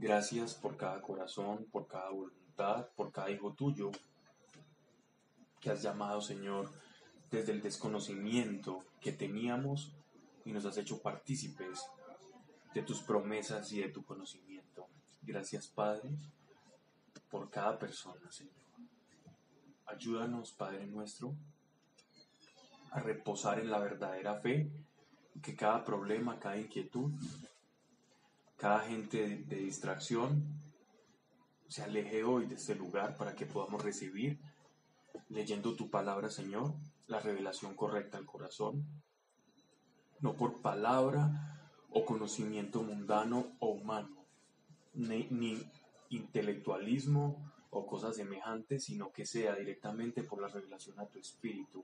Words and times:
Gracias 0.00 0.54
por 0.54 0.78
cada 0.78 1.02
corazón, 1.02 1.66
por 1.70 1.86
cada 1.86 2.08
voluntad, 2.08 2.88
por 2.96 3.12
cada 3.12 3.30
hijo 3.30 3.52
tuyo 3.52 3.90
que 5.60 5.68
has 5.68 5.82
llamado, 5.82 6.22
Señor, 6.22 6.70
desde 7.30 7.52
el 7.52 7.60
desconocimiento 7.60 8.82
que 9.02 9.12
teníamos 9.12 9.92
y 10.46 10.52
nos 10.52 10.64
has 10.64 10.78
hecho 10.78 11.02
partícipes 11.02 11.84
de 12.72 12.82
tus 12.82 13.02
promesas 13.02 13.70
y 13.72 13.80
de 13.82 13.90
tu 13.90 14.02
conocimiento. 14.02 14.86
Gracias, 15.20 15.66
Padre, 15.66 16.08
por 17.28 17.50
cada 17.50 17.78
persona, 17.78 18.32
Señor. 18.32 18.54
Ayúdanos, 19.84 20.52
Padre 20.52 20.86
nuestro, 20.86 21.34
a 22.90 23.00
reposar 23.00 23.60
en 23.60 23.70
la 23.70 23.80
verdadera 23.80 24.40
fe, 24.40 24.70
que 25.42 25.54
cada 25.54 25.84
problema, 25.84 26.40
cada 26.40 26.56
inquietud, 26.56 27.12
cada 28.60 28.80
gente 28.80 29.38
de, 29.38 29.56
distracción 29.56 30.44
se 31.66 31.82
aleje 31.82 32.24
hoy 32.24 32.44
de 32.44 32.56
este 32.56 32.74
lugar 32.74 33.16
para 33.16 33.34
que 33.34 33.46
podamos 33.46 33.82
recibir, 33.82 34.38
leyendo 35.30 35.74
tu 35.74 35.88
palabra, 35.88 36.28
Señor, 36.28 36.74
la 37.06 37.20
revelación 37.20 37.74
correcta 37.74 38.18
al 38.18 38.26
corazón, 38.26 38.84
no 40.20 40.34
por 40.34 40.60
palabra 40.60 41.58
o 41.88 42.04
conocimiento 42.04 42.82
mundano 42.82 43.56
o 43.60 43.68
humano, 43.68 44.26
ni, 44.92 45.26
ni 45.30 45.58
intelectualismo 46.10 47.50
o 47.70 47.86
cosas 47.86 48.16
semejantes, 48.16 48.84
sino 48.84 49.10
que 49.10 49.24
sea 49.24 49.54
directamente 49.54 50.22
por 50.22 50.42
la 50.42 50.48
revelación 50.48 51.00
a 51.00 51.06
tu 51.06 51.18
espíritu, 51.18 51.82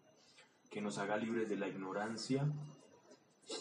que 0.69 0.83
nos 0.83 0.99
haga 0.99 1.17
libres 1.17 1.49
de 1.49 1.57
la 1.57 1.69
ignorancia 1.69 2.47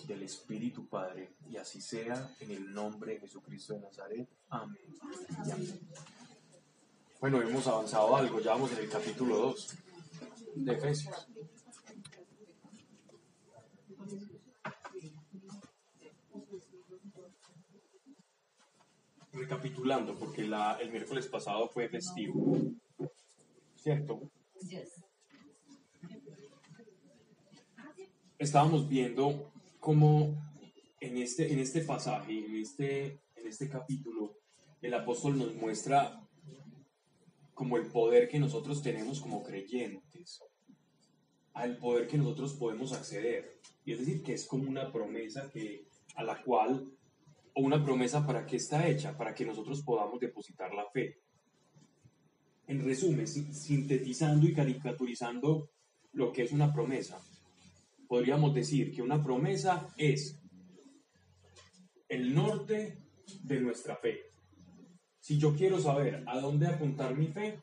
del 0.07 0.23
Espíritu 0.23 0.87
Padre, 0.87 1.35
y 1.49 1.57
así 1.57 1.81
sea 1.81 2.29
en 2.39 2.51
el 2.51 2.73
nombre 2.73 3.13
de 3.13 3.19
Jesucristo 3.21 3.73
de 3.73 3.81
Nazaret. 3.81 4.27
Amén. 4.49 4.77
Bueno, 7.19 7.41
hemos 7.41 7.67
avanzado 7.67 8.15
algo, 8.15 8.39
ya 8.39 8.51
vamos 8.51 8.71
en 8.71 8.79
el 8.79 8.89
capítulo 8.89 9.37
2 9.37 9.75
de 10.55 10.73
Efesios. 10.73 11.27
recapitulando, 19.35 20.17
porque 20.17 20.43
el 20.43 20.91
miércoles 20.91 21.27
pasado 21.27 21.67
fue 21.67 21.89
festivo. 21.89 22.57
¿Cierto? 23.75 24.31
Estábamos 28.37 28.87
viendo 28.87 29.51
cómo 29.85 30.35
en 30.99 31.17
este, 31.17 31.53
en 31.53 31.59
este 31.59 31.81
pasaje, 31.81 32.43
en 32.43 32.55
este, 32.55 33.21
en 33.35 33.47
este 33.47 33.69
capítulo, 33.69 34.39
el 34.81 34.91
apóstol 34.95 35.37
nos 35.37 35.53
muestra 35.53 36.27
como 37.53 37.77
el 37.77 37.85
poder 37.91 38.27
que 38.27 38.39
nosotros 38.39 38.81
tenemos 38.81 39.21
como 39.21 39.43
creyentes, 39.43 40.41
al 41.53 41.77
poder 41.77 42.07
que 42.07 42.17
nosotros 42.17 42.55
podemos 42.55 42.93
acceder. 42.93 43.59
Y 43.85 43.93
es 43.93 43.99
decir, 43.99 44.23
que 44.23 44.33
es 44.33 44.47
como 44.47 44.67
una 44.67 44.91
promesa 44.91 45.51
que, 45.51 45.85
a 46.15 46.23
la 46.23 46.41
cual 46.41 46.91
o 47.53 47.61
una 47.61 47.83
promesa 47.85 48.25
para 48.25 48.47
qué 48.47 48.55
está 48.55 48.87
hecha, 48.87 49.15
para 49.15 49.35
que 49.35 49.45
nosotros 49.45 49.83
podamos 49.83 50.19
depositar 50.19 50.73
la 50.73 50.89
fe. 50.89 51.19
En 52.65 52.83
resumen, 52.83 53.27
sintetizando 53.27 54.47
y 54.47 54.53
caricaturizando 54.53 55.69
lo 56.13 56.31
que 56.31 56.41
es 56.41 56.51
una 56.51 56.73
promesa, 56.73 57.21
podríamos 58.07 58.53
decir 58.53 58.93
que 58.93 59.01
una 59.01 59.23
promesa 59.23 59.87
es 59.97 60.39
el 62.07 62.33
norte 62.33 62.97
de 63.43 63.59
nuestra 63.59 63.95
fe. 63.97 64.21
Si 65.19 65.37
yo 65.37 65.55
quiero 65.55 65.79
saber 65.79 66.23
a 66.27 66.39
dónde 66.39 66.67
apuntar 66.67 67.15
mi 67.15 67.27
fe, 67.27 67.59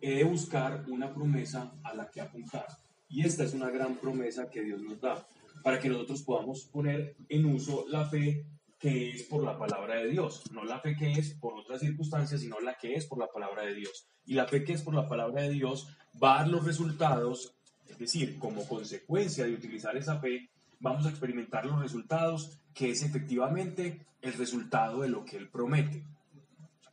he 0.00 0.16
de 0.16 0.24
buscar 0.24 0.84
una 0.88 1.14
promesa 1.14 1.72
a 1.84 1.94
la 1.94 2.10
que 2.10 2.20
apuntar. 2.20 2.66
Y 3.08 3.24
esta 3.24 3.44
es 3.44 3.54
una 3.54 3.70
gran 3.70 3.96
promesa 3.96 4.50
que 4.50 4.62
Dios 4.62 4.80
nos 4.80 5.00
da, 5.00 5.26
para 5.62 5.78
que 5.78 5.88
nosotros 5.88 6.22
podamos 6.22 6.64
poner 6.64 7.16
en 7.28 7.46
uso 7.46 7.86
la 7.88 8.04
fe 8.08 8.46
que 8.78 9.10
es 9.10 9.22
por 9.22 9.42
la 9.42 9.58
palabra 9.58 9.96
de 9.96 10.08
Dios, 10.10 10.42
no 10.52 10.64
la 10.64 10.80
fe 10.80 10.96
que 10.96 11.12
es 11.12 11.34
por 11.34 11.54
otras 11.54 11.80
circunstancias, 11.80 12.40
sino 12.42 12.60
la 12.60 12.74
que 12.74 12.94
es 12.94 13.06
por 13.06 13.18
la 13.18 13.28
palabra 13.28 13.64
de 13.64 13.74
Dios. 13.74 14.08
Y 14.24 14.34
la 14.34 14.46
fe 14.46 14.64
que 14.64 14.74
es 14.74 14.82
por 14.82 14.94
la 14.94 15.08
palabra 15.08 15.42
de 15.42 15.50
Dios 15.50 15.88
va 16.22 16.34
a 16.34 16.38
dar 16.42 16.48
los 16.48 16.64
resultados, 16.64 17.55
es 17.96 18.12
decir, 18.12 18.38
como 18.38 18.66
consecuencia 18.66 19.44
de 19.44 19.54
utilizar 19.54 19.96
esa 19.96 20.18
fe, 20.18 20.48
vamos 20.80 21.06
a 21.06 21.10
experimentar 21.10 21.64
los 21.66 21.80
resultados 21.80 22.58
que 22.74 22.90
es 22.90 23.02
efectivamente 23.02 24.06
el 24.20 24.34
resultado 24.34 25.00
de 25.00 25.08
lo 25.08 25.24
que 25.24 25.36
Él 25.36 25.48
promete. 25.48 26.02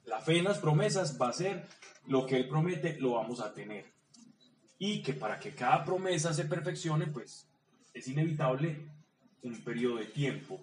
La 0.06 0.22
fe 0.22 0.38
en 0.38 0.46
las 0.46 0.60
promesas 0.60 1.20
va 1.22 1.30
a 1.30 1.34
ser 1.34 1.68
lo 2.08 2.26
que 2.26 2.38
Él 2.38 2.48
promete, 2.48 3.00
lo 3.00 3.12
vamos 3.12 3.42
a 3.42 3.54
tener. 3.54 3.86
Y 4.80 5.02
que 5.02 5.14
para 5.14 5.40
que 5.40 5.52
cada 5.52 5.84
promesa 5.86 6.34
se 6.34 6.46
perfeccione, 6.46 7.08
pues 7.08 7.48
es 7.94 8.08
inevitable 8.08 8.88
un 9.44 9.62
periodo 9.62 9.98
de 9.98 10.06
tiempo 10.06 10.60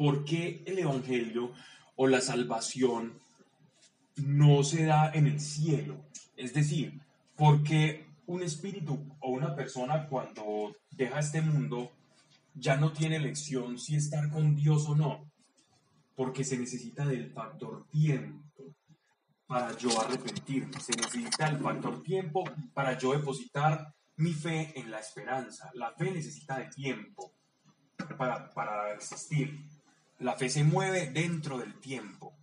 ¿por 0.00 0.24
qué 0.24 0.62
el 0.64 0.78
Evangelio 0.78 1.52
o 1.96 2.06
la 2.06 2.22
salvación 2.22 3.20
no 4.16 4.64
se 4.64 4.84
da 4.84 5.12
en 5.12 5.26
el 5.26 5.40
cielo? 5.40 6.06
Es 6.38 6.54
decir, 6.54 7.02
¿por 7.36 7.62
qué 7.62 8.06
un 8.30 8.42
espíritu 8.42 9.16
o 9.20 9.30
una 9.30 9.54
persona 9.56 10.06
cuando 10.08 10.76
deja 10.90 11.18
este 11.18 11.42
mundo 11.42 11.90
ya 12.54 12.76
no 12.76 12.92
tiene 12.92 13.16
elección 13.16 13.78
si 13.78 13.96
estar 13.96 14.30
con 14.30 14.54
Dios 14.54 14.88
o 14.88 14.94
no? 14.94 15.30
Porque 16.14 16.44
se 16.44 16.56
necesita 16.56 17.04
del 17.04 17.32
factor 17.32 17.88
tiempo 17.88 18.74
para 19.46 19.76
yo 19.76 20.00
arrepentirme. 20.00 20.80
Se 20.80 20.92
necesita 20.92 21.48
el 21.48 21.58
factor 21.58 22.02
tiempo 22.02 22.44
para 22.72 22.96
yo 22.96 23.12
depositar 23.12 23.92
mi 24.16 24.32
fe 24.32 24.78
en 24.78 24.90
la 24.90 25.00
esperanza. 25.00 25.70
La 25.74 25.92
fe 25.92 26.12
necesita 26.12 26.58
de 26.58 26.66
tiempo 26.66 27.32
para, 28.16 28.50
para 28.50 28.92
existir. 28.94 29.58
La 30.20 30.36
fe 30.36 30.48
se 30.48 30.62
mueve 30.62 31.10
dentro 31.10 31.58
del 31.58 31.80
tiempo. 31.80 32.36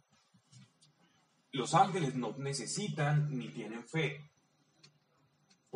Los 1.51 1.73
ángeles 1.73 2.13
no 2.15 2.35
necesitan 2.37 3.29
ni 3.29 3.47
tienen 3.49 3.87
fe, 3.87 4.26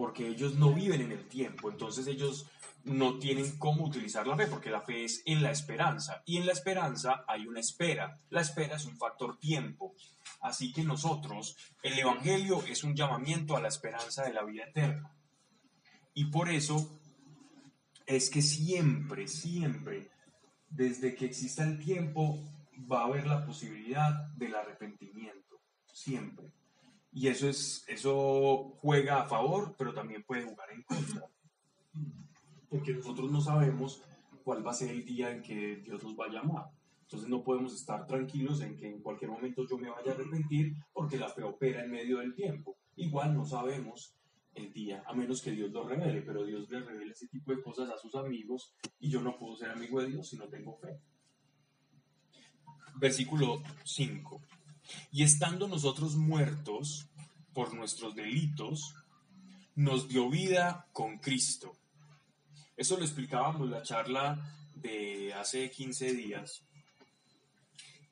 porque 0.02 0.28
ellos 0.28 0.56
no 0.56 0.74
viven 0.74 1.02
en 1.02 1.12
el 1.12 1.28
tiempo, 1.28 1.70
entonces 1.70 2.08
ellos 2.08 2.48
no 2.86 3.20
tienen 3.20 3.60
cómo 3.60 3.86
utilizar 3.86 4.26
la 4.26 4.36
fe, 4.36 4.48
porque 4.48 4.72
la 4.72 4.82
fe 4.82 5.04
es 5.04 5.22
en 5.28 5.44
la 5.44 5.52
esperanza, 5.52 6.24
y 6.26 6.38
en 6.38 6.48
la 6.48 6.54
esperanza 6.54 7.24
hay 7.28 7.46
una 7.46 7.60
espera. 7.60 8.20
La 8.32 8.42
espera 8.42 8.78
es 8.78 8.86
un 8.86 8.98
factor 8.98 9.38
tiempo. 9.38 9.94
Así 10.40 10.74
que 10.74 10.84
nosotros, 10.84 11.56
el 11.84 12.00
Evangelio 12.00 12.64
es 12.64 12.84
un 12.84 12.96
llamamiento 12.96 13.56
a 13.56 13.62
la 13.62 13.68
esperanza 13.68 14.24
de 14.24 14.34
la 14.34 14.44
vida 14.44 14.64
eterna. 14.64 15.16
Y 16.16 16.26
por 16.32 16.50
eso 16.50 17.00
es 18.08 18.32
que 18.32 18.42
siempre, 18.42 19.28
siempre 19.28 20.10
desde 20.68 21.14
que 21.14 21.26
exista 21.26 21.64
el 21.64 21.78
tiempo 21.78 22.40
va 22.92 23.02
a 23.02 23.06
haber 23.06 23.28
la 23.28 23.46
posibilidad 23.46 24.30
del 24.30 24.56
arrepentimiento, 24.56 25.62
siempre. 25.86 26.52
Y 27.14 27.28
eso, 27.28 27.50
es, 27.50 27.84
eso 27.88 28.74
juega 28.78 29.22
a 29.22 29.26
favor, 29.26 29.76
pero 29.78 29.94
también 29.94 30.24
puede 30.24 30.44
jugar 30.44 30.72
en 30.72 30.84
contra. 30.84 31.26
Porque 32.70 32.94
nosotros 32.94 33.30
no 33.32 33.42
sabemos 33.42 34.02
cuál 34.44 34.66
va 34.66 34.72
a 34.72 34.76
ser 34.76 34.92
el 34.92 35.04
día 35.04 35.32
en 35.32 35.42
que 35.42 35.78
Dios 35.78 36.04
nos 36.04 36.18
va 36.18 36.26
a 36.26 36.30
llamar. 36.30 36.66
Entonces 37.02 37.28
no 37.28 37.44
podemos 37.44 37.76
estar 37.76 38.08
tranquilos 38.08 38.62
en 38.62 38.78
que 38.78 38.88
en 38.88 39.02
cualquier 39.02 39.32
momento 39.32 39.68
yo 39.68 39.78
me 39.78 39.90
vaya 39.90 40.12
a 40.12 40.16
arrepentir 40.16 40.74
porque 40.94 41.18
la 41.18 41.28
fe 41.28 41.44
opera 41.44 41.84
en 41.84 41.92
medio 41.92 42.20
del 42.20 42.34
tiempo. 42.34 42.78
Igual 42.96 43.36
no 43.36 43.46
sabemos 43.46 44.16
el 44.54 44.72
día, 44.72 45.04
a 45.06 45.14
menos 45.14 45.42
que 45.42 45.52
Dios 45.52 45.72
lo 45.72 45.88
revele, 45.88 46.22
pero 46.22 46.46
Dios 46.46 46.70
le 46.70 46.80
revela 46.80 47.12
ese 47.12 47.28
tipo 47.28 47.52
de 47.52 47.62
cosas 47.62 47.90
a 47.90 47.98
sus 47.98 48.16
amigos 48.16 48.74
y 49.00 49.10
yo 49.10 49.22
no 49.22 49.38
puedo 49.38 49.56
ser 49.56 49.72
amigo 49.72 50.02
de 50.02 50.08
Dios 50.08 50.30
si 50.30 50.38
no 50.38 50.48
tengo 50.48 50.78
fe. 50.78 51.00
Versículo 52.96 53.62
5. 53.84 54.42
Y 55.12 55.24
estando 55.24 55.68
nosotros 55.68 56.16
muertos 56.16 57.08
por 57.54 57.74
nuestros 57.74 58.16
delitos, 58.16 58.96
nos 59.76 60.08
dio 60.08 60.30
vida 60.30 60.88
con 60.94 61.18
Cristo. 61.18 61.76
Eso 62.78 62.98
lo 62.98 63.04
explicábamos 63.04 63.64
en 63.64 63.72
la 63.72 63.84
charla 63.84 64.40
de 64.76 65.34
hace 65.34 65.70
15 65.70 66.14
días. 66.14 66.62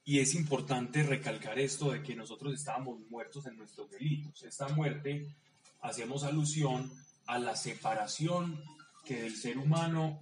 Y 0.05 0.19
es 0.19 0.33
importante 0.35 1.03
recalcar 1.03 1.59
esto 1.59 1.91
de 1.91 2.01
que 2.01 2.15
nosotros 2.15 2.53
estábamos 2.53 2.99
muertos 3.09 3.45
en 3.45 3.57
nuestros 3.57 3.89
delitos. 3.91 4.43
Esta 4.43 4.67
muerte 4.69 5.27
hacemos 5.81 6.23
alusión 6.23 6.91
a 7.27 7.37
la 7.37 7.55
separación 7.55 8.63
que 9.05 9.25
el 9.25 9.35
ser 9.35 9.57
humano 9.57 10.19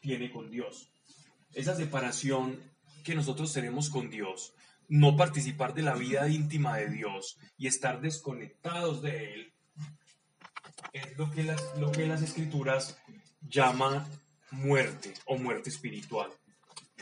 tiene 0.00 0.30
con 0.30 0.50
Dios. 0.50 0.88
Esa 1.54 1.74
separación 1.76 2.60
que 3.04 3.14
nosotros 3.14 3.52
tenemos 3.52 3.90
con 3.90 4.10
Dios, 4.10 4.52
no 4.88 5.16
participar 5.16 5.74
de 5.74 5.82
la 5.82 5.94
vida 5.94 6.28
íntima 6.28 6.76
de 6.76 6.88
Dios 6.88 7.38
y 7.56 7.66
estar 7.66 8.00
desconectados 8.00 9.02
de 9.02 9.34
Él, 9.34 9.52
es 10.92 11.16
lo 11.16 11.30
que 11.30 11.42
las, 11.44 11.62
lo 11.78 11.92
que 11.92 12.06
las 12.06 12.22
escrituras 12.22 12.98
llaman 13.42 14.06
muerte 14.50 15.14
o 15.26 15.36
muerte 15.36 15.68
espiritual. 15.70 16.30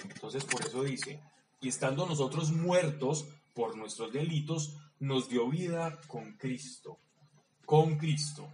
Entonces 0.03 0.45
por 0.45 0.65
eso 0.67 0.83
dice, 0.83 1.21
y 1.61 1.69
estando 1.69 2.07
nosotros 2.07 2.53
muertos 2.53 3.27
por 3.55 3.77
nuestros 3.77 4.13
delitos, 4.13 4.77
nos 4.99 5.29
dio 5.29 5.49
vida 5.49 5.99
con 6.07 6.33
Cristo. 6.37 6.99
Con 7.65 7.97
Cristo. 7.97 8.49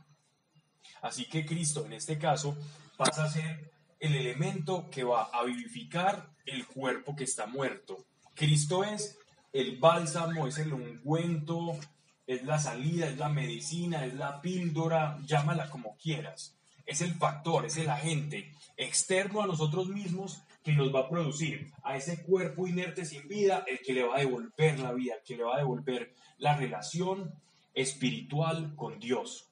Así 1.00 1.24
que 1.26 1.44
Cristo 1.44 1.84
en 1.84 1.94
este 1.94 2.18
caso 2.18 2.56
pasa 2.96 3.24
a 3.24 3.30
ser 3.30 3.72
el 3.98 4.14
elemento 4.14 4.88
que 4.90 5.04
va 5.04 5.24
a 5.24 5.44
vivificar 5.44 6.30
el 6.44 6.66
cuerpo 6.66 7.16
que 7.16 7.24
está 7.24 7.46
muerto. 7.46 8.04
Cristo 8.34 8.84
es 8.84 9.18
el 9.52 9.76
bálsamo, 9.78 10.46
es 10.46 10.58
el 10.58 10.72
ungüento, 10.72 11.78
es 12.26 12.44
la 12.44 12.58
salida, 12.58 13.08
es 13.08 13.18
la 13.18 13.28
medicina, 13.28 14.06
es 14.06 14.14
la 14.14 14.40
píldora, 14.40 15.18
llámala 15.26 15.68
como 15.70 15.96
quieras. 15.96 16.56
Es 16.86 17.00
el 17.00 17.14
factor, 17.14 17.66
es 17.66 17.76
el 17.76 17.90
agente 17.90 18.52
externo 18.76 19.42
a 19.42 19.46
nosotros 19.46 19.88
mismos 19.88 20.42
que 20.64 20.72
nos 20.72 20.94
va 20.94 21.00
a 21.00 21.08
producir 21.08 21.70
a 21.82 21.96
ese 21.96 22.22
cuerpo 22.22 22.66
inerte 22.66 23.04
sin 23.04 23.26
vida, 23.28 23.64
el 23.66 23.80
que 23.80 23.92
le 23.92 24.04
va 24.04 24.16
a 24.16 24.20
devolver 24.20 24.78
la 24.78 24.92
vida, 24.92 25.14
el 25.14 25.22
que 25.22 25.36
le 25.36 25.44
va 25.44 25.56
a 25.56 25.58
devolver 25.58 26.14
la 26.38 26.56
relación 26.56 27.32
espiritual 27.74 28.74
con 28.76 28.98
Dios. 28.98 29.48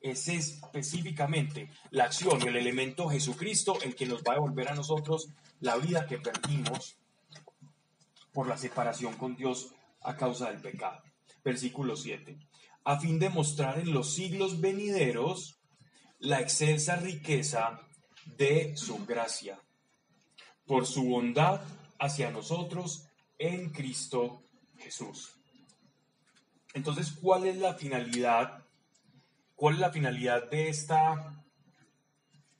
Es 0.00 0.26
específicamente 0.28 1.68
la 1.90 2.04
acción 2.04 2.42
el 2.42 2.56
elemento 2.56 3.08
Jesucristo 3.08 3.78
el 3.82 3.94
que 3.94 4.06
nos 4.06 4.22
va 4.22 4.32
a 4.32 4.34
devolver 4.34 4.68
a 4.68 4.74
nosotros 4.74 5.28
la 5.60 5.76
vida 5.76 6.06
que 6.06 6.18
perdimos 6.18 6.96
por 8.32 8.48
la 8.48 8.56
separación 8.56 9.14
con 9.14 9.36
Dios 9.36 9.72
a 10.00 10.16
causa 10.16 10.50
del 10.50 10.60
pecado. 10.60 11.02
Versículo 11.44 11.96
7. 11.96 12.38
A 12.84 12.98
fin 12.98 13.18
de 13.18 13.30
mostrar 13.30 13.78
en 13.78 13.92
los 13.92 14.14
siglos 14.14 14.60
venideros 14.60 15.60
la 16.18 16.40
excelsa 16.40 16.96
riqueza 16.96 17.80
de 18.36 18.76
su 18.76 19.04
gracia 19.04 19.60
por 20.66 20.86
su 20.86 21.04
bondad 21.04 21.60
hacia 21.98 22.30
nosotros 22.30 23.08
en 23.38 23.70
Cristo 23.70 24.42
Jesús. 24.78 25.36
Entonces, 26.74 27.12
¿cuál 27.12 27.46
es 27.46 27.56
la 27.58 27.74
finalidad? 27.74 28.64
¿Cuál 29.54 29.74
es 29.74 29.80
la 29.80 29.90
finalidad 29.90 30.48
de 30.50 30.68
esta, 30.68 31.44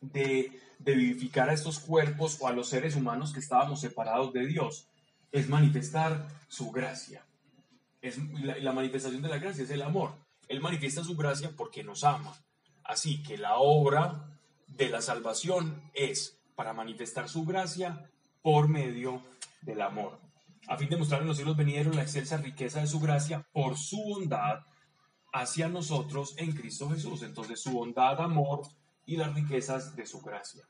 de, 0.01 0.61
vivificar 0.79 1.49
a 1.49 1.55
estos 1.55 1.79
cuerpos 1.79 2.39
o 2.41 2.47
a 2.47 2.53
los 2.53 2.69
seres 2.69 2.97
humanos 2.97 3.33
que 3.33 3.41
estábamos 3.41 3.81
separados 3.81 4.33
de 4.33 4.47
Dios? 4.47 4.89
Es 5.33 5.49
manifestar 5.49 6.29
su 6.49 6.71
gracia. 6.71 7.25
Es, 8.01 8.19
la, 8.41 8.73
manifestación 8.73 9.23
de 9.23 9.29
la 9.29 9.39
gracia 9.39 9.65
es 9.65 9.71
el 9.71 9.83
amor. 9.83 10.15
Él 10.49 10.61
manifiesta 10.61 11.03
su 11.03 11.17
gracia 11.17 11.51
porque 11.57 11.83
nos 11.83 12.05
ama. 12.05 12.37
Así 12.85 13.23
que 13.23 13.39
la 13.39 13.57
obra 13.57 14.39
de 14.67 14.89
la 14.89 15.01
salvación 15.01 15.91
es 15.95 16.39
para 16.55 16.73
manifestar 16.73 17.29
su 17.29 17.45
gracia 17.45 18.11
por 18.43 18.69
medio 18.69 19.23
del 19.63 19.81
amor, 19.81 20.19
a 20.67 20.77
fin 20.77 20.89
de 20.89 20.97
mostrar 20.97 21.23
en 21.23 21.29
los 21.29 21.37
siglos 21.37 21.57
venideros 21.57 21.95
la 21.95 22.03
excelsa 22.03 22.37
riqueza 22.37 22.81
de 22.81 22.87
su 22.87 23.01
gracia 23.01 23.47
por 23.53 23.77
su 23.77 24.03
bondad 24.03 24.65
hacia 25.33 25.69
nosotros 25.69 26.35
en 26.37 26.53
Cristo 26.53 26.91
Jesús. 26.91 27.23
Entonces 27.23 27.61
su 27.61 27.73
bondad, 27.73 28.21
amor 28.21 28.63
y 29.07 29.17
las 29.17 29.35
riquezas 29.35 29.97
de 29.97 30.07
su 30.07 30.21
gracia. 30.21 30.65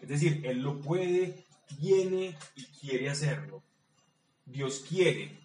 Es 0.00 0.08
decir, 0.08 0.42
Él 0.44 0.60
lo 0.60 0.80
puede, 0.80 1.46
tiene 1.80 2.36
y 2.54 2.64
quiere 2.64 3.10
hacerlo. 3.10 3.62
Dios 4.46 4.84
quiere, 4.88 5.38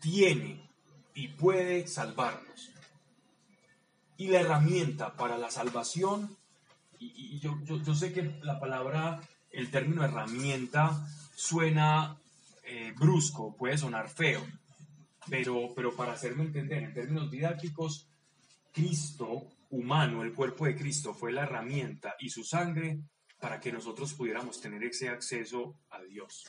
tiene 0.00 0.68
y 1.14 1.28
puede 1.28 1.86
salvarnos. 1.86 2.70
Y 4.16 4.28
la 4.28 4.40
herramienta 4.40 5.14
para 5.14 5.38
la 5.38 5.50
salvación 5.50 6.36
y, 6.98 7.40
yo, 7.40 7.94
sé 7.94 8.12
que 8.12 8.38
la 8.42 8.60
palabra, 8.60 9.20
el 9.50 9.70
término 9.70 10.04
herramienta 10.04 11.04
suena 11.34 12.16
eh, 12.62 12.92
brusco, 12.96 13.56
puede 13.56 13.76
sonar 13.76 14.08
feo, 14.08 14.46
pero, 15.28 15.72
pero 15.74 15.94
para 15.96 16.12
hacerme 16.12 16.44
entender 16.44 16.82
en 16.82 16.94
términos 16.94 17.30
didácticos, 17.30 18.06
Cristo 18.72 19.48
humano, 19.70 20.22
el 20.22 20.32
cuerpo 20.32 20.66
de 20.66 20.76
Cristo, 20.76 21.14
fue 21.14 21.32
la 21.32 21.42
herramienta 21.42 22.14
y 22.20 22.30
su 22.30 22.44
sangre 22.44 23.00
para 23.40 23.58
que 23.58 23.72
nosotros 23.72 24.14
pudiéramos 24.14 24.60
tener 24.60 24.84
ese 24.84 25.08
acceso 25.08 25.74
a 25.90 26.00
Dios. 26.02 26.46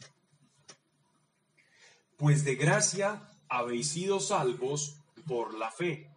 Pues 2.17 2.43
de 2.43 2.55
gracia 2.55 3.29
habéis 3.49 3.89
sido 3.89 4.19
salvos 4.19 4.97
por 5.27 5.53
la 5.53 5.71
fe. 5.71 6.09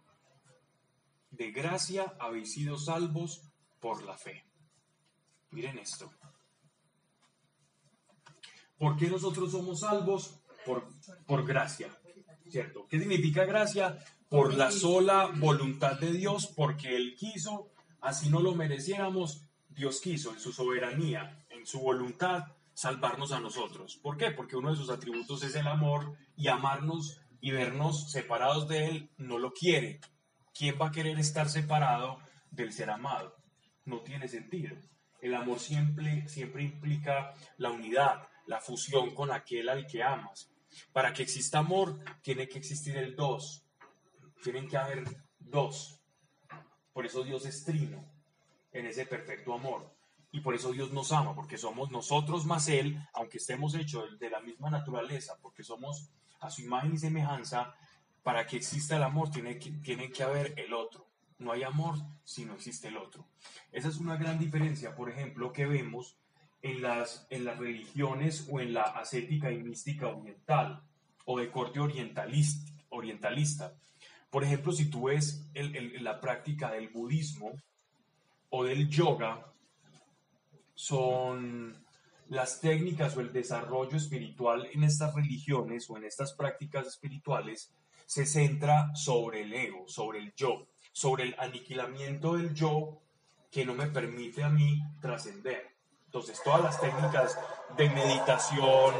De 1.31 1.51
gracia 1.51 2.15
habéis 2.19 2.53
sido 2.53 2.77
salvos 2.77 3.41
por 3.79 4.03
la 4.03 4.17
fe. 4.17 4.43
Miren 5.51 5.77
esto. 5.79 6.11
¿Por 8.77 8.97
qué 8.97 9.07
nosotros 9.07 9.51
somos 9.51 9.81
salvos? 9.81 10.39
Por, 10.65 10.87
por 11.25 11.45
gracia. 11.45 11.89
¿Cierto? 12.49 12.87
¿Qué 12.87 12.99
significa 12.99 13.45
gracia? 13.45 13.97
Por 14.29 14.53
la 14.53 14.71
sola 14.71 15.31
voluntad 15.35 15.99
de 15.99 16.11
Dios, 16.11 16.47
porque 16.47 16.95
Él 16.95 17.15
quiso, 17.15 17.71
así 18.01 18.29
no 18.29 18.41
lo 18.41 18.55
mereciéramos, 18.55 19.43
Dios 19.69 20.01
quiso 20.01 20.31
en 20.33 20.39
su 20.39 20.51
soberanía, 20.51 21.45
en 21.49 21.65
su 21.65 21.79
voluntad, 21.79 22.43
salvarnos 22.77 23.31
a 23.31 23.39
nosotros. 23.39 23.97
¿Por 24.03 24.17
qué? 24.17 24.29
Porque 24.29 24.55
uno 24.55 24.69
de 24.69 24.77
sus 24.77 24.91
atributos 24.91 25.41
es 25.41 25.55
el 25.55 25.65
amor 25.65 26.15
y 26.35 26.47
amarnos 26.47 27.19
y 27.41 27.49
vernos 27.49 28.11
separados 28.11 28.67
de 28.67 28.85
Él 28.85 29.09
no 29.17 29.39
lo 29.39 29.51
quiere. 29.51 29.99
¿Quién 30.53 30.77
va 30.79 30.89
a 30.89 30.91
querer 30.91 31.17
estar 31.17 31.49
separado 31.49 32.19
del 32.51 32.71
ser 32.71 32.91
amado? 32.91 33.35
no 33.87 34.01
tiene 34.01 34.27
sentido. 34.27 34.75
El 35.21 35.33
amor 35.33 35.59
siempre, 35.59 36.27
siempre 36.27 36.61
implica 36.61 37.33
la 37.57 37.71
unidad, 37.71 38.27
la 38.45 38.59
fusión 38.59 39.15
con 39.15 39.31
aquel 39.31 39.69
al 39.69 39.87
que 39.87 40.03
amas. 40.03 40.51
Para 40.91 41.13
que 41.13 41.23
exista 41.23 41.59
amor, 41.59 41.97
tiene 42.21 42.47
que 42.47 42.59
existir 42.59 42.97
el 42.97 43.15
dos. 43.15 43.65
Tienen 44.43 44.67
que 44.67 44.77
haber 44.77 45.03
dos. 45.39 45.99
Por 46.93 47.05
eso 47.05 47.23
Dios 47.23 47.45
es 47.45 47.63
trino 47.63 48.05
en 48.71 48.85
ese 48.85 49.05
perfecto 49.05 49.53
amor. 49.53 49.96
Y 50.31 50.41
por 50.41 50.55
eso 50.55 50.71
Dios 50.71 50.91
nos 50.91 51.11
ama, 51.11 51.33
porque 51.33 51.57
somos 51.57 51.89
nosotros 51.91 52.45
más 52.45 52.67
Él, 52.67 53.01
aunque 53.13 53.37
estemos 53.37 53.75
hechos 53.75 54.19
de 54.19 54.29
la 54.29 54.41
misma 54.41 54.69
naturaleza, 54.69 55.37
porque 55.41 55.63
somos 55.63 56.09
a 56.39 56.49
su 56.49 56.61
imagen 56.61 56.93
y 56.93 56.97
semejanza, 56.97 57.73
para 58.23 58.45
que 58.45 58.57
exista 58.57 58.97
el 58.97 59.03
amor 59.03 59.31
tiene 59.31 59.57
que, 59.57 59.71
tiene 59.71 60.11
que 60.11 60.23
haber 60.23 60.53
el 60.57 60.73
otro. 60.73 61.07
No 61.39 61.51
hay 61.51 61.63
amor 61.63 61.95
si 62.23 62.45
no 62.45 62.55
existe 62.55 62.89
el 62.89 62.97
otro. 62.97 63.25
Esa 63.71 63.87
es 63.87 63.97
una 63.97 64.17
gran 64.17 64.37
diferencia, 64.37 64.95
por 64.95 65.09
ejemplo, 65.09 65.53
que 65.53 65.65
vemos 65.65 66.17
en 66.61 66.81
las, 66.81 67.27
en 67.29 67.45
las 67.45 67.57
religiones 67.57 68.47
o 68.51 68.59
en 68.59 68.73
la 68.73 68.81
ascética 68.81 69.51
y 69.51 69.63
mística 69.63 70.07
oriental 70.07 70.83
o 71.25 71.39
de 71.39 71.51
corte 71.51 71.79
orientalista. 71.79 72.71
orientalista. 72.89 73.73
Por 74.29 74.43
ejemplo, 74.43 74.71
si 74.71 74.89
tú 74.89 75.05
ves 75.05 75.49
la 75.53 76.19
práctica 76.19 76.71
del 76.71 76.89
budismo 76.89 77.53
o 78.49 78.63
del 78.63 78.89
yoga, 78.89 79.53
son 80.77 81.83
las 82.29 82.61
técnicas 82.61 83.17
o 83.17 83.21
el 83.21 83.33
desarrollo 83.33 83.97
espiritual 83.97 84.69
en 84.71 84.83
estas 84.83 85.15
religiones 85.15 85.89
o 85.89 85.97
en 85.97 86.03
estas 86.03 86.33
prácticas 86.33 86.85
espirituales 86.85 87.73
se 88.05 88.27
centra 88.27 88.93
sobre 88.95 89.41
el 89.41 89.53
ego, 89.53 89.87
sobre 89.87 90.19
el 90.19 90.33
yo 90.35 90.67
sobre 90.97 91.25
el 91.25 91.35
aniquilamiento 91.37 92.37
del 92.37 92.55
yo 92.55 93.03
que 93.51 93.63
no 93.63 93.75
me 93.75 93.85
permite 93.85 94.43
a 94.43 94.49
mí 94.49 94.81
trascender. 94.99 95.75
Entonces, 96.05 96.41
todas 96.43 96.63
las 96.63 96.81
técnicas 96.81 97.37
de 97.77 97.87
meditación, 97.87 98.95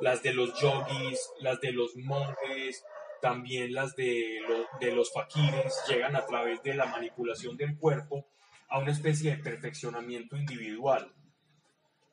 las 0.00 0.22
de 0.22 0.32
los 0.32 0.58
yogis, 0.58 1.20
las 1.40 1.60
de 1.60 1.72
los 1.72 1.96
monjes, 1.96 2.82
también 3.20 3.74
las 3.74 3.94
de, 3.94 4.40
de 4.80 4.92
los 4.92 5.12
fakires, 5.12 5.82
llegan 5.86 6.16
a 6.16 6.24
través 6.24 6.62
de 6.62 6.72
la 6.72 6.86
manipulación 6.86 7.58
del 7.58 7.76
cuerpo 7.76 8.26
a 8.68 8.78
una 8.78 8.92
especie 8.92 9.36
de 9.36 9.42
perfeccionamiento 9.42 10.36
individual. 10.36 11.12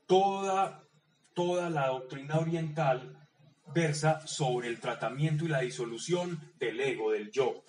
Toda, 0.05 0.83
toda 1.33 1.69
la 1.69 1.87
doctrina 1.87 2.39
oriental 2.39 3.17
versa 3.73 4.25
sobre 4.27 4.67
el 4.67 4.79
tratamiento 4.79 5.45
y 5.45 5.49
la 5.49 5.61
disolución 5.61 6.39
del 6.59 6.79
ego, 6.79 7.11
del 7.11 7.31
yo 7.31 7.63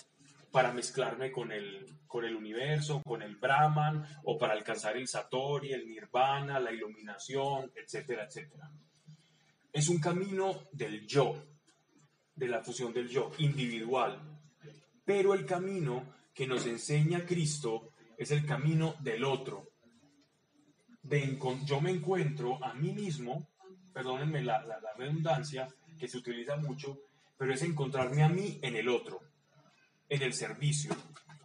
para 0.52 0.70
mezclarme 0.70 1.32
con 1.32 1.50
el, 1.50 1.86
con 2.06 2.24
el 2.24 2.36
universo, 2.36 3.02
con 3.02 3.22
el 3.22 3.36
Brahman, 3.36 4.06
o 4.24 4.38
para 4.38 4.52
alcanzar 4.52 4.96
el 4.98 5.08
Satori, 5.08 5.72
el 5.72 5.88
Nirvana, 5.88 6.60
la 6.60 6.70
iluminación, 6.70 7.72
etcétera, 7.74 8.26
etcétera. 8.26 8.70
Es 9.72 9.88
un 9.88 9.98
camino 9.98 10.68
del 10.70 11.06
yo, 11.06 11.34
de 12.36 12.48
la 12.48 12.62
fusión 12.62 12.92
del 12.92 13.08
yo, 13.08 13.32
individual. 13.38 14.20
Pero 15.04 15.32
el 15.32 15.46
camino 15.46 16.04
que 16.34 16.46
nos 16.46 16.66
enseña 16.66 17.24
Cristo 17.24 17.91
es 18.19 18.31
el 18.31 18.47
camino 18.47 18.95
del 19.00 19.25
otro. 19.25 19.69
De 21.02 21.38
yo 21.64 21.81
me 21.81 21.90
encuentro 21.90 22.62
a 22.64 22.75
mí 22.75 22.92
mismo, 22.92 23.49
perdónenme 23.92 24.42
la, 24.42 24.64
la 24.64 24.78
redundancia 24.97 25.69
que 25.99 26.09
se 26.09 26.19
utiliza 26.19 26.57
mucho, 26.57 26.99
pero 27.37 27.52
es 27.52 27.62
encontrarme 27.62 28.23
a 28.23 28.28
mí 28.28 28.59
en 28.62 28.76
el 28.76 28.88
otro 28.88 29.33
en 30.12 30.21
el 30.21 30.35
servicio, 30.35 30.95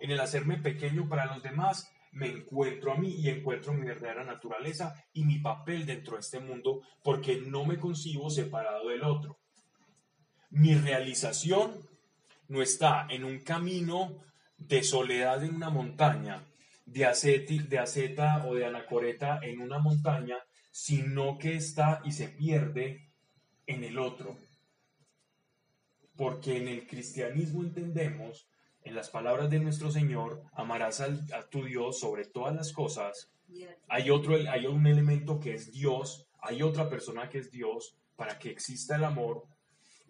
en 0.02 0.12
el 0.12 0.20
hacerme 0.20 0.58
pequeño 0.58 1.08
para 1.08 1.26
los 1.26 1.42
demás, 1.42 1.90
me 2.12 2.28
encuentro 2.28 2.92
a 2.92 2.98
mí 2.98 3.16
y 3.18 3.30
encuentro 3.30 3.74
mi 3.74 3.88
verdadera 3.88 4.26
naturaleza 4.26 4.94
y 5.14 5.24
mi 5.24 5.40
papel 5.40 5.86
dentro 5.86 6.16
de 6.16 6.20
este 6.20 6.42
mundo 6.42 6.82
porque 7.02 7.40
no 7.40 7.64
me 7.64 7.78
concibo 7.78 8.30
separado 8.30 8.90
del 8.90 9.04
otro. 9.04 9.40
Mi 10.50 10.76
realización 10.76 11.88
no 12.50 12.62
está 12.62 13.08
en 13.10 13.24
un 13.24 13.40
camino 13.40 14.18
de 14.58 14.84
soledad 14.84 15.42
en 15.46 15.56
una 15.56 15.70
montaña, 15.70 16.44
de, 16.88 17.66
de 17.70 17.80
aceta 17.80 18.46
o 18.48 18.56
de 18.56 18.66
anacoreta 18.66 19.40
en 19.44 19.62
una 19.62 19.78
montaña, 19.78 20.38
sino 20.72 21.38
que 21.38 21.56
está 21.56 22.02
y 22.04 22.14
se 22.14 22.30
pierde 22.30 23.12
en 23.68 23.84
el 23.84 24.00
otro. 24.00 24.38
Porque 26.16 26.58
en 26.58 26.68
el 26.68 26.88
cristianismo 26.88 27.62
entendemos, 27.62 28.50
en 28.82 28.96
las 28.96 29.10
palabras 29.10 29.50
de 29.50 29.60
nuestro 29.60 29.92
Señor, 29.92 30.44
amarás 30.54 31.02
a 31.02 31.50
tu 31.50 31.66
Dios 31.66 32.00
sobre 32.00 32.26
todas 32.26 32.56
las 32.56 32.72
cosas. 32.72 33.32
Hay 33.90 34.10
otro, 34.10 34.36
hay 34.50 34.66
un 34.66 34.88
elemento 34.88 35.40
que 35.40 35.54
es 35.54 35.72
Dios, 35.72 36.28
hay 36.40 36.64
otra 36.64 36.90
persona 36.90 37.30
que 37.30 37.40
es 37.40 37.52
Dios 37.52 37.98
para 38.16 38.40
que 38.40 38.50
exista 38.50 38.96
el 38.96 39.04
amor 39.04 39.44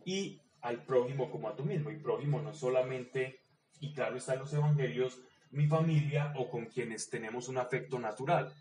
y 0.06 0.40
al 0.62 0.86
prójimo 0.86 1.30
como 1.32 1.50
a 1.50 1.56
tú 1.56 1.66
mismo. 1.66 1.90
Y 1.90 1.98
prójimo 1.98 2.40
no 2.42 2.54
solamente, 2.54 3.42
y 3.80 3.94
claro 3.94 4.16
está 4.16 4.34
en 4.34 4.40
los 4.40 4.54
evangelios, 4.54 5.20
mi 5.52 5.68
familia 5.68 6.34
o 6.36 6.50
con 6.50 6.66
quienes 6.66 7.10
tenemos 7.10 7.48
un 7.48 7.58
afecto 7.58 8.00
natural. 8.00 8.54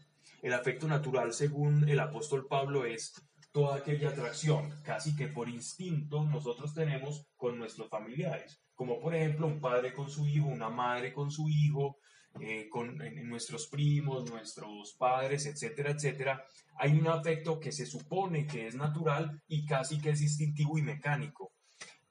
El 0.43 0.53
afecto 0.53 0.87
natural, 0.87 1.33
según 1.33 1.89
el 1.89 2.01
apóstol 2.01 2.47
Pablo, 2.47 2.85
es 2.85 3.15
toda 3.53 3.77
aquella 3.77 4.11
atracción, 4.11 4.71
casi 4.83 5.17
que 5.17 5.29
por 5.29 5.49
instinto 5.49 6.25
nosotros 6.25 6.75
tenemos 6.75 7.27
con 7.37 7.59
nuestros 7.59 7.89
familiares, 7.89 8.61
como 8.75 9.01
por 9.01 9.15
ejemplo 9.15 9.47
un 9.47 9.61
padre 9.61 9.95
con 9.95 10.11
su 10.11 10.27
hijo, 10.27 10.47
una 10.47 10.69
madre 10.69 11.13
con 11.13 11.31
su 11.31 11.49
hijo, 11.49 11.97
eh, 12.41 12.69
con 12.69 12.99
nuestros 13.29 13.69
primos, 13.69 14.31
nuestros 14.31 14.95
padres, 14.99 15.47
etcétera, 15.47 15.93
etcétera. 15.93 16.45
Hay 16.79 16.93
un 16.93 17.07
afecto 17.07 17.59
que 17.59 17.73
se 17.73 17.87
supone 17.87 18.47
que 18.47 18.67
es 18.67 18.75
natural 18.75 19.43
y 19.49 19.65
casi 19.65 19.99
que 20.01 20.11
es 20.11 20.21
instintivo 20.21 20.77
y 20.77 20.83
mecánico. 20.83 21.53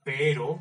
Pero 0.04 0.60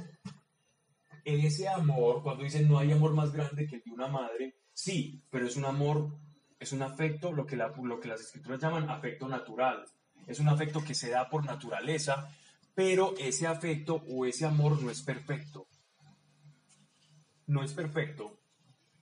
ese 1.24 1.68
amor, 1.68 2.22
cuando 2.22 2.44
dicen 2.44 2.68
no 2.68 2.78
hay 2.78 2.92
amor 2.92 3.14
más 3.14 3.32
grande 3.32 3.66
que 3.66 3.76
el 3.76 3.82
de 3.82 3.90
una 3.90 4.08
madre, 4.08 4.56
sí, 4.72 5.24
pero 5.30 5.46
es 5.46 5.56
un 5.56 5.64
amor, 5.64 6.18
es 6.58 6.72
un 6.72 6.82
afecto, 6.82 7.32
lo 7.32 7.46
que, 7.46 7.56
lo 7.56 8.00
que 8.00 8.08
las 8.08 8.20
escrituras 8.20 8.60
llaman 8.60 8.90
afecto 8.90 9.28
natural. 9.28 9.84
Es 10.26 10.40
un 10.40 10.48
afecto 10.48 10.82
que 10.82 10.94
se 10.94 11.10
da 11.10 11.28
por 11.28 11.44
naturaleza, 11.44 12.30
pero 12.74 13.14
ese 13.18 13.46
afecto 13.46 14.02
o 14.08 14.26
ese 14.26 14.46
amor 14.46 14.82
no 14.82 14.90
es 14.90 15.02
perfecto. 15.02 15.66
No 17.46 17.62
es 17.62 17.72
perfecto 17.72 18.40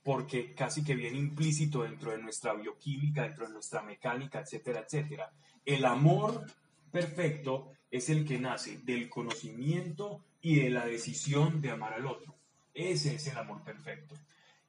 porque 0.03 0.53
casi 0.53 0.83
que 0.83 0.95
viene 0.95 1.17
implícito 1.17 1.83
dentro 1.83 2.11
de 2.11 2.17
nuestra 2.17 2.53
bioquímica, 2.53 3.23
dentro 3.23 3.47
de 3.47 3.53
nuestra 3.53 3.81
mecánica, 3.81 4.41
etcétera, 4.41 4.81
etcétera. 4.81 5.31
El 5.65 5.85
amor 5.85 6.45
perfecto 6.91 7.71
es 7.89 8.09
el 8.09 8.25
que 8.25 8.37
nace 8.37 8.79
del 8.79 9.09
conocimiento 9.09 10.25
y 10.43 10.57
de 10.57 10.69
la 10.69 10.85
decisión 10.85 11.61
de 11.61 11.71
amar 11.71 11.93
al 11.93 12.05
otro. 12.05 12.35
Ese 12.73 13.15
es 13.15 13.25
el 13.27 13.37
amor 13.37 13.63
perfecto. 13.63 14.13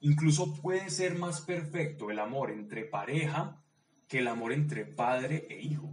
Incluso 0.00 0.54
puede 0.54 0.88
ser 0.88 1.18
más 1.18 1.40
perfecto 1.40 2.10
el 2.10 2.20
amor 2.20 2.52
entre 2.52 2.84
pareja 2.84 3.60
que 4.06 4.20
el 4.20 4.28
amor 4.28 4.52
entre 4.52 4.84
padre 4.84 5.46
e 5.50 5.60
hijo. 5.60 5.92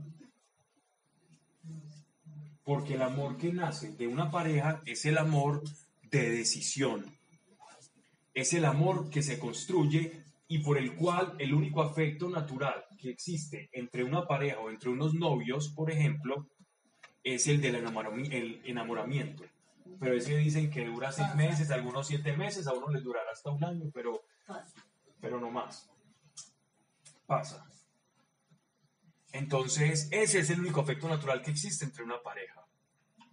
Porque 2.63 2.93
el 2.93 3.01
amor 3.01 3.37
que 3.37 3.51
nace 3.51 3.91
de 3.93 4.07
una 4.07 4.29
pareja 4.29 4.81
es 4.85 5.03
el 5.05 5.17
amor 5.17 5.63
de 6.03 6.29
decisión. 6.29 7.03
Es 8.35 8.53
el 8.53 8.65
amor 8.65 9.09
que 9.09 9.23
se 9.23 9.39
construye 9.39 10.23
y 10.47 10.59
por 10.59 10.77
el 10.77 10.95
cual 10.95 11.33
el 11.39 11.55
único 11.55 11.81
afecto 11.81 12.29
natural 12.29 12.85
que 12.99 13.09
existe 13.09 13.69
entre 13.71 14.03
una 14.03 14.27
pareja 14.27 14.59
o 14.59 14.69
entre 14.69 14.91
unos 14.91 15.15
novios, 15.15 15.69
por 15.69 15.89
ejemplo, 15.89 16.47
es 17.23 17.47
el 17.47 17.61
del 17.61 17.83
enamoramiento 18.65 19.43
pero 19.99 20.15
ese 20.15 20.37
dicen 20.37 20.69
que 20.69 20.85
dura 20.85 21.11
seis 21.11 21.33
meses, 21.35 21.71
algunos 21.71 22.07
siete 22.07 22.35
meses, 22.35 22.67
a 22.67 22.73
uno 22.73 22.89
les 22.89 23.03
durará 23.03 23.31
hasta 23.31 23.51
un 23.51 23.63
año, 23.63 23.91
pero, 23.93 24.23
pero 25.19 25.39
no 25.39 25.51
más. 25.51 25.89
Pasa. 27.25 27.65
Entonces, 29.31 30.09
ese 30.11 30.39
es 30.39 30.49
el 30.49 30.59
único 30.59 30.81
afecto 30.81 31.07
natural 31.07 31.41
que 31.41 31.51
existe 31.51 31.85
entre 31.85 32.03
una 32.03 32.21
pareja. 32.21 32.65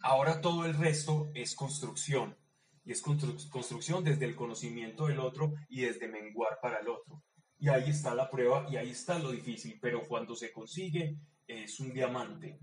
Ahora 0.00 0.40
todo 0.40 0.64
el 0.64 0.74
resto 0.74 1.30
es 1.34 1.54
construcción. 1.54 2.36
Y 2.84 2.92
es 2.92 3.02
construcción 3.02 4.04
desde 4.04 4.24
el 4.24 4.34
conocimiento 4.34 5.08
del 5.08 5.20
otro 5.20 5.52
y 5.68 5.82
desde 5.82 6.08
menguar 6.08 6.58
para 6.62 6.78
el 6.78 6.88
otro. 6.88 7.22
Y 7.58 7.68
ahí 7.68 7.90
está 7.90 8.14
la 8.14 8.30
prueba 8.30 8.66
y 8.70 8.76
ahí 8.76 8.90
está 8.90 9.18
lo 9.18 9.30
difícil, 9.30 9.78
pero 9.80 10.06
cuando 10.06 10.34
se 10.36 10.52
consigue 10.52 11.18
es 11.46 11.80
un 11.80 11.92
diamante. 11.92 12.60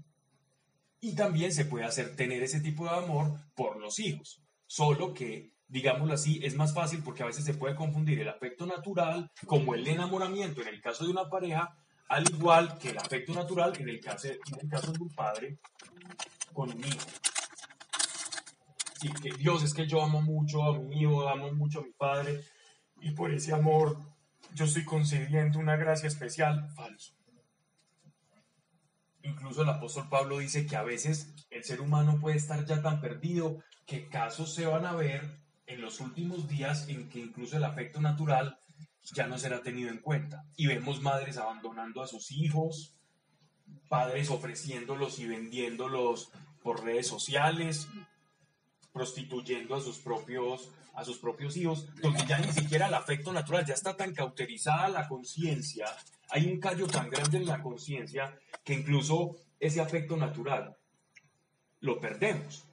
Y 1.00 1.16
también 1.16 1.54
se 1.54 1.66
puede 1.66 1.86
hacer 1.86 2.16
tener 2.16 2.42
ese 2.42 2.62
tipo 2.62 2.86
de 2.86 2.92
amor 2.92 3.34
por 3.56 3.80
los 3.80 4.00
hijos. 4.00 4.42
Solo 4.66 5.14
que, 5.14 5.54
digámoslo 5.68 6.14
así, 6.14 6.40
es 6.44 6.56
más 6.56 6.74
fácil 6.74 7.02
porque 7.04 7.24
a 7.24 7.28
veces 7.28 7.46
se 7.46 7.54
puede 7.54 7.76
confundir 7.76 8.20
el 8.20 8.30
afecto 8.30 8.66
natural 8.66 9.32
como 9.46 9.76
el 9.76 9.88
enamoramiento 9.88 10.62
en 10.62 10.70
el 10.70 10.82
caso 10.82 11.06
de 11.06 11.12
una 11.12 11.30
pareja, 11.30 11.78
al 12.08 12.30
igual 12.30 12.78
que 12.78 12.90
el 12.90 12.98
afecto 12.98 13.34
natural 13.34 13.74
en 13.80 13.90
el 13.90 14.00
caso, 14.00 14.28
en 14.28 14.60
el 14.62 14.70
caso 14.70 14.92
de 14.92 15.00
un 15.00 15.10
padre 15.10 15.60
con 16.54 16.72
un 16.72 16.80
hijo. 16.80 17.08
Sí, 19.00 19.10
que 19.22 19.32
Dios 19.38 19.64
es 19.64 19.74
que 19.74 19.86
yo 19.86 20.02
amo 20.02 20.22
mucho 20.22 20.64
a 20.64 20.80
mi 20.80 21.02
hijo, 21.02 21.28
amo 21.28 21.52
mucho 21.52 21.80
a 21.80 21.84
mi 21.84 21.92
padre, 21.92 22.42
y 23.02 23.12
por 23.12 23.32
ese 23.32 23.54
amor 23.54 23.98
yo 24.54 24.66
estoy 24.66 24.86
concediendo 24.86 25.60
una 25.60 25.76
gracia 25.76 26.08
especial. 26.08 26.70
Falso. 26.76 27.14
Incluso 29.26 29.64
el 29.64 29.70
apóstol 29.70 30.08
Pablo 30.08 30.38
dice 30.38 30.68
que 30.68 30.76
a 30.76 30.84
veces 30.84 31.34
el 31.50 31.64
ser 31.64 31.82
humano 31.82 32.20
puede 32.22 32.38
estar 32.38 32.64
ya 32.64 32.82
tan 32.84 33.02
perdido 33.02 33.64
que 33.88 34.08
casos 34.08 34.54
se 34.54 34.68
van 34.68 34.86
a 34.86 34.94
ver 34.94 35.40
en 35.66 35.82
los 35.82 36.00
últimos 36.00 36.48
días 36.48 36.88
en 36.90 37.10
que 37.10 37.20
incluso 37.20 37.58
el 37.58 37.64
afecto 37.64 38.00
natural 38.00 38.60
ya 39.14 39.26
no 39.26 39.40
será 39.40 39.64
tenido 39.64 39.90
en 39.90 39.98
cuenta. 39.98 40.46
Y 40.56 40.68
vemos 40.68 41.02
madres 41.02 41.38
abandonando 41.38 42.04
a 42.04 42.08
sus 42.08 42.32
hijos, 42.32 42.94
padres 43.90 44.30
ofreciéndolos 44.30 45.18
y 45.18 45.28
vendiéndolos 45.28 46.30
por 46.62 46.84
redes 46.84 47.08
sociales, 47.08 47.88
prostituyendo 48.94 49.76
a 49.76 49.82
sus 49.82 49.98
propios 49.98 50.72
a 50.94 51.04
sus 51.04 51.18
propios 51.18 51.58
hijos, 51.58 51.88
donde 52.02 52.26
ya 52.26 52.40
ni 52.40 52.54
siquiera 52.54 52.88
el 52.88 52.94
afecto 52.94 53.34
natural 53.34 53.66
ya 53.66 53.74
está 53.74 53.98
tan 53.98 54.14
cauterizada 54.14 54.88
la 54.88 55.10
conciencia 55.10 55.88
hay 56.30 56.48
un 56.48 56.60
callo 56.60 56.88
tan 56.88 57.10
grande 57.10 57.38
en 57.38 57.46
la 57.46 57.62
conciencia 57.62 58.38
que 58.64 58.74
incluso 58.74 59.36
ese 59.60 59.82
afecto 59.82 60.18
natural 60.18 60.76
lo 61.82 62.00
perdemos. 62.00 62.68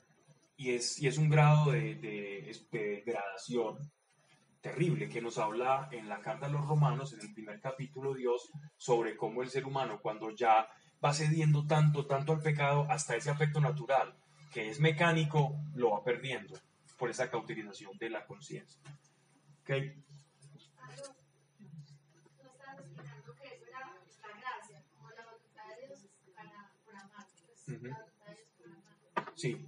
Y 0.57 0.71
es, 0.71 1.01
y 1.01 1.09
es 1.09 1.19
un 1.19 1.29
grado 1.29 1.73
de, 1.73 1.95
de, 1.97 3.03
degradación 3.05 3.79
terrible 4.61 5.09
que 5.09 5.21
nos 5.21 5.39
habla 5.39 5.89
en 5.91 6.09
la 6.09 6.21
carta 6.21 6.47
a 6.47 6.49
los 6.49 6.67
romanos, 6.67 7.13
en 7.13 7.21
el 7.21 7.35
primer 7.35 7.61
capítulo, 7.61 8.15
Dios, 8.15 8.49
sobre 8.77 9.17
cómo 9.17 9.43
el 9.43 9.51
ser 9.51 9.65
humano, 9.65 9.99
cuando 10.01 10.31
ya 10.31 10.69
va 11.05 11.13
cediendo 11.13 11.67
tanto, 11.67 12.07
tanto 12.07 12.33
al 12.33 12.41
pecado, 12.41 12.87
hasta 12.89 13.17
ese 13.17 13.31
afecto 13.31 13.61
natural, 13.61 14.15
que 14.53 14.69
es 14.69 14.79
mecánico, 14.79 15.57
lo 15.75 15.91
va 15.91 16.05
perdiendo 16.05 16.55
por 16.97 17.11
esa 17.11 17.29
cauterización 17.29 17.99
de 17.99 18.11
la 18.11 18.25
conciencia. 18.25 18.81
¿Okay? 19.63 19.97
Sí. 29.35 29.67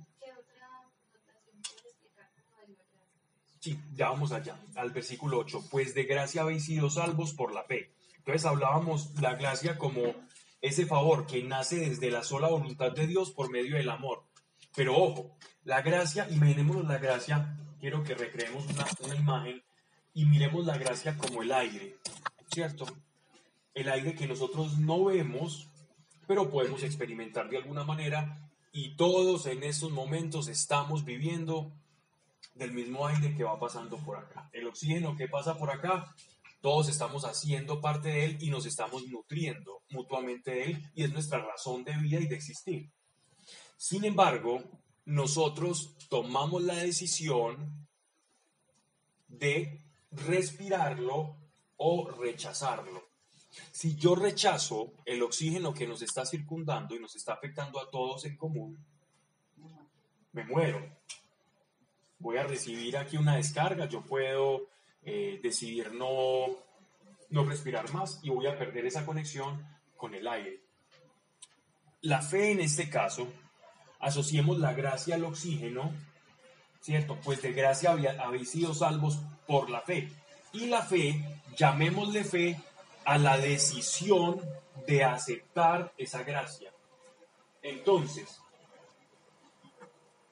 Sí, 3.61 3.81
ya 3.95 4.11
vamos 4.11 4.33
allá, 4.33 4.61
al 4.75 4.91
versículo 4.91 5.39
8. 5.39 5.69
Pues 5.71 5.95
de 5.95 6.05
gracia 6.05 6.43
habéis 6.43 6.67
sido 6.67 6.91
salvos 6.91 7.33
por 7.33 7.55
la 7.55 7.65
fe. 7.65 7.95
Entonces 8.19 8.45
hablábamos 8.45 9.19
la 9.21 9.35
gracia 9.37 9.79
como 9.79 10.15
ese 10.61 10.87
favor 10.87 11.27
que 11.27 11.43
nace 11.43 11.77
desde 11.77 12.11
la 12.11 12.23
sola 12.23 12.49
voluntad 12.49 12.93
de 12.93 13.07
Dios 13.07 13.31
por 13.31 13.51
medio 13.51 13.77
del 13.77 13.91
amor. 13.91 14.25
Pero 14.75 14.97
ojo, 14.97 15.37
la 15.65 15.83
gracia, 15.83 16.29
imaginémonos 16.31 16.87
la 16.87 16.99
gracia, 16.99 17.57
quiero 17.81 18.03
que 18.03 18.15
recreemos 18.15 18.67
una, 18.67 18.87
una 19.01 19.15
imagen 19.15 19.63
y 20.15 20.25
miremos 20.25 20.65
la 20.65 20.79
gracia 20.79 21.17
como 21.17 21.43
el 21.43 21.53
aire, 21.53 21.97
¿cierto? 22.51 22.87
El 23.75 23.89
aire 23.89 24.15
que 24.15 24.27
nosotros 24.27 24.79
no 24.79 25.05
vemos, 25.05 25.69
pero 26.27 26.51
podemos 26.51 26.83
experimentar 26.83 27.49
de 27.49 27.59
alguna 27.59 27.85
manera 27.85 28.51
y 28.73 28.97
todos 28.97 29.47
en 29.47 29.63
esos 29.63 29.91
momentos 29.91 30.49
estamos 30.49 31.05
viviendo 31.05 31.73
del 32.55 32.73
mismo 32.73 33.07
aire 33.07 33.35
que 33.37 33.45
va 33.45 33.59
pasando 33.59 33.99
por 33.99 34.17
acá. 34.17 34.49
El 34.53 34.67
oxígeno 34.67 35.17
que 35.17 35.29
pasa 35.29 35.57
por 35.57 35.71
acá, 35.71 36.15
todos 36.61 36.89
estamos 36.89 37.25
haciendo 37.25 37.81
parte 37.81 38.09
de 38.09 38.25
él 38.25 38.39
y 38.41 38.51
nos 38.51 38.67
estamos 38.67 39.07
nutriendo 39.07 39.83
mutuamente 39.91 40.51
de 40.51 40.65
él 40.65 40.91
y 40.95 41.05
es 41.05 41.13
nuestra 41.13 41.39
razón 41.39 41.85
de 41.85 41.97
vida 41.97 42.21
y 42.21 42.27
de 42.27 42.37
existir. 42.37 42.91
Sin 43.77 44.05
embargo, 44.05 44.63
nosotros 45.05 45.97
tomamos 46.09 46.63
la 46.63 46.77
decisión 46.77 47.87
de 49.29 49.85
respirarlo 50.11 51.37
o 51.77 52.11
rechazarlo. 52.11 53.14
Si 53.71 53.97
yo 53.97 54.15
rechazo 54.15 54.93
el 55.05 55.23
oxígeno 55.23 55.75
que 55.75 55.87
nos 55.87 56.03
está 56.03 56.25
circundando 56.25 56.95
y 56.95 57.01
nos 57.01 57.15
está 57.17 57.35
afectando 57.35 57.81
a 57.81 57.91
todos 57.91 58.25
en 58.25 58.37
común, 58.37 58.79
me 60.33 60.45
muero. 60.45 60.85
Voy 62.19 62.37
a 62.37 62.45
recibir 62.45 62.97
aquí 62.97 63.17
una 63.17 63.37
descarga, 63.37 63.87
yo 63.89 64.03
puedo 64.03 64.69
eh, 65.03 65.41
decidir 65.43 65.93
no, 65.93 66.47
no 67.31 67.45
respirar 67.45 67.93
más 67.93 68.21
y 68.23 68.31
voy 68.31 68.47
a 68.47 68.59
perder 68.59 68.87
esa 68.87 69.05
conexión 69.05 69.65
con 69.97 70.15
el 70.15 70.27
aire. 70.27 70.61
La 72.03 72.21
fe 72.21 72.53
en 72.53 72.61
este 72.61 72.91
caso, 72.91 73.29
asociemos 74.01 74.59
la 74.59 74.73
gracia 74.75 75.15
al 75.15 75.25
oxígeno, 75.25 75.93
¿cierto? 76.81 77.19
Pues 77.25 77.41
de 77.41 77.53
gracia 77.53 77.93
habéis 77.93 78.51
sido 78.51 78.75
salvos 78.75 79.19
por 79.47 79.71
la 79.71 79.81
fe. 79.81 80.11
Y 80.53 80.67
la 80.67 80.83
fe, 80.83 81.41
llamémosle 81.57 82.25
fe 82.25 82.61
a 83.05 83.19
la 83.19 83.39
decisión 83.39 84.41
de 84.87 85.05
aceptar 85.05 85.93
esa 85.97 86.23
gracia. 86.23 86.73
Entonces, 87.63 88.41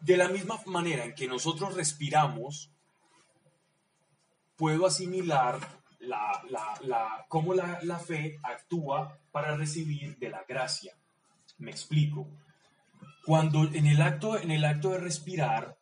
de 0.00 0.16
la 0.16 0.28
misma 0.28 0.60
manera 0.66 1.04
en 1.04 1.14
que 1.14 1.28
nosotros 1.28 1.74
respiramos, 1.74 2.70
puedo 4.56 4.86
asimilar 4.86 5.58
la, 6.00 6.42
la, 6.82 7.24
cómo 7.28 7.54
la, 7.54 7.78
la 7.82 7.98
fe 7.98 8.38
actúa 8.42 9.18
para 9.30 9.56
recibir 9.56 10.18
de 10.18 10.30
la 10.30 10.44
gracia. 10.46 10.94
Me 11.58 11.70
explico. 11.70 12.28
Cuando 13.24 13.64
en 13.64 13.86
el 13.86 14.02
acto, 14.02 14.38
en 14.38 14.50
el 14.50 14.64
acto 14.64 14.90
de 14.90 14.98
respirar, 14.98 15.78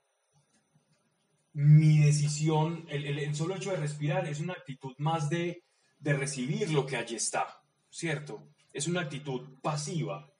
mi 1.52 1.98
decisión, 1.98 2.86
el, 2.88 3.18
el, 3.18 3.34
solo 3.34 3.56
hecho 3.56 3.70
de 3.70 3.76
respirar 3.76 4.28
es 4.28 4.40
una 4.40 4.52
actitud 4.52 4.94
más 4.98 5.28
de, 5.30 5.64
de 6.00 6.14
recibir 6.14 6.70
lo 6.70 6.86
que 6.86 6.96
allí 6.96 7.14
está, 7.14 7.62
¿cierto? 7.90 8.48
Es 8.72 8.88
una 8.88 9.02
actitud 9.02 9.58
pasiva. 9.62 10.32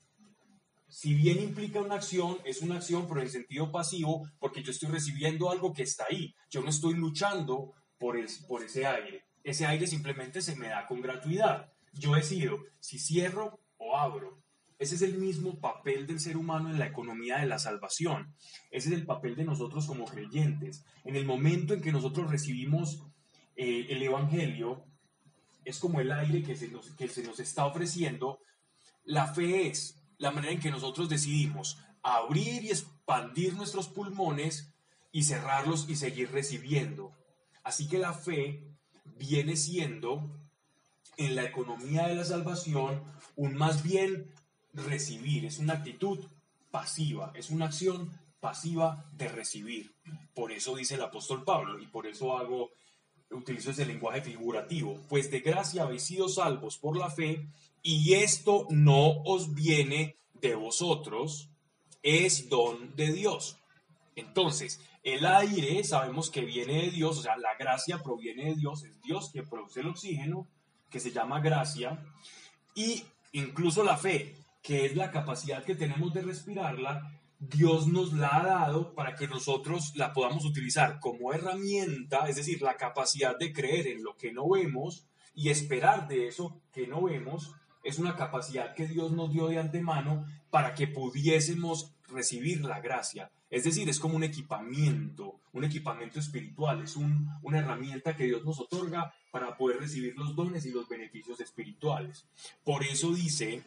Si 0.89 1.15
bien 1.15 1.41
implica 1.41 1.81
una 1.81 1.97
acción, 1.97 2.39
es 2.45 2.63
una 2.63 2.77
acción 2.77 3.07
pero 3.07 3.21
en 3.21 3.31
sentido 3.31 3.71
pasivo 3.71 4.29
porque 4.41 4.63
yo 4.63 4.73
estoy 4.73 4.89
recibiendo 4.89 5.51
algo 5.51 5.73
que 5.73 5.85
está 5.85 6.07
ahí. 6.11 6.35
Yo 6.51 6.63
no 6.63 6.71
estoy 6.71 6.95
luchando 6.95 7.75
por, 7.99 8.17
el, 8.17 8.27
por 8.49 8.65
ese 8.65 8.87
aire. 8.87 9.25
Ese 9.45 9.67
aire 9.67 9.87
simplemente 9.87 10.43
se 10.43 10.57
me 10.57 10.69
da 10.69 10.87
con 10.87 11.01
gratuidad. 11.01 11.71
Yo 11.93 12.15
decido 12.15 12.59
si 12.81 12.99
cierro 12.99 13.61
o 13.77 13.97
abro. 13.97 14.43
Ese 14.79 14.95
es 14.95 15.03
el 15.03 15.19
mismo 15.19 15.61
papel 15.61 16.07
del 16.07 16.21
ser 16.21 16.39
humano 16.39 16.71
en 16.71 16.79
la 16.79 16.87
economía 16.87 17.39
de 17.39 17.47
la 17.47 17.59
salvación. 17.59 18.35
Ese 18.71 18.89
es 18.89 18.95
el 18.95 19.05
papel 19.05 19.37
de 19.37 19.45
nosotros 19.45 19.87
como 19.87 20.07
creyentes. 20.07 20.85
En 21.05 21.17
el 21.17 21.27
momento 21.27 21.75
en 21.75 21.83
que 21.83 21.93
nosotros 21.93 22.31
recibimos 22.31 23.03
eh, 23.57 23.87
el 23.91 24.03
Evangelio, 24.03 24.87
es 25.65 25.79
como 25.79 26.01
el 26.01 26.13
aire 26.13 26.43
que 26.43 26.57
se, 26.57 26.69
nos, 26.69 26.91
que 26.91 27.09
se 27.09 27.23
nos 27.23 27.41
está 27.41 27.67
ofreciendo. 27.67 28.41
La 29.05 29.27
fe 29.27 29.69
es 29.69 30.03
la 30.19 30.31
manera 30.31 30.53
en 30.53 30.61
que 30.61 30.71
nosotros 30.71 31.09
decidimos 31.09 31.79
abrir 32.03 32.65
y 32.65 32.71
expandir 32.71 33.55
nuestros 33.55 33.89
pulmones 33.89 34.73
y 35.13 35.25
cerrarlos 35.25 35.89
y 35.89 35.97
seguir 35.97 36.31
recibiendo. 36.31 37.13
Así 37.63 37.89
que 37.89 37.99
la 37.99 38.13
fe 38.13 38.65
viene 39.05 39.57
siendo 39.57 40.31
en 41.17 41.37
la 41.37 41.45
economía 41.45 42.07
de 42.07 42.15
la 42.15 42.25
salvación 42.25 43.03
un 43.37 43.55
más 43.55 43.83
bien 43.83 44.33
recibir, 44.73 45.45
es 45.45 45.59
una 45.59 45.75
actitud 45.75 46.25
pasiva, 46.71 47.33
es 47.35 47.51
una 47.51 47.67
acción 47.67 48.11
pasiva 48.41 49.11
de 49.13 49.29
recibir. 49.29 49.95
Por 50.35 50.53
eso 50.53 50.75
dice 50.77 50.95
el 50.95 51.03
apóstol 51.03 51.45
Pablo, 51.45 51.79
y 51.79 51.87
por 51.87 52.07
eso 52.07 52.37
hago, 52.37 52.71
utilizo 53.31 53.71
ese 53.71 53.87
lenguaje 53.87 54.23
figurativo, 54.23 54.99
pues 55.09 55.31
de 55.31 55.41
gracia 55.41 55.83
habéis 55.83 56.05
sido 56.05 56.29
salvos 56.29 56.79
por 56.79 56.97
la 56.97 57.11
fe, 57.11 57.47
y 57.83 58.15
esto 58.15 58.67
no 58.71 59.23
os 59.23 59.55
viene 59.55 60.17
de 60.35 60.55
vosotros, 60.55 61.49
es 62.03 62.49
don 62.49 62.95
de 62.97 63.13
Dios. 63.13 63.59
Entonces, 64.17 64.81
el 65.03 65.25
aire 65.25 65.83
sabemos 65.85 66.31
que 66.31 66.45
viene 66.45 66.83
de 66.83 66.91
Dios, 66.91 67.19
o 67.19 67.23
sea, 67.23 67.37
la 67.37 67.55
gracia 67.59 68.03
proviene 68.03 68.51
de 68.51 68.55
Dios, 68.57 68.85
es 68.85 69.01
Dios 69.01 69.31
que 69.33 69.43
produce 69.43 69.81
el 69.81 69.89
oxígeno, 69.89 70.47
que 70.91 71.01
se 71.01 71.13
llama 71.13 71.41
gracia, 71.41 72.05
y 72.75 73.05
incluso 73.33 73.85
la 73.85 73.97
fe, 73.97 74.37
que 74.63 74.85
es 74.85 74.97
la 74.97 75.11
capacidad 75.11 75.65
que 75.65 75.75
tenemos 75.75 76.13
de 76.13 76.23
respirarla, 76.23 77.20
Dios 77.41 77.87
nos 77.89 78.13
la 78.13 78.37
ha 78.37 78.45
dado 78.45 78.95
para 78.95 79.15
que 79.15 79.27
nosotros 79.27 79.93
la 79.97 80.13
podamos 80.13 80.45
utilizar 80.45 81.01
como 81.01 81.33
herramienta, 81.33 82.29
es 82.29 82.37
decir, 82.37 82.61
la 82.61 82.77
capacidad 82.77 83.39
de 83.39 83.51
creer 83.51 83.87
en 83.87 84.03
lo 84.03 84.15
que 84.15 84.31
no 84.31 84.47
vemos 84.51 85.07
y 85.35 85.49
esperar 85.49 86.07
de 86.07 86.29
eso 86.29 86.61
que 86.71 86.87
no 86.87 87.05
vemos, 87.05 87.55
es 87.83 87.99
una 87.99 88.15
capacidad 88.15 88.75
que 88.75 88.87
Dios 88.87 89.13
nos 89.13 89.33
dio 89.33 89.49
de 89.49 89.59
antemano 89.59 90.27
para 90.51 90.75
que 90.75 90.87
pudiésemos 90.87 91.95
recibir 92.09 92.63
la 92.63 92.81
gracia. 92.81 93.31
Es 93.49 93.65
decir, 93.65 93.89
es 93.89 93.99
como 93.99 94.17
un 94.17 94.25
equipamiento, 94.25 95.41
un 95.55 95.65
equipamiento 95.65 96.21
espiritual, 96.21 96.83
es 96.83 96.95
una 96.97 97.59
herramienta 97.59 98.15
que 98.15 98.27
Dios 98.27 98.45
nos 98.45 98.61
otorga 98.61 99.15
para 99.31 99.57
poder 99.57 99.79
recibir 99.81 100.15
los 100.15 100.37
dones 100.37 100.67
y 100.67 100.73
los 100.73 100.87
beneficios 100.87 101.41
espirituales. 101.41 102.27
Por 102.65 102.85
eso 102.85 103.15
dice 103.15 103.65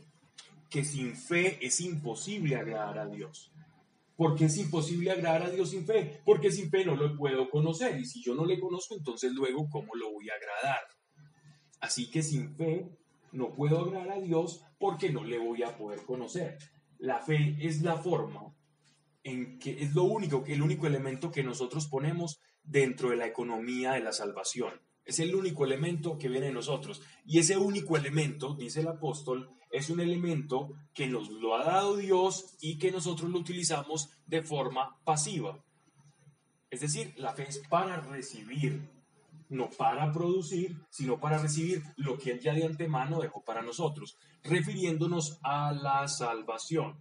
que 0.69 0.85
sin 0.85 1.15
fe 1.15 1.57
es 1.65 1.81
imposible 1.81 2.55
agradar 2.55 2.99
a 2.99 3.07
Dios. 3.07 3.52
¿Por 4.15 4.35
qué 4.35 4.45
es 4.45 4.57
imposible 4.57 5.11
agradar 5.11 5.43
a 5.43 5.49
Dios 5.49 5.71
sin 5.71 5.85
fe? 5.85 6.21
Porque 6.23 6.51
sin 6.51 6.69
fe 6.69 6.85
no 6.85 6.95
lo 6.95 7.15
puedo 7.15 7.49
conocer 7.49 7.99
y 7.99 8.05
si 8.05 8.21
yo 8.21 8.35
no 8.35 8.45
le 8.45 8.59
conozco, 8.59 8.95
entonces 8.95 9.33
luego, 9.33 9.67
¿cómo 9.69 9.95
lo 9.95 10.11
voy 10.11 10.29
a 10.29 10.35
agradar? 10.35 10.81
Así 11.79 12.09
que 12.09 12.21
sin 12.21 12.55
fe 12.55 12.87
no 13.31 13.53
puedo 13.53 13.79
agradar 13.79 14.11
a 14.11 14.21
Dios 14.21 14.63
porque 14.77 15.11
no 15.11 15.23
le 15.23 15.39
voy 15.39 15.63
a 15.63 15.75
poder 15.77 16.03
conocer. 16.03 16.57
La 16.99 17.19
fe 17.19 17.57
es 17.59 17.81
la 17.81 17.97
forma 17.97 18.53
en 19.23 19.57
que 19.57 19.81
es 19.81 19.93
lo 19.95 20.03
único, 20.03 20.43
el 20.47 20.61
único 20.61 20.87
elemento 20.87 21.31
que 21.31 21.43
nosotros 21.43 21.87
ponemos 21.87 22.39
dentro 22.63 23.09
de 23.09 23.17
la 23.17 23.27
economía 23.27 23.93
de 23.93 24.01
la 24.01 24.13
salvación. 24.13 24.81
Es 25.05 25.19
el 25.19 25.35
único 25.35 25.65
elemento 25.65 26.17
que 26.17 26.29
viene 26.29 26.47
de 26.47 26.53
nosotros. 26.53 27.01
Y 27.25 27.39
ese 27.39 27.57
único 27.57 27.97
elemento, 27.97 28.55
dice 28.55 28.81
el 28.81 28.87
apóstol, 28.87 29.49
es 29.73 29.89
un 29.89 29.99
elemento 29.99 30.71
que 30.93 31.07
nos 31.07 31.29
lo 31.31 31.55
ha 31.55 31.65
dado 31.65 31.97
Dios 31.97 32.55
y 32.61 32.77
que 32.77 32.91
nosotros 32.91 33.31
lo 33.31 33.39
utilizamos 33.39 34.11
de 34.27 34.43
forma 34.43 34.99
pasiva. 35.03 35.57
Es 36.69 36.81
decir, 36.81 37.11
la 37.17 37.33
fe 37.33 37.47
es 37.49 37.57
para 37.69 37.99
recibir, 37.99 38.87
no 39.49 39.71
para 39.71 40.11
producir, 40.11 40.77
sino 40.91 41.19
para 41.19 41.39
recibir 41.39 41.81
lo 41.97 42.19
que 42.19 42.31
Él 42.33 42.39
ya 42.39 42.53
de 42.53 42.65
antemano 42.65 43.19
dejó 43.19 43.43
para 43.43 43.63
nosotros, 43.63 44.15
refiriéndonos 44.43 45.39
a 45.41 45.73
la 45.73 46.07
salvación. 46.07 46.95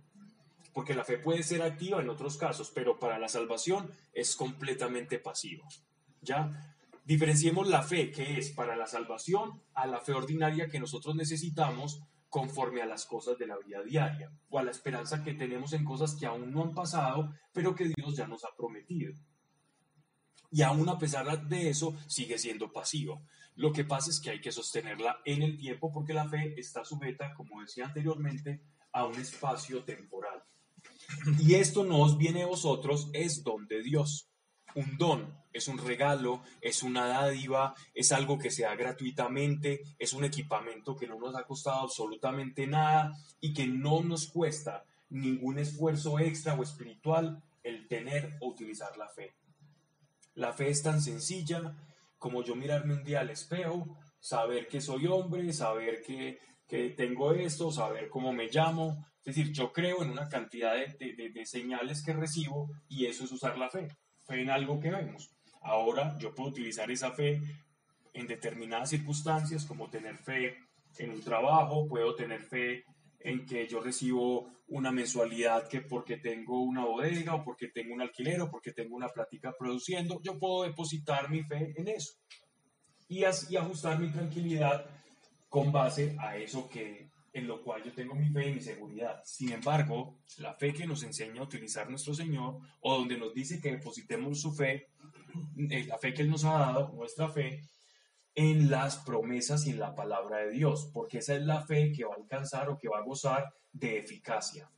Porque 0.73 0.95
la 0.95 1.05
fe 1.05 1.19
puede 1.19 1.43
ser 1.43 1.61
activa 1.61 2.01
en 2.01 2.09
otros 2.09 2.39
casos, 2.39 2.73
pero 2.75 2.99
para 2.99 3.19
la 3.19 3.29
salvación 3.29 3.91
es 4.15 4.35
completamente 4.35 5.19
pasiva. 5.19 5.69
¿Ya? 6.23 6.75
Diferenciemos 7.05 7.69
la 7.69 7.83
fe 7.83 8.11
que 8.11 8.39
es 8.39 8.51
para 8.51 8.77
la 8.77 8.87
salvación 8.87 9.61
a 9.75 9.87
la 9.87 10.01
fe 10.01 10.13
ordinaria 10.13 10.71
que 10.71 10.81
nosotros 10.81 11.15
necesitamos 11.15 12.01
conforme 12.33 12.81
a 12.81 12.87
las 12.87 13.05
cosas 13.05 13.37
de 13.37 13.47
la 13.47 13.59
vida 13.59 13.83
diaria 13.83 14.33
o 14.49 14.59
a 14.59 14.63
la 14.63 14.71
esperanza 14.71 15.23
que 15.23 15.35
tenemos 15.35 15.75
en 15.75 15.85
cosas 15.85 16.15
que 16.15 16.25
aún 16.25 16.51
no 16.51 16.63
han 16.63 16.73
pasado, 16.73 17.31
pero 17.53 17.75
que 17.75 17.93
Dios 17.95 18.17
ya 18.17 18.27
nos 18.27 18.43
ha 18.47 18.57
prometido. 18.57 19.13
Y 20.51 20.63
aún 20.63 20.89
a 20.89 20.99
pesar 20.99 21.47
de 21.47 21.69
eso, 21.69 21.95
sigue 22.09 22.39
siendo 22.39 22.73
pasivo. 22.73 23.23
Lo 23.55 23.71
que 23.71 23.85
pasa 23.85 24.09
es 24.09 24.19
que 24.19 24.31
hay 24.31 24.41
que 24.41 24.51
sostenerla 24.51 25.21
en 25.27 25.43
el 25.43 25.59
tiempo 25.59 25.93
porque 25.93 26.15
la 26.15 26.27
fe 26.27 26.59
está 26.59 26.87
sujeta, 26.87 27.35
como 27.35 27.61
decía 27.61 27.85
anteriormente, 27.85 28.63
a 28.93 29.05
un 29.05 29.21
espacio 29.21 29.85
temporal. 29.85 30.43
Y 31.39 31.57
esto 31.57 31.85
no 31.85 32.01
os 32.01 32.17
viene 32.17 32.45
a 32.45 32.47
vosotros, 32.47 33.11
es 33.13 33.45
don 33.45 33.67
de 33.67 33.83
Dios 33.83 34.32
un 34.75 34.97
don, 34.97 35.43
es 35.53 35.69
un 35.69 35.79
regalo, 35.79 36.43
es 36.61 36.83
una 36.83 37.07
dádiva, 37.07 37.75
es 37.95 38.13
algo 38.13 38.39
que 38.39 38.51
se 38.51 38.63
da 38.63 38.75
gratuitamente, 38.75 39.83
es 39.99 40.13
un 40.13 40.25
equipamiento 40.25 40.97
que 40.97 41.07
no 41.07 41.19
nos 41.19 41.35
ha 41.35 41.45
costado 41.45 41.81
absolutamente 41.81 42.67
nada 42.67 43.13
y 43.41 43.53
que 43.53 43.67
no 43.67 44.03
nos 44.03 44.29
cuesta 44.29 44.85
ningún 45.11 45.59
esfuerzo 45.59 46.19
extra 46.19 46.55
o 46.55 46.63
espiritual 46.63 47.43
el 47.63 47.87
tener 47.87 48.37
o 48.41 48.49
utilizar 48.49 48.97
la 48.97 49.09
fe. 49.09 49.35
La 50.35 50.53
fe 50.53 50.71
es 50.71 50.83
tan 50.83 51.03
sencilla 51.03 51.77
como 52.19 52.43
yo 52.43 52.55
mirarme 52.55 52.95
un 52.95 53.05
día 53.05 53.21
al 53.21 53.31
espejo, 53.31 53.99
saber 54.21 54.69
que 54.69 54.81
soy 54.81 55.07
hombre, 55.07 55.53
saber 55.53 56.03
que, 56.03 56.39
tengo 56.97 57.35
esto, 57.35 57.71
saber 57.71 58.09
cómo 58.09 58.33
me 58.33 58.49
llamo. 58.49 59.05
Es 59.19 59.37
decir, 59.37 59.53
yo 59.53 59.71
creo 59.73 60.03
en 60.03 60.09
una 60.09 60.31
cantidad 60.31 60.75
de 60.75 61.45
señales 61.45 62.03
que 62.03 62.15
recibo 62.15 62.71
y 62.89 63.05
eso 63.05 63.25
es 63.25 63.33
usar 63.33 63.59
la 63.59 63.69
fe 63.69 63.89
fe 64.33 64.41
en 64.41 64.51
algo 64.51 64.81
que 64.81 64.91
vemos. 64.91 65.31
Ahora 65.61 66.17
yo 66.19 66.35
puedo 66.35 66.49
utilizar 66.51 66.91
esa 66.91 67.13
fe 67.13 67.41
en 68.15 68.27
determinadas 68.27 68.91
circunstancias, 68.91 69.67
como 69.67 69.91
tener 69.91 70.17
fe 70.17 70.57
en 70.99 71.11
un 71.11 71.23
trabajo, 71.23 71.87
puedo 71.87 72.15
tener 72.15 72.41
fe 72.43 72.85
en 73.21 73.45
que 73.47 73.69
yo 73.69 73.81
recibo 73.81 74.51
una 74.69 74.91
mensualidad 74.91 75.69
que 75.69 75.83
porque 75.83 76.17
tengo 76.17 76.63
una 76.63 76.85
bodega 76.85 77.35
o 77.35 77.45
porque 77.45 77.69
tengo 77.69 77.95
un 77.95 78.01
alquiler 78.01 78.41
o 78.41 78.51
porque 78.51 78.73
tengo 78.73 78.97
una 78.97 79.09
plática 79.09 79.55
produciendo, 79.59 80.21
yo 80.23 80.39
puedo 80.39 80.65
depositar 80.65 81.31
mi 81.31 81.43
fe 81.43 81.75
en 81.77 81.89
eso. 81.89 82.15
y, 83.09 83.21
y 83.21 83.57
ajustar 83.57 83.99
mi 83.99 84.11
tranquilidad 84.11 84.87
con 85.49 85.71
base 85.71 86.17
a 86.19 86.37
eso 86.39 86.69
que 86.69 87.12
en 87.33 87.47
lo 87.47 87.63
cual 87.63 87.83
yo 87.83 87.93
tengo 87.93 88.15
mi 88.15 88.29
fe 88.29 88.49
y 88.49 88.55
mi 88.55 88.61
seguridad. 88.61 89.23
Sin 89.25 89.53
embargo, 89.53 90.19
la 90.39 90.55
fe 90.55 90.73
que 90.73 90.87
nos 90.87 91.03
enseña 91.03 91.41
a 91.41 91.45
utilizar 91.45 91.89
nuestro 91.89 92.15
Señor 92.15 92.59
o 92.81 92.99
donde 92.99 93.17
nos 93.17 93.33
dice 93.33 93.61
que 93.61 93.73
depositemos 93.73 94.41
su 94.41 94.53
fe, 94.53 94.91
eh, 95.71 95.85
la 95.87 95.99
fe 95.99 96.13
que 96.13 96.23
Él 96.23 96.31
nos 96.31 96.45
ha 96.45 96.59
dado, 96.59 96.93
nuestra 96.93 97.29
fe, 97.29 97.63
en 98.35 98.71
las 98.71 98.99
promesas 98.99 99.67
y 99.67 99.71
en 99.71 99.81
la 99.81 99.95
palabra 99.95 100.39
de 100.39 100.51
Dios, 100.51 100.91
porque 100.93 101.19
esa 101.19 101.35
es 101.35 101.43
la 101.43 101.65
fe 101.65 101.93
que 101.93 102.05
va 102.05 102.15
a 102.15 102.19
alcanzar 102.19 102.69
o 102.69 102.79
que 102.79 102.89
va 102.89 102.99
a 102.99 103.05
gozar 103.05 103.53
de 103.73 103.99
eficacia. 103.99 104.71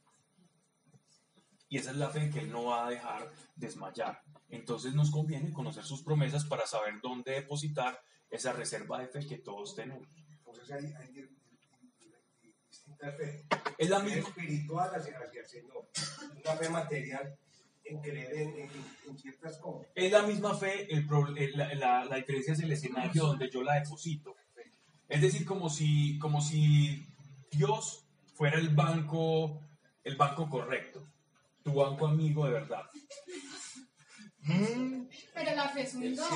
Y 1.68 1.78
esa 1.78 1.90
es 1.90 1.96
la 1.96 2.10
fe 2.10 2.30
que 2.30 2.40
Él 2.40 2.50
no 2.50 2.66
va 2.66 2.86
a 2.86 2.90
dejar 2.90 3.32
desmayar. 3.56 4.22
Entonces 4.48 4.94
nos 4.94 5.10
conviene 5.10 5.52
conocer 5.52 5.84
sus 5.84 6.02
promesas 6.02 6.44
para 6.44 6.66
saber 6.66 6.94
dónde 7.02 7.32
depositar 7.32 8.00
esa 8.30 8.52
reserva 8.52 9.00
de 9.00 9.08
fe 9.08 9.26
que 9.26 9.38
todos 9.38 9.74
tenemos. 9.74 10.08
Entonces 10.46 10.70
hay. 10.70 11.33
Es 13.78 13.90
la 13.90 14.00
misma. 14.00 14.28
espiritual 14.28 14.90
hacia, 14.94 15.18
hacia, 15.18 15.40
el 15.40 15.46
Señor. 15.46 15.88
Una 16.44 16.56
fe 16.56 16.68
material 16.68 17.36
en 17.84 18.00
creer 18.00 18.36
en, 18.36 18.70
en, 19.08 19.18
ciertas 19.18 19.58
cosas. 19.58 19.88
Es 19.94 20.10
la 20.10 20.22
misma 20.22 20.54
fe, 20.54 20.92
el, 20.92 21.06
la, 21.54 21.74
la, 21.74 22.04
la, 22.04 22.16
diferencia 22.16 22.54
es 22.54 22.60
el 22.60 22.72
escenario 22.72 23.26
donde 23.26 23.50
yo 23.50 23.62
la 23.62 23.74
deposito. 23.74 24.34
Es 25.08 25.20
decir, 25.20 25.44
como 25.44 25.68
si, 25.68 26.18
como 26.18 26.40
si 26.40 27.06
Dios 27.50 28.04
fuera 28.34 28.58
el 28.58 28.70
banco, 28.70 29.60
el 30.02 30.16
banco 30.16 30.48
correcto, 30.48 31.06
tu 31.62 31.74
banco 31.74 32.06
amigo 32.06 32.46
de 32.46 32.52
verdad. 32.52 32.84
Pero 34.46 35.56
la 35.56 35.68
fe 35.70 35.82
es 35.82 35.94
un 35.94 36.14
don. 36.14 36.26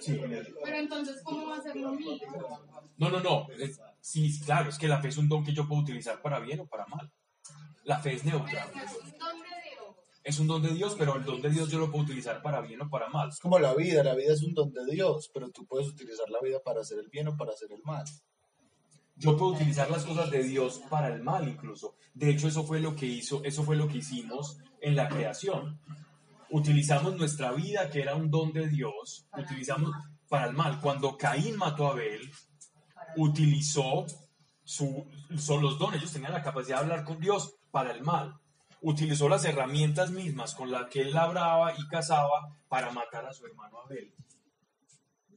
Sí. 0.00 0.20
Pero 0.64 0.76
entonces, 0.76 1.22
¿cómo 1.22 1.48
va 1.48 1.56
a 1.56 1.62
ser 1.62 1.76
lo 1.76 1.92
mismo? 1.92 2.18
No, 2.96 3.10
no, 3.10 3.20
no. 3.20 3.46
sí, 4.00 4.40
claro, 4.40 4.70
es 4.70 4.78
que 4.78 4.88
la 4.88 5.00
fe 5.00 5.08
es 5.08 5.18
un 5.18 5.28
don 5.28 5.44
que 5.44 5.52
yo 5.52 5.68
puedo 5.68 5.82
utilizar 5.82 6.20
para 6.22 6.40
bien 6.40 6.60
o 6.60 6.66
para 6.66 6.86
mal. 6.86 7.10
La 7.84 7.98
fe 7.98 8.14
es 8.14 8.24
neutral. 8.24 8.70
Pero 8.72 8.86
es 8.86 8.94
un 8.96 9.18
don 9.18 9.42
de 9.42 9.70
Dios. 9.70 9.96
Es 10.22 10.38
un 10.38 10.46
don 10.46 10.62
de 10.62 10.70
Dios, 10.70 10.94
pero 10.98 11.16
el 11.16 11.24
don 11.24 11.42
de 11.42 11.50
Dios 11.50 11.70
yo 11.70 11.78
lo 11.78 11.90
puedo 11.90 12.04
utilizar 12.04 12.40
para 12.40 12.62
bien 12.62 12.80
o 12.80 12.88
para 12.88 13.08
mal. 13.08 13.28
Es 13.28 13.38
como 13.40 13.58
la 13.58 13.74
vida, 13.74 14.02
la 14.02 14.14
vida 14.14 14.32
es 14.32 14.42
un 14.42 14.54
don 14.54 14.72
de 14.72 14.84
Dios, 14.86 15.30
pero 15.34 15.50
tú 15.50 15.66
puedes 15.66 15.88
utilizar 15.88 16.28
la 16.30 16.40
vida 16.40 16.60
para 16.64 16.80
hacer 16.80 16.98
el 16.98 17.08
bien 17.08 17.28
o 17.28 17.36
para 17.36 17.52
hacer 17.52 17.70
el 17.72 17.82
mal. 17.82 18.04
Yo 19.16 19.36
puedo 19.36 19.52
utilizar 19.52 19.90
las 19.90 20.04
cosas 20.04 20.30
de 20.30 20.42
Dios 20.42 20.80
para 20.88 21.08
el 21.14 21.22
mal 21.22 21.46
incluso. 21.46 21.94
De 22.14 22.30
hecho, 22.30 22.48
eso 22.48 22.64
fue 22.64 22.80
lo 22.80 22.96
que 22.96 23.06
hizo, 23.06 23.44
eso 23.44 23.62
fue 23.62 23.76
lo 23.76 23.86
que 23.86 23.98
hicimos 23.98 24.58
en 24.80 24.96
la 24.96 25.08
creación 25.08 25.78
utilizamos 26.54 27.16
nuestra 27.16 27.50
vida, 27.50 27.90
que 27.90 28.00
era 28.00 28.14
un 28.14 28.30
don 28.30 28.52
de 28.52 28.68
Dios, 28.68 29.26
utilizamos 29.36 29.90
para 30.28 30.46
el 30.46 30.54
mal. 30.54 30.80
Cuando 30.80 31.16
Caín 31.16 31.56
mató 31.56 31.88
a 31.88 31.90
Abel, 31.90 32.30
utilizó 33.16 34.06
su, 34.62 35.04
son 35.36 35.62
los 35.62 35.80
dones, 35.80 36.00
ellos 36.00 36.12
tenían 36.12 36.32
la 36.32 36.42
capacidad 36.42 36.76
de 36.76 36.82
hablar 36.84 37.04
con 37.04 37.18
Dios 37.18 37.56
para 37.72 37.90
el 37.90 38.02
mal. 38.02 38.38
Utilizó 38.80 39.28
las 39.28 39.44
herramientas 39.44 40.12
mismas 40.12 40.54
con 40.54 40.70
las 40.70 40.88
que 40.88 41.00
él 41.00 41.12
labraba 41.12 41.74
y 41.76 41.88
cazaba 41.88 42.56
para 42.68 42.92
matar 42.92 43.26
a 43.26 43.32
su 43.32 43.46
hermano 43.46 43.80
Abel. 43.80 44.14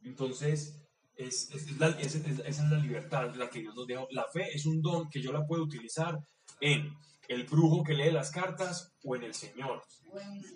Entonces, 0.03 0.87
es, 1.15 1.49
esa 1.51 2.45
es 2.45 2.59
la 2.59 2.77
libertad 2.77 3.33
la 3.33 3.49
que 3.49 3.61
Dios 3.61 3.73
nos 3.73 3.87
dejó. 3.87 4.07
La 4.11 4.25
fe 4.31 4.49
es 4.53 4.67
un 4.67 4.83
don 4.83 5.09
que 5.09 5.23
yo 5.23 5.31
la 5.31 5.47
puedo 5.47 5.63
utilizar 5.63 6.19
en 6.61 6.95
el 7.27 7.45
brujo 7.45 7.83
que 7.83 7.93
lee 7.93 8.11
las 8.11 8.31
cartas 8.31 8.93
o 9.03 9.15
en 9.15 9.23
el 9.23 9.33
Señor. 9.33 9.81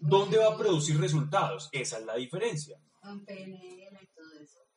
¿Dónde 0.01 0.37
va 0.37 0.53
a 0.53 0.57
producir 0.57 0.99
resultados? 0.99 1.69
Esa 1.71 1.99
es 1.99 2.05
la 2.05 2.15
diferencia. 2.15 2.79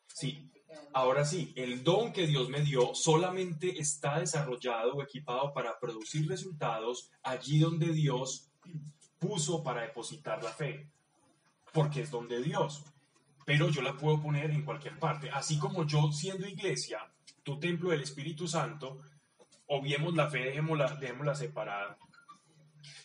Sí, 0.08 0.50
ahora 0.92 1.24
sí, 1.24 1.52
el 1.56 1.82
don 1.82 2.12
que 2.12 2.26
Dios 2.26 2.48
me 2.48 2.60
dio 2.60 2.94
solamente 2.94 3.78
está 3.80 4.20
desarrollado 4.20 4.94
o 4.94 5.02
equipado 5.02 5.52
para 5.52 5.78
producir 5.78 6.28
resultados 6.28 7.10
allí 7.22 7.58
donde 7.58 7.92
Dios 7.92 8.50
puso 9.18 9.62
para 9.62 9.82
depositar 9.82 10.42
la 10.42 10.50
fe, 10.50 10.88
porque 11.72 12.02
es 12.02 12.10
donde 12.10 12.42
Dios. 12.42 12.84
Pero 13.44 13.68
yo 13.68 13.82
la 13.82 13.96
puedo 13.96 14.20
poner 14.22 14.50
en 14.50 14.64
cualquier 14.64 14.98
parte. 14.98 15.30
Así 15.30 15.58
como 15.58 15.86
yo 15.86 16.10
siendo 16.12 16.46
iglesia, 16.46 16.98
tu 17.42 17.58
templo 17.58 17.90
del 17.90 18.02
Espíritu 18.02 18.48
Santo, 18.48 19.00
obviemos 19.66 20.14
la 20.14 20.30
fe, 20.30 20.40
dejémosla, 20.40 20.96
dejémosla 20.96 21.34
separada. 21.34 21.98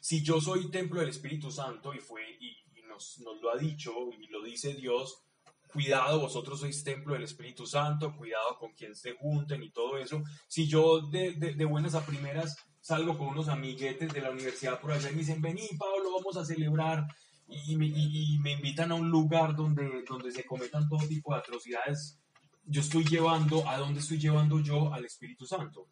Si 0.01 0.23
yo 0.23 0.41
soy 0.41 0.69
templo 0.69 0.99
del 0.99 1.09
Espíritu 1.09 1.51
Santo 1.51 1.93
y 1.93 1.99
fue 1.99 2.21
y, 2.39 2.55
nos, 2.87 3.19
nos, 3.19 3.39
lo 3.41 3.51
ha 3.51 3.57
dicho 3.57 3.93
y 4.19 4.27
lo 4.27 4.43
dice 4.43 4.73
Dios, 4.73 5.23
cuidado, 5.71 6.19
vosotros 6.19 6.59
sois 6.59 6.83
templo 6.83 7.13
del 7.13 7.23
Espíritu 7.23 7.65
Santo, 7.65 8.15
cuidado 8.15 8.57
con 8.57 8.73
quien 8.73 8.95
se 8.95 9.13
junten 9.13 9.61
y 9.63 9.69
todo 9.69 9.97
eso. 9.97 10.23
Si 10.47 10.67
yo 10.67 11.01
de, 11.01 11.33
de, 11.33 11.65
buenas 11.65 11.95
a 11.95 12.05
primeras 12.05 12.57
salgo 12.81 13.17
con 13.17 13.27
unos 13.27 13.49
amiguetes 13.49 14.11
de 14.11 14.21
la 14.21 14.31
universidad 14.31 14.79
por 14.79 14.91
allá 14.91 15.09
y 15.09 15.13
me 15.13 15.19
dicen, 15.19 15.41
vení 15.41 15.67
Pablo, 15.77 16.11
vamos 16.17 16.37
a 16.37 16.45
celebrar 16.45 17.05
y, 17.47 17.75
me, 17.75 17.87
y, 17.87 18.37
me 18.39 18.53
invitan 18.53 18.91
a 18.91 18.95
un 18.95 19.09
lugar 19.09 19.55
donde, 19.55 20.03
donde 20.07 20.31
se 20.31 20.45
cometan 20.45 20.87
todo 20.87 21.07
tipo 21.07 21.33
de 21.33 21.39
atrocidades, 21.39 22.19
yo 22.65 22.81
estoy 22.81 23.03
llevando, 23.03 23.67
¿a 23.67 23.77
dónde 23.77 23.99
estoy 23.99 24.19
llevando 24.19 24.59
yo 24.59 24.93
al 24.93 25.05
Espíritu 25.05 25.45
Santo? 25.45 25.87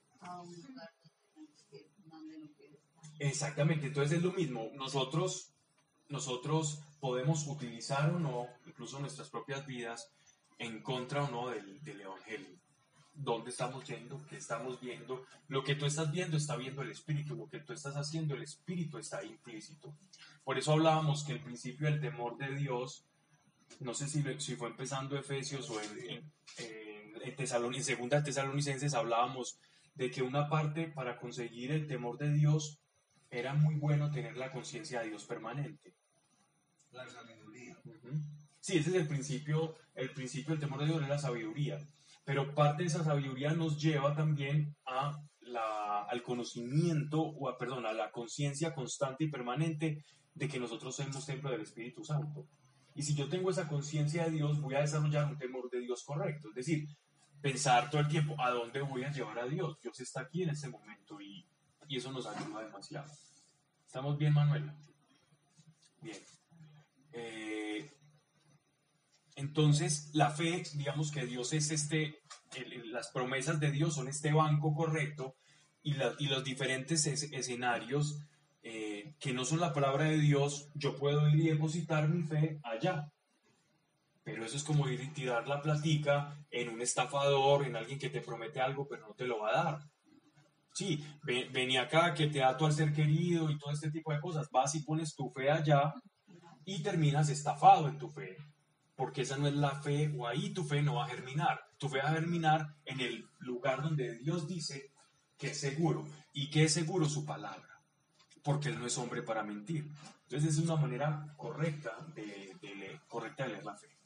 Exactamente, 3.19 3.87
entonces 3.87 4.17
es 4.17 4.23
lo 4.23 4.31
mismo. 4.33 4.69
Nosotros, 4.75 5.51
nosotros 6.09 6.79
podemos 6.99 7.47
utilizar 7.47 8.09
o 8.11 8.19
no, 8.19 8.47
incluso 8.65 8.99
nuestras 8.99 9.29
propias 9.29 9.65
vidas, 9.65 10.11
en 10.59 10.81
contra 10.81 11.23
o 11.23 11.31
no 11.31 11.49
del, 11.49 11.83
del 11.83 12.01
Evangelio. 12.01 12.57
¿Dónde 13.13 13.49
estamos 13.49 13.83
yendo? 13.87 14.23
¿Qué 14.29 14.37
estamos 14.37 14.79
viendo? 14.79 15.25
Lo 15.47 15.63
que 15.63 15.75
tú 15.75 15.87
estás 15.87 16.11
viendo 16.11 16.37
está 16.37 16.55
viendo 16.55 16.83
el 16.83 16.91
Espíritu, 16.91 17.35
lo 17.35 17.49
que 17.49 17.59
tú 17.59 17.73
estás 17.73 17.95
haciendo, 17.95 18.35
el 18.35 18.43
Espíritu 18.43 18.99
está 18.99 19.23
implícito. 19.23 19.93
Por 20.43 20.57
eso 20.59 20.73
hablábamos 20.73 21.23
que 21.23 21.33
el 21.33 21.39
principio 21.39 21.87
del 21.87 21.99
temor 21.99 22.37
de 22.37 22.55
Dios, 22.55 23.03
no 23.79 23.95
sé 23.95 24.07
si, 24.07 24.23
si 24.39 24.55
fue 24.55 24.69
empezando 24.69 25.17
Efesios 25.17 25.69
o 25.71 25.81
en, 25.81 25.99
en, 26.09 26.31
en, 26.57 27.73
en 27.73 27.83
segunda 27.83 28.23
Tesalonicenses 28.23 28.93
hablábamos 28.93 29.57
de 29.97 30.11
que 30.11 30.21
una 30.21 30.47
parte 30.47 30.87
para 30.87 31.17
conseguir 31.17 31.71
el 31.71 31.87
temor 31.87 32.17
de 32.17 32.31
Dios 32.31 32.79
era 33.29 33.53
muy 33.53 33.75
bueno 33.75 34.11
tener 34.11 34.37
la 34.37 34.51
conciencia 34.51 35.01
de 35.01 35.09
Dios 35.09 35.25
permanente. 35.25 35.95
La 36.91 37.07
sabiduría. 37.07 37.77
Sí, 38.59 38.77
ese 38.77 38.91
es 38.91 38.95
el 38.95 39.07
principio, 39.07 39.75
el 39.95 40.11
principio 40.11 40.51
del 40.51 40.59
temor 40.59 40.79
de 40.79 40.85
Dios 40.85 41.01
es 41.01 41.09
la 41.09 41.17
sabiduría. 41.17 41.79
Pero 42.23 42.53
parte 42.53 42.83
de 42.83 42.89
esa 42.89 43.03
sabiduría 43.03 43.53
nos 43.53 43.81
lleva 43.81 44.15
también 44.15 44.75
a 44.85 45.19
la, 45.41 46.03
al 46.03 46.21
conocimiento, 46.21 47.21
o 47.21 47.49
a, 47.49 47.57
perdón, 47.57 47.85
a 47.85 47.93
la 47.93 48.11
conciencia 48.11 48.75
constante 48.75 49.23
y 49.23 49.31
permanente 49.31 50.03
de 50.35 50.47
que 50.47 50.59
nosotros 50.59 50.95
somos 50.95 51.25
templo 51.25 51.49
del 51.49 51.61
Espíritu 51.61 52.03
Santo. 52.03 52.47
Y 52.93 53.01
si 53.01 53.15
yo 53.15 53.29
tengo 53.29 53.49
esa 53.49 53.67
conciencia 53.67 54.25
de 54.25 54.31
Dios, 54.31 54.61
voy 54.61 54.75
a 54.75 54.81
desarrollar 54.81 55.25
un 55.25 55.37
temor 55.37 55.69
de 55.71 55.79
Dios 55.79 56.03
correcto. 56.03 56.49
Es 56.49 56.55
decir, 56.55 56.87
pensar 57.41 57.89
todo 57.89 58.01
el 58.01 58.07
tiempo, 58.07 58.35
¿a 58.41 58.51
dónde 58.51 58.81
voy 58.81 59.03
a 59.03 59.11
llevar 59.11 59.39
a 59.39 59.45
Dios? 59.45 59.79
Dios 59.81 59.99
está 59.99 60.21
aquí 60.21 60.43
en 60.43 60.49
este 60.49 60.69
momento 60.69 61.19
y, 61.21 61.45
y 61.87 61.97
eso 61.97 62.11
nos 62.11 62.25
ayuda 62.25 62.63
demasiado. 62.63 63.11
¿Estamos 63.85 64.17
bien, 64.17 64.33
Manuel? 64.33 64.71
Bien. 66.01 66.17
Eh, 67.13 67.91
entonces, 69.35 70.09
la 70.13 70.31
fe, 70.31 70.63
digamos 70.73 71.11
que 71.11 71.25
Dios 71.25 71.53
es 71.53 71.71
este, 71.71 72.21
las 72.85 73.09
promesas 73.09 73.59
de 73.59 73.71
Dios 73.71 73.95
son 73.95 74.07
este 74.07 74.33
banco 74.33 74.73
correcto 74.73 75.35
y, 75.83 75.95
y 76.19 76.27
los 76.27 76.43
diferentes 76.43 77.05
escenarios 77.05 78.19
eh, 78.69 79.15
que 79.19 79.31
no 79.31 79.45
son 79.45 79.61
la 79.61 79.71
palabra 79.71 80.05
de 80.05 80.17
Dios, 80.17 80.69
yo 80.73 80.97
puedo 80.97 81.29
ir 81.29 81.39
y 81.39 81.49
depositar 81.49 82.09
mi 82.09 82.23
fe 82.23 82.59
allá. 82.63 83.13
Pero 84.27 84.43
eso 84.43 84.57
es 84.57 84.63
como 84.63 84.89
ir 84.89 85.13
tirar 85.13 85.47
la 85.47 85.61
platica 85.61 86.37
en 86.51 86.67
un 86.67 86.81
estafador, 86.81 87.65
en 87.65 87.77
alguien 87.77 87.97
que 87.97 88.09
te 88.09 88.19
promete 88.19 88.59
algo, 88.59 88.85
pero 88.85 89.07
no 89.07 89.13
te 89.13 89.25
lo 89.25 89.39
va 89.39 89.51
a 89.51 89.63
dar. 89.63 89.79
Sí, 90.73 91.01
ven, 91.23 91.77
acá 91.77 92.13
que 92.13 92.27
te 92.27 92.39
da 92.39 92.57
tu 92.57 92.65
al 92.65 92.73
ser 92.73 92.91
querido 92.91 93.49
y 93.49 93.57
todo 93.57 93.71
este 93.71 93.89
tipo 93.89 94.11
de 94.11 94.19
cosas. 94.19 94.49
Vas 94.51 94.75
y 94.75 94.83
pones 94.83 95.15
tu 95.15 95.29
fe 95.29 95.49
allá 95.49 95.93
y 96.65 96.83
terminas 96.83 97.29
estafado 97.29 97.87
en 97.87 97.97
tu 97.97 98.09
fe. 98.09 98.35
Porque 98.97 99.21
esa 99.21 99.37
no 99.37 99.47
es 99.47 99.53
la 99.53 99.81
fe, 99.81 100.13
o 100.17 100.27
ahí 100.27 100.49
tu 100.49 100.65
fe 100.65 100.81
no 100.81 100.95
va 100.95 101.05
a 101.05 101.09
germinar. 101.09 101.61
Tu 101.77 101.87
fe 101.87 101.99
va 101.99 102.09
a 102.09 102.15
germinar 102.15 102.75
en 102.83 102.99
el 102.99 103.29
lugar 103.39 103.81
donde 103.81 104.17
Dios 104.17 104.45
dice 104.45 104.91
que 105.37 105.51
es 105.51 105.57
seguro. 105.61 106.05
¿Y 106.33 106.49
que 106.49 106.65
es 106.65 106.73
seguro? 106.73 107.07
Su 107.07 107.25
palabra. 107.25 107.81
Porque 108.43 108.67
Él 108.67 108.77
no 108.77 108.87
es 108.87 108.97
hombre 108.97 109.23
para 109.23 109.41
mentir. 109.41 109.89
Entonces, 110.23 110.57
es 110.57 110.59
una 110.59 110.75
manera 110.75 111.33
correcta 111.37 111.91
de, 112.13 112.57
de, 112.59 112.99
correcta 113.07 113.45
de 113.45 113.51
leer 113.51 113.63
la 113.63 113.77
fe 113.77 113.96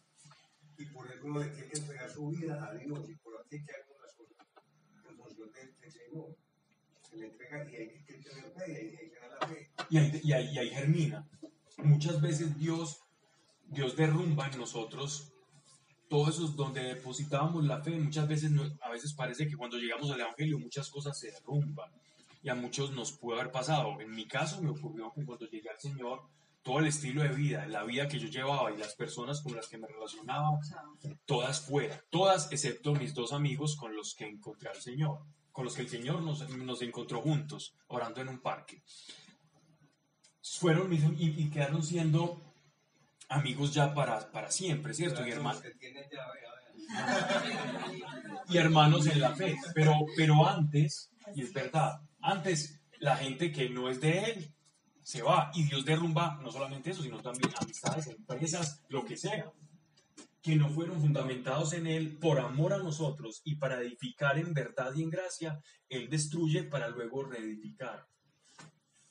y 0.82 0.86
por 0.86 1.08
eso 1.08 1.40
hay 1.40 1.50
que 1.52 1.80
entregar 1.80 2.10
su 2.10 2.30
vida 2.30 2.66
a 2.66 2.74
Dios 2.74 3.10
y 3.10 3.16
por 3.16 3.34
hay 3.52 3.64
que 3.64 3.72
las 3.72 4.14
cosas 4.16 4.48
en 5.10 5.18
función 5.18 5.52
del, 5.52 5.92
Señor. 5.92 6.36
Se 7.02 7.18
le 7.18 7.28
entrega 7.28 7.70
y 7.70 7.76
hay 7.76 8.04
que 8.04 8.14
tener 8.14 8.52
fe 8.52 8.72
y 8.72 8.76
hay, 8.76 9.10
que 9.10 9.20
dar 9.20 9.40
la 9.40 9.48
fe. 9.48 9.70
Y 9.90 9.98
ahí, 9.98 10.22
y, 10.24 10.32
ahí, 10.34 10.50
y 10.54 10.58
ahí 10.58 10.70
germina. 10.70 11.28
Muchas 11.78 12.22
veces 12.22 12.58
Dios, 12.58 13.02
Dios 13.68 13.96
derrumba 13.96 14.48
en 14.48 14.60
nosotros 14.60 15.32
todo 16.12 16.28
eso 16.28 16.44
es 16.44 16.58
donde 16.58 16.84
depositábamos 16.84 17.64
la 17.64 17.82
fe. 17.82 17.92
Muchas 17.92 18.28
veces, 18.28 18.52
a 18.82 18.90
veces 18.90 19.14
parece 19.14 19.48
que 19.48 19.56
cuando 19.56 19.78
llegamos 19.78 20.12
al 20.12 20.20
Evangelio 20.20 20.60
muchas 20.60 20.90
cosas 20.90 21.18
se 21.18 21.32
derrumban 21.32 21.90
y 22.44 22.50
a 22.50 22.56
muchos 22.56 22.92
nos 22.92 23.14
pudo 23.14 23.36
haber 23.40 23.50
pasado. 23.50 24.02
En 24.02 24.12
mi 24.14 24.28
caso 24.28 24.62
me 24.62 24.72
ocurrió 24.72 25.14
que 25.16 25.24
cuando 25.24 25.46
llegué 25.46 25.70
al 25.70 25.80
Señor, 25.80 26.24
todo 26.64 26.80
el 26.80 26.88
estilo 26.88 27.24
de 27.24 27.30
vida, 27.30 27.66
la 27.68 27.84
vida 27.84 28.08
que 28.08 28.20
yo 28.20 28.28
llevaba 28.28 28.72
y 28.72 28.78
las 28.78 28.96
personas 28.96 29.42
con 29.42 29.56
las 29.56 29.68
que 29.68 29.78
me 29.78 29.88
relacionaba, 29.88 30.60
todas 31.26 31.62
fuera, 31.62 32.04
todas 32.10 32.52
excepto 32.52 32.94
mis 32.94 33.14
dos 33.14 33.34
amigos 33.34 33.76
con 33.76 33.96
los 33.96 34.14
que 34.14 34.28
encontré 34.28 34.70
al 34.70 34.82
Señor, 34.82 35.20
con 35.52 35.66
los 35.66 35.76
que 35.76 35.82
el 35.82 35.90
Señor 35.90 36.22
nos, 36.22 36.48
nos 36.50 36.82
encontró 36.82 37.22
juntos, 37.22 37.76
orando 37.88 38.22
en 38.22 38.30
un 38.30 38.40
parque. 38.40 38.84
Fueron 40.44 40.94
y, 40.94 41.00
y 41.20 41.50
quedaron 41.50 41.84
siendo 41.84 42.42
amigos 43.30 43.74
ya 43.74 43.94
para, 43.94 44.32
para 44.32 44.52
siempre, 44.52 44.94
¿cierto? 44.94 45.26
Y, 45.26 45.32
hermanos 45.32 45.64
y 48.50 48.58
hermanos 48.58 49.08
en 49.08 49.22
la 49.22 49.36
fe. 49.36 49.56
Pero, 49.74 49.96
pero 50.16 50.48
antes, 50.48 51.10
y 51.34 51.42
es 51.42 51.54
verdad, 51.54 52.02
antes 52.22 52.80
la 53.00 53.16
gente 53.16 53.52
que 53.52 53.70
no 53.70 53.90
es 53.90 54.02
de 54.02 54.26
él 54.26 54.54
se 55.04 55.22
va 55.22 55.52
y 55.54 55.64
Dios 55.64 55.86
derrumba 55.86 56.40
no 56.42 56.52
solamente 56.52 56.92
eso, 56.92 57.02
sino 57.02 57.22
también 57.22 57.52
amistades, 57.60 58.08
empresas, 58.08 58.84
lo 58.90 59.04
que 59.04 59.18
sea, 59.18 59.52
que 60.42 60.56
no 60.56 60.70
fueron 60.70 61.00
fundamentados 61.00 61.74
en 61.74 61.88
Él 61.88 62.18
por 62.18 62.40
amor 62.40 62.74
a 62.74 62.78
nosotros 62.78 63.42
y 63.44 63.56
para 63.56 63.80
edificar 63.82 64.38
en 64.38 64.54
verdad 64.54 64.94
y 64.96 65.04
en 65.04 65.10
gracia, 65.10 65.62
Él 65.90 66.10
destruye 66.10 66.64
para 66.64 66.90
luego 66.90 67.24
reedificar. 67.24 68.08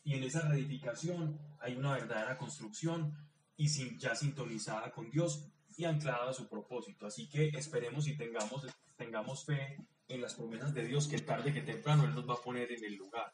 Y 0.03 0.15
en 0.15 0.25
esa 0.25 0.49
reedificación 0.49 1.39
hay 1.61 1.77
una 1.77 1.93
verdadera 1.93 2.37
construcción 2.37 3.15
y 3.57 3.69
sin, 3.69 3.99
ya 3.99 4.15
sintonizada 4.15 4.91
con 4.91 5.11
Dios 5.11 5.47
y 5.77 5.85
anclada 5.85 6.31
a 6.31 6.35
su 6.35 6.49
propósito. 6.49 7.07
Así 7.07 7.29
que 7.29 7.49
esperemos 7.49 8.09
y 8.09 8.17
tengamos, 8.17 8.67
tengamos 8.97 9.45
fe 9.45 9.77
en 10.09 10.21
las 10.21 10.35
promesas 10.35 10.75
de 10.75 10.85
Dios 10.85 11.07
que 11.07 11.21
tarde 11.21 11.53
que 11.53 11.63
temprano 11.63 12.05
Él 12.05 12.15
nos 12.15 12.29
va 12.29 12.35
a 12.35 12.43
poner 12.43 12.73
en 12.73 12.85
el 12.85 12.95
lugar 12.95 13.33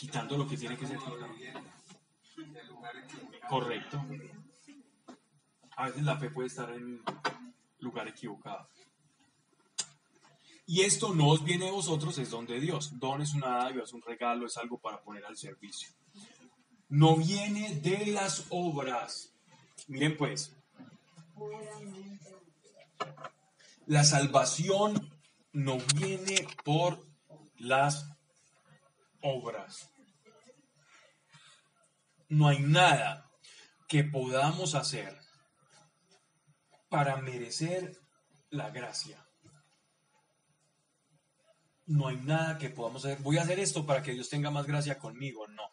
quitando 0.00 0.38
lo 0.38 0.48
que 0.48 0.56
tiene 0.56 0.78
que 0.78 0.86
ser 0.86 0.96
quitado. 0.96 1.18
Correcto. 3.50 4.02
A 5.76 5.88
veces 5.88 6.02
la 6.04 6.16
fe 6.16 6.30
puede 6.30 6.48
estar 6.48 6.70
en 6.70 7.02
lugar 7.80 8.08
equivocado. 8.08 8.66
Y 10.64 10.80
esto 10.82 11.14
no 11.14 11.28
os 11.28 11.44
viene 11.44 11.66
de 11.66 11.72
vosotros, 11.72 12.16
es 12.16 12.30
don 12.30 12.46
de 12.46 12.60
Dios. 12.60 12.98
Don 12.98 13.20
es 13.20 13.34
una 13.34 13.48
dádiva, 13.58 13.84
es 13.84 13.92
un 13.92 14.00
regalo, 14.00 14.46
es 14.46 14.56
algo 14.56 14.78
para 14.78 15.02
poner 15.02 15.22
al 15.26 15.36
servicio. 15.36 15.90
No 16.88 17.16
viene 17.16 17.74
de 17.74 18.06
las 18.06 18.46
obras. 18.48 19.34
Miren 19.86 20.16
pues, 20.16 20.56
la 23.86 24.04
salvación 24.04 25.10
no 25.52 25.76
viene 25.94 26.46
por 26.64 27.06
las 27.58 28.10
obras. 29.22 29.90
No 32.28 32.48
hay 32.48 32.60
nada 32.60 33.30
que 33.88 34.04
podamos 34.04 34.74
hacer 34.74 35.18
para 36.88 37.16
merecer 37.16 37.98
la 38.50 38.70
gracia. 38.70 39.26
No 41.86 42.08
hay 42.08 42.16
nada 42.16 42.58
que 42.58 42.70
podamos 42.70 43.04
hacer. 43.04 43.18
Voy 43.22 43.38
a 43.38 43.42
hacer 43.42 43.58
esto 43.58 43.84
para 43.84 44.02
que 44.02 44.12
Dios 44.12 44.28
tenga 44.28 44.50
más 44.50 44.66
gracia 44.66 44.98
conmigo. 44.98 45.48
No. 45.48 45.64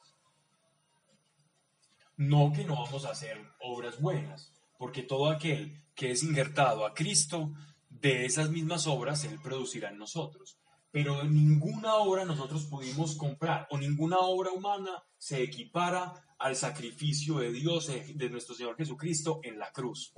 No 2.15 2.51
que 2.51 2.63
no 2.63 2.83
vamos 2.83 3.05
a 3.05 3.11
hacer 3.11 3.39
obras 3.59 4.01
buenas, 4.01 4.51
porque 4.79 5.03
todo 5.03 5.29
aquel 5.29 5.85
que 5.93 6.11
es 6.11 6.23
injertado 6.23 6.85
a 6.85 6.95
Cristo, 6.95 7.53
de 7.89 8.25
esas 8.25 8.49
mismas 8.49 8.87
obras 8.87 9.23
Él 9.23 9.39
producirá 9.41 9.89
en 9.89 9.99
nosotros 9.99 10.57
pero 10.91 11.23
ninguna 11.23 11.95
obra 11.95 12.25
nosotros 12.25 12.65
pudimos 12.65 13.15
comprar 13.15 13.67
o 13.71 13.77
ninguna 13.77 14.17
obra 14.19 14.51
humana 14.51 15.03
se 15.17 15.43
equipara 15.43 16.13
al 16.39 16.55
sacrificio 16.55 17.39
de 17.39 17.51
Dios, 17.51 17.89
eh, 17.89 18.13
de 18.15 18.29
nuestro 18.29 18.55
Señor 18.55 18.77
Jesucristo 18.77 19.39
en 19.43 19.59
la 19.59 19.71
cruz. 19.71 20.13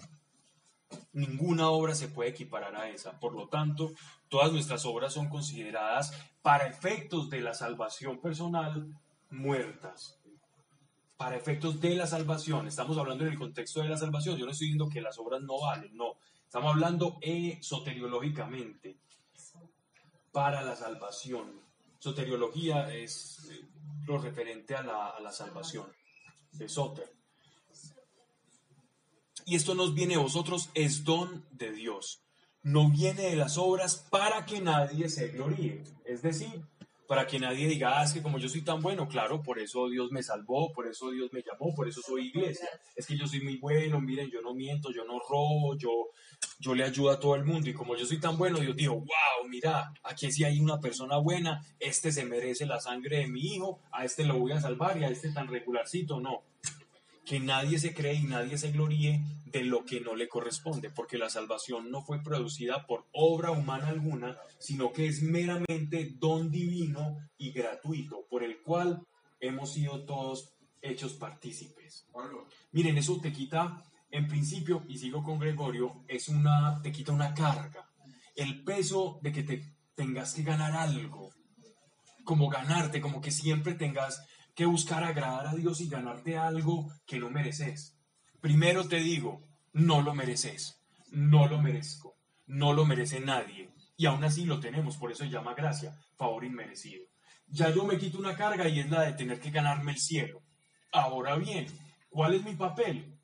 Ninguna 1.13 1.69
obra 1.69 1.95
se 1.95 2.07
puede 2.07 2.29
equiparar 2.31 2.75
a 2.75 2.89
esa. 2.89 3.19
Por 3.19 3.33
lo 3.33 3.47
tanto, 3.47 3.93
todas 4.27 4.51
nuestras 4.51 4.85
obras 4.85 5.13
son 5.13 5.29
consideradas 5.29 6.13
para 6.41 6.67
efectos 6.67 7.29
de 7.29 7.41
la 7.41 7.53
salvación 7.53 8.19
personal 8.19 8.87
muertas. 9.29 10.19
Para 11.17 11.35
efectos 11.35 11.79
de 11.81 11.95
la 11.95 12.07
salvación. 12.07 12.67
Estamos 12.67 12.97
hablando 12.97 13.25
en 13.25 13.31
el 13.31 13.37
contexto 13.37 13.81
de 13.81 13.89
la 13.89 13.97
salvación. 13.97 14.37
Yo 14.37 14.45
no 14.45 14.51
estoy 14.51 14.67
diciendo 14.67 14.89
que 14.89 15.01
las 15.01 15.19
obras 15.19 15.41
no 15.41 15.59
valen, 15.59 15.95
no. 15.95 16.15
Estamos 16.45 16.73
hablando 16.73 17.19
soteriológicamente 17.61 18.97
para 20.31 20.61
la 20.61 20.75
salvación. 20.75 21.61
Soteriología 21.99 22.93
es 22.93 23.49
eh, 23.51 23.67
lo 24.05 24.17
referente 24.17 24.75
a 24.75 24.83
la, 24.83 25.07
a 25.07 25.19
la 25.19 25.31
salvación 25.31 25.87
de 26.53 26.69
Soter. 26.69 27.11
Y 29.45 29.55
esto 29.55 29.73
nos 29.73 29.93
viene 29.93 30.15
a 30.15 30.19
vosotros, 30.19 30.69
es 30.73 31.03
don 31.03 31.45
de 31.51 31.71
Dios. 31.71 32.21
No 32.61 32.89
viene 32.89 33.23
de 33.23 33.35
las 33.35 33.57
obras 33.57 33.95
para 34.09 34.45
que 34.45 34.61
nadie 34.61 35.09
se 35.09 35.29
gloríe. 35.29 35.83
Es 36.05 36.21
decir, 36.21 36.61
para 37.09 37.25
que 37.25 37.39
nadie 37.39 37.67
diga, 37.67 37.99
ah, 37.99 38.03
es 38.03 38.13
que 38.13 38.21
como 38.21 38.37
yo 38.37 38.47
soy 38.47 38.61
tan 38.61 38.83
bueno, 38.83 39.07
claro, 39.07 39.41
por 39.41 39.57
eso 39.57 39.89
Dios 39.89 40.11
me 40.11 40.21
salvó, 40.21 40.71
por 40.71 40.85
eso 40.85 41.09
Dios 41.09 41.33
me 41.33 41.41
llamó, 41.41 41.73
por 41.73 41.87
eso 41.89 42.01
soy 42.05 42.27
iglesia. 42.27 42.69
Es 42.95 43.07
que 43.07 43.17
yo 43.17 43.27
soy 43.27 43.41
muy 43.41 43.57
bueno, 43.57 43.99
miren, 43.99 44.29
yo 44.29 44.41
no 44.43 44.53
miento, 44.53 44.91
yo 44.91 45.03
no 45.05 45.17
robo, 45.27 45.75
yo, 45.75 45.89
yo 46.59 46.75
le 46.75 46.83
ayudo 46.83 47.09
a 47.09 47.19
todo 47.19 47.33
el 47.33 47.45
mundo. 47.45 47.67
Y 47.67 47.73
como 47.73 47.95
yo 47.95 48.05
soy 48.05 48.19
tan 48.19 48.37
bueno, 48.37 48.59
Dios 48.59 48.75
dijo, 48.75 48.93
wow, 48.93 49.49
mira, 49.49 49.91
aquí 50.03 50.31
sí 50.31 50.43
hay 50.43 50.59
una 50.59 50.79
persona 50.79 51.17
buena, 51.17 51.65
este 51.79 52.11
se 52.11 52.25
merece 52.25 52.67
la 52.67 52.79
sangre 52.79 53.17
de 53.17 53.27
mi 53.27 53.55
hijo, 53.55 53.79
a 53.91 54.05
este 54.05 54.23
lo 54.23 54.37
voy 54.37 54.51
a 54.51 54.61
salvar 54.61 54.95
y 54.99 55.03
a 55.03 55.09
este 55.09 55.31
tan 55.31 55.47
regularcito, 55.47 56.19
no 56.19 56.43
que 57.29 57.39
nadie 57.39 57.77
se 57.77 57.93
cree 57.93 58.15
y 58.15 58.23
nadie 58.23 58.57
se 58.57 58.71
gloríe 58.71 59.23
de 59.45 59.63
lo 59.63 59.85
que 59.85 60.01
no 60.01 60.15
le 60.15 60.27
corresponde, 60.27 60.89
porque 60.89 61.19
la 61.19 61.29
salvación 61.29 61.91
no 61.91 62.01
fue 62.01 62.23
producida 62.23 62.87
por 62.87 63.05
obra 63.11 63.51
humana 63.51 63.89
alguna, 63.89 64.35
sino 64.57 64.91
que 64.91 65.05
es 65.05 65.21
meramente 65.21 66.15
don 66.17 66.49
divino 66.49 67.19
y 67.37 67.51
gratuito, 67.51 68.25
por 68.31 68.43
el 68.43 68.63
cual 68.63 69.05
hemos 69.39 69.73
sido 69.73 70.05
todos 70.05 70.55
hechos 70.81 71.13
partícipes. 71.13 72.07
Miren, 72.71 72.97
eso 72.97 73.19
te 73.21 73.31
quita, 73.31 73.77
en 74.09 74.27
principio, 74.27 74.83
y 74.87 74.97
sigo 74.97 75.21
con 75.21 75.37
Gregorio, 75.37 76.03
es 76.07 76.29
una, 76.29 76.81
te 76.81 76.91
quita 76.91 77.11
una 77.11 77.35
carga, 77.35 77.91
el 78.35 78.63
peso 78.63 79.19
de 79.21 79.31
que 79.31 79.43
te 79.43 79.75
tengas 79.93 80.33
que 80.33 80.41
ganar 80.41 80.71
algo, 80.71 81.29
como 82.23 82.49
ganarte, 82.49 82.99
como 82.99 83.21
que 83.21 83.29
siempre 83.29 83.75
tengas 83.75 84.19
que 84.59 84.65
buscar 84.65 85.05
agradar 85.05 85.47
a 85.47 85.55
Dios 85.55 85.79
y 85.79 85.87
ganarte 85.87 86.37
algo 86.37 86.91
que 87.05 87.17
no 87.17 87.29
mereces. 87.29 87.97
Primero 88.41 88.85
te 88.89 88.97
digo, 88.97 89.47
no 89.71 90.01
lo 90.01 90.13
mereces, 90.13 90.81
no 91.11 91.47
lo 91.47 91.61
merezco, 91.61 92.17
no 92.45 92.73
lo 92.73 92.83
merece 92.83 93.21
nadie. 93.21 93.69
Y 93.95 94.05
aún 94.05 94.21
así 94.25 94.43
lo 94.43 94.59
tenemos, 94.59 94.97
por 94.97 95.13
eso 95.13 95.23
se 95.23 95.29
llama 95.29 95.53
gracia, 95.53 95.97
favor 96.17 96.43
inmerecido. 96.43 97.05
Ya 97.47 97.73
yo 97.73 97.85
me 97.85 97.97
quito 97.97 98.17
una 98.17 98.35
carga 98.35 98.67
y 98.67 98.81
es 98.81 98.89
la 98.89 99.03
de 99.03 99.13
tener 99.13 99.39
que 99.39 99.49
ganarme 99.49 99.93
el 99.93 99.97
cielo. 99.97 100.41
Ahora 100.91 101.37
bien, 101.37 101.67
¿cuál 102.09 102.33
es 102.33 102.43
mi 102.43 102.55
papel? 102.55 103.17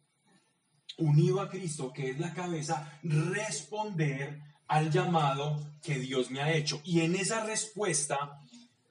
Unido 1.00 1.42
a 1.42 1.50
Cristo, 1.50 1.92
que 1.92 2.12
es 2.12 2.18
la 2.18 2.34
cabeza, 2.34 2.98
responder 3.04 4.42
al 4.70 4.90
llamado 4.90 5.60
que 5.84 6.00
Dios 6.00 6.32
me 6.32 6.42
ha 6.42 6.54
hecho. 6.54 6.80
Y 6.86 7.02
en 7.02 7.14
esa 7.14 7.44
respuesta 7.44 8.40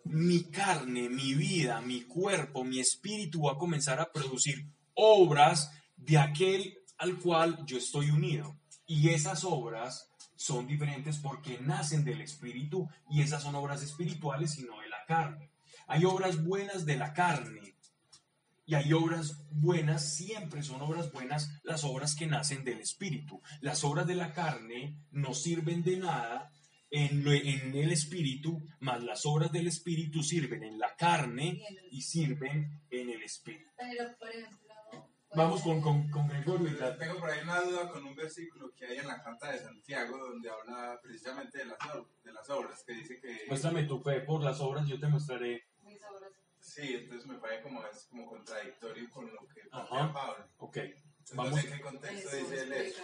mi 0.05 0.45
carne, 0.45 1.09
mi 1.09 1.35
vida, 1.35 1.81
mi 1.81 2.03
cuerpo, 2.03 2.65
mi 2.65 2.79
espíritu 2.79 3.45
va 3.45 3.53
a 3.53 3.59
comenzar 3.59 4.01
a 4.01 4.13
producir 4.13 4.67
obras 4.95 5.73
de 5.97 6.19
aquel 6.19 6.79
al 6.99 7.19
cual 7.19 7.65
yo 7.67 7.79
estoy 7.79 8.11
unido. 8.11 8.57
Y 8.87 9.09
esas 9.11 9.45
obras 9.45 10.11
son 10.37 10.67
diferentes 10.67 11.19
porque 11.19 11.59
nacen 11.61 12.05
del 12.05 12.21
espíritu 12.21 12.89
y 13.09 13.23
esas 13.23 13.43
son 13.43 13.55
obras 13.55 13.83
espirituales 13.83 14.59
y 14.59 14.65
no 14.65 14.81
de 14.81 14.89
la 14.89 15.05
carne. 15.07 15.51
Hay 15.87 16.05
obras 16.05 16.45
buenas 16.45 16.85
de 16.85 16.97
la 16.97 17.13
carne 17.13 17.75
y 18.67 18.75
hay 18.75 18.93
obras 18.93 19.45
buenas, 19.51 20.15
siempre 20.15 20.63
son 20.63 20.81
obras 20.81 21.13
buenas 21.13 21.51
las 21.63 21.85
obras 21.85 22.15
que 22.15 22.27
nacen 22.27 22.65
del 22.65 22.81
espíritu. 22.81 23.41
Las 23.61 23.85
obras 23.85 24.07
de 24.07 24.15
la 24.15 24.33
carne 24.33 24.97
no 25.11 25.35
sirven 25.35 25.83
de 25.83 25.99
nada 25.99 26.51
en, 26.95 27.75
el 27.77 27.91
espíritu, 27.91 28.63
más 28.81 29.03
las 29.03 29.27
obras 29.27 29.51
del 29.51 29.67
espíritu 29.67 30.23
sirven 30.23 30.63
en 30.63 30.79
la 30.79 30.95
carne 30.95 31.61
y 31.91 32.03
sirven 32.03 32.83
en 32.91 33.11
el 33.11 33.23
espíritu. 33.23 33.69
Vamos 35.35 35.63
con, 35.63 35.81
con, 35.81 36.09
con 36.11 36.29
Gregorio 36.29 36.69
y 36.69 36.97
Tengo 36.97 37.19
por 37.19 37.29
ahí 37.29 37.41
una 37.43 37.61
duda 37.61 37.91
con 37.91 38.07
un 38.07 38.15
versículo 38.15 38.73
que 38.77 38.87
hay 38.87 38.99
en 38.99 39.09
la 39.09 39.21
carta 39.21 39.51
de 39.51 39.59
Santiago 39.59 40.17
donde 40.17 40.49
habla 40.49 41.01
precisamente 41.03 41.59
de 41.59 41.65
las, 41.65 41.79
de 42.23 42.33
las 42.33 42.49
obras, 42.51 42.85
que 42.85 42.93
dice 42.93 43.19
que... 43.21 43.41
Muéstrame 43.49 43.83
tu 43.83 44.01
fe 44.01 44.21
por 44.21 44.45
las 44.45 44.61
obras, 44.61 44.87
yo 44.87 44.99
te 45.01 45.09
mostraré. 45.09 45.65
Mis 45.83 46.01
obras. 46.05 46.31
Sí, 46.61 46.95
entonces 46.95 47.27
me 47.27 47.39
parece 47.39 47.63
como, 47.63 47.85
es 47.85 48.07
como 48.09 48.27
contradictorio 48.27 49.11
con 49.11 49.27
lo 49.27 49.47
que 49.49 49.63
Pablo. 49.71 50.49
Ok. 50.59 50.79
Vamos, 51.33 51.65
¿En 51.65 51.73
qué 51.73 51.81
contexto 51.81 52.37
dice 52.37 52.63
él 52.63 52.73
eso? 52.73 53.03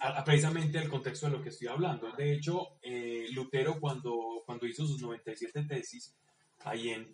a- 0.00 0.18
a- 0.20 0.24
precisamente 0.24 0.78
el 0.78 0.88
contexto 0.88 1.26
de 1.26 1.32
lo 1.32 1.42
que 1.42 1.48
estoy 1.48 1.68
hablando. 1.68 2.10
De 2.12 2.32
hecho, 2.32 2.78
eh, 2.82 3.26
Lutero 3.32 3.80
cuando, 3.80 4.42
cuando 4.46 4.66
hizo 4.66 4.86
sus 4.86 5.00
97 5.02 5.64
tesis, 5.64 6.14
ahí 6.64 6.90
en, 6.90 7.06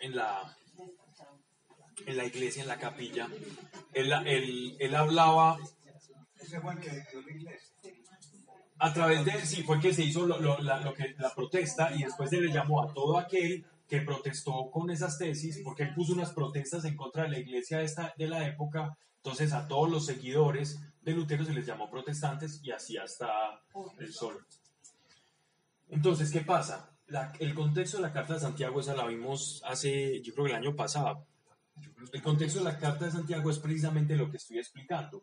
en, 0.00 0.16
la, 0.16 0.56
en 2.06 2.16
la 2.16 2.24
iglesia, 2.24 2.62
en 2.62 2.68
la 2.68 2.78
capilla, 2.78 3.28
él, 3.92 4.12
él, 4.26 4.76
él 4.80 4.94
hablaba 4.94 5.58
Ese 6.40 6.60
fue 6.60 6.72
el 6.74 6.80
que 6.80 6.90
dio 6.90 7.22
la 7.22 7.30
iglesia. 7.30 7.74
a 8.78 8.92
través 8.92 9.24
de 9.24 9.30
él, 9.32 9.46
sí, 9.46 9.62
fue 9.62 9.78
que 9.80 9.94
se 9.94 10.02
hizo 10.02 10.26
lo, 10.26 10.40
lo- 10.40 10.58
la, 10.58 10.80
lo 10.80 10.92
que, 10.92 11.14
la 11.18 11.32
protesta 11.34 11.94
y 11.94 12.02
después 12.02 12.30
se 12.30 12.40
le 12.40 12.52
llamó 12.52 12.82
a 12.82 12.92
todo 12.92 13.16
aquel 13.18 13.64
que 13.88 14.00
protestó 14.02 14.70
con 14.70 14.90
esas 14.90 15.18
tesis, 15.18 15.60
porque 15.64 15.84
él 15.84 15.94
puso 15.94 16.12
unas 16.14 16.32
protestas 16.32 16.84
en 16.84 16.96
contra 16.96 17.24
de 17.24 17.30
la 17.30 17.38
iglesia 17.38 17.78
de, 17.78 17.84
esta, 17.84 18.14
de 18.16 18.26
la 18.28 18.46
época, 18.46 18.96
entonces 19.22 19.52
a 19.52 19.68
todos 19.68 19.90
los 19.90 20.06
seguidores 20.06 20.80
de 21.02 21.12
Lutero 21.12 21.44
se 21.44 21.52
les 21.52 21.66
llamó 21.66 21.90
protestantes 21.90 22.60
y 22.62 22.70
así 22.70 22.96
hasta 22.96 23.28
el 23.98 24.12
sol. 24.12 24.46
Entonces, 25.88 26.30
¿qué 26.30 26.40
pasa? 26.40 26.90
La- 27.06 27.32
el 27.40 27.54
contexto 27.54 27.96
de 27.98 28.04
la 28.04 28.12
Carta 28.12 28.34
de 28.34 28.40
Santiago, 28.40 28.80
esa 28.80 28.94
la 28.94 29.06
vimos 29.06 29.62
hace, 29.66 30.22
yo 30.22 30.32
creo 30.32 30.46
que 30.46 30.52
el 30.52 30.56
año 30.58 30.76
pasado. 30.76 31.26
El 32.12 32.22
contexto 32.22 32.58
de 32.60 32.66
la 32.66 32.78
Carta 32.78 33.06
de 33.06 33.10
Santiago 33.12 33.50
es 33.50 33.58
precisamente 33.58 34.16
lo 34.16 34.30
que 34.30 34.36
estoy 34.36 34.58
explicando. 34.58 35.20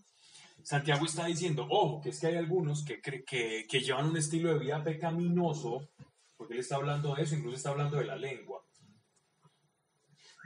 Santiago 0.64 1.06
está 1.06 1.26
diciendo, 1.26 1.66
ojo, 1.70 2.02
que 2.02 2.10
es 2.10 2.20
que 2.20 2.28
hay 2.28 2.36
algunos 2.36 2.84
que, 2.84 3.02
cre- 3.02 3.24
que, 3.26 3.66
que 3.70 3.80
llevan 3.80 4.08
un 4.10 4.18
estilo 4.18 4.52
de 4.54 4.60
vida 4.60 4.84
pecaminoso, 4.84 5.88
porque 6.36 6.54
él 6.56 6.60
está 6.60 6.76
hablando 6.76 7.16
de 7.16 7.24
eso, 7.24 7.36
incluso 7.36 7.56
está 7.56 7.70
hablando 7.70 7.98
de 7.98 8.06
la 8.06 8.16
lengua, 8.18 8.62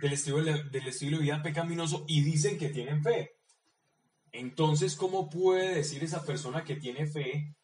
del 0.01 0.13
estilo 0.13 0.43
de, 0.43 0.63
del 0.65 0.87
estilo 0.87 1.17
de 1.17 1.23
vida 1.23 1.41
pecaminoso 1.41 2.05
y 2.07 2.21
dicen 2.21 2.57
que 2.57 2.69
tienen 2.69 3.01
fe. 3.03 3.37
Entonces, 4.31 4.95
¿cómo 4.95 5.29
puede 5.29 5.75
decir 5.75 6.03
esa 6.03 6.23
persona 6.23 6.63
que 6.63 6.75
tiene 6.75 7.05
fe 7.07 7.55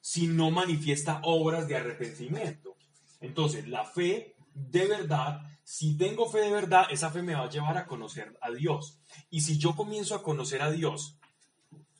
si 0.00 0.26
no 0.26 0.50
manifiesta 0.50 1.20
obras 1.24 1.68
de 1.68 1.76
arrepentimiento? 1.76 2.76
Entonces, 3.20 3.68
la 3.68 3.84
fe 3.84 4.34
de 4.54 4.86
verdad, 4.86 5.40
si 5.64 5.96
tengo 5.96 6.28
fe 6.28 6.40
de 6.40 6.50
verdad, 6.50 6.86
esa 6.90 7.10
fe 7.10 7.22
me 7.22 7.34
va 7.34 7.44
a 7.44 7.50
llevar 7.50 7.78
a 7.78 7.86
conocer 7.86 8.36
a 8.42 8.50
Dios. 8.50 8.98
Y 9.30 9.40
si 9.40 9.58
yo 9.58 9.74
comienzo 9.74 10.14
a 10.14 10.22
conocer 10.22 10.60
a 10.62 10.70
Dios, 10.70 11.18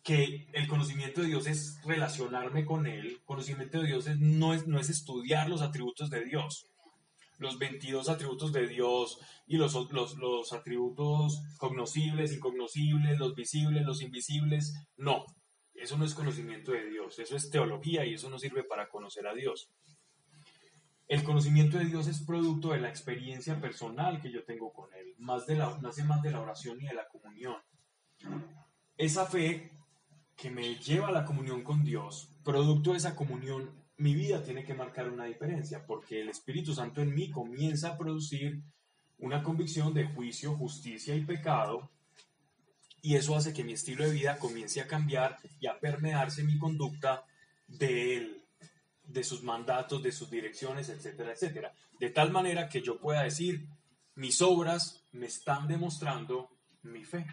que 0.03 0.48
el 0.53 0.66
conocimiento 0.66 1.20
de 1.20 1.29
Dios 1.29 1.46
es 1.46 1.81
relacionarme 1.85 2.64
con 2.64 2.87
Él, 2.87 3.20
conocimiento 3.25 3.81
de 3.81 3.87
Dios 3.87 4.09
es- 4.09 4.18
no, 4.18 4.53
es, 4.53 4.66
no 4.66 4.81
es 4.81 4.90
estudiar 4.90 5.48
los 5.48 5.62
atributos 5.62 6.11
de 6.11 6.25
Dios, 6.25 6.66
los 7.42 7.59
22 7.59 8.09
atributos 8.09 8.52
de 8.52 8.66
Dios 8.66 9.18
y 9.46 9.57
los, 9.57 9.74
los, 9.92 10.16
los 10.16 10.52
atributos 10.52 11.42
cognoscibles, 11.59 12.33
incognoscibles, 12.33 13.18
los 13.18 13.35
visibles, 13.35 13.85
los 13.85 14.00
invisibles, 14.00 14.74
no, 14.96 15.26
eso 15.74 15.98
no 15.98 16.05
es 16.05 16.14
conocimiento 16.14 16.72
de 16.72 16.88
Dios, 16.88 17.18
eso 17.18 17.37
es 17.37 17.50
teología 17.50 18.07
y 18.07 18.14
eso 18.14 18.31
no 18.31 18.38
sirve 18.38 18.62
para 18.62 18.88
conocer 18.88 19.26
a 19.26 19.35
Dios. 19.35 19.70
El 21.09 21.24
conocimiento 21.24 21.76
de 21.76 21.87
Dios 21.87 22.07
es 22.07 22.22
producto 22.22 22.70
de 22.70 22.81
la 22.81 22.88
experiencia 22.88 23.61
personal 23.61 24.20
que 24.20 24.31
yo 24.31 24.44
tengo 24.44 24.72
con 24.72 24.94
Él, 24.94 25.14
más 25.18 25.46
de 25.46 25.57
la, 25.57 25.76
nace 25.83 26.05
más 26.05 26.22
de 26.22 26.31
la 26.31 26.40
oración 26.40 26.81
y 26.81 26.87
de 26.87 26.94
la 26.94 27.09
comunión. 27.09 27.57
Esa 28.96 29.26
fe 29.26 29.72
que 30.37 30.50
me 30.50 30.76
lleva 30.76 31.09
a 31.09 31.12
la 31.12 31.24
comunión 31.24 31.62
con 31.62 31.83
Dios, 31.83 32.31
producto 32.44 32.92
de 32.92 32.98
esa 32.98 33.16
comunión, 33.16 33.82
mi 33.96 34.14
vida 34.14 34.42
tiene 34.42 34.64
que 34.64 34.74
marcar 34.74 35.09
una 35.09 35.26
diferencia, 35.26 35.85
porque 35.87 36.20
el 36.20 36.28
Espíritu 36.28 36.74
Santo 36.74 37.00
en 37.00 37.14
mí 37.14 37.31
comienza 37.31 37.90
a 37.90 37.98
producir 37.98 38.62
una 39.18 39.42
convicción 39.42 39.94
de 39.94 40.07
juicio, 40.07 40.57
justicia 40.57 41.14
y 41.14 41.24
pecado, 41.24 41.90
y 43.02 43.16
eso 43.16 43.35
hace 43.35 43.52
que 43.52 43.64
mi 43.64 43.72
estilo 43.72 44.05
de 44.05 44.12
vida 44.12 44.38
comience 44.38 44.81
a 44.81 44.87
cambiar 44.87 45.37
y 45.61 45.66
a 45.66 45.78
permearse 45.78 46.44
mi 46.44 46.57
conducta 46.57 47.24
de 47.66 48.16
Él, 48.16 48.44
de 49.02 49.24
sus 49.24 49.42
mandatos, 49.42 50.02
de 50.02 50.12
sus 50.12 50.31
direcciones, 50.31 50.88
etcétera, 50.88 51.33
etcétera. 51.33 51.74
De 51.98 52.11
tal 52.11 52.31
manera 52.31 52.68
que 52.68 52.81
yo 52.81 53.00
pueda 53.00 53.24
decir, 53.24 53.66
mis 54.14 54.40
obras 54.40 55.05
me 55.12 55.26
están 55.26 55.66
demostrando 55.66 56.48
mi 56.83 57.05
fe. 57.05 57.26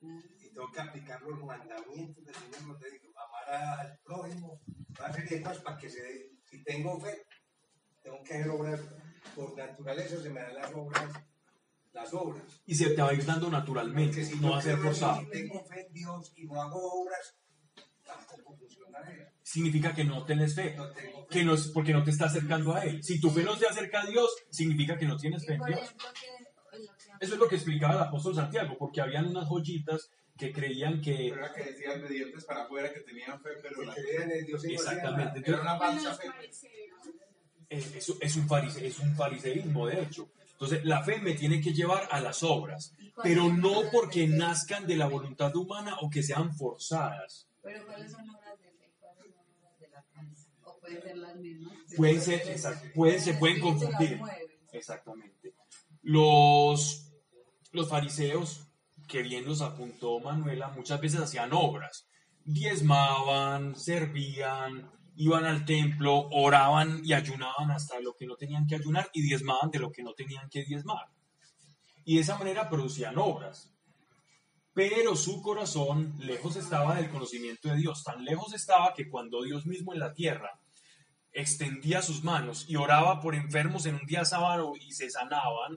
Y 0.00 0.48
tengo 0.54 0.70
que 0.70 0.80
aplicar 0.80 1.20
los 1.22 1.42
mandamientos 1.42 2.24
del 2.24 2.34
Señor, 2.34 2.62
no 2.62 2.76
te 2.76 2.90
digo, 2.90 3.12
amar 3.18 3.80
al 3.80 3.98
prójimo, 4.04 4.60
una 4.98 5.12
serie 5.12 5.38
de 5.38 5.42
cosas 5.42 5.58
para 5.62 5.78
que 5.78 5.88
se 5.90 6.02
dé. 6.02 6.30
Si 6.44 6.62
tengo 6.62 7.00
fe, 7.00 7.26
tengo 8.02 8.22
que 8.22 8.34
hacer 8.34 8.50
obras, 8.50 8.80
por 9.34 9.56
naturaleza 9.56 10.20
se 10.20 10.30
me 10.30 10.40
dan 10.40 10.54
las 10.54 10.72
obras, 10.74 11.12
las 11.92 12.14
obras. 12.14 12.42
Y 12.66 12.74
se 12.74 12.90
te 12.90 13.02
va 13.02 13.10
a 13.10 13.14
ir 13.14 13.24
dando 13.24 13.48
naturalmente, 13.50 14.24
si 14.24 14.36
no 14.36 14.50
va 14.52 14.58
a 14.58 14.62
ser 14.62 14.76
forzado. 14.78 15.20
si 15.20 15.30
tengo 15.30 15.64
fe 15.64 15.86
en 15.86 15.92
Dios 15.92 16.32
y 16.36 16.44
no 16.44 16.60
hago 16.60 17.02
obras, 17.02 17.36
tampoco 18.04 18.56
funcionaría. 18.56 19.32
Significa 19.42 19.94
que 19.94 20.04
no 20.04 20.24
tienes 20.24 20.54
fe, 20.54 20.74
No 20.76 20.90
tengo 20.92 21.22
fe. 21.22 21.26
que 21.30 21.44
no 21.44 21.54
es 21.54 21.68
porque 21.68 21.92
no 21.92 22.02
te 22.02 22.10
está 22.10 22.26
acercando 22.26 22.74
a 22.74 22.84
Él. 22.84 23.02
Si 23.02 23.20
tu 23.20 23.30
fe 23.30 23.42
no 23.42 23.56
te 23.56 23.66
acerca 23.66 24.02
a 24.02 24.06
Dios, 24.06 24.30
significa 24.50 24.96
que 24.98 25.06
no 25.06 25.16
tienes 25.16 25.46
fe 25.46 25.54
en 25.54 25.64
Dios. 25.64 25.94
Eso 27.20 27.34
es 27.34 27.40
lo 27.40 27.48
que 27.48 27.56
explicaba 27.56 27.94
el 27.94 28.00
apóstol 28.00 28.34
Santiago, 28.34 28.76
porque 28.78 29.00
habían 29.00 29.26
unas 29.28 29.48
joyitas 29.48 30.10
que 30.36 30.52
creían 30.52 31.00
que... 31.00 31.28
Pero 31.30 31.44
era 31.44 31.52
que 31.54 31.62
decían 31.64 32.00
de 32.02 32.08
dientes 32.08 32.44
para 32.44 32.62
afuera 32.64 32.92
que 32.92 33.00
tenían 33.00 33.40
fe, 33.40 33.50
pero 33.62 33.80
Que 33.80 33.86
la 33.86 33.94
creían 33.94 34.30
en 34.30 34.46
Dios 34.46 34.64
Exactamente. 34.64 35.42
era 35.44 35.60
una 35.60 35.78
falsa 35.78 36.14
fe. 36.14 36.26
Es, 37.68 37.94
es- 37.94 38.14
es 38.20 38.36
un 38.36 38.48
farise- 38.48 38.84
es 38.86 38.98
un 38.98 39.14
fariseísmo, 39.14 39.86
de 39.86 40.02
hecho. 40.02 40.28
Entonces, 40.52 40.84
la 40.84 41.02
fe 41.02 41.18
me 41.18 41.32
tiene 41.34 41.60
que 41.60 41.72
llevar 41.72 42.06
a 42.10 42.20
las 42.20 42.42
obras, 42.42 42.94
pero 43.22 43.52
no 43.52 43.82
porque 43.92 44.26
nazcan 44.28 44.86
de 44.86 44.96
la 44.96 45.06
voluntad 45.06 45.54
humana 45.56 45.96
o 46.00 46.08
que 46.10 46.22
sean 46.22 46.54
forzadas. 46.54 47.48
Pero 47.62 47.84
¿cuáles 47.86 48.12
son 48.12 48.28
obras 48.30 48.58
de 48.60 48.70
fe? 48.70 48.90
¿Cuáles 49.00 49.34
son 49.34 49.44
obras 49.58 49.78
de 49.80 49.88
la 49.88 50.02
carne? 50.14 50.34
¿O 50.64 50.76
pueden 50.78 51.02
ser 51.02 51.16
las 51.18 51.36
mismas? 51.36 51.74
Pueden 51.96 52.20
ser, 52.20 52.48
exacto, 52.48 52.88
pueden, 52.94 53.20
se 53.20 53.34
pueden 53.34 53.60
confundir. 53.60 54.20
Exactamente. 54.72 55.52
Los, 56.02 57.10
los 57.72 57.88
fariseos, 57.88 58.66
que 59.12 59.22
bien 59.22 59.44
los 59.44 59.60
apuntó 59.60 60.20
Manuela, 60.20 60.68
muchas 60.68 60.98
veces 60.98 61.20
hacían 61.20 61.52
obras. 61.52 62.08
Diezmaban, 62.46 63.76
servían, 63.76 64.90
iban 65.16 65.44
al 65.44 65.66
templo, 65.66 66.30
oraban 66.30 67.02
y 67.04 67.12
ayunaban 67.12 67.70
hasta 67.70 68.00
lo 68.00 68.14
que 68.14 68.26
no 68.26 68.36
tenían 68.36 68.66
que 68.66 68.76
ayunar 68.76 69.10
y 69.12 69.20
diezmaban 69.20 69.70
de 69.70 69.80
lo 69.80 69.92
que 69.92 70.02
no 70.02 70.14
tenían 70.14 70.48
que 70.48 70.64
diezmar. 70.64 71.08
Y 72.06 72.14
de 72.14 72.22
esa 72.22 72.38
manera 72.38 72.70
producían 72.70 73.18
obras. 73.18 73.70
Pero 74.72 75.14
su 75.14 75.42
corazón 75.42 76.14
lejos 76.18 76.56
estaba 76.56 76.94
del 76.94 77.10
conocimiento 77.10 77.68
de 77.68 77.76
Dios. 77.76 78.02
Tan 78.04 78.24
lejos 78.24 78.54
estaba 78.54 78.94
que 78.94 79.10
cuando 79.10 79.42
Dios 79.42 79.66
mismo 79.66 79.92
en 79.92 80.00
la 80.00 80.14
tierra 80.14 80.58
extendía 81.32 82.00
sus 82.00 82.24
manos 82.24 82.64
y 82.66 82.76
oraba 82.76 83.20
por 83.20 83.34
enfermos 83.34 83.84
en 83.84 83.96
un 83.96 84.06
día 84.06 84.24
sábado 84.24 84.72
y 84.74 84.92
se 84.92 85.10
sanaban, 85.10 85.76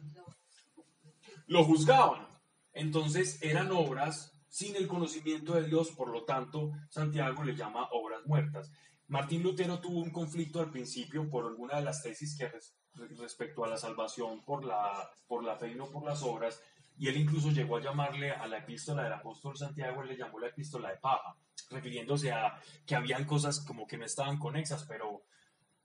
lo 1.47 1.65
juzgaban. 1.65 2.34
Entonces 2.75 3.41
eran 3.41 3.71
obras 3.71 4.31
sin 4.49 4.75
el 4.75 4.87
conocimiento 4.87 5.55
de 5.55 5.63
Dios, 5.63 5.89
por 5.91 6.09
lo 6.09 6.23
tanto 6.23 6.71
Santiago 6.89 7.43
le 7.43 7.55
llama 7.55 7.89
obras 7.91 8.25
muertas. 8.25 8.71
Martín 9.07 9.43
Lutero 9.43 9.79
tuvo 9.79 9.99
un 9.99 10.11
conflicto 10.11 10.59
al 10.59 10.71
principio 10.71 11.29
por 11.29 11.45
alguna 11.45 11.77
de 11.77 11.83
las 11.83 12.03
tesis 12.03 12.37
que 12.37 12.47
res- 12.47 12.75
respecto 13.17 13.63
a 13.63 13.67
la 13.67 13.77
salvación 13.77 14.43
por 14.45 14.63
la, 14.65 15.09
por 15.27 15.43
la 15.43 15.57
fe 15.57 15.71
y 15.71 15.75
no 15.75 15.87
por 15.87 16.03
las 16.05 16.23
obras, 16.23 16.61
y 16.97 17.07
él 17.09 17.17
incluso 17.17 17.51
llegó 17.51 17.75
a 17.77 17.81
llamarle 17.81 18.31
a 18.31 18.47
la 18.47 18.59
epístola 18.59 19.03
del 19.03 19.13
apóstol 19.13 19.57
Santiago, 19.57 20.01
él 20.01 20.07
le 20.09 20.17
llamó 20.17 20.39
la 20.39 20.47
epístola 20.47 20.91
de 20.91 20.97
paja, 20.97 21.35
refiriéndose 21.69 22.31
a 22.31 22.57
que 22.85 22.95
habían 22.95 23.25
cosas 23.25 23.59
como 23.59 23.85
que 23.85 23.97
no 23.97 24.05
estaban 24.05 24.37
conexas, 24.39 24.85
pero, 24.87 25.23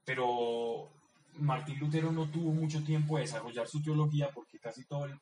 pero 0.05 0.88
Martín 1.38 1.79
Lutero 1.81 2.12
no 2.12 2.31
tuvo 2.31 2.53
mucho 2.53 2.83
tiempo 2.85 3.16
de 3.16 3.22
desarrollar 3.22 3.66
su 3.68 3.83
teología 3.83 4.31
porque 4.33 4.59
casi 4.61 4.85
todo 4.87 5.07
el, 5.07 5.20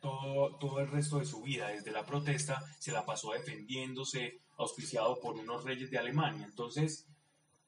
todo, 0.00 0.56
todo 0.56 0.80
el 0.80 0.88
resto 0.88 1.18
de 1.18 1.24
su 1.24 1.42
vida, 1.42 1.68
desde 1.68 1.92
la 1.92 2.06
protesta, 2.06 2.62
se 2.78 2.92
la 2.92 3.04
pasó 3.04 3.32
defendiéndose, 3.32 4.40
auspiciado 4.58 5.18
por 5.20 5.36
unos 5.36 5.64
reyes 5.64 5.90
de 5.90 5.98
Alemania. 5.98 6.44
Entonces, 6.44 7.06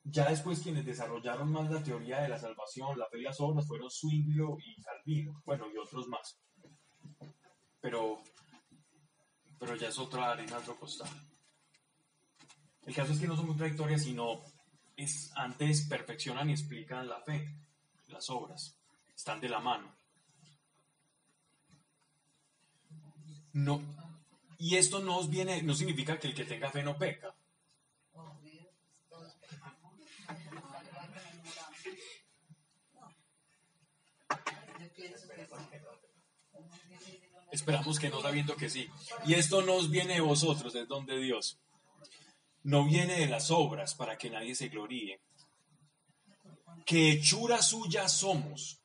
ya 0.04 0.28
después 0.28 0.60
quienes 0.60 0.84
desarrollaron 0.84 1.50
más 1.52 1.70
la 1.70 1.82
teoría 1.82 2.20
de 2.20 2.28
la 2.28 2.38
salvación, 2.38 2.98
la 2.98 3.06
fe 3.06 3.20
y 3.20 3.22
las 3.22 3.40
obras, 3.40 3.66
fueron 3.66 3.90
Zwinglio 3.90 4.58
y 4.58 4.82
Calvino, 4.82 5.42
bueno, 5.44 5.66
y 5.72 5.76
otros 5.76 6.08
más. 6.08 6.38
Pero, 7.80 8.18
pero 9.58 9.76
ya 9.76 9.88
es 9.88 9.98
otra 9.98 10.32
arena, 10.32 10.58
otro 10.58 10.76
costal. 10.76 11.08
El 12.84 12.94
caso 12.94 13.12
es 13.12 13.20
que 13.20 13.28
no 13.28 13.36
son 13.36 13.46
contradictorias, 13.46 14.02
sino 14.02 14.42
es, 14.96 15.30
antes 15.36 15.86
perfeccionan 15.86 16.50
y 16.50 16.52
explican 16.52 17.08
la 17.08 17.20
fe, 17.20 17.54
las 18.08 18.28
obras, 18.28 18.76
están 19.14 19.40
de 19.40 19.48
la 19.48 19.60
mano. 19.60 19.94
No, 23.52 23.82
y 24.58 24.76
esto 24.76 25.00
no 25.00 25.18
os 25.18 25.28
viene, 25.28 25.60
no 25.62 25.74
significa 25.74 26.20
que 26.20 26.28
el 26.28 26.34
que 26.34 26.44
tenga 26.44 26.70
fe 26.70 26.84
no 26.84 26.96
peca. 26.96 27.34
Esperamos 37.50 37.98
que 37.98 38.08
no 38.08 38.22
sabiendo 38.22 38.54
que 38.54 38.70
sí. 38.70 38.88
Y 39.26 39.34
esto 39.34 39.62
nos 39.62 39.90
viene 39.90 40.14
de 40.14 40.20
vosotros, 40.20 40.72
es 40.76 40.86
don 40.86 41.04
de 41.04 41.18
Dios. 41.18 41.58
No 42.62 42.84
viene 42.84 43.18
de 43.18 43.26
las 43.26 43.50
obras 43.50 43.96
para 43.96 44.16
que 44.16 44.30
nadie 44.30 44.54
se 44.54 44.68
gloríe. 44.68 45.20
Que 46.86 47.10
hechura 47.10 47.60
suya 47.62 48.08
somos. 48.08 48.80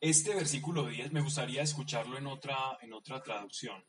Este 0.00 0.32
versículo 0.32 0.86
10 0.86 1.10
me 1.10 1.22
gustaría 1.22 1.62
escucharlo 1.62 2.16
en 2.16 2.28
otra, 2.28 2.78
en 2.82 2.92
otra 2.92 3.20
traducción. 3.20 3.84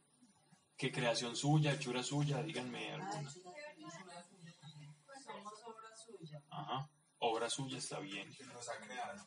Que 0.80 0.94
creación 0.94 1.36
suya, 1.36 1.74
hechura 1.74 2.02
suya, 2.02 2.42
díganme 2.42 2.94
alguna. 2.94 3.30
Somos 3.30 3.54
obra 5.66 5.94
suya. 5.98 6.42
Ajá. 6.50 6.90
Obra 7.20 7.50
suya 7.50 7.78
está 7.78 8.00
bien. 8.00 8.34
nos 8.54 8.70
ha 8.70 8.78
creado. 8.78 9.26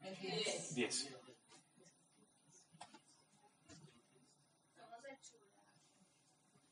El 0.00 0.18
10. 0.18 0.74
10. 0.74 0.94
Somos 4.74 5.04
hechura. 5.12 5.62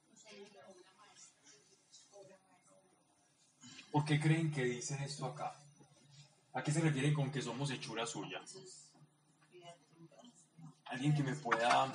No 0.09 0.16
sé, 0.16 0.42
obra 0.66 0.92
maestra. 0.99 1.53
Obra 2.11 2.38
maestra. 2.49 2.80
¿Por 3.92 4.05
qué 4.05 4.18
creen 4.18 4.51
que 4.51 4.64
dicen 4.64 5.01
esto 5.01 5.26
acá? 5.26 5.55
¿A 6.55 6.64
qué 6.64 6.72
se 6.72 6.80
refiere 6.80 7.14
con 7.14 7.30
que 7.30 7.40
somos 7.40 7.70
hechura 7.70 8.05
suya? 8.05 8.42
Alguien 10.97 11.14
que 11.14 11.22
me 11.22 11.36
pueda 11.36 11.92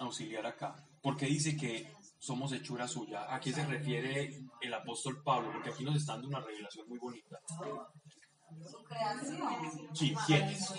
auxiliar 0.00 0.44
acá. 0.46 0.74
¿Por 1.00 1.16
qué 1.16 1.26
dice 1.26 1.56
que 1.56 1.94
somos 2.18 2.52
hechura 2.52 2.88
suya? 2.88 3.32
¿A 3.32 3.38
qué 3.38 3.52
se 3.52 3.64
refiere 3.64 4.36
el 4.60 4.74
apóstol 4.74 5.22
Pablo? 5.22 5.52
Porque 5.52 5.70
aquí 5.70 5.84
nos 5.84 5.94
está 5.94 6.14
dando 6.14 6.26
una 6.26 6.40
revelación 6.40 6.88
muy 6.88 6.98
bonita. 6.98 7.38
Su 8.68 8.82
creación. 8.82 9.94
Sí, 9.94 10.12
¿quién 10.26 10.42
es? 10.48 10.70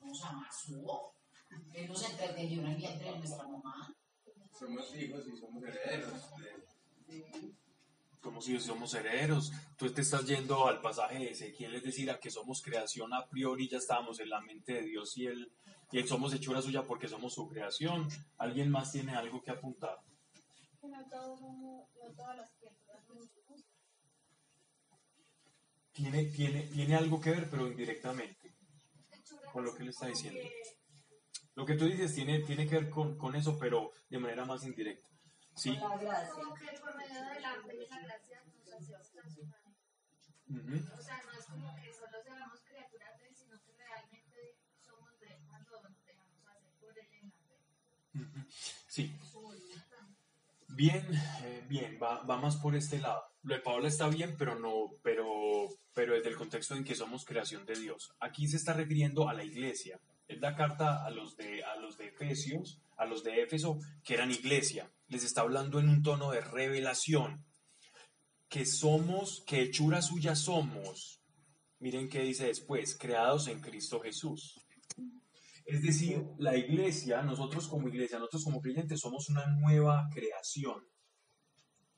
nos 0.00 0.24
amasó. 0.24 1.14
Él 1.72 1.88
nos 1.88 2.10
entretenió 2.10 2.60
en 2.62 2.66
el 2.66 2.76
vientre 2.76 3.08
de 3.12 3.18
nuestra 3.18 3.44
mamá. 3.46 3.94
Somos 4.58 4.96
hijos 4.96 5.22
y 5.32 5.36
somos 5.36 5.62
herederos. 5.62 6.22
de- 7.06 7.54
Como 8.22 8.40
si 8.40 8.58
somos 8.60 8.94
herederos. 8.94 9.52
Tú 9.76 9.90
te 9.90 10.00
estás 10.00 10.24
yendo 10.26 10.68
al 10.68 10.80
pasaje 10.80 11.18
de 11.18 11.30
Ezequiel, 11.32 11.74
es 11.74 11.82
decir, 11.82 12.10
a 12.10 12.20
que 12.20 12.30
somos 12.30 12.62
creación 12.62 13.12
a 13.12 13.26
priori, 13.26 13.68
ya 13.68 13.78
estábamos 13.78 14.20
en 14.20 14.30
la 14.30 14.40
mente 14.40 14.74
de 14.74 14.82
Dios 14.82 15.16
y 15.18 15.26
él, 15.26 15.52
y 15.90 15.98
él 15.98 16.06
somos 16.06 16.32
hechura 16.32 16.62
suya 16.62 16.84
porque 16.84 17.08
somos 17.08 17.34
su 17.34 17.48
creación. 17.48 18.08
¿Alguien 18.38 18.70
más 18.70 18.92
tiene 18.92 19.12
algo 19.16 19.42
que 19.42 19.50
apuntar? 19.50 19.98
Que 20.80 20.88
no 20.88 21.04
todos 21.10 21.40
somos, 21.40 21.88
no 22.00 22.14
todas 22.14 22.36
las 22.36 22.50
criaturas 22.52 23.04
somos 23.06 23.28
justas. 23.46 23.70
Tiene, 25.92 26.24
tiene, 26.26 26.62
tiene 26.68 26.94
algo 26.94 27.20
que 27.20 27.30
ver, 27.30 27.50
pero 27.50 27.66
indirectamente, 27.66 28.54
con 29.52 29.64
lo 29.64 29.74
que 29.74 29.82
él 29.82 29.88
está 29.88 30.06
diciendo. 30.06 30.40
Lo 31.54 31.66
que 31.66 31.74
tú 31.74 31.84
dices 31.84 32.14
tiene, 32.14 32.40
tiene 32.40 32.66
que 32.66 32.76
ver 32.76 32.88
con, 32.88 33.18
con 33.18 33.34
eso, 33.34 33.58
pero 33.58 33.90
de 34.08 34.18
manera 34.18 34.44
más 34.44 34.64
indirecta. 34.64 35.11
¿Sí? 35.54 35.76
La 35.76 35.96
gracia. 35.96 36.34
Como 36.34 36.54
que 36.54 36.66
por 36.80 36.96
medio 36.96 37.20
de 37.24 37.40
la 37.40 37.52
fe 37.62 37.76
y 37.76 37.88
la 37.88 38.00
gracia 38.00 38.42
nos 38.44 38.72
hacemos 38.72 39.10
transhumanos. 39.10 39.74
Ujú. 40.48 40.98
O 40.98 41.02
sea, 41.02 41.22
no 41.24 41.32
es 41.38 41.46
como 41.46 41.76
que 41.76 41.92
solo 41.92 42.22
seamos 42.22 42.60
criaturas 42.60 43.18
de 43.18 43.28
él, 43.28 43.34
sino 43.36 43.60
que 43.62 43.72
realmente 43.76 44.56
somos 44.80 45.18
de 45.20 45.26
él 45.26 45.40
cuando 45.46 45.82
nos 45.82 46.04
dejamos 46.04 46.46
hacer 46.46 46.72
por 46.80 46.98
él 46.98 47.08
en 47.12 47.28
la 47.28 47.36
fe. 47.36 48.38
Ujú. 48.38 48.46
Sí. 48.88 49.16
Bien, 50.74 51.06
eh, 51.44 51.64
bien, 51.68 51.98
va, 52.02 52.22
va 52.22 52.38
más 52.38 52.56
por 52.56 52.74
este 52.74 52.98
lado. 52.98 53.22
Lo 53.42 53.54
de 53.54 53.60
Paola 53.60 53.88
está 53.88 54.08
bien, 54.08 54.34
pero 54.38 54.58
no, 54.58 54.90
pero, 55.02 55.68
pero 55.92 56.14
desde 56.14 56.30
el 56.30 56.36
contexto 56.36 56.74
en 56.74 56.84
que 56.84 56.94
somos 56.94 57.26
creación 57.26 57.66
de 57.66 57.74
Dios. 57.74 58.14
Aquí 58.20 58.48
se 58.48 58.56
está 58.56 58.72
refiriendo 58.72 59.28
a 59.28 59.34
la 59.34 59.44
iglesia. 59.44 60.00
Él 60.28 60.40
da 60.40 60.56
carta 60.56 61.04
a 61.04 61.10
los 61.10 61.36
de, 61.36 61.62
a 61.62 61.76
los 61.76 61.98
de 61.98 62.08
Efesios, 62.08 62.80
a 62.96 63.04
los 63.04 63.22
de 63.22 63.42
Éfeso, 63.42 63.78
que 64.02 64.14
eran 64.14 64.30
iglesia. 64.30 64.90
Les 65.12 65.24
está 65.24 65.42
hablando 65.42 65.78
en 65.78 65.90
un 65.90 66.02
tono 66.02 66.30
de 66.30 66.40
revelación. 66.40 67.44
Que 68.48 68.64
somos, 68.64 69.44
que 69.46 69.60
hechura 69.60 70.00
suya 70.00 70.34
somos. 70.34 71.22
Miren 71.80 72.08
qué 72.08 72.22
dice 72.22 72.46
después, 72.46 72.96
creados 72.96 73.46
en 73.48 73.60
Cristo 73.60 74.00
Jesús. 74.00 74.58
Es 75.66 75.82
decir, 75.82 76.24
la 76.38 76.56
iglesia, 76.56 77.20
nosotros 77.20 77.68
como 77.68 77.88
iglesia, 77.88 78.18
nosotros 78.18 78.44
como 78.44 78.62
creyentes 78.62 79.00
somos 79.00 79.28
una 79.28 79.46
nueva 79.48 80.08
creación, 80.10 80.82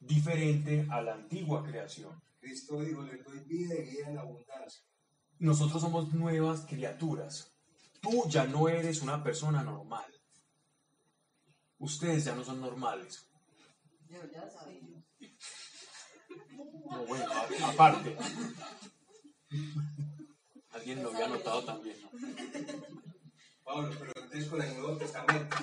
diferente 0.00 0.84
a 0.90 1.00
la 1.00 1.14
antigua 1.14 1.62
creación. 1.62 2.20
Cristo 2.40 2.80
dijo, 2.80 3.04
le 3.04 3.22
doy 3.22 3.38
vida 3.44 3.76
y 3.76 3.90
vida 3.90 4.08
en 4.08 4.18
abundancia. 4.18 4.82
Nosotros 5.38 5.80
somos 5.80 6.12
nuevas 6.12 6.66
criaturas. 6.66 7.56
Tú 8.00 8.24
ya 8.28 8.44
no 8.44 8.68
eres 8.68 9.02
una 9.02 9.22
persona 9.22 9.62
normal. 9.62 10.13
Ustedes 11.78 12.24
ya 12.24 12.34
no 12.34 12.44
son 12.44 12.60
normales. 12.60 13.26
Yo 14.08 14.20
ya 14.32 14.48
sabía. 14.48 14.80
No, 16.90 17.04
bueno, 17.06 17.24
a- 17.32 17.70
aparte. 17.70 18.16
Alguien 20.70 21.02
lo 21.02 21.10
había 21.10 21.28
notado 21.28 21.64
también, 21.64 21.96
¿no? 22.02 22.10
Pablo, 23.62 23.94
pero 23.98 24.12
entonces 24.16 24.48
con 24.48 24.62
el 24.62 24.74
Nuevo 24.78 24.96
Testamento, 24.98 25.56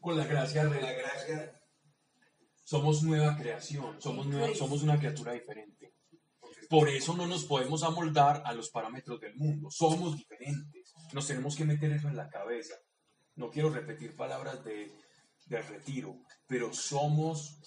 Con 0.00 0.16
la 0.18 0.24
gracia 0.26 0.64
con 0.66 0.80
la 0.80 0.86
de 0.90 0.96
gracia, 0.96 1.60
somos 2.64 3.02
nueva 3.02 3.36
creación, 3.38 4.00
somos, 4.02 4.26
nueva- 4.26 4.54
somos 4.54 4.82
una 4.82 4.98
criatura 4.98 5.32
diferente. 5.32 5.94
Por 6.68 6.88
eso 6.88 7.14
no 7.16 7.26
nos 7.26 7.44
podemos 7.44 7.82
amoldar 7.82 8.42
a 8.44 8.52
los 8.52 8.70
parámetros 8.70 9.20
del 9.20 9.34
mundo. 9.36 9.70
Somos 9.70 10.16
diferentes. 10.16 10.92
Nos 11.12 11.26
tenemos 11.26 11.56
que 11.56 11.64
meter 11.64 11.92
eso 11.92 12.08
en 12.08 12.16
la 12.16 12.28
cabeza. 12.28 12.74
No 13.36 13.50
quiero 13.50 13.70
repetir 13.70 14.16
palabras 14.16 14.64
de, 14.64 14.92
de 15.46 15.62
retiro, 15.62 16.16
pero 16.46 16.72
somos 16.72 17.58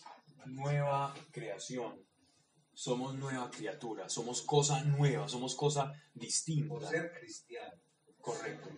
nueva 0.45 1.13
creación. 1.31 2.05
Somos 2.73 3.15
nueva 3.15 3.49
criatura. 3.49 4.07
Somos 4.07 4.41
cosa 4.43 4.83
nueva. 4.83 5.27
Somos 5.27 5.55
cosa 5.55 5.87
por 5.87 6.21
distinta. 6.21 6.89
ser 6.89 7.11
cristiano. 7.19 7.81
Correcto. 8.21 8.69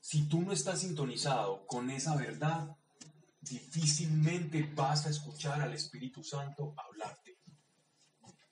Si 0.00 0.28
tú 0.28 0.42
no 0.42 0.52
estás 0.52 0.80
sintonizado 0.80 1.66
con 1.66 1.90
esa 1.90 2.16
verdad, 2.16 2.76
difícilmente 3.40 4.70
vas 4.74 5.06
a 5.06 5.10
escuchar 5.10 5.60
al 5.60 5.74
Espíritu 5.74 6.22
Santo 6.24 6.74
hablarte. 6.76 7.38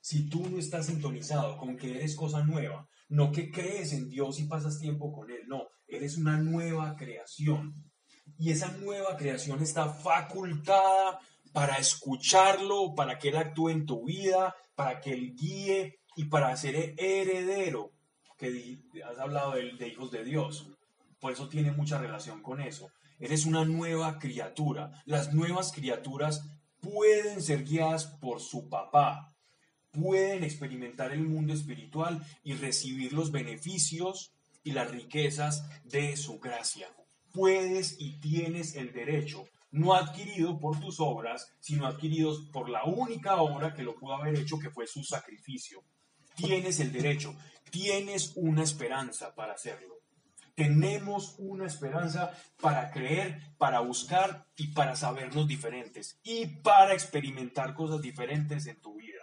Si 0.01 0.29
tú 0.29 0.49
no 0.49 0.59
estás 0.59 0.87
sintonizado 0.87 1.57
con 1.57 1.77
que 1.77 1.97
eres 1.97 2.15
cosa 2.15 2.45
nueva, 2.45 2.89
no 3.09 3.33
que 3.33 3.51
crees 3.51 3.93
en 3.93 4.09
Dios 4.09 4.41
y 4.41 4.45
pasas 4.45 4.79
tiempo 4.79 5.13
con 5.13 5.31
Él, 5.31 5.43
no, 5.47 5.69
eres 5.87 6.17
una 6.17 6.39
nueva 6.39 6.97
creación. 6.97 7.75
Y 8.39 8.51
esa 8.51 8.69
nueva 8.79 9.17
creación 9.17 9.63
está 9.63 9.89
facultada 9.89 11.21
para 11.53 11.77
escucharlo, 11.77 12.95
para 12.95 13.19
que 13.19 13.29
Él 13.29 13.37
actúe 13.37 13.71
en 13.71 13.87
tu 13.87 14.05
vida, 14.05 14.55
para 14.75 15.01
que 15.01 15.13
Él 15.13 15.35
guíe 15.35 16.01
y 16.17 16.25
para 16.27 16.57
ser 16.57 16.95
heredero, 16.99 17.93
que 18.37 18.79
has 19.09 19.19
hablado 19.19 19.53
de, 19.53 19.73
de 19.73 19.89
hijos 19.89 20.11
de 20.11 20.25
Dios. 20.25 20.69
Por 21.21 21.33
eso 21.33 21.49
tiene 21.49 21.73
mucha 21.73 21.99
relación 21.99 22.43
con 22.43 22.61
eso. 22.61 22.91
Eres 23.19 23.47
una 23.47 23.65
nueva 23.65 24.19
criatura. 24.19 24.91
Las 25.07 25.33
nuevas 25.33 25.73
criaturas 25.73 26.43
pueden 26.81 27.41
ser 27.43 27.65
guiadas 27.65 28.07
por 28.21 28.41
su 28.41 28.69
papá, 28.69 29.36
pueden 29.99 30.45
experimentar 30.45 31.13
el 31.13 31.23
mundo 31.23 31.53
espiritual 31.53 32.25
y 32.45 32.55
recibir 32.55 33.13
los 33.13 33.33
beneficios 33.33 34.33
y 34.63 34.73
las 34.73 34.91
riquezas 34.91 35.65
de 35.85 36.17
su 36.17 36.39
gracia. 36.39 36.89
Puedes 37.33 37.97
y 37.99 38.19
tienes 38.21 38.77
el 38.77 38.93
derecho, 38.93 39.45
no 39.71 39.95
adquirido 39.95 40.59
por 40.59 40.81
tus 40.81 41.01
obras, 41.01 41.53
sino 41.61 41.87
adquiridos 41.87 42.49
por 42.53 42.69
la 42.69 42.85
única 42.85 43.37
obra 43.37 43.75
que 43.75 43.83
lo 43.83 43.95
pudo 43.95 44.15
haber 44.15 44.37
hecho, 44.37 44.59
que 44.59 44.71
fue 44.71 44.87
su 44.87 45.03
sacrificio. 45.05 45.83
Tienes 46.35 46.81
el 46.81 46.93
derecho, 46.93 47.35
tienes 47.71 48.33
una 48.37 48.63
esperanza 48.63 49.35
para 49.35 49.55
hacerlo. 49.55 49.97
Tenemos 50.55 51.35
una 51.39 51.67
esperanza 51.67 52.33
para 52.63 52.91
creer, 52.91 53.39
para 53.59 53.81
buscar 53.81 54.47
y 54.57 54.69
para 54.69 54.97
sabernos 54.97 55.47
diferentes 55.47 56.19
y 56.23 56.47
para 56.47 56.95
experimentar 56.95 57.75
cosas 57.75 58.01
diferentes 58.01 58.67
en 58.67 58.81
tu 58.81 58.95
vida. 58.95 59.16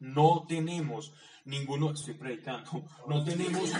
No 0.00 0.44
tenemos 0.48 1.12
ninguno, 1.44 1.92
estoy 1.92 2.14
predicando, 2.14 2.84
no 3.06 3.24
tenemos, 3.24 3.70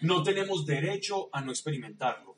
no 0.00 0.22
tenemos 0.22 0.66
derecho 0.66 1.28
a 1.32 1.40
no 1.40 1.50
experimentarlo. 1.50 2.36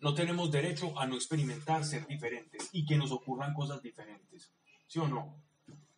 No 0.00 0.14
tenemos 0.14 0.50
derecho 0.50 0.98
a 0.98 1.06
no 1.06 1.14
experimentar 1.14 1.84
ser 1.84 2.06
diferentes 2.06 2.70
y 2.72 2.86
que 2.86 2.96
nos 2.96 3.12
ocurran 3.12 3.52
cosas 3.52 3.82
diferentes. 3.82 4.50
¿Sí 4.86 4.98
o 4.98 5.06
no? 5.06 5.42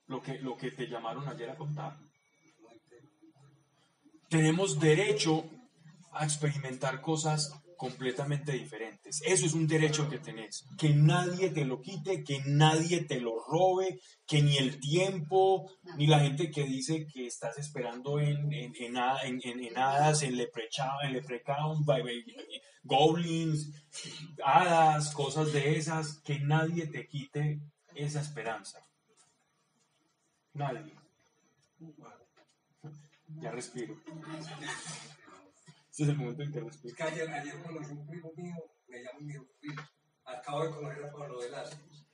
Lo 0.09 0.21
que, 0.21 0.41
lo 0.41 0.57
que 0.57 0.73
te 0.73 0.89
llamaron 0.89 1.29
ayer 1.29 1.49
a 1.51 1.57
contar. 1.57 1.97
Tenemos 4.29 4.81
derecho 4.81 5.45
a 6.11 6.25
experimentar 6.25 7.01
cosas 7.01 7.62
completamente 7.83 8.53
diferentes. 8.53 9.21
Eso 9.27 9.45
es 9.45 9.55
un 9.55 9.67
derecho 9.67 10.09
que 10.09 10.21
tenés. 10.21 10.65
Que 10.79 10.91
nadie 10.91 11.51
te 11.51 11.65
lo 11.65 11.81
quite, 11.81 12.23
que 12.23 12.41
nadie 12.47 13.03
te 13.03 13.19
lo 13.21 13.43
robe, 13.43 13.99
que 14.25 14.41
ni 14.41 14.57
el 14.57 14.79
tiempo, 14.79 15.69
ni 15.97 16.07
la 16.07 16.21
gente 16.21 16.49
que 16.53 16.63
dice 16.63 17.09
que 17.13 17.27
estás 17.27 17.59
esperando 17.59 18.21
en, 18.21 18.53
en, 18.53 18.73
en, 18.77 18.97
en, 19.43 19.65
en- 19.65 19.77
hadas, 19.77 20.23
en 20.23 20.37
leprechaun, 20.37 21.05
en 21.05 22.25
goblins, 22.85 23.73
hadas, 24.45 25.13
cosas 25.13 25.53
de 25.53 25.77
esas, 25.77 26.21
que 26.21 26.39
nadie 26.39 26.87
te 26.87 27.09
quite 27.09 27.59
esa 27.97 28.21
esperanza. 28.21 28.79
Nadie. 30.55 30.95
Ya 33.41 33.51
respiro. 33.51 33.97
Este 35.93 36.05
es 36.05 36.09
el 36.09 36.17
momento 36.17 36.43
en 36.43 36.53
que 36.53 36.59
Es 36.59 36.65
respiro. 36.65 36.97
que 36.97 37.03
ayer, 37.03 37.29
ayer 37.31 37.63
conocí 37.63 37.93
un 37.93 38.07
primo 38.07 38.33
mío, 38.35 38.57
me 38.89 38.99
llama 39.03 39.19
dijo, 39.21 39.45
"Primo, 39.61 39.83
acabo 40.25 40.65
de 40.65 40.71
conocer 40.71 41.05
a 41.05 41.13
Pablo 41.13 41.39
Velázquez. 41.39 42.07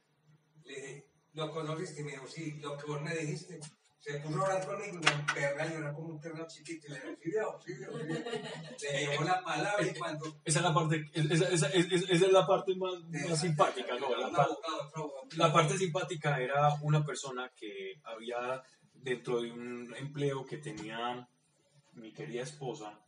Le 0.65 0.75
dije, 0.75 1.07
¿lo 1.35 1.51
conociste? 1.53 2.01
Y 2.01 2.05
me 2.05 2.11
dijo, 2.11 2.27
sí, 2.27 2.59
lo 2.61 2.77
que 2.77 2.87
vos 2.87 3.01
me 3.03 3.15
dijiste. 3.15 3.61
Se 4.01 4.19
puso 4.21 4.41
a 4.41 4.45
orar 4.45 4.67
conmigo 4.67 4.97
y 4.97 5.05
me 5.05 5.11
emperré 5.13 5.63
a 5.63 5.67
llorar 5.73 5.95
como 5.95 6.09
un 6.09 6.21
terno 6.21 6.45
chiquito 6.49 6.87
y 6.87 6.91
le 6.91 6.97
dije, 6.97 7.17
sí, 7.23 7.31
veo, 7.31 7.61
sí, 7.65 7.75
veo, 7.75 7.99
sí, 7.99 8.07
veo". 8.07 8.93
Le 8.93 9.07
llevó 9.07 9.23
la 9.25 9.43
palabra 9.45 9.87
y 9.87 9.95
cuando... 9.99 10.41
Esa 10.45 10.59
es 10.59 10.65
la 10.65 10.75
parte, 10.75 11.05
esa, 11.13 11.49
esa- 11.49 11.69
esa- 11.69 12.13
esa 12.13 12.27
es 12.27 12.33
la 12.33 12.47
parte 12.47 12.75
más, 12.77 12.95
más 13.29 13.41
simpática, 13.41 13.95
¿no? 13.99 14.09
La, 14.17 14.29
Un 14.29 14.35
pa- 14.35 14.43
abogado, 14.45 14.87
otro 14.89 15.03
abogado. 15.05 15.29
la 15.37 15.53
parte 15.53 15.79
simpática 15.79 16.41
era 16.41 16.75
una 16.83 17.05
persona 17.05 17.51
que 17.57 17.95
había 18.05 18.61
dentro 18.95 19.41
de 19.41 19.53
un 19.53 19.95
empleo 19.97 20.45
que 20.45 20.59
tenía 20.59 21.29
mi 21.93 22.13
querida 22.13 22.43
esposa, 22.43 22.99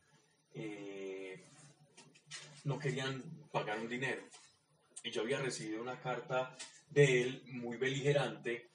eh, 0.55 1.45
no 2.65 2.79
querían 2.79 3.23
pagar 3.53 3.81
un 3.81 3.89
dinero. 3.89 4.23
Y 5.03 5.11
yo 5.11 5.23
había 5.23 5.41
recibido 5.41 5.81
una 5.81 6.01
carta 6.01 6.57
de 6.91 7.23
él 7.23 7.43
muy 7.47 7.77
beligerante 7.77 8.71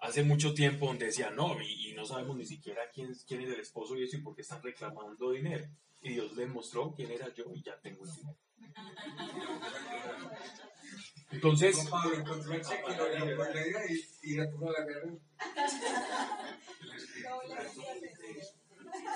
hace 0.00 0.22
mucho 0.22 0.54
tiempo 0.54 0.86
donde 0.86 1.06
decía, 1.06 1.30
no, 1.30 1.60
y, 1.60 1.90
y 1.90 1.94
no 1.94 2.04
sabemos 2.04 2.36
ni 2.36 2.46
siquiera 2.46 2.82
quién, 2.92 3.14
quién 3.26 3.42
es 3.42 3.50
el 3.50 3.60
esposo 3.60 3.96
y 3.96 4.04
eso 4.04 4.16
y 4.16 4.22
por 4.22 4.34
qué 4.34 4.42
están 4.42 4.62
reclamando 4.62 5.32
dinero. 5.32 5.66
Y 6.02 6.14
Dios 6.14 6.34
le 6.36 6.46
mostró 6.46 6.94
quién 6.94 7.10
era 7.10 7.32
yo 7.34 7.44
y 7.54 7.62
ya 7.62 7.78
tengo 7.80 8.04
el 8.04 8.14
dinero. 8.14 8.38
Entonces, 11.30 11.76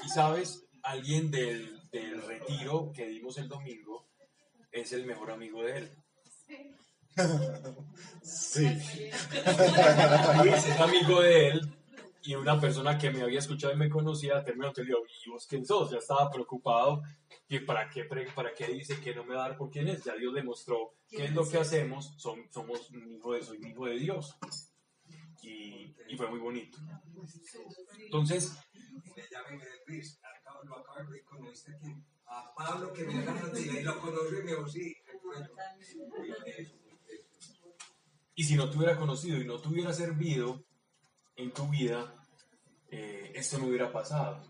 y 0.04 0.08
sabes, 0.08 0.64
alguien 0.82 1.30
del, 1.30 1.80
retiro 2.47 2.92
que 2.92 3.07
dimos 3.07 3.38
el 3.38 3.49
domingo 3.49 4.07
es 4.70 4.92
el 4.92 5.07
mejor 5.07 5.30
amigo 5.30 5.62
de 5.62 5.78
él. 5.78 5.90
Sí. 8.22 8.64
Luis 10.42 10.66
es 10.66 10.80
amigo 10.80 11.20
de 11.20 11.49
él 11.49 11.76
y 12.22 12.34
una 12.34 12.61
persona 12.61 12.99
que 12.99 13.11
me 13.11 13.22
había 13.22 13.38
escuchado 13.38 13.72
y 13.72 13.76
me 13.76 13.88
conocía, 13.88 14.42
terminó 14.42 14.72
te 14.72 14.82
digo, 14.82 14.99
¿y 15.24 15.30
vos 15.30 15.47
quién 15.47 15.64
sos? 15.64 15.90
Ya 15.90 15.99
estaba 15.99 16.30
preocupado. 16.30 17.03
¿Y 17.49 17.61
para 17.61 17.88
qué, 17.88 18.05
para 18.34 18.55
qué 18.55 18.68
dice 18.68 19.01
que 19.01 19.14
no 19.14 19.24
me 19.24 19.34
va 19.34 19.45
a 19.45 19.49
dar 19.49 19.59
por 19.59 19.70
quién 19.70 19.88
es? 19.88 20.03
Ya 20.03 20.14
Dios 20.14 20.34
demostró 20.34 20.95
qué 21.09 21.26
es 21.26 21.32
lo 21.32 21.49
que 21.49 21.59
hacemos. 21.59 22.14
Son, 22.16 22.51
somos 22.51 22.90
un 22.90 23.12
hijo 23.12 23.34
de, 23.34 23.42
soy 23.42 23.59
un 23.59 23.68
hijo 23.68 23.86
de 23.86 23.99
Dios. 23.99 24.36
Y, 25.42 25.95
y 26.09 26.16
fue 26.16 26.28
muy 26.30 26.40
bonito. 26.40 26.78
Entonces, 27.99 28.57
me 32.26 32.64
llama 32.64 32.84
y 32.84 32.84
me 32.84 32.84
dice, 32.84 32.84
Luis, 32.84 32.84
acabo, 32.84 32.84
lo 32.84 32.84
acabo 32.84 32.84
de 32.84 32.84
ver, 32.84 32.84
¿conociste 32.84 32.84
a 32.84 32.84
Pablo 32.84 32.92
que 32.92 33.04
me 33.04 33.12
llama 33.14 33.50
y 33.78 33.82
lo 33.82 34.00
conocí 34.00 34.34
y 34.36 34.42
me 34.42 34.50
dijo, 34.50 34.68
sí. 34.68 34.96
Y 38.36 38.44
si 38.44 38.56
no 38.56 38.68
te 38.68 38.76
hubiera 38.76 38.96
conocido 38.96 39.40
y 39.40 39.44
no 39.46 39.60
te 39.60 39.68
hubiera 39.68 39.92
servido 39.92 40.64
en 41.36 41.52
tu 41.52 41.68
vida, 41.68 42.14
eh, 42.90 43.32
esto 43.34 43.58
no 43.58 43.66
hubiera 43.66 43.92
pasado. 43.92 44.42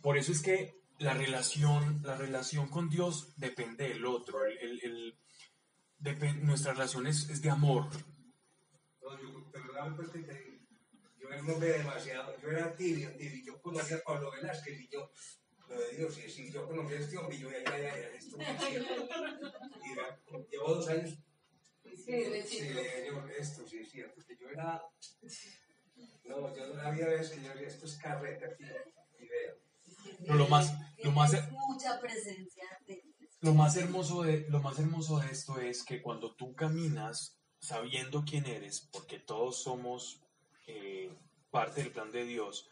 Por 0.00 0.16
eso 0.16 0.32
es 0.32 0.42
que 0.42 0.80
la 0.98 1.14
relación, 1.14 2.00
la 2.04 2.16
relación 2.16 2.68
con 2.68 2.88
Dios 2.88 3.34
depende 3.36 3.88
del 3.88 4.04
otro. 4.06 4.44
El, 4.44 4.58
el- 4.58 4.80
el- 4.84 5.18
depen- 5.98 6.40
nuestra 6.42 6.72
relación 6.72 7.06
es, 7.06 7.28
es 7.30 7.42
de 7.42 7.50
amor. 7.50 7.88
No, 9.02 9.18
yo, 9.20 9.26
digo, 9.26 9.50
yo 9.52 11.28
era 11.28 11.42
un 11.42 11.50
hombre 11.50 11.68
demasiado, 11.78 12.36
yo 12.40 12.48
era 12.48 12.74
tibio, 12.76 13.10
tibio, 13.16 13.44
yo 13.44 13.60
conocía 13.62 13.96
a 13.96 14.00
Pablo 14.02 14.30
Velázquez 14.30 14.80
y 14.80 14.88
yo, 14.88 15.10
lo 15.72 15.80
de 15.80 15.96
Dios, 15.96 16.18
y 16.18 16.30
si 16.30 16.50
yo 16.50 16.66
conocía 16.66 16.98
a 16.98 17.00
este 17.00 17.16
hombre, 17.18 17.38
yo 17.38 17.50
ya, 17.50 17.58
ya, 17.64 17.78
ya, 17.78 17.98
ya, 18.00 18.08
esto. 18.08 18.36
Y 18.38 19.92
era- 19.92 20.18
llevo 20.50 20.74
dos 20.74 20.88
años, 20.88 21.18
sí, 21.84 22.58
señor, 22.58 23.30
esto 23.38 23.66
sí 23.68 23.78
es 23.78 23.90
cierto, 23.90 24.22
que 24.26 24.36
yo 24.36 24.48
era, 24.48 24.82
no, 26.24 26.56
yo 26.56 26.74
no 26.74 26.82
había 26.82 27.06
veces 27.08 27.30
que 27.30 27.42
yo 27.42 27.48
decía, 27.52 27.68
esto 27.68 27.86
es 27.86 27.96
carreta 27.98 28.46
aquí, 28.46 28.64
y 29.18 29.26
vea. 29.28 29.54
No, 30.26 30.34
lo 30.34 30.48
más- 30.48 30.72
lo 31.02 31.12
más- 31.12 31.50
mucha 31.50 32.00
presencia 32.00 32.64
de 32.86 33.02
Lo 33.40 33.54
más 33.54 33.76
hermoso 33.76 34.22
de, 34.22 34.46
lo 34.50 34.60
más 34.60 34.78
hermoso 34.78 35.18
de 35.18 35.30
esto 35.32 35.58
es 35.60 35.82
que 35.82 36.00
cuando 36.00 36.32
tú 36.36 36.54
caminas 36.54 37.40
sabiendo 37.58 38.24
quién 38.24 38.46
eres, 38.46 38.88
porque 38.92 39.18
todos 39.18 39.62
somos 39.62 40.20
eh, 40.68 41.10
parte 41.50 41.82
del 41.82 41.90
plan 41.90 42.12
de 42.12 42.24
Dios, 42.24 42.70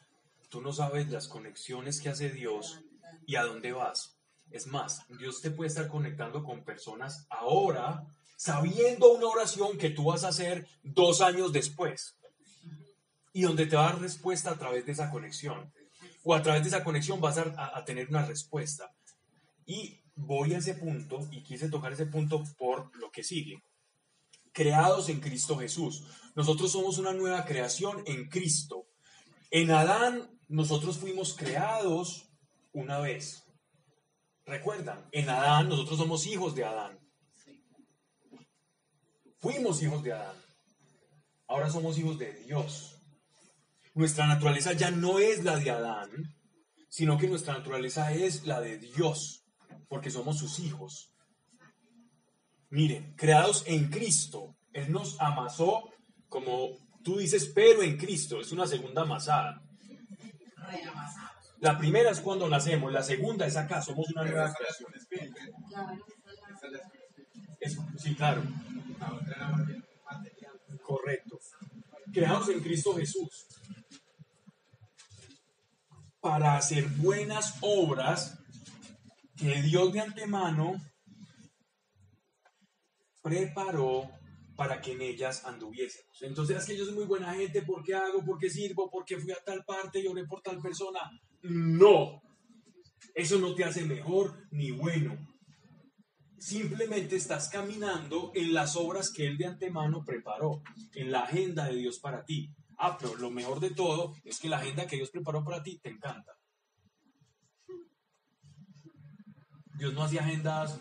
tú 0.48 0.60
no 0.62 0.72
sabes 0.72 1.08
las 1.10 1.26
conexiones 1.26 2.00
que 2.00 2.08
hace 2.08 2.30
Dios 2.30 2.82
y 3.26 3.36
a 3.36 3.42
dónde 3.44 3.72
vas. 3.72 4.16
Es 4.50 4.66
más, 4.66 5.02
Dios 5.18 5.40
te 5.40 5.50
puede 5.50 5.68
estar 5.68 5.88
conectando 5.88 6.42
con 6.42 6.64
personas 6.64 7.26
ahora, 7.30 8.04
sabiendo 8.36 9.12
una 9.12 9.26
oración 9.26 9.78
que 9.78 9.90
tú 9.90 10.04
vas 10.04 10.24
a 10.24 10.28
hacer 10.28 10.66
dos 10.82 11.20
años 11.20 11.52
después. 11.52 12.16
Y 13.32 13.42
donde 13.42 13.66
te 13.66 13.76
va 13.76 13.88
a 13.88 13.92
dar 13.92 14.00
respuesta 14.00 14.50
a 14.50 14.58
través 14.58 14.84
de 14.86 14.92
esa 14.92 15.10
conexión. 15.10 15.72
O 16.24 16.34
a 16.34 16.42
través 16.42 16.62
de 16.62 16.68
esa 16.68 16.82
conexión 16.82 17.20
vas 17.20 17.38
a, 17.38 17.76
a- 17.76 17.84
tener 17.84 18.08
una 18.08 18.24
respuesta. 18.26 18.92
Y 19.66 20.00
voy 20.16 20.54
a 20.54 20.58
ese 20.58 20.74
punto, 20.74 21.28
y 21.30 21.42
quise 21.42 21.68
tocar 21.68 21.92
ese 21.92 22.06
punto 22.06 22.42
por 22.58 22.94
lo 22.96 23.10
que 23.12 23.22
sigue. 23.22 23.62
Creados 24.52 25.08
en 25.10 25.20
Cristo 25.20 25.56
Jesús. 25.56 26.04
Nosotros 26.34 26.72
somos 26.72 26.98
una 26.98 27.12
nueva 27.12 27.44
creación 27.44 28.02
en 28.06 28.28
Cristo. 28.28 28.86
En 29.52 29.70
Adán, 29.70 30.28
nosotros 30.48 30.98
fuimos 30.98 31.34
creados 31.34 32.29
una 32.72 32.98
vez. 32.98 33.44
¿Recuerdan? 34.44 35.08
En 35.12 35.28
Adán, 35.28 35.68
nosotros 35.68 35.98
somos 35.98 36.26
hijos 36.26 36.54
de 36.54 36.64
Adán. 36.64 36.98
Fuimos 39.38 39.82
hijos 39.82 40.02
de 40.02 40.12
Adán. 40.12 40.36
Ahora 41.46 41.70
somos 41.70 41.98
hijos 41.98 42.18
de 42.18 42.32
Dios. 42.44 43.00
Nuestra 43.94 44.26
naturaleza 44.26 44.72
ya 44.72 44.90
no 44.90 45.18
es 45.18 45.44
la 45.44 45.56
de 45.56 45.70
Adán, 45.70 46.10
sino 46.88 47.18
que 47.18 47.28
nuestra 47.28 47.54
naturaleza 47.54 48.12
es 48.12 48.44
la 48.44 48.60
de 48.60 48.78
Dios, 48.78 49.44
porque 49.88 50.10
somos 50.10 50.38
sus 50.38 50.58
hijos. 50.60 51.14
Miren, 52.68 53.14
creados 53.16 53.64
en 53.66 53.88
Cristo, 53.88 54.56
Él 54.72 54.92
nos 54.92 55.20
amasó, 55.20 55.90
como 56.28 56.70
tú 57.02 57.18
dices, 57.18 57.50
pero 57.52 57.82
en 57.82 57.96
Cristo, 57.96 58.40
es 58.40 58.52
una 58.52 58.66
segunda 58.66 59.02
amasada. 59.02 59.60
La 61.60 61.76
primera 61.76 62.10
es 62.10 62.20
cuando 62.20 62.48
nacemos, 62.48 62.90
la 62.90 63.02
segunda 63.02 63.46
es 63.46 63.56
acá, 63.56 63.82
somos 63.82 64.08
una 64.10 64.24
nueva 64.24 64.52
creación. 64.54 64.92
es 67.60 67.78
sí, 67.98 68.14
claro, 68.14 68.42
correcto. 70.82 71.38
Creados 72.12 72.48
en 72.48 72.60
Cristo 72.60 72.94
Jesús 72.96 73.46
para 76.20 76.56
hacer 76.56 76.86
buenas 76.88 77.56
obras 77.60 78.38
que 79.36 79.62
Dios 79.62 79.92
de 79.92 80.00
antemano 80.00 80.74
preparó 83.22 84.10
para 84.56 84.80
que 84.80 84.92
en 84.92 85.02
ellas 85.02 85.44
anduviésemos. 85.44 86.22
Entonces 86.22 86.58
es 86.58 86.66
que 86.66 86.76
yo 86.76 86.84
soy 86.84 86.94
muy 86.94 87.04
buena 87.04 87.32
gente, 87.34 87.62
¿por 87.62 87.82
qué 87.82 87.94
hago? 87.94 88.24
¿Por 88.24 88.38
qué 88.38 88.50
sirvo? 88.50 88.90
¿Por 88.90 89.04
qué 89.04 89.18
fui 89.18 89.32
a 89.32 89.42
tal 89.44 89.64
parte 89.64 90.00
y 90.00 90.06
oré 90.06 90.24
por 90.26 90.42
tal 90.42 90.58
persona? 90.58 91.00
No, 91.42 92.22
eso 93.14 93.38
no 93.38 93.54
te 93.54 93.64
hace 93.64 93.84
mejor 93.84 94.46
ni 94.50 94.70
bueno. 94.70 95.16
Simplemente 96.38 97.16
estás 97.16 97.48
caminando 97.48 98.32
en 98.34 98.54
las 98.54 98.76
obras 98.76 99.10
que 99.10 99.26
Él 99.26 99.36
de 99.36 99.46
antemano 99.46 100.04
preparó, 100.04 100.62
en 100.94 101.12
la 101.12 101.20
agenda 101.20 101.66
de 101.66 101.76
Dios 101.76 101.98
para 101.98 102.24
ti. 102.24 102.54
Ah, 102.78 102.96
pero 102.98 103.14
lo 103.16 103.30
mejor 103.30 103.60
de 103.60 103.70
todo 103.70 104.14
es 104.24 104.38
que 104.38 104.48
la 104.48 104.56
agenda 104.56 104.86
que 104.86 104.96
Dios 104.96 105.10
preparó 105.10 105.44
para 105.44 105.62
ti 105.62 105.78
te 105.78 105.90
encanta. 105.90 106.32
Dios 109.80 109.92
no 109.92 110.02
hacía 110.02 110.22
agendas 110.22 110.80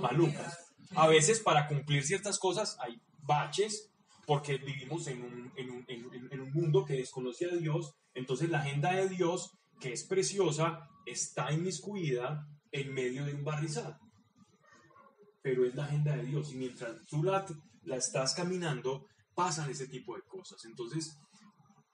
malucas. 0.00 0.74
A 0.94 1.06
veces 1.06 1.40
para 1.40 1.66
cumplir 1.66 2.02
ciertas 2.04 2.38
cosas 2.38 2.76
hay 2.80 3.00
baches 3.20 3.90
porque 4.26 4.58
vivimos 4.58 5.06
en 5.06 5.22
un, 5.22 6.52
mundo 6.52 6.84
que 6.84 6.94
desconoce 6.94 7.46
a 7.46 7.56
Dios. 7.56 7.94
Entonces 8.14 8.50
la 8.50 8.60
agenda 8.60 8.92
de 8.92 9.08
Dios, 9.08 9.52
que 9.80 9.92
es 9.92 10.04
preciosa, 10.04 10.88
está 11.06 11.52
inmiscuida 11.52 12.46
en 12.70 12.92
medio 12.92 13.24
de 13.24 13.34
un 13.34 13.44
barrizal. 13.44 13.98
pero 15.40 15.64
es 15.64 15.74
la 15.74 15.84
agenda 15.84 16.14
de 16.16 16.24
Dios. 16.24 16.52
Y 16.52 16.56
mientras 16.56 17.06
tú 17.06 17.22
la, 17.22 17.46
la 17.84 17.96
estás 17.96 18.34
caminando, 18.34 19.06
pasan 19.34 19.70
ese 19.70 19.86
tipo 19.88 20.14
de 20.16 20.22
cosas. 20.22 20.64
Entonces, 20.64 21.16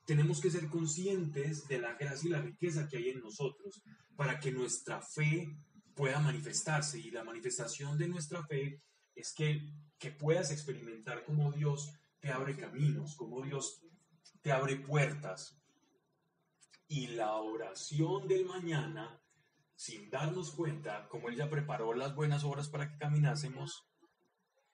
tenemos 0.07 0.41
que 0.41 0.51
ser 0.51 0.69
conscientes 0.69 1.67
de 1.69 1.79
la 1.79 1.95
gracia 1.95 2.29
y 2.29 2.33
la 2.33 2.41
riqueza 2.41 2.89
que 2.89 2.97
hay 2.97 3.11
en 3.11 3.21
nosotros 3.21 3.83
para 4.17 4.41
que 4.41 4.51
nuestra 4.51 5.01
fe 5.01 5.57
pueda 5.95 6.19
manifestarse. 6.21 6.99
Y 6.99 7.11
la 7.11 7.23
manifestación 7.23 7.97
de 7.97 8.09
nuestra 8.09 8.45
fe 8.47 8.83
es 9.15 9.33
que, 9.35 9.61
que 9.99 10.11
puedas 10.11 10.51
experimentar 10.51 11.25
cómo 11.25 11.53
Dios 11.53 11.93
te 12.21 12.33
abre 12.33 12.57
caminos, 12.57 13.15
cómo 13.17 13.43
Dios 13.43 13.81
te 14.43 14.51
abre 14.51 14.77
puertas. 14.77 15.57
Y 16.89 17.09
la 17.09 17.37
oración 17.37 18.29
del 18.29 18.45
mañana, 18.45 19.21
sin 19.75 20.11
darnos 20.11 20.53
cuenta, 20.53 21.09
como 21.09 21.29
Él 21.29 21.37
ya 21.37 21.49
preparó 21.49 21.95
las 21.95 22.15
buenas 22.15 22.45
obras 22.45 22.69
para 22.69 22.91
que 22.91 22.99
caminásemos, 22.99 23.89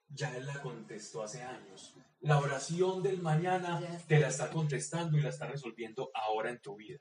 ya 0.08 0.36
Él 0.36 0.46
la 0.46 0.61
contestó 0.61 1.22
hace 1.22 1.42
años. 1.42 1.94
La 2.20 2.38
oración 2.38 3.02
del 3.02 3.22
mañana 3.22 3.80
te 4.06 4.18
la 4.18 4.28
está 4.28 4.50
contestando 4.50 5.16
y 5.16 5.22
la 5.22 5.30
está 5.30 5.46
resolviendo 5.46 6.11
ahora 6.14 6.50
en 6.50 6.61
tu 6.61 6.76
vida. 6.76 7.00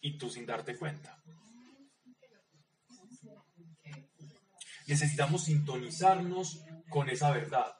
Y 0.00 0.18
tú 0.18 0.30
sin 0.30 0.46
darte 0.46 0.76
cuenta. 0.76 1.22
Necesitamos 4.86 5.44
sintonizarnos 5.44 6.64
con 6.88 7.10
esa 7.10 7.30
verdad. 7.30 7.77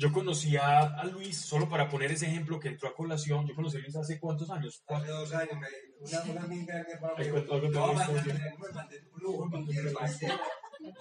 Yo 0.00 0.10
conocí 0.12 0.56
a, 0.56 0.80
a 1.00 1.04
Luis, 1.04 1.36
solo 1.38 1.68
para 1.68 1.86
poner 1.90 2.10
ese 2.10 2.24
ejemplo 2.26 2.58
que 2.58 2.68
entró 2.68 2.88
a 2.88 2.94
colación, 2.94 3.46
yo 3.46 3.54
conocí 3.54 3.76
a 3.76 3.80
Luis 3.80 3.94
hace 3.96 4.18
cuántos 4.18 4.48
años? 4.48 4.82
Hace 4.88 5.08
dos 5.08 5.32
años, 5.34 5.56
una, 6.00 6.22
una 6.32 6.40
amiga 6.42 6.86
porque 9.58 9.78
el 9.88 9.92
pastel, 9.92 10.32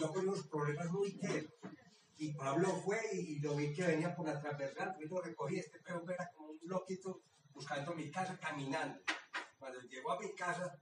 yo 0.02 0.12
con 0.12 0.28
unos 0.28 0.48
problemas 0.48 0.92
muy 0.92 1.18
tesos. 1.18 1.54
Y 2.18 2.34
Pablo 2.34 2.68
fue 2.84 3.00
y 3.14 3.40
lo 3.40 3.56
vi 3.56 3.74
que 3.74 3.84
venía 3.88 4.14
por 4.14 4.28
la 4.28 4.38
transversal, 4.42 4.94
y 5.00 5.08
lo 5.08 5.22
recogí, 5.22 5.60
este 5.60 5.80
peón 5.80 6.04
era 6.12 6.30
como 6.36 6.50
un 6.50 6.60
loquito 6.64 7.22
buscando 7.54 7.94
mi 7.94 8.12
casa, 8.12 8.38
caminando. 8.38 9.00
Cuando 9.58 9.80
llegó 9.84 10.12
a 10.12 10.20
mi 10.20 10.36
casa, 10.36 10.78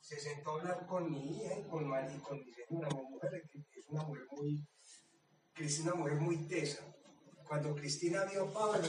se 0.00 0.18
sentó 0.18 0.56
a 0.56 0.60
hablar 0.60 0.84
con 0.86 1.08
mi 1.12 1.36
hija 1.38 1.60
y 1.60 1.62
con, 1.68 1.86
Mari- 1.88 2.18
con 2.22 2.40
mi 2.44 2.52
señora, 2.52 2.88
mi 2.96 3.02
mujer, 3.08 3.30
que 3.70 3.78
es 3.78 3.86
una 3.88 4.02
mujer 4.02 4.24
muy, 4.32 4.66
que 5.54 5.64
es 5.66 5.78
una 5.78 5.94
mujer 5.94 6.14
muy 6.16 6.48
tesa. 6.48 6.82
Cuando 7.46 7.74
Cristina 7.74 8.24
vio 8.24 8.48
a 8.48 8.52
Pablo, 8.52 8.88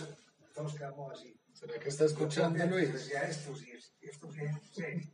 todos 0.54 0.74
quedamos 0.76 1.14
así. 1.20 1.36
¿Será 1.54 1.80
que 1.80 1.90
está 1.90 2.06
escuchando 2.06 2.66
Luis? 2.66 2.92
Decía 2.94 3.22
esto, 3.24 3.56
sí, 3.56 3.72
es- 3.72 3.94
esto 4.02 4.32
sí 4.32 4.40
es 4.42 4.76
serio. 4.76 5.08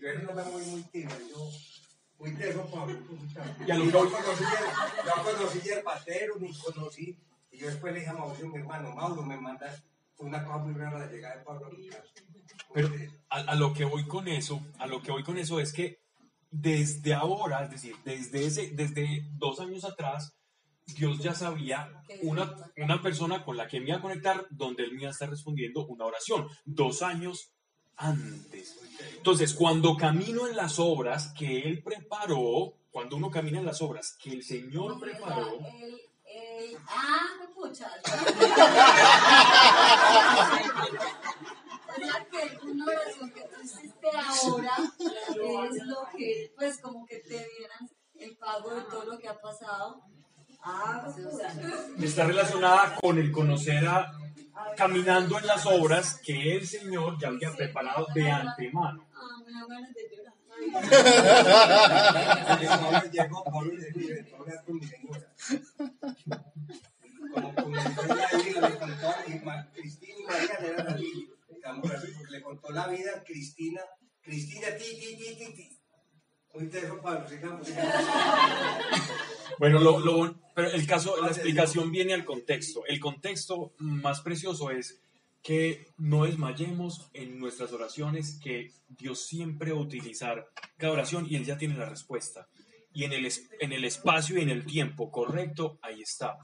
Yo 0.00 0.08
era 0.08 0.20
un 0.20 0.28
hombre 0.30 0.44
muy, 0.52 0.64
muy 0.66 0.82
tímido, 0.84 1.16
yo, 1.30 1.50
muy 2.18 2.34
teso, 2.34 2.66
Pablo. 2.70 2.98
Y 3.66 3.70
a 3.70 3.74
lo 3.76 3.84
Y 3.84 3.86
que 3.88 3.92
no 3.92 4.10
conocí, 4.10 4.44
no 4.44 5.22
conocí 5.24 5.68
el 5.68 5.82
patero, 5.82 6.34
ni 6.38 6.52
conocí. 6.58 7.18
Y 7.50 7.58
yo 7.58 7.66
después 7.68 7.92
le 7.92 8.00
dije 8.00 8.10
a 8.10 8.14
Mauricio, 8.14 8.48
mi 8.48 8.58
hermano, 8.58 8.94
Mauro, 8.94 9.22
me 9.22 9.36
mandas 9.40 9.82
una 10.18 10.44
cosa 10.44 10.58
muy 10.58 10.74
rara 10.74 10.98
la 10.98 11.06
llegada 11.10 11.36
de 11.36 11.44
Pablo 11.44 11.66
a 11.66 11.70
mi 11.70 11.88
casa. 11.88 12.04
Pero 12.74 12.88
a, 13.30 13.36
a 13.38 13.54
lo 13.56 13.72
que 13.72 13.84
voy 13.84 14.06
con 14.06 14.28
eso, 14.28 14.60
a 14.78 14.86
lo 14.86 15.02
que 15.02 15.10
voy 15.12 15.22
con 15.22 15.38
eso 15.38 15.60
es 15.60 15.72
que 15.72 16.00
desde 16.50 17.14
ahora, 17.14 17.64
es 17.64 17.70
decir, 17.70 17.96
desde 18.04 18.44
ese, 18.46 18.70
desde 18.72 19.24
dos 19.32 19.60
años 19.60 19.84
atrás, 19.84 20.32
Dios 20.86 21.20
ya 21.20 21.34
sabía 21.34 22.02
una, 22.22 22.52
una 22.76 23.00
persona 23.00 23.44
con 23.44 23.56
la 23.56 23.68
que 23.68 23.80
me 23.80 23.88
iba 23.88 23.98
a 23.98 24.02
conectar 24.02 24.46
donde 24.50 24.84
él 24.84 24.92
me 24.92 25.02
iba 25.02 25.08
a 25.08 25.12
estar 25.12 25.30
respondiendo 25.30 25.86
una 25.86 26.04
oración. 26.04 26.48
Dos 26.64 27.02
años 27.02 27.52
antes. 27.96 28.76
Entonces, 29.16 29.54
cuando 29.54 29.96
camino 29.96 30.46
en 30.46 30.56
las 30.56 30.78
obras 30.78 31.32
que 31.38 31.60
él 31.60 31.82
preparó, 31.82 32.74
cuando 32.90 33.16
uno 33.16 33.30
camina 33.30 33.58
en 33.58 33.66
las 33.66 33.82
obras 33.82 34.16
que 34.20 34.30
el 34.30 34.42
Señor 34.42 34.98
preparó, 34.98 35.58
El, 35.58 36.00
el, 36.24 36.76
ah, 36.88 37.28
pucha. 37.54 37.90
O 41.90 42.02
sea 42.02 42.26
que 42.30 42.66
una 42.66 42.86
oración 42.86 43.30
que 43.32 43.42
tú 43.42 43.60
hiciste 43.62 44.08
ahora 44.14 44.76
es 44.98 45.86
lo 45.86 46.08
que, 46.16 46.52
pues 46.56 46.78
como 46.78 47.04
que 47.04 47.18
te 47.18 47.48
dieran 47.58 47.90
el 48.14 48.36
pago 48.36 48.74
de 48.74 48.82
todo 48.82 49.04
lo 49.04 49.18
que 49.18 49.28
ha 49.28 49.40
pasado. 49.40 50.02
Está 52.02 52.24
relacionada 52.26 52.96
con 53.00 53.18
el 53.18 53.30
conocer 53.32 53.86
a, 53.86 54.12
caminando 54.76 55.38
en 55.38 55.46
las 55.46 55.64
obras 55.66 56.20
que 56.24 56.56
el 56.56 56.66
Señor 56.66 57.18
ya 57.20 57.28
había 57.28 57.54
preparado 57.54 58.06
de 58.14 58.30
antemano. 58.30 59.06
Ah, 59.14 59.20
me 59.46 59.52
da 59.52 59.66
ganas 59.66 59.94
de 59.94 60.02
llorar. 60.10 60.34
Pablo 62.80 63.10
llegó, 63.10 63.44
Pablo 63.44 63.72
le 63.74 63.90
dijo, 63.92 64.08
"Ven, 64.14 64.28
habla 64.38 64.62
con 64.62 64.76
mi 64.76 64.86
señora. 64.86 65.26
Como 67.32 67.54
como 67.54 67.76
le 67.76 67.82
contó 67.84 68.14
la 68.14 68.28
vida, 68.42 68.68
le 68.68 68.78
contó 68.78 69.08
a 69.08 69.16
mi 69.28 69.38
ma- 69.40 69.68
Cristina 69.72 70.14
y 70.18 70.22
María 70.24 70.58
le 70.60 70.68
eran 70.68 70.88
así, 70.88 71.30
estamos 71.48 71.90
así, 71.90 72.06
porque 72.16 72.30
le 72.32 72.42
contó 72.42 72.70
la 72.72 72.86
vida 72.88 73.10
a 73.16 73.24
Cristina, 73.24 73.80
Cristina, 74.22 74.66
ti, 74.76 74.84
ti, 74.98 75.16
ti, 75.16 75.36
ti, 75.36 75.54
ti. 75.54 75.79
Muy 76.54 76.66
teso, 76.68 77.00
Pablo, 77.00 77.28
sigamos, 77.28 77.66
sigamos. 77.66 77.94
Bueno, 79.58 79.78
lo, 79.78 80.00
lo- 80.00 80.34
pero 80.54 80.70
el 80.70 80.86
caso, 80.86 81.20
la 81.22 81.28
explicación 81.28 81.90
viene 81.92 82.12
al 82.14 82.24
contexto. 82.24 82.82
El 82.86 82.98
contexto 82.98 83.72
más 83.78 84.20
precioso 84.20 84.70
es 84.70 85.00
que 85.42 85.86
no 85.96 86.24
desmayemos 86.24 87.08
en 87.14 87.38
nuestras 87.38 87.72
oraciones, 87.72 88.38
que 88.42 88.72
Dios 88.88 89.26
siempre 89.26 89.72
va 89.72 89.78
a 89.78 89.82
utilizar 89.82 90.48
cada 90.76 90.92
oración 90.92 91.26
y 91.28 91.36
Él 91.36 91.44
ya 91.44 91.56
tiene 91.56 91.76
la 91.76 91.88
respuesta. 91.88 92.48
Y 92.92 93.04
en 93.04 93.12
el, 93.12 93.30
en 93.60 93.72
el 93.72 93.84
espacio 93.84 94.38
y 94.38 94.42
en 94.42 94.50
el 94.50 94.66
tiempo 94.66 95.10
correcto, 95.10 95.78
ahí 95.82 96.02
está. 96.02 96.36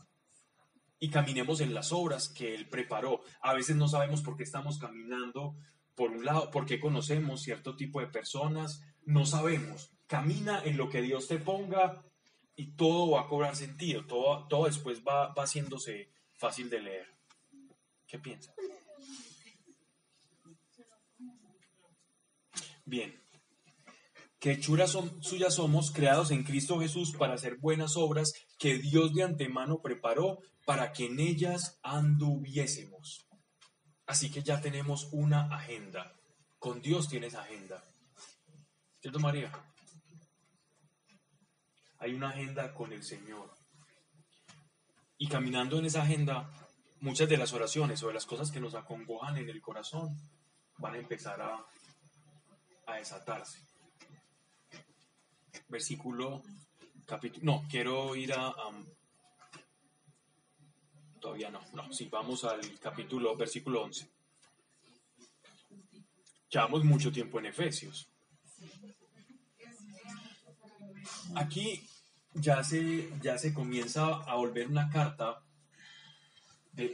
Y 0.98 1.10
caminemos 1.10 1.60
en 1.60 1.74
las 1.74 1.92
obras 1.92 2.28
que 2.28 2.54
Él 2.54 2.68
preparó. 2.68 3.20
A 3.42 3.52
veces 3.54 3.76
no 3.76 3.88
sabemos 3.88 4.22
por 4.22 4.36
qué 4.36 4.44
estamos 4.44 4.78
caminando 4.78 5.56
por 5.94 6.10
un 6.12 6.24
lado, 6.24 6.50
por 6.50 6.64
qué 6.64 6.78
conocemos 6.78 7.42
cierto 7.42 7.74
tipo 7.76 8.00
de 8.00 8.06
personas, 8.06 8.82
no 9.04 9.26
sabemos. 9.26 9.90
Camina 10.06 10.62
en 10.64 10.76
lo 10.76 10.88
que 10.88 11.02
Dios 11.02 11.26
te 11.26 11.38
ponga 11.38 12.04
y 12.54 12.76
todo 12.76 13.10
va 13.10 13.22
a 13.22 13.28
cobrar 13.28 13.56
sentido, 13.56 14.06
todo, 14.06 14.46
todo 14.48 14.66
después 14.66 15.02
va, 15.06 15.34
va 15.34 15.44
haciéndose 15.44 16.10
fácil 16.34 16.70
de 16.70 16.80
leer. 16.80 17.06
¿Qué 18.06 18.18
piensas? 18.18 18.54
Bien. 22.84 23.20
Que 24.38 24.52
hechuras 24.52 24.92
son, 24.92 25.22
suyas 25.22 25.54
somos, 25.54 25.90
creados 25.90 26.30
en 26.30 26.44
Cristo 26.44 26.78
Jesús 26.78 27.12
para 27.18 27.34
hacer 27.34 27.56
buenas 27.56 27.96
obras 27.96 28.32
que 28.58 28.78
Dios 28.78 29.12
de 29.12 29.24
antemano 29.24 29.82
preparó 29.82 30.38
para 30.64 30.92
que 30.92 31.06
en 31.06 31.18
ellas 31.18 31.80
anduviésemos. 31.82 33.28
Así 34.06 34.30
que 34.30 34.42
ya 34.42 34.60
tenemos 34.60 35.08
una 35.12 35.46
agenda. 35.54 36.14
Con 36.58 36.80
Dios 36.80 37.08
tienes 37.08 37.34
agenda. 37.34 37.82
¿Cierto, 39.00 39.18
María? 39.18 39.50
Hay 41.98 42.14
una 42.14 42.30
agenda 42.30 42.74
con 42.74 42.92
el 42.92 43.02
Señor. 43.02 43.50
Y 45.18 45.28
caminando 45.28 45.78
en 45.78 45.86
esa 45.86 46.02
agenda, 46.02 46.50
muchas 47.00 47.28
de 47.28 47.36
las 47.38 47.52
oraciones 47.52 48.02
o 48.02 48.08
de 48.08 48.14
las 48.14 48.26
cosas 48.26 48.50
que 48.50 48.60
nos 48.60 48.74
acongojan 48.74 49.36
en 49.38 49.48
el 49.48 49.60
corazón 49.62 50.14
van 50.78 50.94
a 50.94 50.98
empezar 50.98 51.40
a, 51.40 51.64
a 52.86 52.94
desatarse. 52.96 53.60
Versículo, 55.68 56.42
capítulo, 57.06 57.44
no, 57.44 57.64
quiero 57.68 58.14
ir 58.14 58.32
a, 58.34 58.48
a- 58.48 58.84
todavía 61.20 61.50
no, 61.50 61.60
no, 61.72 61.92
sí, 61.92 62.08
vamos 62.10 62.44
al 62.44 62.60
capítulo, 62.78 63.34
versículo 63.36 63.82
11. 63.84 64.08
Llevamos 66.50 66.84
mucho 66.84 67.10
tiempo 67.10 67.38
en 67.38 67.46
Efesios. 67.46 68.08
Aquí 71.34 71.86
ya 72.34 72.62
se, 72.62 73.10
ya 73.22 73.38
se 73.38 73.54
comienza 73.54 74.06
a 74.06 74.34
volver 74.36 74.68
una 74.68 74.88
carta, 74.88 75.42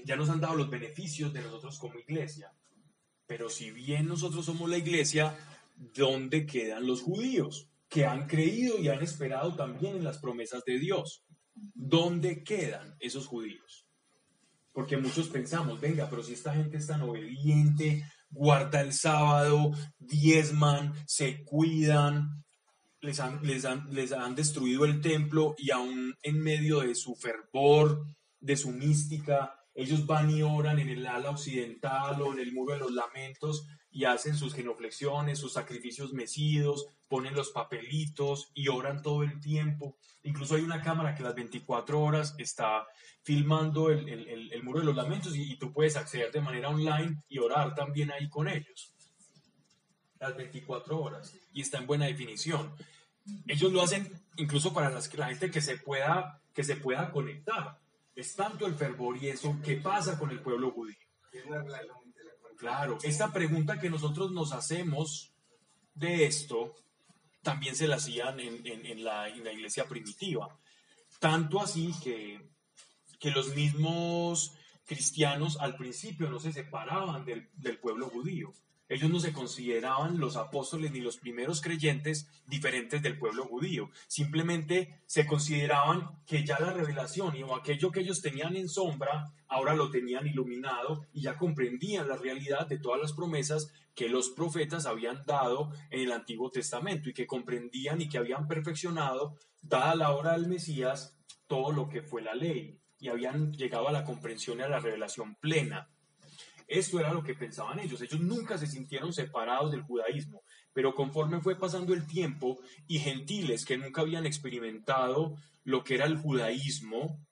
ya 0.04 0.16
nos 0.16 0.30
han 0.30 0.40
dado 0.40 0.54
los 0.54 0.70
beneficios 0.70 1.32
de 1.32 1.42
nosotros 1.42 1.78
como 1.78 1.98
iglesia, 1.98 2.52
pero 3.26 3.48
si 3.48 3.70
bien 3.70 4.06
nosotros 4.06 4.44
somos 4.44 4.68
la 4.68 4.78
iglesia, 4.78 5.36
¿dónde 5.76 6.46
quedan 6.46 6.86
los 6.86 7.02
judíos? 7.02 7.68
Que 7.88 8.06
han 8.06 8.26
creído 8.26 8.78
y 8.78 8.88
han 8.88 9.02
esperado 9.02 9.54
también 9.54 9.96
en 9.96 10.04
las 10.04 10.18
promesas 10.18 10.64
de 10.64 10.78
Dios. 10.78 11.24
¿Dónde 11.54 12.42
quedan 12.42 12.96
esos 13.00 13.26
judíos? 13.26 13.86
Porque 14.72 14.96
muchos 14.96 15.28
pensamos, 15.28 15.80
venga, 15.80 16.08
pero 16.08 16.22
si 16.22 16.32
esta 16.32 16.54
gente 16.54 16.78
es 16.78 16.86
tan 16.86 17.02
obediente, 17.02 18.04
guarda 18.30 18.80
el 18.80 18.92
sábado, 18.92 19.72
diezman, 19.98 20.94
se 21.06 21.44
cuidan, 21.44 22.41
les 23.02 23.20
han, 23.20 23.40
les 23.42 23.64
han, 23.64 23.86
les 23.92 24.12
han 24.12 24.34
destruido 24.34 24.84
el 24.86 25.00
templo 25.00 25.54
y 25.58 25.70
aún 25.72 26.16
en 26.22 26.40
medio 26.40 26.80
de 26.80 26.94
su 26.94 27.14
fervor, 27.16 28.06
de 28.40 28.56
su 28.56 28.70
mística, 28.70 29.54
ellos 29.74 30.06
van 30.06 30.30
y 30.30 30.42
oran 30.42 30.78
en 30.78 30.88
el 30.88 31.06
ala 31.06 31.30
occidental 31.30 32.20
o 32.22 32.32
en 32.32 32.38
el 32.40 32.52
muro 32.52 32.74
de 32.74 32.80
los 32.80 32.92
lamentos 32.92 33.66
y 33.90 34.04
hacen 34.04 34.36
sus 34.36 34.54
genuflexiones, 34.54 35.38
sus 35.38 35.52
sacrificios 35.52 36.12
mecidos, 36.14 36.86
ponen 37.08 37.34
los 37.34 37.50
papelitos 37.50 38.50
y 38.54 38.68
oran 38.68 39.02
todo 39.02 39.22
el 39.22 39.38
tiempo. 39.40 39.96
Incluso 40.22 40.54
hay 40.54 40.62
una 40.62 40.80
cámara 40.80 41.14
que 41.14 41.22
las 41.22 41.34
24 41.34 42.00
horas 42.00 42.34
está 42.38 42.86
filmando 43.22 43.90
el, 43.90 44.08
el- 44.08 44.52
el- 44.52 44.62
muro 44.62 44.80
de 44.80 44.86
los 44.86 44.96
lamentos 44.96 45.36
y 45.36 45.56
tú 45.58 45.72
puedes 45.72 45.96
acceder 45.96 46.30
de 46.32 46.40
manera 46.40 46.68
online 46.70 47.22
y 47.28 47.38
orar 47.38 47.74
también 47.74 48.10
ahí 48.12 48.28
con 48.30 48.48
ellos. 48.48 48.91
Las 50.22 50.36
24 50.36 51.00
horas. 51.00 51.34
Y 51.52 51.60
está 51.62 51.78
en 51.78 51.86
buena 51.86 52.06
definición. 52.06 52.72
Ellos 53.46 53.72
lo 53.72 53.82
hacen 53.82 54.10
incluso 54.36 54.72
para 54.72 54.88
las- 54.90 55.12
la 55.14 55.26
gente 55.26 55.50
que 55.50 55.60
se 55.60 55.76
pueda, 55.78 56.40
que 56.54 56.64
se 56.64 56.76
pueda 56.76 57.10
conectar. 57.10 57.78
Es 58.14 58.34
tanto 58.36 58.66
el 58.66 58.74
fervor 58.74 59.16
y 59.16 59.28
eso 59.28 59.56
que 59.64 59.76
pasa 59.76 60.18
con 60.18 60.30
el 60.30 60.40
pueblo 60.40 60.70
judío. 60.70 60.96
Claro, 62.58 62.98
esta 63.02 63.32
pregunta 63.32 63.80
que 63.80 63.90
nosotros 63.90 64.30
nos 64.30 64.52
hacemos 64.52 65.32
de 65.94 66.26
esto 66.26 66.74
también 67.42 67.74
se 67.74 67.88
la 67.88 67.96
hacían 67.96 68.38
en, 68.38 68.64
en- 68.66 68.86
en 68.86 69.02
la, 69.04 69.28
en 69.28 69.42
la 69.42 69.52
iglesia 69.52 69.88
primitiva. 69.88 70.48
Tanto 71.18 71.60
así 71.60 71.92
que, 72.02 72.40
que 73.18 73.30
los 73.32 73.54
mismos 73.56 74.52
cristianos 74.86 75.56
al 75.60 75.76
principio 75.76 76.28
no 76.30 76.38
se 76.38 76.52
separaban 76.52 77.24
del, 77.24 77.48
del 77.54 77.78
pueblo 77.78 78.08
judío. 78.08 78.52
Ellos 78.92 79.10
no 79.10 79.20
se 79.20 79.32
consideraban 79.32 80.18
los 80.18 80.36
apóstoles 80.36 80.92
ni 80.92 81.00
los 81.00 81.16
primeros 81.16 81.62
creyentes 81.62 82.28
diferentes 82.46 83.00
del 83.00 83.18
pueblo 83.18 83.46
judío. 83.46 83.90
Simplemente 84.06 85.00
se 85.06 85.26
consideraban 85.26 86.22
que 86.26 86.44
ya 86.44 86.60
la 86.60 86.74
revelación 86.74 87.34
y 87.34 87.42
o 87.42 87.56
aquello 87.56 87.90
que 87.90 88.00
ellos 88.00 88.20
tenían 88.20 88.54
en 88.54 88.68
sombra, 88.68 89.32
ahora 89.48 89.74
lo 89.74 89.90
tenían 89.90 90.26
iluminado 90.26 91.06
y 91.14 91.22
ya 91.22 91.38
comprendían 91.38 92.06
la 92.06 92.16
realidad 92.16 92.66
de 92.66 92.78
todas 92.78 93.00
las 93.00 93.14
promesas 93.14 93.72
que 93.94 94.10
los 94.10 94.28
profetas 94.28 94.84
habían 94.84 95.24
dado 95.24 95.70
en 95.90 96.00
el 96.00 96.12
Antiguo 96.12 96.50
Testamento 96.50 97.08
y 97.08 97.14
que 97.14 97.26
comprendían 97.26 98.02
y 98.02 98.10
que 98.10 98.18
habían 98.18 98.46
perfeccionado, 98.46 99.38
dada 99.62 99.94
la 99.94 100.10
hora 100.10 100.32
del 100.32 100.48
Mesías, 100.48 101.18
todo 101.46 101.72
lo 101.72 101.88
que 101.88 102.02
fue 102.02 102.20
la 102.20 102.34
ley 102.34 102.78
y 102.98 103.08
habían 103.08 103.52
llegado 103.52 103.88
a 103.88 103.92
la 103.92 104.04
comprensión 104.04 104.60
y 104.60 104.62
a 104.62 104.68
la 104.68 104.80
revelación 104.80 105.34
plena. 105.36 105.91
Esto 106.66 107.00
era 107.00 107.12
lo 107.12 107.22
que 107.22 107.34
pensaban 107.34 107.78
ellos. 107.78 108.00
Ellos 108.00 108.20
nunca 108.20 108.58
se 108.58 108.66
sintieron 108.66 109.12
separados 109.12 109.72
del 109.72 109.82
judaísmo, 109.82 110.42
pero 110.72 110.94
conforme 110.94 111.40
fue 111.40 111.56
pasando 111.56 111.94
el 111.94 112.06
tiempo 112.06 112.58
y 112.86 112.98
gentiles 112.98 113.64
que 113.64 113.76
nunca 113.76 114.00
habían 114.02 114.26
experimentado 114.26 115.36
lo 115.64 115.84
que 115.84 115.94
era 115.94 116.06
el 116.06 116.16
judaísmo 116.16 117.24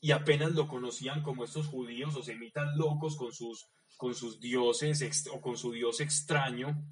y 0.00 0.10
apenas 0.10 0.52
lo 0.52 0.66
conocían 0.66 1.22
como 1.22 1.44
estos 1.44 1.66
judíos 1.66 2.16
o 2.16 2.22
semitas 2.22 2.76
locos 2.76 3.16
con 3.16 3.32
sus, 3.32 3.68
con 3.96 4.14
sus 4.14 4.40
dioses 4.40 5.28
o 5.32 5.40
con 5.40 5.56
su 5.56 5.72
dios 5.72 6.00
extraño, 6.00 6.84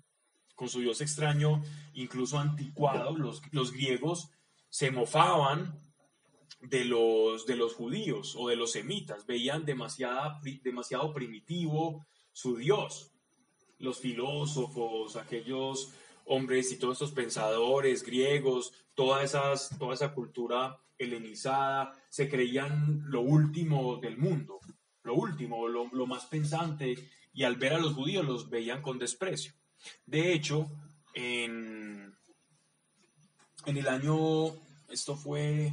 con 0.55 0.69
su 0.69 0.81
dios 0.81 1.01
extraño 1.01 1.63
incluso 1.95 2.39
anticuado, 2.39 3.17
los, 3.17 3.43
los 3.53 3.73
griegos 3.73 4.31
se 4.69 4.91
mofaban 4.91 5.77
de 6.61 6.85
los, 6.85 7.47
de 7.47 7.57
los 7.57 7.75
judíos 7.75 8.35
o 8.39 8.49
de 8.49 8.57
los 8.57 8.73
semitas, 8.73 9.27
veían 9.27 9.65
demasiado 9.65 11.15
primitivo 11.15 12.07
su 12.33 12.57
Dios. 12.57 13.13
Los 13.79 13.99
filósofos, 13.99 15.17
aquellos 15.17 15.93
hombres 16.27 16.71
y 16.71 16.77
todos 16.77 16.95
estos 16.95 17.13
pensadores 17.13 18.03
griegos, 18.03 18.73
toda, 18.95 19.25
toda 19.79 19.95
esa 19.95 20.15
cultura 20.15 20.79
helenizada, 20.99 21.93
se 22.11 22.29
creían 22.29 23.03
lo 23.07 23.23
último 23.23 23.97
del 23.97 24.19
mundo, 24.19 24.61
lo 25.03 25.15
último, 25.15 25.67
lo, 25.67 25.89
lo 25.93 26.07
más 26.07 26.27
pensante, 26.27 26.95
y 27.33 27.45
al 27.45 27.57
ver 27.57 27.73
a 27.73 27.79
los 27.79 27.95
judíos 27.95 28.27
los 28.27 28.51
veían 28.51 28.83
con 28.83 28.99
desprecio. 28.99 29.55
De 30.05 30.35
hecho, 30.35 30.71
en, 31.15 32.15
en 33.65 33.77
el 33.77 33.89
año, 33.89 34.49
esto 34.91 35.17
fue 35.17 35.73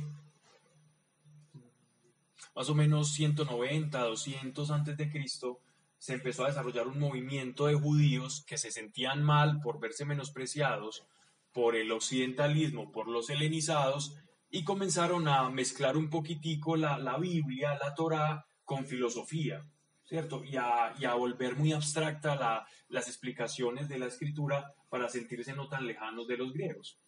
más 2.58 2.70
o 2.70 2.76
menos 2.76 3.12
190, 3.14 4.00
200 4.04 4.72
antes 4.72 4.98
de 4.98 5.12
Cristo, 5.12 5.60
se 6.00 6.14
empezó 6.14 6.44
a 6.44 6.48
desarrollar 6.48 6.88
un 6.88 7.00
movimiento 7.00 7.68
de 7.68 7.76
judíos 7.76 8.44
que 8.48 8.58
se 8.58 8.72
sentían 8.72 9.24
mal 9.24 9.62
por 9.62 9.80
verse 9.80 10.06
menospreciados 10.06 11.06
por 11.54 11.76
el 11.76 11.92
occidentalismo, 11.92 12.92
por 12.92 13.08
los 13.08 13.30
helenizados, 13.30 14.16
y 14.50 14.64
comenzaron 14.64 15.28
a 15.28 15.50
mezclar 15.52 15.98
un 15.98 16.10
poquitico 16.10 16.76
la, 16.76 16.98
la 16.98 17.18
Biblia, 17.18 17.78
la 17.84 17.94
Torá, 17.94 18.48
con 18.64 18.86
filosofía, 18.86 19.64
¿cierto? 20.04 20.44
Y 20.44 20.56
a, 20.58 20.94
y 21.00 21.06
a 21.06 21.14
volver 21.14 21.56
muy 21.56 21.74
abstracta 21.74 22.36
la- 22.36 22.66
las 22.90 23.08
explicaciones 23.08 23.88
de 23.88 24.00
la 24.00 24.08
escritura 24.08 24.74
para 24.90 25.10
sentirse 25.10 25.54
no 25.54 25.68
tan 25.68 25.86
lejanos 25.86 26.28
de 26.28 26.38
los 26.38 26.54
griegos. 26.54 27.00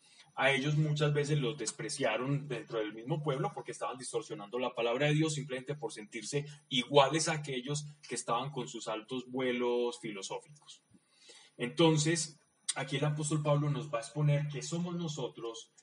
A 0.42 0.54
ellos 0.54 0.78
muchas 0.78 1.14
veces 1.14 1.38
los 1.38 1.58
despreciaron 1.58 2.48
dentro 2.48 2.80
del 2.80 2.94
mismo 2.94 3.22
pueblo 3.22 3.52
porque 3.54 3.74
estaban 3.74 3.98
distorsionando 3.98 4.58
la 4.58 4.74
palabra 4.74 5.08
de 5.08 5.14
Dios 5.14 5.34
simplemente 5.34 5.76
por 5.76 5.92
sentirse 5.92 6.46
iguales 6.70 7.28
a 7.28 7.34
aquellos 7.34 7.86
que 8.08 8.16
estaban 8.16 8.50
con 8.50 8.70
sus 8.70 8.88
altos 8.88 9.30
vuelos 9.30 10.00
filosóficos. 10.00 10.82
Entonces, 11.58 12.40
aquí 12.76 12.96
el 12.96 13.04
apóstol 13.04 13.44
Pablo 13.44 13.70
nos 13.70 13.94
va 13.94 13.98
a 13.98 14.02
exponer 14.02 14.48
qué 14.48 14.62
somos 14.62 14.96
nosotros 14.96 15.74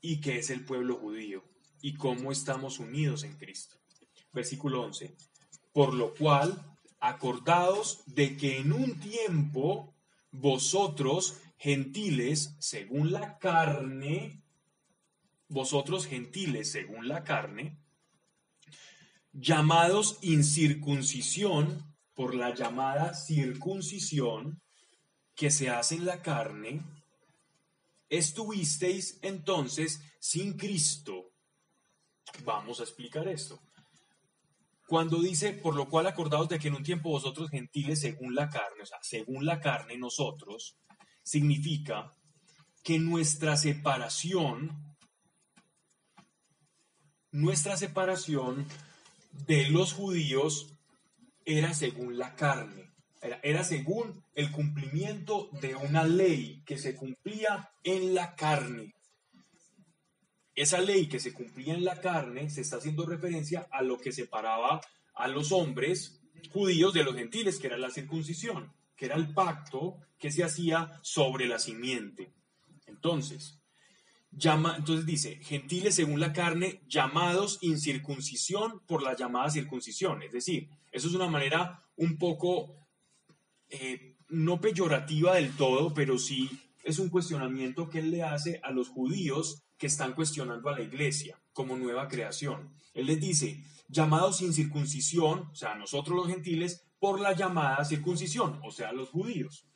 y 0.00 0.18
qué 0.22 0.38
es 0.38 0.48
el 0.48 0.64
pueblo 0.64 0.96
judío 0.96 1.44
y 1.82 1.92
cómo 1.92 2.32
estamos 2.32 2.78
unidos 2.78 3.22
en 3.22 3.36
Cristo. 3.36 3.76
Versículo 4.32 4.80
11. 4.80 5.14
Por 5.74 5.92
lo 5.92 6.14
cual, 6.14 6.78
acordaos 7.00 8.02
de 8.06 8.34
que 8.38 8.60
en 8.60 8.72
un 8.72 8.98
tiempo 8.98 9.94
vosotros, 10.30 11.38
gentiles, 11.56 12.56
según 12.58 13.12
la 13.12 13.38
carne, 13.38 14.42
vosotros 15.48 16.06
gentiles, 16.06 16.70
según 16.72 17.08
la 17.08 17.24
carne, 17.24 17.78
llamados 19.32 20.18
incircuncisión 20.22 21.94
por 22.14 22.34
la 22.34 22.54
llamada 22.54 23.14
circuncisión 23.14 24.60
que 25.34 25.50
se 25.50 25.68
hace 25.68 25.96
en 25.96 26.06
la 26.06 26.22
carne, 26.22 26.82
estuvisteis 28.08 29.18
entonces 29.22 30.00
sin 30.18 30.54
Cristo. 30.54 31.32
Vamos 32.44 32.80
a 32.80 32.84
explicar 32.84 33.28
esto. 33.28 33.60
Cuando 34.88 35.20
dice, 35.20 35.52
por 35.52 35.74
lo 35.74 35.88
cual 35.88 36.06
acordaos 36.06 36.48
de 36.48 36.58
que 36.58 36.68
en 36.68 36.74
un 36.74 36.84
tiempo 36.84 37.10
vosotros 37.10 37.50
gentiles 37.50 38.00
según 38.00 38.34
la 38.34 38.48
carne, 38.48 38.82
o 38.82 38.86
sea, 38.86 38.98
según 39.02 39.44
la 39.44 39.60
carne 39.60 39.98
nosotros, 39.98 40.78
significa 41.26 42.12
que 42.84 43.00
nuestra 43.00 43.56
separación, 43.56 44.96
nuestra 47.32 47.76
separación 47.76 48.64
de 49.32 49.68
los 49.68 49.92
judíos 49.92 50.72
era 51.44 51.74
según 51.74 52.16
la 52.16 52.36
carne, 52.36 52.92
era, 53.42 53.64
según 53.64 54.22
el 54.34 54.52
cumplimiento 54.52 55.50
de 55.60 55.74
una 55.74 56.04
ley 56.04 56.62
que 56.64 56.78
se 56.78 56.94
cumplía 56.94 57.72
en 57.82 58.14
la 58.14 58.36
carne. 58.36 58.94
Esa 60.54 60.78
ley 60.78 61.08
que 61.08 61.18
se 61.18 61.34
cumplía 61.34 61.74
en 61.74 61.84
la 61.84 62.00
carne 62.00 62.50
se 62.50 62.60
está 62.60 62.76
haciendo 62.76 63.04
referencia 63.04 63.66
a 63.72 63.82
lo 63.82 63.98
que 63.98 64.12
separaba 64.12 64.80
a 65.12 65.26
los 65.26 65.50
hombres 65.50 66.20
judíos 66.52 66.94
de 66.94 67.02
los 67.02 67.16
gentiles, 67.16 67.58
que 67.58 67.66
era 67.66 67.78
la 67.78 67.90
circuncisión, 67.90 68.75
que 68.96 69.06
era 69.06 69.16
el 69.16 69.32
pacto 69.32 69.98
que 70.18 70.30
se 70.30 70.42
hacía 70.42 70.98
sobre 71.02 71.46
la 71.46 71.58
simiente. 71.58 72.32
Entonces, 72.86 73.60
llama, 74.30 74.76
entonces 74.78 75.06
dice, 75.06 75.36
gentiles 75.42 75.94
según 75.94 76.20
la 76.20 76.32
carne, 76.32 76.82
llamados 76.88 77.58
incircuncisión 77.60 78.80
por 78.86 79.02
la 79.02 79.14
llamada 79.14 79.50
circuncisión. 79.50 80.22
Es 80.22 80.32
decir, 80.32 80.68
eso 80.92 81.08
es 81.08 81.14
una 81.14 81.28
manera 81.28 81.84
un 81.96 82.18
poco, 82.18 82.74
eh, 83.68 84.16
no 84.28 84.60
peyorativa 84.60 85.34
del 85.34 85.54
todo, 85.56 85.94
pero 85.94 86.18
sí 86.18 86.50
es 86.82 86.98
un 86.98 87.08
cuestionamiento 87.08 87.88
que 87.88 87.98
él 87.98 88.10
le 88.10 88.22
hace 88.22 88.60
a 88.62 88.70
los 88.70 88.88
judíos 88.88 89.62
que 89.76 89.88
están 89.88 90.14
cuestionando 90.14 90.68
a 90.68 90.78
la 90.78 90.82
iglesia 90.82 91.38
como 91.52 91.76
nueva 91.76 92.08
creación. 92.08 92.70
Él 92.94 93.06
les 93.06 93.20
dice, 93.20 93.62
llamados 93.88 94.38
sin 94.38 94.52
circuncisión, 94.52 95.48
o 95.50 95.54
sea, 95.54 95.74
nosotros 95.74 96.16
los 96.16 96.28
gentiles, 96.28 96.85
por 96.98 97.20
la 97.20 97.32
llamada 97.32 97.84
circuncisión, 97.84 98.60
o 98.64 98.70
sea, 98.70 98.92
los 98.92 99.10
judíos, 99.10 99.66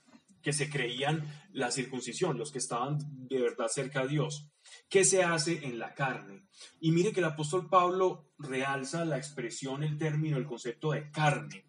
que 0.42 0.52
se 0.52 0.70
creían 0.70 1.24
la 1.52 1.70
circuncisión, 1.70 2.38
los 2.38 2.50
que 2.50 2.58
estaban 2.58 2.98
de 3.28 3.40
verdad 3.40 3.68
cerca 3.68 4.02
de 4.02 4.08
Dios. 4.08 4.50
¿Qué 4.88 5.04
se 5.04 5.22
hace 5.22 5.66
en 5.66 5.78
la 5.78 5.94
carne? 5.94 6.46
Y 6.80 6.92
mire 6.92 7.12
que 7.12 7.20
el 7.20 7.26
apóstol 7.26 7.68
Pablo 7.68 8.30
realza 8.38 9.04
la 9.04 9.18
expresión, 9.18 9.82
el 9.82 9.98
término, 9.98 10.36
el 10.36 10.46
concepto 10.46 10.92
de 10.92 11.10
carne, 11.10 11.66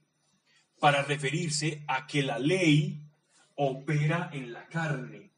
para 0.79 1.03
referirse 1.03 1.83
a 1.87 2.07
que 2.07 2.23
la 2.23 2.39
ley 2.39 3.03
opera 3.55 4.29
en 4.33 4.53
la 4.53 4.67
carne. 4.67 5.31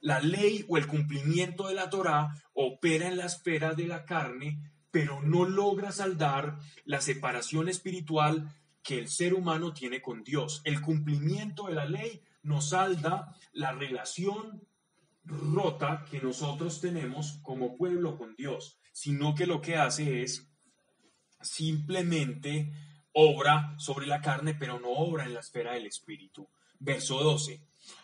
La 0.00 0.20
ley 0.20 0.64
o 0.68 0.78
el 0.78 0.86
cumplimiento 0.86 1.68
de 1.68 1.74
la 1.74 1.90
Torá 1.90 2.34
opera 2.54 3.08
en 3.08 3.18
la 3.18 3.26
esfera 3.26 3.74
de 3.74 3.86
la 3.86 4.04
carne, 4.06 4.72
pero 4.90 5.20
no 5.22 5.44
logra 5.44 5.92
saldar 5.92 6.58
la 6.84 7.00
separación 7.00 7.68
espiritual 7.68 8.50
que 8.82 8.98
el 8.98 9.08
ser 9.08 9.34
humano 9.34 9.72
tiene 9.72 10.00
con 10.00 10.22
Dios. 10.22 10.62
El 10.64 10.80
cumplimiento 10.80 11.66
de 11.66 11.74
la 11.74 11.84
ley 11.84 12.22
nos 12.42 12.70
salda 12.70 13.34
la 13.52 13.72
relación 13.72 14.66
rota 15.24 16.04
que 16.10 16.20
nosotros 16.20 16.80
tenemos 16.80 17.38
como 17.42 17.76
pueblo 17.76 18.16
con 18.16 18.34
Dios, 18.36 18.78
sino 18.92 19.34
que 19.34 19.46
lo 19.46 19.60
que 19.60 19.76
hace 19.76 20.22
es 20.22 20.48
simplemente 21.40 22.72
obra 23.12 23.74
sobre 23.78 24.06
la 24.06 24.20
carne, 24.20 24.54
pero 24.54 24.80
no 24.80 24.90
obra 24.90 25.24
en 25.24 25.34
la 25.34 25.40
esfera 25.40 25.74
del 25.74 25.86
espíritu. 25.86 26.48
Verso 26.78 27.22
12. 27.22 27.62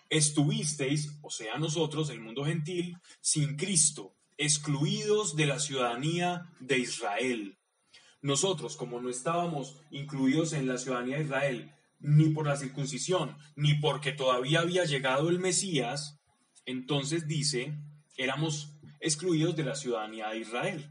Estuvisteis, 0.09 1.19
o 1.23 1.31
sea, 1.31 1.59
nosotros, 1.59 2.11
el 2.11 2.21
mundo 2.21 2.45
gentil, 2.45 2.97
sin 3.21 3.57
Cristo, 3.57 4.15
excluidos 4.37 5.37
de 5.37 5.47
la 5.47 5.59
ciudadanía 5.59 6.53
de 6.61 6.79
Israel. 6.79 7.59
Nosotros, 8.27 8.77
como 8.77 9.01
no 9.01 9.09
estábamos 9.09 9.77
incluidos 9.93 10.53
en 10.53 10.67
la 10.67 10.79
ciudadanía 10.79 11.19
de 11.19 11.23
Israel, 11.23 11.73
ni 12.01 12.31
por 12.31 12.49
la 12.49 12.57
circuncisión, 12.57 13.37
ni 13.55 13.75
porque 13.75 14.11
todavía 14.11 14.63
había 14.63 14.85
llegado 14.85 15.29
el 15.29 15.39
Mesías, 15.39 16.19
entonces 16.65 17.29
dice, 17.29 17.79
éramos 18.17 18.73
excluidos 18.99 19.55
de 19.55 19.63
la 19.63 19.77
ciudadanía 19.77 20.31
de 20.31 20.41
Israel. 20.41 20.91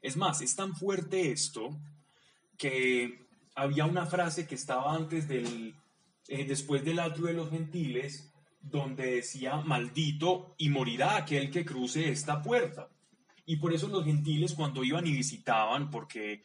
Es 0.00 0.16
más, 0.16 0.40
es 0.42 0.54
tan 0.54 0.76
fuerte 0.76 1.32
esto 1.32 1.76
que 2.56 3.26
había 3.56 3.84
una 3.84 4.06
frase 4.06 4.46
que 4.46 4.54
estaba 4.54 4.94
antes 4.94 5.26
del, 5.26 5.74
eh, 6.28 6.44
después 6.44 6.84
del 6.84 7.00
atrio 7.00 7.26
de 7.26 7.32
los 7.32 7.50
gentiles, 7.50 8.32
donde 8.60 9.16
decía, 9.16 9.56
maldito 9.56 10.54
y 10.56 10.68
morirá 10.68 11.16
aquel 11.16 11.50
que 11.50 11.64
cruce 11.64 12.10
esta 12.10 12.40
puerta. 12.40 12.88
Y 13.44 13.56
por 13.56 13.72
eso 13.74 13.88
los 13.88 14.04
gentiles 14.04 14.54
cuando 14.54 14.84
iban 14.84 15.04
y 15.04 15.12
visitaban, 15.12 15.90
porque 15.90 16.42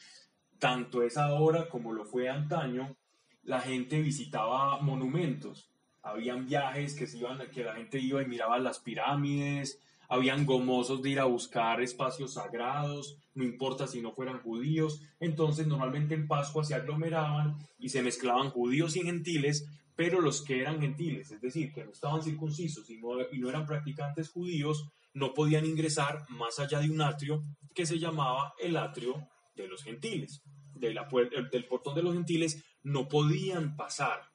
tanto 0.62 1.02
es 1.02 1.18
ahora 1.18 1.68
como 1.70 1.92
lo 1.92 2.06
fue 2.06 2.30
antaño, 2.30 2.96
la 3.42 3.60
gente 3.62 4.00
visitaba 4.00 4.80
monumentos. 4.80 5.72
Habían 6.04 6.46
viajes 6.46 6.94
que, 6.94 7.08
se 7.08 7.18
iban, 7.18 7.40
que 7.50 7.64
la 7.64 7.74
gente 7.74 8.00
iba 8.00 8.22
y 8.22 8.28
miraba 8.28 8.60
las 8.60 8.78
pirámides, 8.78 9.80
habían 10.08 10.46
gomosos 10.46 11.02
de 11.02 11.10
ir 11.10 11.20
a 11.20 11.26
buscar 11.26 11.82
espacios 11.82 12.36
sagrados, 12.36 13.18
no 13.34 13.44
importa 13.44 13.88
si 13.88 14.02
no 14.02 14.12
fueran 14.12 14.40
judíos. 14.44 15.02
Entonces, 15.20 15.66
normalmente 15.66 16.14
en 16.14 16.28
Pascua 16.28 16.64
se 16.64 16.76
aglomeraban 16.76 17.58
y 17.80 17.90
se 17.90 18.04
mezclaban 18.04 18.52
judíos 18.52 18.96
y 18.96 19.02
gentiles, 19.02 19.68
pero 19.96 20.22
los 20.22 20.44
que 20.44 20.62
eran 20.62 20.80
gentiles, 20.80 21.32
es 21.32 21.42
decir, 21.42 21.74
que 21.74 21.84
no 21.84 21.92
estaban 21.92 22.22
circuncisos 22.22 22.88
y 22.92 23.00
no, 23.00 23.20
y 23.32 23.40
no 23.40 23.50
eran 23.50 23.66
practicantes 23.66 24.30
judíos, 24.30 24.86
no 25.16 25.34
podían 25.34 25.66
ingresar 25.66 26.24
más 26.30 26.60
allá 26.60 26.82
de 26.82 26.92
un 26.92 27.02
atrio 27.02 27.44
que 27.74 27.88
se 27.88 27.98
llamaba 27.98 28.54
el 28.60 28.78
atrio 28.78 29.28
de 29.62 29.68
los 29.70 29.84
gentiles. 29.84 30.42
Puer- 30.76 31.50
del 31.52 31.66
portón 31.66 31.96
de 31.96 32.04
los 32.04 32.14
gentiles 32.14 32.64
no 32.84 33.08
podían 33.08 33.76
pasar. 33.76 34.32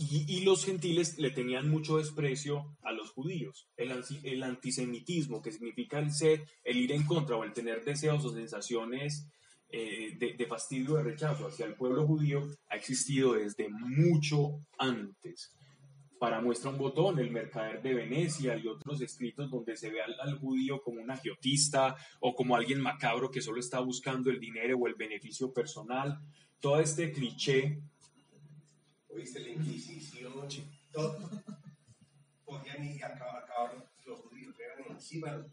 Y, 0.00 0.42
los 0.42 0.64
gentiles 0.64 1.18
le 1.18 1.30
tenían 1.32 1.68
mucho 1.68 1.96
desprecio 1.98 2.76
a 2.82 2.92
los 2.92 3.10
judíos. 3.10 3.68
El 3.76 4.44
antisemitismo, 4.44 5.42
que 5.42 5.50
significa 5.50 5.98
el 5.98 6.12
ser, 6.12 6.46
el 6.62 6.76
ir 6.76 6.92
en 6.92 7.04
contra 7.04 7.34
o 7.34 7.42
el 7.42 7.52
tener 7.52 7.84
deseos 7.84 8.24
o 8.24 8.32
sensaciones 8.32 9.26
eh, 9.70 10.16
de, 10.16 10.34
de 10.34 10.46
fastidio, 10.46 10.94
de 10.94 11.02
rechazo 11.02 11.48
hacia 11.48 11.66
el 11.66 11.74
pueblo 11.74 12.06
judío, 12.06 12.48
ha 12.68 12.76
existido 12.76 13.32
desde 13.32 13.68
mucho 13.68 14.60
antes. 14.78 15.52
Para 16.18 16.40
muestra 16.40 16.70
un 16.70 16.78
botón, 16.78 17.18
el 17.18 17.30
mercader 17.30 17.80
de 17.80 17.94
Venecia 17.94 18.56
y 18.56 18.66
otros 18.66 19.00
escritos 19.00 19.50
donde 19.50 19.76
se 19.76 19.90
ve 19.90 20.02
al, 20.02 20.18
al 20.20 20.38
judío 20.38 20.82
como 20.82 21.00
un 21.00 21.10
agiotista 21.10 21.96
o 22.20 22.34
como 22.34 22.56
alguien 22.56 22.80
macabro 22.80 23.30
que 23.30 23.40
solo 23.40 23.60
está 23.60 23.80
buscando 23.80 24.30
el 24.30 24.40
dinero 24.40 24.76
o 24.78 24.88
el 24.88 24.94
beneficio 24.94 25.52
personal. 25.52 26.20
Todo 26.60 26.80
este 26.80 27.12
cliché 27.12 27.82
¿Oíste 29.18 29.40
la 29.40 29.48
Inquisición? 29.48 30.32
Todo. 30.92 31.30
Podían 32.44 32.84
ir 32.84 33.04
a 33.04 33.08
acabar, 33.08 33.42
acabaron 33.42 33.84
los 34.06 34.20
judíos, 34.20 34.54
eran 34.60 34.92
encima 34.92 35.32
los 35.32 35.46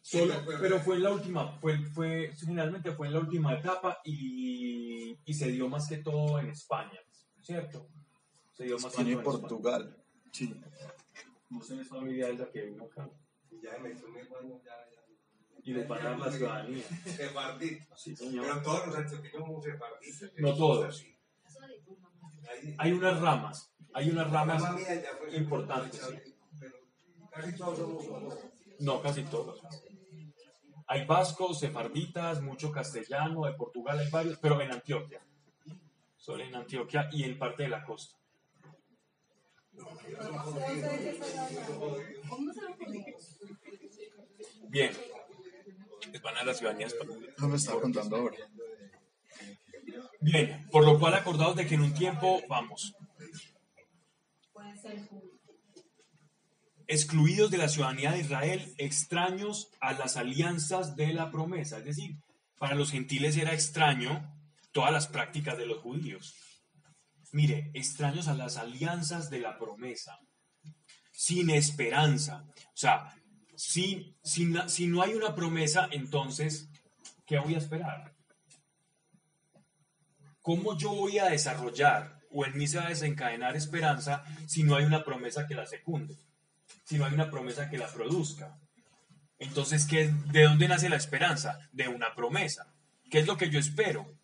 Solo, 0.00 0.34
pero 0.60 0.80
fue 0.80 0.96
en 0.96 1.04
la 1.04 1.12
última, 1.12 1.58
fue, 1.60 1.78
fue, 1.78 2.32
generalmente 2.36 2.92
fue 2.92 3.06
en 3.06 3.14
la 3.14 3.20
última 3.20 3.54
etapa 3.54 3.98
y, 4.04 5.16
y 5.24 5.34
se 5.34 5.48
dio 5.50 5.68
más 5.68 5.88
que 5.88 5.98
todo 5.98 6.38
en 6.40 6.50
España, 6.50 6.98
¿cierto? 7.40 7.88
Se 8.52 8.64
dio 8.64 8.76
más 8.78 8.92
España 8.92 9.12
y 9.12 9.16
Portugal. 9.16 9.96
Sí. 10.30 10.54
Sé 11.62 11.74
esa 11.80 11.84
familia 11.84 12.28
es 12.28 12.38
la 12.38 12.50
que 12.50 12.62
vino 12.62 12.84
acá. 12.84 13.10
Ya 13.62 13.78
me 13.78 13.90
metió 13.90 14.08
mi 14.08 14.20
hermano, 14.20 14.60
ya, 14.64 14.72
ya. 14.90 15.02
Y 15.64 15.72
les 15.74 15.86
van 15.86 16.00
a 16.00 16.10
dar 16.10 16.18
la 16.18 16.32
ciudadanía. 16.32 16.82
Sefardita. 17.04 17.96
Sí, 17.96 18.16
señor. 18.16 18.46
Pero 18.46 18.62
todos 18.62 18.86
los 18.86 18.96
antioqueños 18.96 19.38
somos 19.46 19.64
sefarditas. 19.64 20.32
No 20.38 20.56
todos. 20.56 20.98
Sí. 20.98 21.18
Hay 22.78 22.92
unas 22.92 23.20
ramas, 23.20 23.72
hay 23.92 24.10
unas 24.10 24.30
ramas, 24.30 24.62
importantes, 25.32 26.00
Pero 26.58 26.72
casi 27.30 27.56
todos 27.56 27.78
somos- 27.78 28.38
no 28.80 29.02
casi 29.02 29.22
todos. 29.24 29.60
Hay 30.86 31.06
vascos, 31.06 31.60
sefarditas, 31.60 32.42
mucho 32.42 32.70
castellano, 32.72 33.44
de 33.46 33.52
Portugal 33.54 33.98
hay 33.98 34.10
varios, 34.10 34.38
pero 34.38 34.60
en 34.60 34.72
Antioquia. 34.72 35.24
Solo 36.16 36.42
en 36.44 36.54
Antioquia 36.54 37.08
y 37.12 37.24
en 37.24 37.38
parte 37.38 37.64
de 37.64 37.68
la 37.68 37.84
costa. 37.84 38.16
¿Cómo 38.62 38.66
se 38.66 38.66
lo 38.66 39.70
ponemos? 39.70 39.71
Bien. 44.68 44.90
Van 46.22 46.34
a 46.34 46.38
dar 46.38 46.46
la 46.46 46.54
ciudadanía 46.54 46.86
española. 46.86 47.26
No 47.38 47.48
me 47.48 47.56
estaba 47.56 47.80
contando 47.80 48.16
ahora. 48.16 48.36
Bien, 50.20 50.68
por 50.70 50.84
lo 50.84 50.98
cual 50.98 51.14
acordados 51.14 51.56
de 51.56 51.66
que 51.66 51.74
en 51.74 51.82
un 51.82 51.94
tiempo, 51.94 52.40
vamos, 52.48 52.94
excluidos 56.86 57.50
de 57.50 57.58
la 57.58 57.68
ciudadanía 57.68 58.12
de 58.12 58.20
Israel, 58.20 58.74
extraños 58.78 59.70
a 59.80 59.94
las 59.94 60.16
alianzas 60.16 60.94
de 60.94 61.12
la 61.12 61.30
promesa. 61.30 61.78
Es 61.78 61.84
decir, 61.84 62.16
para 62.58 62.74
los 62.74 62.90
gentiles 62.90 63.36
era 63.36 63.52
extraño 63.52 64.32
todas 64.72 64.92
las 64.92 65.08
prácticas 65.08 65.58
de 65.58 65.66
los 65.66 65.78
judíos. 65.78 66.34
Mire, 67.32 67.70
extraños 67.72 68.28
a 68.28 68.34
las 68.34 68.58
alianzas 68.58 69.30
de 69.30 69.40
la 69.40 69.58
promesa, 69.58 70.20
sin 71.10 71.48
esperanza. 71.48 72.44
O 72.66 72.76
sea, 72.76 73.14
si, 73.56 74.16
si, 74.22 74.52
si 74.66 74.86
no 74.86 75.02
hay 75.02 75.14
una 75.14 75.34
promesa, 75.34 75.88
entonces, 75.90 76.68
¿qué 77.26 77.38
voy 77.38 77.54
a 77.54 77.58
esperar? 77.58 78.14
¿Cómo 80.42 80.76
yo 80.76 80.90
voy 80.90 81.18
a 81.18 81.30
desarrollar 81.30 82.20
o 82.30 82.44
en 82.44 82.56
mí 82.56 82.66
se 82.66 82.78
va 82.78 82.86
a 82.86 82.90
desencadenar 82.90 83.56
esperanza 83.56 84.24
si 84.46 84.62
no 84.62 84.76
hay 84.76 84.84
una 84.84 85.02
promesa 85.02 85.46
que 85.46 85.54
la 85.54 85.66
secunde? 85.66 86.16
Si 86.84 86.98
no 86.98 87.06
hay 87.06 87.14
una 87.14 87.30
promesa 87.30 87.70
que 87.70 87.78
la 87.78 87.86
produzca. 87.86 88.58
Entonces, 89.38 89.86
¿qué, 89.86 90.12
¿de 90.32 90.42
dónde 90.42 90.68
nace 90.68 90.90
la 90.90 90.96
esperanza? 90.96 91.58
De 91.72 91.88
una 91.88 92.14
promesa. 92.14 92.74
¿Qué 93.10 93.20
es 93.20 93.26
lo 93.26 93.38
que 93.38 93.48
yo 93.48 93.58
espero? 93.58 94.18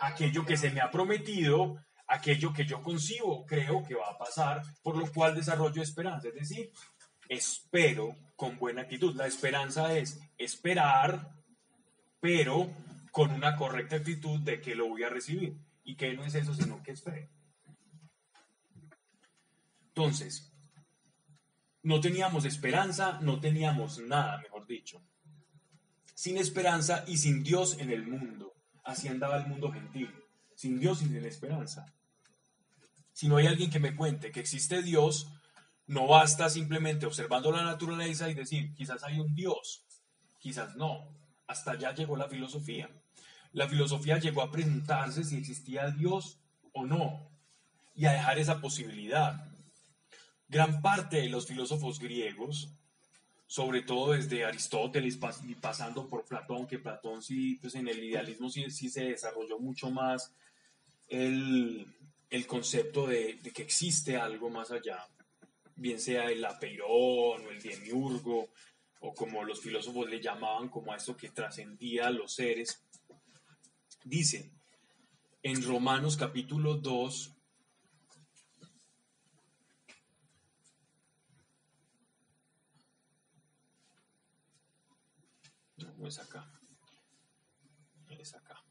Aquello 0.00 0.44
que 0.44 0.56
se 0.56 0.70
me 0.70 0.80
ha 0.80 0.90
prometido, 0.90 1.76
aquello 2.06 2.52
que 2.52 2.64
yo 2.64 2.82
concibo, 2.82 3.44
creo 3.46 3.82
que 3.84 3.94
va 3.94 4.10
a 4.10 4.18
pasar, 4.18 4.62
por 4.82 4.96
lo 4.96 5.10
cual 5.12 5.34
desarrollo 5.34 5.82
esperanza. 5.82 6.28
Es 6.28 6.34
decir, 6.34 6.70
espero 7.28 8.16
con 8.36 8.58
buena 8.58 8.82
actitud. 8.82 9.14
La 9.14 9.26
esperanza 9.26 9.96
es 9.96 10.20
esperar, 10.38 11.30
pero 12.20 12.70
con 13.10 13.30
una 13.32 13.56
correcta 13.56 13.96
actitud 13.96 14.40
de 14.40 14.60
que 14.60 14.74
lo 14.74 14.88
voy 14.88 15.02
a 15.02 15.08
recibir. 15.08 15.56
Y 15.84 15.96
que 15.96 16.12
no 16.14 16.24
es 16.24 16.34
eso, 16.34 16.52
sino 16.52 16.82
que 16.82 16.92
es 16.92 17.02
fe. 17.02 17.30
Entonces, 19.88 20.52
no 21.82 22.00
teníamos 22.00 22.44
esperanza, 22.44 23.20
no 23.22 23.38
teníamos 23.38 24.00
nada, 24.00 24.38
mejor 24.38 24.66
dicho. 24.66 25.00
Sin 26.14 26.36
esperanza 26.36 27.04
y 27.06 27.18
sin 27.18 27.44
Dios 27.44 27.78
en 27.78 27.90
el 27.92 28.06
mundo. 28.06 28.55
Así 28.86 29.08
andaba 29.08 29.36
el 29.36 29.46
mundo 29.46 29.70
gentil. 29.70 30.10
Sin 30.54 30.80
Dios 30.80 31.02
y 31.02 31.06
sin 31.06 31.24
esperanza. 31.26 31.92
Si 33.12 33.28
no 33.28 33.36
hay 33.36 33.46
alguien 33.46 33.70
que 33.70 33.80
me 33.80 33.94
cuente 33.94 34.30
que 34.30 34.40
existe 34.40 34.82
Dios, 34.82 35.28
no 35.86 36.06
basta 36.06 36.48
simplemente 36.48 37.04
observando 37.04 37.50
la 37.50 37.64
naturaleza 37.64 38.30
y 38.30 38.34
decir, 38.34 38.74
quizás 38.74 39.02
hay 39.04 39.18
un 39.18 39.34
Dios, 39.34 39.84
quizás 40.38 40.76
no. 40.76 41.08
Hasta 41.46 41.72
allá 41.72 41.94
llegó 41.94 42.16
la 42.16 42.28
filosofía. 42.28 42.88
La 43.52 43.68
filosofía 43.68 44.18
llegó 44.18 44.42
a 44.42 44.50
preguntarse 44.50 45.24
si 45.24 45.36
existía 45.36 45.90
Dios 45.90 46.38
o 46.72 46.84
no 46.84 47.28
y 47.94 48.06
a 48.06 48.12
dejar 48.12 48.38
esa 48.38 48.60
posibilidad. 48.60 49.50
Gran 50.48 50.80
parte 50.80 51.16
de 51.22 51.28
los 51.28 51.46
filósofos 51.46 51.98
griegos, 51.98 52.70
sobre 53.46 53.82
todo 53.82 54.12
desde 54.12 54.44
Aristóteles 54.44 55.18
y 55.44 55.54
pasando 55.54 56.08
por 56.08 56.24
Platón, 56.24 56.66
que 56.66 56.78
Platón 56.78 57.22
sí, 57.22 57.56
pues 57.60 57.74
en 57.76 57.88
el 57.88 58.02
idealismo 58.02 58.50
sí, 58.50 58.70
sí 58.70 58.88
se 58.90 59.04
desarrolló 59.04 59.58
mucho 59.58 59.90
más 59.90 60.32
el, 61.08 61.86
el 62.30 62.46
concepto 62.46 63.06
de, 63.06 63.38
que 63.54 63.62
existe 63.62 64.16
algo 64.16 64.50
más 64.50 64.70
allá, 64.72 65.06
bien 65.76 66.00
sea 66.00 66.30
el 66.30 66.44
apeirón 66.44 67.46
o 67.46 67.50
el 67.50 67.62
demiurgo, 67.62 68.48
o 69.00 69.14
como 69.14 69.44
los 69.44 69.60
filósofos 69.60 70.08
le 70.08 70.20
llamaban 70.20 70.68
como 70.68 70.92
a 70.92 70.96
esto 70.96 71.16
que 71.16 71.28
trascendía 71.28 72.08
a 72.08 72.10
los 72.10 72.34
seres. 72.34 72.82
Dice, 74.04 74.50
en 75.42 75.62
Romanos 75.62 76.16
capítulo 76.16 76.74
2. 76.74 77.35
Es 86.06 86.20
acá. 86.20 86.48
Es 88.08 88.32
acá. 88.32 88.62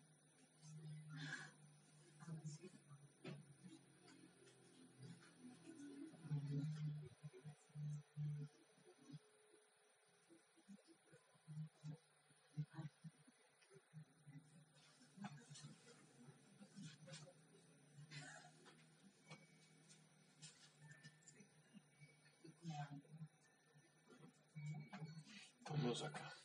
Vamos 25.68 26.02
acá. 26.04 26.45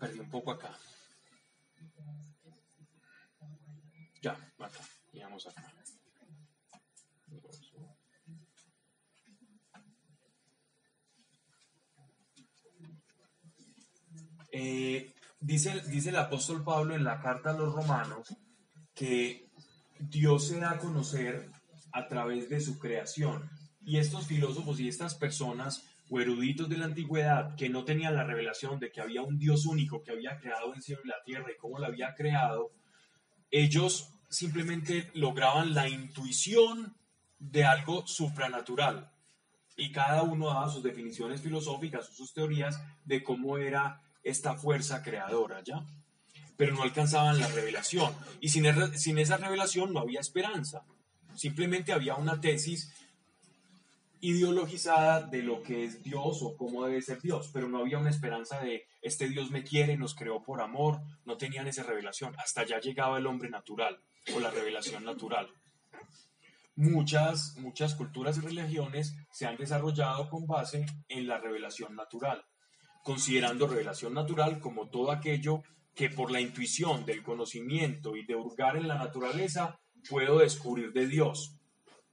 Perdí 0.00 0.18
un 0.18 0.30
poco 0.30 0.50
acá. 0.50 0.72
Ya, 4.22 4.32
acá. 4.58 4.80
Llegamos 5.12 5.46
acá. 5.46 5.72
Eh, 14.52 15.14
dice, 15.38 15.80
dice 15.88 16.08
el 16.08 16.16
apóstol 16.16 16.64
Pablo 16.64 16.94
en 16.94 17.04
la 17.04 17.20
carta 17.20 17.50
a 17.50 17.52
los 17.52 17.72
romanos 17.72 18.34
que 18.94 19.48
Dios 19.98 20.48
se 20.48 20.58
da 20.58 20.72
a 20.72 20.78
conocer 20.78 21.50
a 21.92 22.08
través 22.08 22.48
de 22.48 22.60
su 22.60 22.78
creación. 22.78 23.48
Y 23.82 23.98
estos 23.98 24.26
filósofos 24.26 24.80
y 24.80 24.88
estas 24.88 25.14
personas 25.14 25.84
o 26.10 26.20
eruditos 26.20 26.68
de 26.68 26.76
la 26.76 26.86
antigüedad 26.86 27.54
que 27.56 27.68
no 27.68 27.84
tenían 27.84 28.16
la 28.16 28.24
revelación 28.24 28.80
de 28.80 28.90
que 28.90 29.00
había 29.00 29.22
un 29.22 29.38
Dios 29.38 29.64
único 29.64 30.02
que 30.02 30.10
había 30.10 30.38
creado 30.38 30.74
el 30.74 30.82
cielo 30.82 31.00
y 31.04 31.08
la 31.08 31.22
tierra 31.24 31.52
y 31.52 31.56
cómo 31.56 31.78
la 31.78 31.86
había 31.86 32.14
creado, 32.14 32.72
ellos 33.50 34.12
simplemente 34.28 35.10
lograban 35.14 35.72
la 35.74 35.88
intuición 35.88 36.96
de 37.38 37.64
algo 37.64 38.06
supranatural. 38.06 39.10
Y 39.76 39.92
cada 39.92 40.22
uno 40.22 40.48
daba 40.48 40.68
sus 40.68 40.82
definiciones 40.82 41.40
filosóficas 41.40 42.08
o 42.08 42.12
sus 42.12 42.34
teorías 42.34 42.82
de 43.04 43.22
cómo 43.22 43.56
era 43.56 44.02
esta 44.22 44.54
fuerza 44.54 45.02
creadora, 45.02 45.62
¿ya? 45.64 45.82
Pero 46.56 46.74
no 46.74 46.82
alcanzaban 46.82 47.38
la 47.40 47.48
revelación. 47.48 48.12
Y 48.40 48.50
sin, 48.50 48.64
er- 48.66 48.94
sin 48.96 49.18
esa 49.18 49.38
revelación 49.38 49.92
no 49.92 50.00
había 50.00 50.20
esperanza. 50.20 50.82
Simplemente 51.34 51.92
había 51.92 52.16
una 52.16 52.40
tesis 52.40 52.92
ideologizada 54.20 55.22
de 55.22 55.42
lo 55.42 55.62
que 55.62 55.84
es 55.84 56.02
Dios 56.02 56.42
o 56.42 56.56
cómo 56.56 56.84
debe 56.84 57.00
ser 57.00 57.20
Dios, 57.20 57.50
pero 57.52 57.68
no 57.68 57.78
había 57.78 57.98
una 57.98 58.10
esperanza 58.10 58.60
de 58.60 58.86
este 59.02 59.28
Dios 59.28 59.50
me 59.50 59.64
quiere, 59.64 59.96
nos 59.96 60.14
creó 60.14 60.42
por 60.42 60.60
amor, 60.60 61.00
no 61.24 61.36
tenían 61.36 61.66
esa 61.66 61.82
revelación. 61.82 62.34
Hasta 62.38 62.62
allá 62.62 62.80
llegaba 62.80 63.18
el 63.18 63.26
hombre 63.26 63.48
natural 63.48 64.02
o 64.34 64.40
la 64.40 64.50
revelación 64.50 65.04
natural. 65.04 65.48
Muchas, 66.76 67.56
muchas 67.58 67.94
culturas 67.94 68.38
y 68.38 68.40
religiones 68.40 69.14
se 69.30 69.46
han 69.46 69.56
desarrollado 69.56 70.28
con 70.28 70.46
base 70.46 70.86
en 71.08 71.26
la 71.26 71.38
revelación 71.38 71.96
natural, 71.96 72.44
considerando 73.02 73.66
revelación 73.66 74.14
natural 74.14 74.60
como 74.60 74.88
todo 74.88 75.10
aquello 75.10 75.62
que 75.94 76.10
por 76.10 76.30
la 76.30 76.40
intuición 76.40 77.04
del 77.04 77.22
conocimiento 77.22 78.16
y 78.16 78.24
de 78.24 78.36
hurgar 78.36 78.76
en 78.76 78.88
la 78.88 78.96
naturaleza 78.96 79.78
puedo 80.08 80.38
descubrir 80.38 80.92
de 80.92 81.06
Dios. 81.06 81.56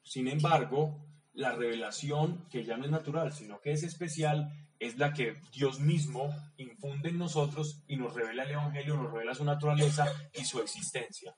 Sin 0.04 0.28
embargo, 0.28 1.07
la 1.38 1.52
revelación, 1.52 2.48
que 2.50 2.66
ya 2.66 2.78
no 2.78 2.86
es 2.86 2.92
natural, 2.92 3.32
sino 3.32 3.62
que 3.62 3.72
es 3.72 3.84
especial, 3.84 4.52
es 4.80 4.98
la 4.98 5.14
que 5.14 5.36
Dios 5.54 5.80
mismo 5.80 6.36
infunde 6.58 7.10
en 7.10 7.20
nosotros 7.20 7.84
y 7.88 7.96
nos 7.96 8.16
revela 8.16 8.44
el 8.44 8.52
Evangelio, 8.52 8.98
nos 8.98 9.12
revela 9.12 9.36
su 9.36 9.46
naturaleza 9.46 10.08
y 10.34 10.46
su 10.46 10.60
existencia. 10.60 11.36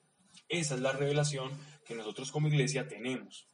Esa 0.48 0.74
es 0.74 0.80
la 0.80 0.92
revelación 0.92 1.52
que 1.84 1.94
nosotros 1.94 2.32
como 2.32 2.48
iglesia 2.48 2.88
tenemos. 2.88 3.46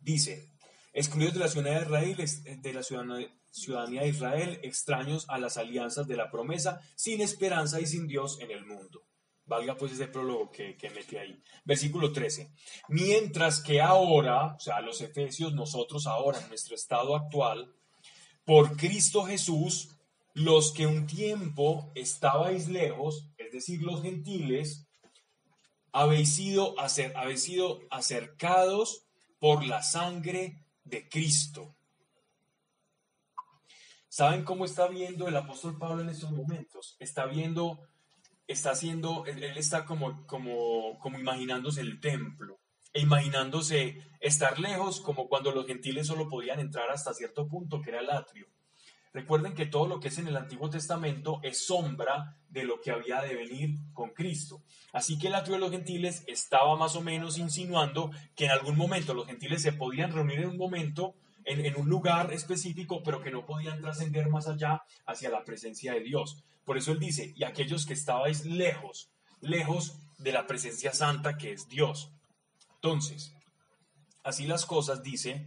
Dice, 0.00 0.48
excluidos 0.94 1.34
de 1.34 1.40
la 1.40 1.48
ciudadanía 1.48 1.80
de 1.80 2.22
Israel, 2.22 2.62
de 2.62 2.72
la 2.72 2.82
ciudadanía 2.82 4.00
de 4.00 4.08
Israel, 4.08 4.60
extraños 4.62 5.26
a 5.28 5.36
las 5.36 5.58
alianzas 5.58 6.06
de 6.06 6.16
la 6.16 6.30
promesa, 6.30 6.80
sin 6.94 7.20
esperanza 7.20 7.82
y 7.82 7.86
sin 7.86 8.06
Dios 8.06 8.38
en 8.40 8.50
el 8.50 8.64
mundo. 8.64 9.02
Valga 9.46 9.76
pues 9.76 9.92
ese 9.92 10.08
prólogo 10.08 10.50
que, 10.50 10.76
que 10.76 10.90
metí 10.90 11.16
ahí. 11.16 11.40
Versículo 11.64 12.12
13. 12.12 12.50
Mientras 12.88 13.60
que 13.60 13.80
ahora, 13.80 14.54
o 14.56 14.60
sea, 14.60 14.80
los 14.80 15.00
efesios, 15.00 15.54
nosotros 15.54 16.06
ahora, 16.06 16.40
en 16.40 16.48
nuestro 16.48 16.74
estado 16.74 17.14
actual, 17.14 17.72
por 18.44 18.76
Cristo 18.76 19.24
Jesús, 19.24 19.90
los 20.34 20.72
que 20.72 20.86
un 20.86 21.06
tiempo 21.06 21.90
estabais 21.94 22.68
lejos, 22.68 23.28
es 23.38 23.52
decir, 23.52 23.82
los 23.82 24.02
gentiles, 24.02 24.86
habéis 25.92 26.34
sido, 26.34 26.74
acer- 26.76 27.12
habéis 27.16 27.42
sido 27.44 27.80
acercados 27.90 29.06
por 29.38 29.64
la 29.64 29.82
sangre 29.82 30.64
de 30.84 31.08
Cristo. 31.08 31.74
¿Saben 34.08 34.44
cómo 34.44 34.64
está 34.64 34.88
viendo 34.88 35.28
el 35.28 35.36
apóstol 35.36 35.78
Pablo 35.78 36.02
en 36.02 36.08
estos 36.08 36.32
momentos? 36.32 36.96
Está 36.98 37.26
viendo, 37.26 37.80
está 38.46 38.70
haciendo, 38.70 39.24
él, 39.26 39.42
está 39.56 39.84
como, 39.84 40.26
como, 40.26 40.98
como 40.98 41.18
imaginándose 41.18 41.80
el 41.80 42.00
templo 42.00 42.60
e 42.92 43.00
imaginándose 43.00 43.98
estar 44.20 44.58
lejos 44.58 45.00
como 45.00 45.28
cuando 45.28 45.52
los 45.52 45.66
gentiles 45.66 46.06
solo 46.06 46.28
podían 46.28 46.60
entrar 46.60 46.90
hasta 46.90 47.12
cierto 47.12 47.46
punto, 47.46 47.80
que 47.82 47.90
era 47.90 48.00
el 48.00 48.10
atrio. 48.10 48.46
Recuerden 49.12 49.54
que 49.54 49.64
todo 49.64 49.86
lo 49.86 49.98
que 49.98 50.08
es 50.08 50.18
en 50.18 50.28
el 50.28 50.36
Antiguo 50.36 50.68
Testamento 50.68 51.40
es 51.42 51.66
sombra 51.66 52.36
de 52.50 52.64
lo 52.64 52.80
que 52.80 52.90
había 52.90 53.22
de 53.22 53.34
venir 53.34 53.70
con 53.94 54.10
Cristo. 54.10 54.62
Así 54.92 55.18
que 55.18 55.28
el 55.28 55.34
atrio 55.34 55.54
de 55.54 55.60
los 55.60 55.70
gentiles 55.70 56.22
estaba 56.26 56.76
más 56.76 56.96
o 56.96 57.00
menos 57.00 57.38
insinuando 57.38 58.10
que 58.34 58.44
en 58.44 58.50
algún 58.50 58.76
momento 58.76 59.14
los 59.14 59.26
gentiles 59.26 59.62
se 59.62 59.72
podían 59.72 60.12
reunir 60.12 60.40
en 60.40 60.48
un 60.48 60.58
momento, 60.58 61.14
en, 61.46 61.64
en 61.64 61.76
un 61.76 61.88
lugar 61.88 62.32
específico, 62.32 63.02
pero 63.02 63.22
que 63.22 63.30
no 63.30 63.46
podían 63.46 63.80
trascender 63.80 64.28
más 64.28 64.48
allá 64.48 64.82
hacia 65.06 65.30
la 65.30 65.44
presencia 65.44 65.94
de 65.94 66.00
Dios. 66.00 66.44
Por 66.66 66.76
eso 66.76 66.92
él 66.92 66.98
dice, 66.98 67.32
y 67.34 67.44
aquellos 67.44 67.86
que 67.86 67.94
estabais 67.94 68.44
lejos, 68.44 69.08
lejos 69.40 69.94
de 70.18 70.32
la 70.32 70.46
presencia 70.46 70.92
santa 70.92 71.38
que 71.38 71.52
es 71.52 71.68
Dios. 71.68 72.10
Entonces, 72.74 73.32
así 74.22 74.46
las 74.46 74.66
cosas, 74.66 75.02
dice, 75.02 75.46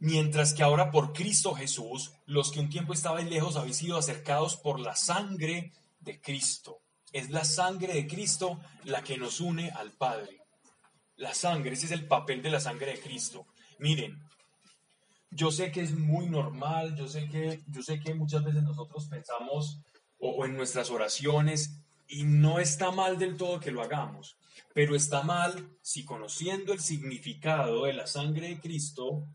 Mientras 0.00 0.54
que 0.54 0.62
ahora 0.62 0.92
por 0.92 1.12
Cristo 1.12 1.54
Jesús, 1.54 2.12
los 2.26 2.52
que 2.52 2.60
un 2.60 2.68
tiempo 2.68 2.92
estaban 2.92 3.28
lejos 3.28 3.56
habéis 3.56 3.78
sido 3.78 3.98
acercados 3.98 4.56
por 4.56 4.78
la 4.78 4.94
sangre 4.94 5.72
de 6.00 6.20
Cristo. 6.20 6.78
Es 7.12 7.30
la 7.30 7.44
sangre 7.44 7.94
de 7.94 8.06
Cristo 8.06 8.60
la 8.84 9.02
que 9.02 9.18
nos 9.18 9.40
une 9.40 9.70
al 9.70 9.92
Padre. 9.92 10.42
La 11.16 11.34
sangre, 11.34 11.72
ese 11.72 11.86
es 11.86 11.92
el 11.92 12.06
papel 12.06 12.42
de 12.42 12.50
la 12.50 12.60
sangre 12.60 12.92
de 12.92 13.00
Cristo. 13.00 13.46
Miren, 13.80 14.22
yo 15.30 15.50
sé 15.50 15.70
que 15.70 15.82
es 15.82 15.92
muy 15.92 16.26
normal, 16.26 16.94
yo 16.96 17.08
sé 17.08 17.28
que, 17.28 17.62
yo 17.66 17.82
sé 17.82 18.00
que 18.00 18.14
muchas 18.14 18.44
veces 18.44 18.62
nosotros 18.62 19.08
pensamos 19.08 19.80
o, 20.18 20.44
en 20.44 20.56
nuestras 20.56 20.90
oraciones 20.90 21.80
y 22.08 22.24
no 22.24 22.58
está 22.58 22.90
mal 22.90 23.18
del 23.18 23.36
todo 23.36 23.60
que 23.60 23.70
lo 23.70 23.82
hagamos, 23.82 24.38
pero 24.74 24.96
está 24.96 25.22
mal 25.22 25.76
si 25.82 26.04
conociendo 26.04 26.72
el 26.72 26.80
significado 26.80 27.84
de 27.84 27.92
la 27.92 28.06
sangre 28.06 28.48
de 28.48 28.60
Cristo, 28.60 29.26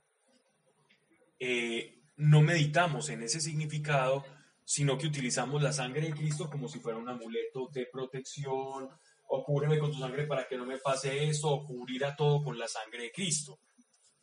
eh, 1.39 2.01
no 2.15 2.41
meditamos 2.41 3.09
en 3.09 3.21
ese 3.21 3.39
significado, 3.39 4.23
sino 4.65 4.97
que 4.97 5.07
utilizamos 5.07 5.61
la 5.61 5.73
sangre 5.73 6.07
de 6.07 6.13
Cristo 6.13 6.49
como 6.49 6.67
si 6.67 6.79
fuera 6.79 6.97
un 6.97 7.09
amuleto 7.09 7.69
de 7.71 7.85
protección, 7.85 8.89
o 9.27 9.43
cúbreme 9.43 9.79
con 9.79 9.91
tu 9.91 9.99
sangre 9.99 10.25
para 10.25 10.47
que 10.47 10.57
no 10.57 10.65
me 10.65 10.77
pase 10.77 11.27
eso, 11.27 11.49
o 11.49 11.65
cubrir 11.65 12.05
a 12.05 12.15
todo 12.15 12.43
con 12.43 12.57
la 12.57 12.67
sangre 12.67 13.03
de 13.03 13.11
Cristo. 13.11 13.59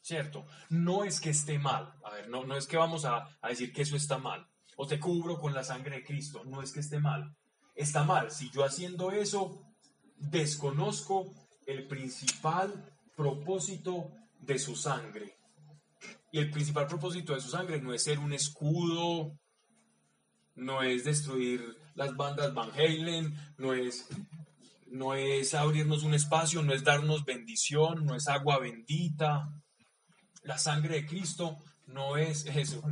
¿Cierto? 0.02 0.46
No 0.70 1.04
es 1.04 1.20
que 1.20 1.30
esté 1.30 1.58
mal, 1.58 1.94
a 2.04 2.10
ver, 2.10 2.28
no, 2.28 2.44
no 2.44 2.56
es 2.56 2.66
que 2.66 2.76
vamos 2.76 3.04
a, 3.04 3.28
a 3.40 3.48
decir 3.48 3.72
que 3.72 3.82
eso 3.82 3.96
está 3.96 4.18
mal, 4.18 4.48
o 4.76 4.86
te 4.86 4.98
cubro 4.98 5.38
con 5.38 5.52
la 5.52 5.62
sangre 5.62 5.96
de 5.96 6.04
Cristo, 6.04 6.42
no 6.44 6.62
es 6.62 6.72
que 6.72 6.80
esté 6.80 6.98
mal. 6.98 7.36
Está 7.74 8.02
mal, 8.04 8.30
si 8.30 8.50
yo 8.50 8.64
haciendo 8.64 9.10
eso 9.10 9.62
desconozco 10.16 11.32
el 11.66 11.86
principal 11.86 12.72
propósito 13.16 14.10
de 14.40 14.58
su 14.58 14.76
sangre. 14.76 15.36
Y 16.32 16.38
el 16.38 16.50
principal 16.50 16.86
propósito 16.86 17.34
de 17.34 17.40
su 17.40 17.50
sangre 17.50 17.80
no 17.80 17.92
es 17.92 18.04
ser 18.04 18.18
un 18.18 18.32
escudo, 18.32 19.38
no 20.54 20.82
es 20.82 21.04
destruir 21.04 21.76
las 21.94 22.16
bandas 22.16 22.54
Van 22.54 22.70
Halen, 22.72 23.34
no 23.58 23.74
es, 23.74 24.08
no 24.86 25.14
es 25.14 25.54
abrirnos 25.54 26.02
un 26.02 26.14
espacio, 26.14 26.62
no 26.62 26.72
es 26.72 26.84
darnos 26.84 27.24
bendición, 27.24 28.04
no 28.04 28.14
es 28.14 28.28
agua 28.28 28.58
bendita. 28.58 29.48
La 30.42 30.58
sangre 30.58 30.94
de 30.96 31.06
Cristo 31.06 31.56
no 31.86 32.16
es 32.16 32.46
eso. 32.46 32.82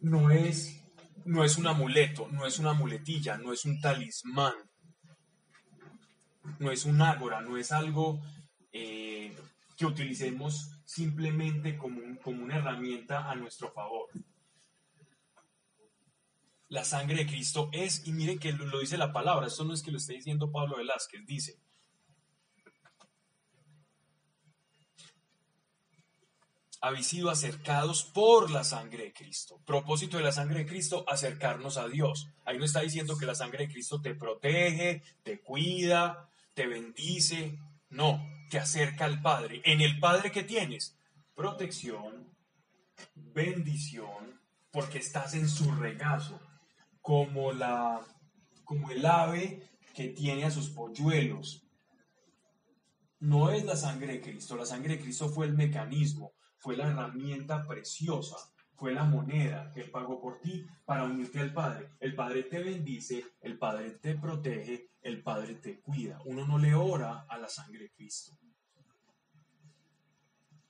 No 0.00 0.30
es 0.30 0.30
no 0.30 0.30
es, 0.30 0.80
no 1.24 1.44
es 1.44 1.56
un 1.58 1.66
amuleto, 1.68 2.26
no 2.32 2.44
es 2.44 2.58
una 2.58 2.72
muletilla, 2.72 3.38
no 3.38 3.52
es 3.52 3.64
un 3.64 3.80
talismán, 3.80 4.54
no 6.58 6.72
es 6.72 6.84
un 6.84 7.00
ágora, 7.00 7.40
no 7.40 7.56
es 7.56 7.70
algo 7.70 8.20
eh, 8.72 9.32
que 9.76 9.86
utilicemos 9.86 10.70
simplemente 10.84 11.76
como, 11.78 12.00
un- 12.00 12.16
como 12.16 12.42
una 12.42 12.56
herramienta 12.56 13.30
a 13.30 13.36
nuestro 13.36 13.70
favor. 13.72 14.08
La 16.68 16.84
sangre 16.84 17.18
de 17.18 17.26
Cristo 17.26 17.68
es, 17.72 18.04
y 18.06 18.12
miren 18.12 18.40
que 18.40 18.52
lo, 18.52 18.64
lo 18.66 18.80
dice 18.80 18.96
la 18.98 19.12
palabra, 19.12 19.46
esto 19.46 19.62
no 19.64 19.72
es 19.72 19.82
que 19.82 19.92
lo 19.92 19.98
esté 19.98 20.14
diciendo 20.14 20.50
Pablo 20.50 20.78
Velázquez, 20.78 21.24
dice, 21.26 21.60
habéis 26.82 27.06
sido 27.06 27.30
acercados 27.30 28.02
por 28.02 28.50
la 28.50 28.64
sangre 28.64 29.04
de 29.04 29.12
Cristo. 29.12 29.60
Propósito 29.64 30.16
de 30.16 30.24
la 30.24 30.32
sangre 30.32 30.60
de 30.60 30.66
Cristo, 30.66 31.04
acercarnos 31.08 31.78
a 31.78 31.88
Dios. 31.88 32.28
Ahí 32.44 32.58
no 32.58 32.64
está 32.64 32.80
diciendo 32.80 33.16
que 33.16 33.24
la 33.24 33.36
sangre 33.36 33.66
de 33.66 33.72
Cristo 33.72 34.00
te 34.00 34.16
protege, 34.16 35.02
te 35.22 35.40
cuida, 35.40 36.28
te 36.54 36.66
bendice. 36.66 37.56
No, 37.88 38.20
te 38.50 38.58
acerca 38.58 39.04
al 39.04 39.22
Padre. 39.22 39.62
En 39.64 39.80
el 39.80 40.00
Padre 40.00 40.32
que 40.32 40.42
tienes, 40.42 40.98
protección, 41.36 42.28
bendición, 43.14 44.40
porque 44.72 44.98
estás 44.98 45.34
en 45.34 45.48
su 45.48 45.70
regazo, 45.70 46.40
como 47.00 47.52
la 47.52 48.00
como 48.64 48.90
el 48.90 49.06
ave 49.06 49.62
que 49.94 50.08
tiene 50.08 50.44
a 50.44 50.50
sus 50.50 50.70
polluelos. 50.70 51.62
No 53.20 53.50
es 53.50 53.64
la 53.64 53.76
sangre 53.76 54.14
de 54.14 54.20
Cristo, 54.20 54.56
la 54.56 54.66
sangre 54.66 54.96
de 54.96 55.02
Cristo 55.02 55.28
fue 55.28 55.46
el 55.46 55.52
mecanismo, 55.52 56.32
fue 56.62 56.76
la 56.76 56.86
herramienta 56.86 57.66
preciosa, 57.66 58.36
fue 58.76 58.94
la 58.94 59.02
moneda 59.02 59.72
que 59.72 59.80
Él 59.80 59.90
pagó 59.90 60.20
por 60.20 60.40
ti 60.40 60.64
para 60.84 61.02
unirte 61.02 61.40
al 61.40 61.52
Padre. 61.52 61.90
El 61.98 62.14
Padre 62.14 62.44
te 62.44 62.62
bendice, 62.62 63.24
el 63.40 63.58
Padre 63.58 63.90
te 64.00 64.14
protege, 64.14 64.90
el 65.02 65.24
Padre 65.24 65.56
te 65.56 65.80
cuida. 65.80 66.20
Uno 66.24 66.46
no 66.46 66.58
le 66.58 66.72
ora 66.72 67.26
a 67.28 67.36
la 67.36 67.48
sangre 67.48 67.80
de 67.80 67.90
Cristo. 67.90 68.38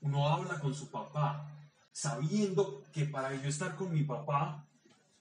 Uno 0.01 0.27
habla 0.27 0.59
con 0.59 0.75
su 0.75 0.91
papá, 0.91 1.47
sabiendo 1.93 2.83
que 2.91 3.05
para 3.05 3.35
yo 3.35 3.51
estar 3.51 3.77
con 3.77 3.93
mi 3.93 4.03
papá, 4.03 4.67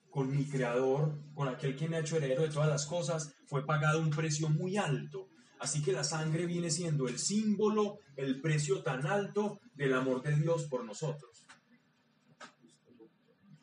con 0.09 0.33
mi 0.33 0.45
creador, 0.45 1.19
con 1.33 1.49
aquel 1.49 1.75
que 1.75 1.89
me 1.89 1.97
ha 1.97 1.99
hecho 1.99 2.15
heredero 2.15 2.43
de 2.43 2.49
todas 2.49 2.69
las 2.69 2.85
cosas, 2.85 3.33
fue 3.45 3.65
pagado 3.65 3.99
un 3.99 4.09
precio 4.09 4.47
muy 4.47 4.77
alto. 4.77 5.27
Así 5.61 5.83
que 5.83 5.91
la 5.91 6.03
sangre 6.03 6.47
viene 6.47 6.71
siendo 6.71 7.07
el 7.07 7.19
símbolo, 7.19 7.99
el 8.15 8.41
precio 8.41 8.81
tan 8.81 9.05
alto 9.05 9.59
del 9.75 9.93
amor 9.93 10.23
de 10.23 10.35
Dios 10.35 10.65
por 10.65 10.83
nosotros. 10.83 11.45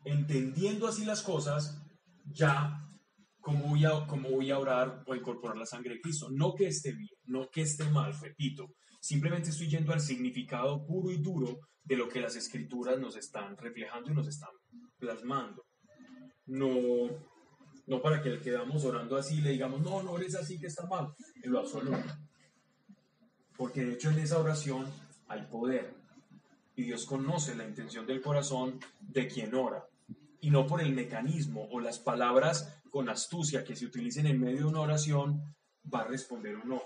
Entendiendo 0.05 0.87
así 0.87 1.05
las 1.05 1.23
cosas, 1.23 1.83
ya 2.25 2.89
cómo 3.41 3.71
voy 3.71 3.85
a, 3.85 4.07
cómo 4.07 4.31
voy 4.31 4.53
a 4.53 4.61
orar 4.61 5.03
o 5.09 5.15
incorporar 5.17 5.57
la 5.57 5.67
sangre 5.67 5.95
de 5.95 6.01
Cristo. 6.01 6.29
No 6.31 6.55
que 6.55 6.69
esté 6.69 6.93
bien, 6.93 7.11
no 7.25 7.49
que 7.51 7.63
esté 7.63 7.91
mal, 7.91 8.15
repito. 8.21 8.77
Simplemente 9.01 9.51
estoy 9.51 9.69
yendo 9.69 9.93
al 9.93 10.01
significado 10.01 10.87
puro 10.87 11.11
y 11.11 11.17
duro 11.17 11.59
de 11.83 11.97
lo 11.97 12.09
que 12.09 12.21
las 12.21 12.37
escrituras 12.37 13.01
nos 13.01 13.17
están 13.17 13.57
reflejando 13.57 14.13
y 14.13 14.15
nos 14.15 14.29
están 14.29 14.51
plasmando. 14.99 15.65
No, 16.47 17.09
no 17.89 18.03
para 18.03 18.21
que 18.23 18.29
le 18.29 18.41
quedamos 18.41 18.85
orando 18.85 19.17
así 19.17 19.39
y 19.39 19.41
le 19.41 19.51
digamos, 19.51 19.81
no, 19.81 20.03
no 20.03 20.19
eres 20.19 20.35
así 20.35 20.59
que 20.59 20.67
está 20.67 20.87
mal, 20.87 21.09
en 21.43 21.51
lo 21.51 21.61
absoluto. 21.61 22.05
Porque 23.57 23.85
de 23.85 23.95
hecho 23.95 24.11
en 24.11 24.19
esa 24.19 24.39
oración 24.39 24.87
hay 25.27 25.43
poder. 25.47 25.95
Y 26.77 26.83
Dios 26.83 27.07
conoce 27.07 27.57
la 27.57 27.67
intención 27.67 28.07
del 28.07 28.21
corazón 28.21 28.79
de 29.01 29.27
quien 29.27 29.55
ora. 29.55 29.85
Y 30.41 30.51
no 30.51 30.67
por 30.67 30.81
el 30.81 30.93
mecanismo 30.93 31.67
o 31.73 31.81
las 31.81 31.99
palabras 31.99 32.79
con 32.91 33.09
astucia 33.09 33.65
que 33.65 33.75
se 33.75 33.87
utilicen 33.87 34.27
en 34.27 34.39
medio 34.39 34.59
de 34.59 34.67
una 34.67 34.81
oración 34.81 35.57
va 35.93 36.03
a 36.03 36.09
responder 36.09 36.57
o 36.57 36.65
no. 36.65 36.83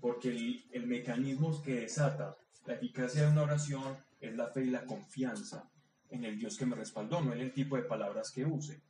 Porque 0.00 0.30
el, 0.30 0.64
el 0.72 0.86
mecanismo 0.86 1.62
que 1.62 1.80
desata 1.80 2.36
la 2.66 2.74
eficacia 2.74 3.22
de 3.22 3.32
una 3.32 3.42
oración 3.42 3.96
es 4.20 4.36
la 4.36 4.48
fe 4.48 4.64
y 4.64 4.70
la 4.70 4.84
confianza 4.84 5.70
en 6.10 6.24
el 6.24 6.36
Dios 6.36 6.58
que 6.58 6.66
me 6.66 6.76
respaldó, 6.76 7.20
no 7.20 7.32
en 7.32 7.40
el 7.40 7.52
tipo 7.52 7.76
de 7.76 7.84
palabras 7.84 8.32
que 8.32 8.44
use. 8.44 8.82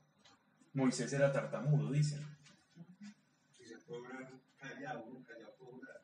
Moisés 0.73 1.13
era 1.13 1.33
tartamudo, 1.33 1.91
dicen. 1.91 2.25
Si 3.57 3.65
se 3.67 3.77
puede 3.79 4.01
orar 4.03 4.31
callado, 4.59 5.05
uno 5.05 5.25
callado 5.27 5.55
puede 5.59 5.73
orar. 5.83 6.01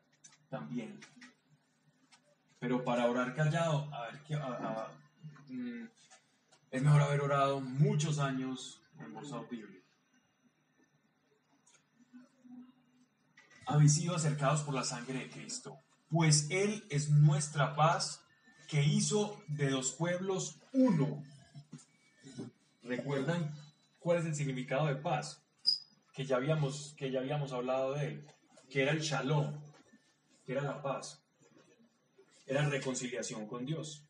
también. 0.49 0.99
Pero 2.59 2.83
para 2.83 3.05
orar 3.09 3.35
callado, 3.35 3.93
a 3.93 4.07
ver, 4.07 4.23
qué- 4.23 4.35
a- 4.35 4.45
a- 4.45 4.91
mm, 5.47 5.87
es 6.71 6.81
mejor 6.83 7.01
haber 7.01 7.21
orado 7.21 7.59
muchos 7.61 8.17
años 8.19 8.81
en 8.99 9.15
audible. 9.33 9.83
Habéis 13.65 13.95
sido 13.95 14.15
acercados 14.15 14.61
por 14.63 14.73
la 14.73 14.83
sangre 14.83 15.19
de 15.19 15.29
Cristo, 15.29 15.77
pues 16.09 16.47
Él 16.49 16.85
es 16.89 17.09
nuestra 17.09 17.75
paz 17.75 18.21
que 18.67 18.83
hizo 18.83 19.41
de 19.47 19.69
los 19.71 19.91
pueblos 19.91 20.61
uno. 20.71 21.23
¿Recuerdan 22.83 23.53
cuál 24.07 24.19
es 24.19 24.25
el 24.25 24.35
significado 24.35 24.87
de 24.87 24.95
paz? 24.95 25.45
Que 26.13 26.25
ya 26.25 26.37
habíamos, 26.37 26.95
que 26.97 27.11
ya 27.11 27.19
habíamos 27.19 27.51
hablado 27.51 27.93
de 27.93 28.07
él, 28.07 28.27
que 28.69 28.81
era 28.83 28.93
el 28.93 29.01
shalom, 29.01 29.61
que 30.45 30.53
era 30.53 30.61
la 30.61 30.81
paz, 30.81 31.21
era 32.45 32.69
reconciliación 32.69 33.45
con 33.47 33.65
Dios. 33.65 34.07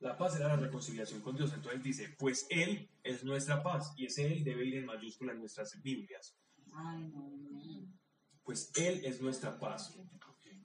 La 0.00 0.16
paz 0.16 0.36
era 0.36 0.48
la 0.48 0.56
reconciliación 0.56 1.20
con 1.20 1.36
Dios. 1.36 1.52
Entonces 1.52 1.82
dice, 1.82 2.16
pues 2.18 2.46
Él 2.48 2.88
es 3.02 3.22
nuestra 3.22 3.62
paz, 3.62 3.92
y 3.98 4.06
ese 4.06 4.32
Él 4.32 4.44
debe 4.44 4.64
ir 4.64 4.76
en 4.76 4.86
mayúscula 4.86 5.32
en 5.32 5.40
nuestras 5.40 5.78
Biblias. 5.82 6.34
Pues 8.42 8.70
Él 8.76 9.02
es 9.04 9.20
nuestra 9.20 9.60
paz. 9.60 9.94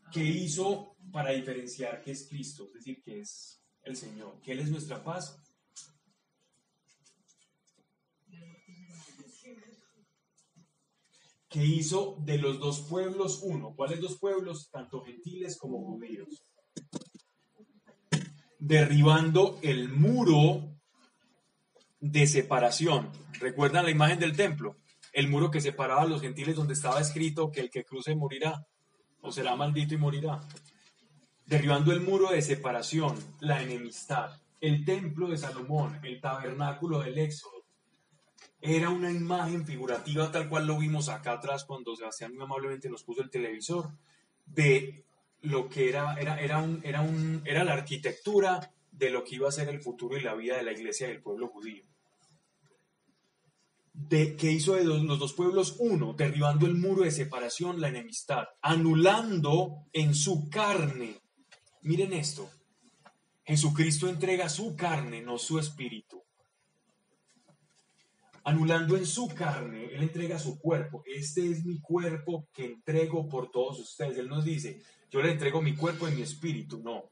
¿Qué 0.10 0.24
hizo 0.24 0.95
para 1.12 1.32
diferenciar 1.32 2.02
que 2.02 2.12
es 2.12 2.30
Cristo? 2.30 2.68
Es 2.68 2.74
decir, 2.76 3.04
que 3.04 3.20
es 3.20 3.62
el 3.84 3.98
Señor. 3.98 4.39
Que 4.39 4.54
Él 4.54 4.62
es 4.62 4.72
nuestra 4.72 5.04
paz. 5.04 5.38
Que 11.58 11.66
hizo 11.66 12.18
de 12.20 12.38
los 12.38 12.60
dos 12.60 12.82
pueblos 12.82 13.39
uno. 13.41 13.74
¿Cuáles 13.76 13.99
dos 13.99 14.20
pueblos? 14.20 14.70
Tanto 14.70 15.01
gentiles 15.01 15.58
como 15.58 15.84
judíos. 15.84 16.45
Derribando 18.60 19.58
el 19.64 19.89
muro 19.89 20.78
de 21.99 22.28
separación. 22.28 23.10
¿Recuerdan 23.39 23.86
la 23.86 23.89
imagen 23.89 24.20
del 24.20 24.36
templo? 24.36 24.78
El 25.12 25.30
muro 25.30 25.49
que 25.49 25.60
separaba 25.60 26.03
a 26.03 26.05
los 26.05 26.22
gentiles 26.22 26.55
donde 26.55 26.76
estaba 26.76 27.01
escrito 27.01 27.51
que 27.51 27.62
el 27.62 27.72
que 27.72 27.84
cruce 27.84 28.14
morirá 28.14 28.64
o 29.22 29.32
será 29.32 29.55
maldito 29.55 29.95
y 29.95 29.97
morirá. 29.97 30.39
Derribando 31.47 31.91
el 31.91 32.01
muro 32.01 32.30
de 32.30 32.43
separación, 32.43 33.18
la 33.39 33.64
enemistad, 33.64 34.30
el 34.62 34.86
templo 34.86 35.28
de 35.28 35.38
Salomón, 35.38 35.99
el 36.03 36.22
tabernáculo 36.22 36.99
del 36.99 37.18
Éxodo. 37.18 37.57
Era 38.60 38.89
una 38.89 39.12
imagen 39.12 39.66
figurativa 39.66 40.32
tal 40.32 40.49
cual 40.49 40.65
lo 40.65 40.77
vimos 40.77 41.10
acá 41.10 41.34
atrás 41.34 41.64
cuando 41.64 41.95
Sebastián 41.95 42.34
muy 42.34 42.44
amablemente 42.44 42.90
nos 42.90 43.03
puso 43.03 43.22
el 43.22 43.30
televisor 43.30 43.91
de 44.45 45.06
lo 45.41 45.69
que 45.69 45.90
era, 45.90 46.15
era, 46.15 46.40
era, 46.41 46.57
un, 46.57 46.82
era, 46.84 47.02
un, 47.02 47.41
era 47.45 47.64
la 47.64 47.73
arquitectura 47.73 48.73
de 48.91 49.10
lo 49.11 49.23
que 49.23 49.36
iba 49.36 49.48
a 49.48 49.52
ser 49.52 49.69
el 49.69 49.82
futuro 49.82 50.18
y 50.18 50.22
la 50.22 50.34
vida 50.34 50.57
de 50.57 50.64
la 50.64 50.72
iglesia 50.72 51.07
del 51.07 51.22
pueblo 51.22 51.48
judío. 51.48 51.84
De, 53.94 54.36
que 54.36 54.52
hizo 54.52 54.76
de 54.76 54.84
los 54.84 55.19
dos 55.19 55.34
pueblos 55.34 55.76
uno, 55.80 56.14
derribando 56.14 56.65
el 56.65 56.76
muro 56.76 57.03
de 57.03 57.11
separación, 57.11 57.82
la 57.82 57.90
enemistad, 57.90 58.45
anulando 58.61 59.86
en 59.94 60.14
su 60.14 60.49
carne. 60.49 61.19
Miren 61.82 62.14
esto, 62.14 62.49
Jesucristo 63.44 64.07
entrega 64.10 64.49
su 64.49 64.76
carne, 64.76 65.22
no 65.22 65.38
su 65.38 65.57
espíritu. 65.57 66.27
Anulando 68.48 68.95
en 68.95 69.06
su 69.06 69.28
carne, 69.28 69.94
Él 69.94 70.03
entrega 70.03 70.40
su 70.40 70.57
cuerpo. 70.57 71.03
Este 71.06 71.52
es 71.52 71.65
mi 71.65 71.82
cuerpo 71.82 72.48
que 72.53 72.64
entrego 72.64 73.28
por 73.28 73.52
todos 73.52 73.78
ustedes. 73.78 74.18
Él 74.18 74.30
nos 74.30 74.45
dice, 74.45 74.82
yo 75.11 75.22
le 75.22 75.34
entrego 75.34 75.61
mi 75.61 75.76
cuerpo 75.76 76.07
y 76.07 76.14
mi 76.14 76.22
espíritu. 76.22 76.82
No, 76.82 77.11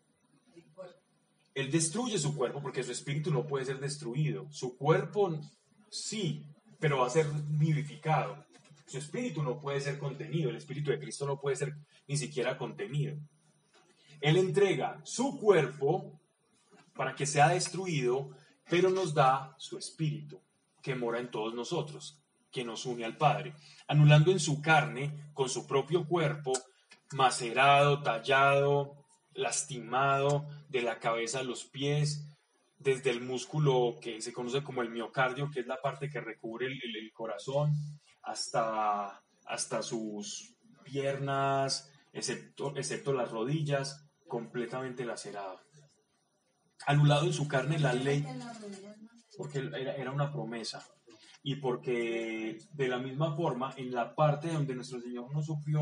él 1.53 1.69
destruye 1.69 2.17
su 2.19 2.37
cuerpo 2.37 2.61
porque 2.61 2.85
su 2.85 2.93
espíritu 2.93 3.33
no 3.33 3.45
puede 3.45 3.65
ser 3.65 3.81
destruido. 3.81 4.47
Su 4.49 4.77
cuerpo 4.77 5.37
sí, 5.89 6.45
pero 6.79 6.99
va 6.99 7.07
a 7.07 7.09
ser 7.09 7.27
vivificado. 7.49 8.45
Su 8.85 8.97
espíritu 8.97 9.43
no 9.43 9.59
puede 9.59 9.81
ser 9.81 9.99
contenido. 9.99 10.49
El 10.49 10.55
espíritu 10.55 10.91
de 10.91 10.99
Cristo 10.99 11.25
no 11.25 11.37
puede 11.37 11.57
ser 11.57 11.75
ni 12.07 12.15
siquiera 12.15 12.57
contenido. 12.57 13.17
Él 14.21 14.37
entrega 14.37 15.01
su 15.03 15.37
cuerpo 15.37 16.17
para 16.95 17.13
que 17.13 17.25
sea 17.25 17.49
destruido, 17.49 18.29
pero 18.69 18.89
nos 18.89 19.13
da 19.13 19.53
su 19.57 19.77
espíritu 19.77 20.44
que 20.85 20.93
mora 20.93 21.19
en 21.19 21.31
todos 21.31 21.55
nosotros, 21.55 22.21
que 22.51 22.63
nos 22.63 22.85
une 22.85 23.05
al 23.05 23.17
Padre, 23.17 23.55
anulando 23.87 24.29
en 24.29 24.39
su 24.39 24.61
carne, 24.61 25.31
con 25.33 25.49
su 25.49 25.65
propio 25.65 26.07
cuerpo, 26.07 26.53
macerado, 27.13 28.03
tallado, 28.03 29.03
lastimado, 29.33 30.45
de 30.69 30.83
la 30.83 30.99
cabeza 30.99 31.39
a 31.39 31.43
los 31.43 31.65
pies, 31.65 32.27
desde 32.77 33.09
el 33.09 33.21
músculo 33.21 33.95
que 33.99 34.21
se 34.21 34.31
conoce 34.31 34.63
como 34.63 34.83
el 34.83 34.91
miocardio, 34.91 35.49
que 35.49 35.61
es 35.61 35.65
la 35.65 35.81
parte 35.81 36.07
que 36.07 36.21
recubre 36.21 36.67
el, 36.67 37.11
corazón, 37.13 37.73
hasta, 38.21 39.23
hasta 39.47 39.81
sus 39.81 40.53
piernas, 40.83 41.91
excepto, 42.13 42.77
excepto 42.77 43.11
las 43.11 43.31
rodillas, 43.31 44.05
completamente 44.27 45.03
lacerado. 45.03 45.59
Anulado 46.85 47.25
en 47.25 47.33
su 47.33 47.47
carne 47.47 47.79
la 47.79 47.93
ley 47.93 48.23
Porque 49.37 49.59
era, 49.59 49.95
era 49.95 50.11
una 50.11 50.31
promesa 50.31 50.85
y 51.43 51.55
porque 51.57 52.57
de 52.71 52.87
la 52.87 52.97
misma 52.97 53.35
forma 53.35 53.73
en 53.77 53.91
la 53.93 54.15
parte 54.15 54.51
donde 54.51 54.75
nuestro 54.75 54.99
Señor 54.99 55.31
no 55.33 55.43
sufrió 55.43 55.81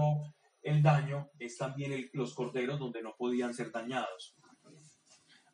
el 0.62 0.82
daño 0.82 1.30
es 1.40 1.58
también 1.58 1.92
el- 1.94 2.10
los 2.14 2.34
corderos 2.34 2.80
donde 2.80 3.02
no 3.02 3.16
podían 3.18 3.54
ser 3.54 3.72
dañados. 3.72 4.36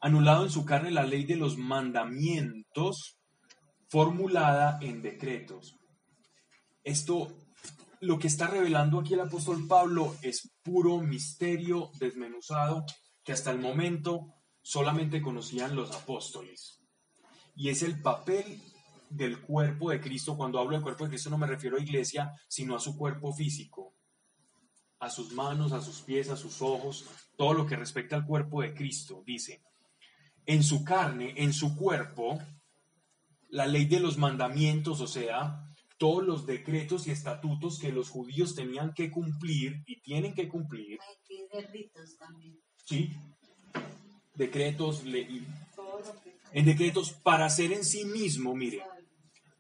Anulado 0.01 0.43
en 0.45 0.49
su 0.51 0.65
carne 0.65 0.91
la 0.91 1.03
ley 1.03 1.25
de 1.25 1.35
los 1.35 1.57
mandamientos 1.57 3.19
formulada 3.87 4.77
en 4.81 5.01
decretos. 5.01 5.75
Esto, 6.83 7.27
lo 7.99 8.17
que 8.17 8.27
está 8.27 8.47
revelando 8.47 8.99
aquí 8.99 9.13
el 9.13 9.19
apóstol 9.21 9.67
Pablo 9.67 10.15
es 10.21 10.49
puro 10.63 10.99
misterio 10.99 11.91
desmenuzado 11.99 12.85
que 13.23 13.33
hasta 13.33 13.51
el 13.51 13.59
momento 13.59 14.33
solamente 14.61 15.21
conocían 15.21 15.75
los 15.75 15.91
apóstoles 15.91 16.78
y 17.59 17.67
es 17.67 17.83
el 17.83 18.01
papel 18.01 18.61
del 19.09 19.41
cuerpo 19.41 19.89
de 19.91 19.99
Cristo. 19.99 20.37
Cuando 20.37 20.59
hablo 20.59 20.71
del 20.71 20.81
cuerpo 20.81 21.03
de 21.03 21.09
Cristo 21.09 21.29
no 21.29 21.37
me 21.37 21.45
refiero 21.45 21.75
a 21.77 21.81
iglesia, 21.81 22.31
sino 22.47 22.73
a 22.75 22.79
su 22.79 22.95
cuerpo 22.97 23.33
físico, 23.33 23.93
a 24.99 25.09
sus 25.09 25.33
manos, 25.33 25.73
a 25.73 25.81
sus 25.81 25.99
pies, 26.01 26.29
a 26.29 26.37
sus 26.37 26.61
ojos, 26.61 27.05
todo 27.35 27.53
lo 27.53 27.65
que 27.65 27.75
respecta 27.75 28.15
al 28.15 28.25
cuerpo 28.25 28.61
de 28.61 28.73
Cristo. 28.73 29.23
Dice, 29.25 29.61
en 30.45 30.63
su 30.63 30.85
carne, 30.85 31.33
en 31.35 31.51
su 31.51 31.75
cuerpo, 31.75 32.39
la 33.49 33.67
ley 33.67 33.85
de 33.85 33.99
los 33.99 34.17
mandamientos, 34.17 35.01
o 35.01 35.07
sea, 35.07 35.65
todos 35.97 36.23
los 36.25 36.45
decretos 36.45 37.07
y 37.07 37.11
estatutos 37.11 37.77
que 37.77 37.91
los 37.91 38.09
judíos 38.09 38.55
tenían 38.55 38.93
que 38.93 39.11
cumplir 39.11 39.83
y 39.85 39.99
tienen 39.99 40.33
que 40.33 40.47
cumplir, 40.47 40.97
Hay 41.01 41.15
que 41.27 41.33
ir 41.35 41.49
de 41.51 41.61
ritos 41.73 42.17
también. 42.17 42.57
¿sí? 42.85 43.11
Decretos, 44.35 45.03
le- 45.03 45.27
Todo 45.75 45.99
lo 45.99 46.21
que 46.21 46.38
en 46.53 46.65
decretos 46.65 47.11
para 47.11 47.45
hacer 47.45 47.71
en 47.71 47.83
sí 47.83 48.05
mismo, 48.05 48.55
mire, 48.55 48.81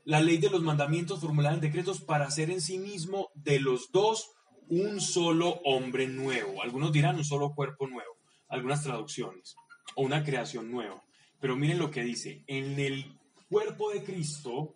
la 0.05 0.21
ley 0.21 0.37
de 0.37 0.49
los 0.49 0.63
mandamientos 0.63 1.19
formulada 1.19 1.55
en 1.55 1.61
decretos 1.61 2.01
para 2.01 2.25
hacer 2.25 2.49
en 2.49 2.61
sí 2.61 2.79
mismo 2.79 3.29
de 3.35 3.59
los 3.59 3.91
dos 3.91 4.31
un 4.67 5.01
solo 5.01 5.59
hombre 5.65 6.07
nuevo. 6.07 6.61
Algunos 6.61 6.91
dirán 6.91 7.17
un 7.17 7.25
solo 7.25 7.53
cuerpo 7.53 7.87
nuevo, 7.87 8.17
algunas 8.47 8.83
traducciones, 8.83 9.55
o 9.95 10.03
una 10.03 10.23
creación 10.23 10.71
nueva. 10.71 11.03
Pero 11.39 11.55
miren 11.55 11.79
lo 11.79 11.91
que 11.91 12.03
dice, 12.03 12.43
en 12.47 12.79
el 12.79 13.05
cuerpo 13.49 13.91
de 13.91 14.03
Cristo, 14.03 14.75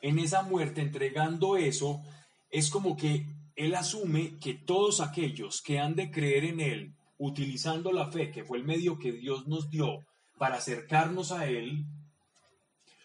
en 0.00 0.18
esa 0.18 0.42
muerte, 0.42 0.80
entregando 0.80 1.56
eso, 1.56 2.00
es 2.50 2.70
como 2.70 2.96
que 2.96 3.26
Él 3.56 3.74
asume 3.74 4.38
que 4.38 4.54
todos 4.54 5.00
aquellos 5.00 5.62
que 5.62 5.78
han 5.78 5.94
de 5.94 6.10
creer 6.10 6.44
en 6.44 6.60
Él, 6.60 6.94
utilizando 7.18 7.92
la 7.92 8.10
fe, 8.10 8.30
que 8.30 8.44
fue 8.44 8.58
el 8.58 8.64
medio 8.64 8.98
que 8.98 9.12
Dios 9.12 9.46
nos 9.46 9.70
dio 9.70 10.04
para 10.40 10.56
acercarnos 10.56 11.32
a 11.32 11.44
Él, 11.44 11.84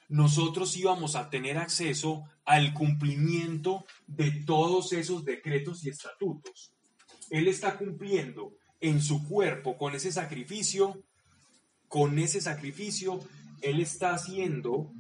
nosotros 0.07 0.78
íbamos 0.78 1.18
a 1.18 1.30
tener 1.30 1.57
acceso 1.57 2.24
al 2.45 2.74
cumplimiento 2.74 3.84
de 4.07 4.32
todos 4.45 4.94
esos 4.94 5.26
decretos 5.26 5.84
y 5.84 5.90
estatutos. 5.90 6.72
Él 7.30 7.49
está 7.49 7.78
cumpliendo 7.78 8.53
en 8.80 9.02
su 9.02 9.28
cuerpo 9.28 9.78
con 9.78 9.95
ese 9.95 10.14
sacrificio, 10.14 11.03
con 11.90 12.18
ese 12.20 12.40
sacrificio, 12.40 13.20
Él 13.62 13.82
está 13.82 14.14
haciendo 14.14 14.94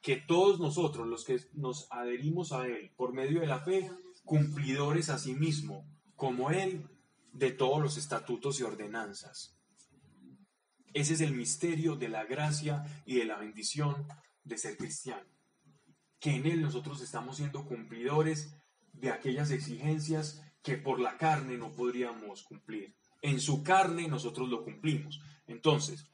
que 0.00 0.16
todos 0.16 0.60
nosotros, 0.60 1.06
los 1.06 1.26
que 1.26 1.38
nos 1.52 1.86
adherimos 1.90 2.52
a 2.52 2.66
Él 2.66 2.92
por 2.96 3.12
medio 3.12 3.42
de 3.42 3.46
la 3.46 3.60
fe, 3.60 3.90
cumplidores 4.24 5.10
a 5.10 5.18
sí 5.18 5.34
mismo, 5.34 5.86
como 6.16 6.50
Él, 6.50 6.88
de 7.34 7.50
todos 7.50 7.82
los 7.82 7.98
estatutos 7.98 8.58
y 8.58 8.62
ordenanzas. 8.62 9.54
Ese 10.94 11.14
es 11.14 11.20
el 11.20 11.34
misterio 11.34 11.96
de 11.96 12.08
la 12.08 12.24
gracia 12.24 12.84
y 13.04 13.16
de 13.16 13.24
la 13.24 13.36
bendición 13.36 14.06
de 14.44 14.56
ser 14.56 14.76
cristiano. 14.76 15.26
Que 16.20 16.36
en 16.36 16.46
Él 16.46 16.62
nosotros 16.62 17.02
estamos 17.02 17.36
siendo 17.36 17.66
cumplidores 17.66 18.54
de 18.92 19.10
aquellas 19.10 19.50
exigencias 19.50 20.40
que 20.62 20.78
por 20.78 21.00
la 21.00 21.18
carne 21.18 21.58
no 21.58 21.72
podríamos 21.72 22.44
cumplir. 22.44 22.94
En 23.22 23.40
su 23.40 23.64
carne 23.64 24.06
nosotros 24.06 24.48
lo 24.48 24.62
cumplimos. 24.62 25.20
Entonces, 25.48 26.06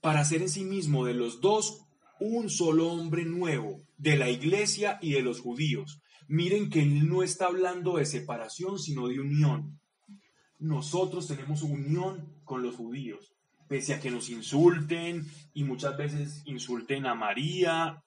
para 0.00 0.24
ser 0.24 0.40
en 0.40 0.48
sí 0.48 0.64
mismo 0.64 1.04
de 1.04 1.12
los 1.12 1.42
dos 1.42 1.82
un 2.18 2.48
solo 2.48 2.88
hombre 2.88 3.26
nuevo, 3.26 3.82
de 3.98 4.16
la 4.16 4.30
iglesia 4.30 4.98
y 5.02 5.12
de 5.12 5.20
los 5.20 5.40
judíos. 5.40 6.00
Miren 6.26 6.70
que 6.70 6.80
Él 6.80 7.06
no 7.06 7.22
está 7.22 7.46
hablando 7.46 7.98
de 7.98 8.06
separación, 8.06 8.78
sino 8.78 9.08
de 9.08 9.20
unión. 9.20 9.78
Nosotros 10.58 11.28
tenemos 11.28 11.62
unión 11.62 12.40
con 12.44 12.62
los 12.62 12.76
judíos 12.76 13.35
pese 13.68 13.94
a 13.94 14.00
que 14.00 14.10
nos 14.10 14.30
insulten 14.30 15.26
y 15.54 15.64
muchas 15.64 15.96
veces 15.96 16.42
insulten 16.44 17.06
a 17.06 17.14
María, 17.14 18.02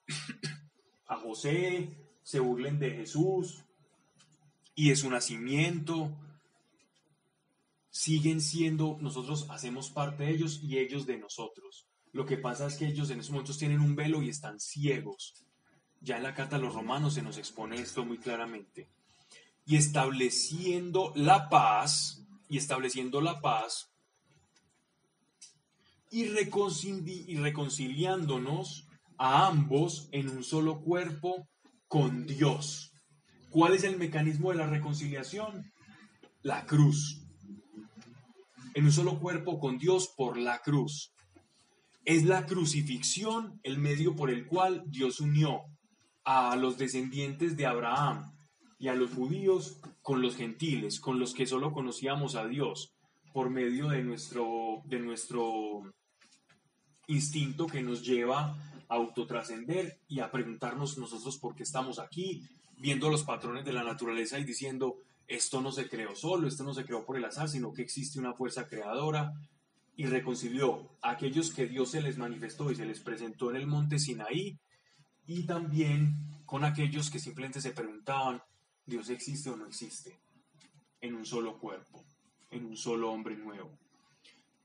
a 1.06 1.16
José, 1.16 1.88
se 2.22 2.40
burlen 2.40 2.78
de 2.78 2.90
Jesús 2.92 3.64
y 4.74 4.90
de 4.90 4.96
su 4.96 5.10
nacimiento, 5.10 6.16
siguen 7.90 8.40
siendo, 8.40 8.96
nosotros 9.00 9.46
hacemos 9.50 9.90
parte 9.90 10.24
de 10.24 10.30
ellos 10.30 10.60
y 10.62 10.78
ellos 10.78 11.06
de 11.06 11.18
nosotros. 11.18 11.86
Lo 12.12 12.24
que 12.26 12.38
pasa 12.38 12.66
es 12.66 12.76
que 12.76 12.86
ellos 12.86 13.10
en 13.10 13.20
esos 13.20 13.32
momentos 13.32 13.58
tienen 13.58 13.80
un 13.80 13.94
velo 13.94 14.22
y 14.22 14.28
están 14.28 14.58
ciegos. 14.58 15.34
Ya 16.00 16.16
en 16.16 16.22
la 16.22 16.34
carta 16.34 16.56
a 16.56 16.58
los 16.60 16.74
romanos 16.74 17.14
se 17.14 17.22
nos 17.22 17.36
expone 17.36 17.76
esto 17.76 18.04
muy 18.04 18.18
claramente. 18.18 18.88
Y 19.66 19.76
estableciendo 19.76 21.12
la 21.14 21.48
paz, 21.48 22.24
y 22.48 22.56
estableciendo 22.56 23.20
la 23.20 23.40
paz, 23.40 23.89
y, 26.10 26.26
reconcili- 26.26 27.24
y 27.26 27.36
reconciliándonos 27.36 28.86
a 29.16 29.46
ambos 29.46 30.08
en 30.12 30.28
un 30.28 30.42
solo 30.42 30.80
cuerpo 30.80 31.48
con 31.88 32.26
Dios. 32.26 32.92
¿Cuál 33.50 33.74
es 33.74 33.84
el 33.84 33.96
mecanismo 33.98 34.50
de 34.50 34.56
la 34.56 34.66
reconciliación? 34.66 35.72
La 36.42 36.66
cruz. 36.66 37.22
En 38.74 38.84
un 38.84 38.92
solo 38.92 39.18
cuerpo 39.18 39.58
con 39.58 39.78
Dios 39.78 40.12
por 40.16 40.36
la 40.36 40.60
cruz. 40.60 41.12
Es 42.04 42.24
la 42.24 42.46
crucifixión 42.46 43.60
el 43.62 43.78
medio 43.78 44.16
por 44.16 44.30
el 44.30 44.46
cual 44.46 44.84
Dios 44.86 45.20
unió 45.20 45.64
a 46.24 46.56
los 46.56 46.78
descendientes 46.78 47.56
de 47.56 47.66
Abraham 47.66 48.32
y 48.78 48.88
a 48.88 48.94
los 48.94 49.12
judíos 49.12 49.80
con 50.02 50.22
los 50.22 50.36
gentiles, 50.36 51.00
con 51.00 51.18
los 51.18 51.34
que 51.34 51.46
solo 51.46 51.72
conocíamos 51.72 52.36
a 52.36 52.46
Dios 52.46 52.94
por 53.32 53.50
medio 53.50 53.88
de 53.88 54.02
nuestro, 54.02 54.82
de 54.86 54.98
nuestro 54.98 55.82
instinto 57.10 57.66
que 57.66 57.82
nos 57.82 58.02
lleva 58.02 58.56
a 58.88 58.94
autotrascender 58.94 59.98
y 60.08 60.20
a 60.20 60.30
preguntarnos 60.30 60.96
nosotros 60.98 61.38
por 61.38 61.54
qué 61.54 61.64
estamos 61.64 61.98
aquí, 61.98 62.46
viendo 62.78 63.10
los 63.10 63.24
patrones 63.24 63.64
de 63.64 63.72
la 63.72 63.84
naturaleza 63.84 64.38
y 64.38 64.44
diciendo, 64.44 64.96
esto 65.26 65.60
no 65.60 65.72
se 65.72 65.88
creó 65.88 66.14
solo, 66.14 66.48
esto 66.48 66.64
no 66.64 66.72
se 66.72 66.84
creó 66.84 67.04
por 67.04 67.16
el 67.16 67.24
azar, 67.24 67.48
sino 67.48 67.72
que 67.72 67.82
existe 67.82 68.18
una 68.18 68.32
fuerza 68.32 68.68
creadora 68.68 69.32
y 69.96 70.06
reconcilió 70.06 70.88
a 71.02 71.10
aquellos 71.10 71.52
que 71.52 71.66
Dios 71.66 71.90
se 71.90 72.00
les 72.00 72.16
manifestó 72.16 72.70
y 72.70 72.76
se 72.76 72.86
les 72.86 73.00
presentó 73.00 73.50
en 73.50 73.56
el 73.56 73.66
monte 73.66 73.98
Sinaí 73.98 74.58
y 75.26 75.42
también 75.42 76.16
con 76.46 76.64
aquellos 76.64 77.10
que 77.10 77.18
simplemente 77.18 77.60
se 77.60 77.72
preguntaban, 77.72 78.42
¿Dios 78.86 79.08
existe 79.10 79.50
o 79.50 79.56
no 79.56 79.66
existe? 79.66 80.18
En 81.00 81.14
un 81.14 81.24
solo 81.24 81.58
cuerpo, 81.58 82.04
en 82.50 82.64
un 82.64 82.76
solo 82.76 83.12
hombre 83.12 83.36
nuevo 83.36 83.70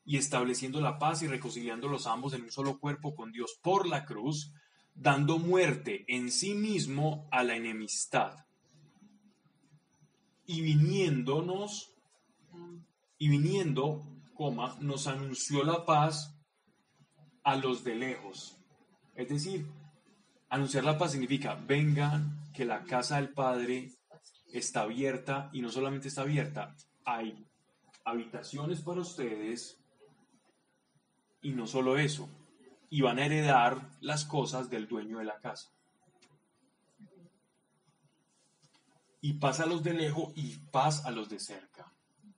y 0.06 0.18
estableciendo 0.18 0.80
la 0.80 1.00
paz 1.00 1.24
y 1.24 1.28
reconciliando 1.28 1.88
los 1.88 2.06
ambos 2.06 2.34
en 2.34 2.44
un 2.44 2.52
solo 2.52 2.80
cuerpo 2.80 3.16
con 3.16 3.32
Dios 3.32 3.58
por 3.62 3.88
la 3.88 4.06
cruz, 4.06 4.54
dando 4.94 5.40
muerte 5.40 6.06
en 6.08 6.32
sí 6.32 6.54
mismo 6.54 7.28
a 7.32 7.44
la 7.44 7.56
enemistad. 7.56 8.46
Y 10.46 10.62
viniéndonos, 10.62 11.92
y 13.18 13.30
viniendo, 13.30 14.04
coma, 14.36 14.78
nos 14.80 15.08
anunció 15.08 15.64
la 15.64 15.86
paz 15.86 16.38
a 17.44 17.56
los 17.56 17.84
de 17.84 17.96
lejos. 17.96 18.56
Es 19.16 19.28
decir, 19.28 19.66
anunciar 20.50 20.84
la 20.84 20.98
paz 20.98 21.14
significa, 21.14 21.56
vengan, 21.56 22.44
que 22.54 22.64
la 22.64 22.84
casa 22.84 23.18
del 23.18 23.34
Padre 23.34 23.92
está 24.54 24.82
abierta 24.82 25.50
y 25.52 25.62
no 25.62 25.70
solamente 25.70 26.08
está 26.08 26.22
abierta, 26.22 26.76
hay 27.04 27.46
habitaciones 28.06 28.82
para 28.82 29.02
ustedes 29.02 29.85
y 31.46 31.52
no 31.52 31.68
solo 31.68 32.00
eso, 32.00 32.28
y 32.90 33.02
van 33.02 33.20
a 33.20 33.26
heredar 33.28 33.92
las 34.02 34.26
cosas 34.26 34.68
del 34.68 34.88
dueño 34.88 35.20
de 35.20 35.26
la 35.26 35.40
casa. 35.40 35.70
Y 39.22 39.34
paz 39.34 39.60
a 39.60 39.68
los 39.68 39.84
de 39.84 39.94
lejos 39.94 40.34
y 40.36 40.58
paz 40.72 41.06
a 41.06 41.12
los 41.12 41.30
de 41.30 41.40
cerca. 41.40 41.94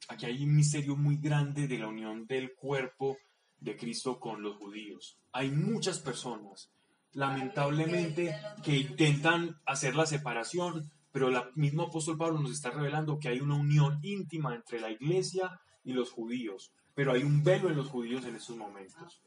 Aquí 0.10 0.26
hay 0.26 0.44
un 0.44 0.54
misterio 0.54 0.98
muy 0.98 1.16
grande 1.16 1.70
de 1.70 1.80
la 1.80 1.88
unión 1.88 2.28
del 2.28 2.54
cuerpo 2.54 3.18
de 3.62 3.78
Cristo 3.78 4.20
con 4.20 4.42
los 4.42 4.58
judíos. 4.58 5.18
Hay 5.32 5.52
muchas 5.52 6.00
personas, 6.00 6.70
lamentablemente, 7.14 8.36
que 8.62 8.76
intentan 8.76 9.56
hacer 9.66 9.96
la 9.96 10.06
separación, 10.06 10.92
pero 11.14 11.30
el 11.30 11.38
mismo 11.56 11.84
apóstol 11.84 12.18
Pablo 12.18 12.40
nos 12.42 12.52
está 12.52 12.72
revelando 12.72 13.20
que 13.20 13.30
hay 13.30 13.40
una 13.40 13.56
unión 13.56 14.00
íntima 14.04 14.54
entre 14.54 14.82
la 14.82 14.92
iglesia 14.92 15.62
y 15.86 15.94
los 15.94 16.12
judíos, 16.12 16.74
pero 16.98 17.12
hay 17.12 17.22
un 17.22 17.44
velo 17.44 17.70
en 17.70 17.76
los 17.76 17.90
judíos 17.90 18.26
en 18.26 18.38
estos 18.38 18.58
momentos. 18.58 19.22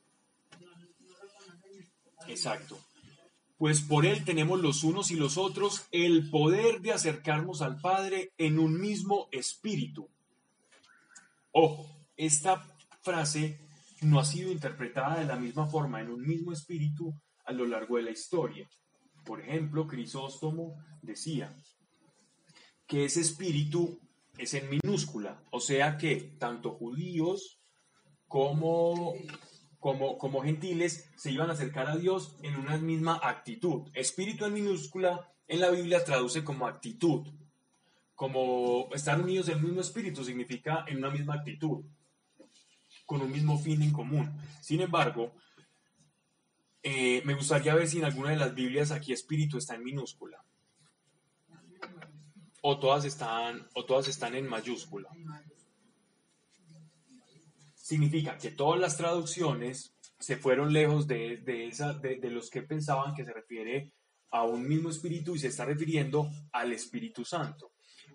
Exacto. 2.27 2.77
Pues 3.59 3.81
por 3.81 4.07
él 4.07 4.25
tenemos 4.25 4.61
los 4.61 4.83
unos 4.83 5.13
y 5.13 5.15
los 5.15 5.39
otros 5.39 5.87
el 5.93 6.31
poder 6.31 6.81
de 6.81 6.91
acercarnos 6.91 7.63
al 7.63 7.81
Padre 7.81 8.33
en 8.39 8.59
un 8.59 8.81
mismo 8.81 9.29
espíritu. 9.31 10.09
Ojo, 11.53 11.87
esta 12.17 12.67
frase 13.03 13.61
no 14.01 14.19
ha 14.19 14.25
sido 14.25 14.51
interpretada 14.51 15.21
de 15.21 15.27
la 15.27 15.37
misma 15.37 15.69
forma 15.69 16.01
en 16.01 16.11
un 16.11 16.27
mismo 16.27 16.53
espíritu 16.53 17.15
a 17.45 17.53
lo 17.53 17.67
largo 17.67 17.99
de 17.99 18.03
la 18.03 18.11
historia. 18.11 18.69
Por 19.25 19.41
ejemplo, 19.41 19.87
Crisóstomo 19.87 20.75
decía 21.03 21.57
que 22.89 23.05
ese 23.05 23.21
espíritu 23.21 24.01
es 24.39 24.55
en 24.55 24.69
minúscula, 24.71 25.45
o 25.53 25.61
sea 25.61 25.97
que 25.97 26.35
tanto 26.37 26.73
judíos 26.73 27.60
como, 28.31 29.13
gentiles 30.43 31.11
se 31.17 31.33
iban 31.33 31.51
a 31.51 31.55
acercar 31.55 31.89
a 31.89 31.97
Dios 31.97 32.37
en 32.43 32.57
una 32.57 32.79
misma 32.79 33.21
actitud. 33.23 33.91
Espíritu 33.93 34.45
en 34.45 34.55
minúscula 34.55 35.29
en 35.49 35.61
la 35.61 35.71
Biblia 35.71 36.05
traduce 36.05 36.45
como 36.45 36.69
actitud, 36.69 37.27
como 38.15 38.89
estar 38.95 39.21
unidos 39.21 39.49
en 39.49 39.59
el 39.59 39.65
mismo 39.65 39.81
espíritu 39.81 40.25
significa 40.25 40.85
en 40.87 40.99
una 40.99 41.11
misma 41.11 41.35
actitud 41.35 41.85
con 43.05 43.21
un 43.21 43.33
mismo 43.33 43.59
fin 43.59 43.83
en 43.83 43.93
común. 43.93 44.31
Sin 44.61 44.81
embargo, 44.81 45.35
eh, 46.85 47.23
me 47.25 47.35
gustaría 47.35 47.75
ver 47.75 47.89
si 47.89 47.99
en 47.99 48.05
alguna 48.05 48.31
de 48.31 48.37
las 48.37 48.55
Biblias 48.55 48.93
aquí 48.93 49.13
espíritu 49.13 49.59
está 49.59 49.75
en 49.75 49.83
minúscula. 49.83 50.45
O 52.63 52.79
todas 52.79 53.05
están, 53.05 53.67
o 53.75 53.85
todas 53.85 54.07
están 54.07 54.37
en 54.37 54.47
mayúscula. 54.47 55.09
Significa 57.91 58.39
que 58.39 58.53
todas 58.53 58.79
las 58.79 58.97
traducciones 58.97 59.97
se 60.21 60.37
fueron 60.37 60.73
lejos 60.73 61.09
de, 61.09 61.39
de, 61.39 61.67
esa, 61.67 61.93
de, 61.93 62.21
de 62.21 62.31
los 62.31 62.49
que 62.49 62.63
pensaban 62.63 63.17
que 63.17 63.25
se 63.25 63.33
refiere 63.33 63.91
a 64.31 64.45
un 64.45 64.69
mismo 64.69 64.91
espíritu 64.91 65.35
y 65.35 65.41
se 65.41 65.49
está 65.49 65.65
refiriendo 65.65 66.31
al 66.53 66.73
Espíritu 66.73 67.25
Santo. 67.25 67.73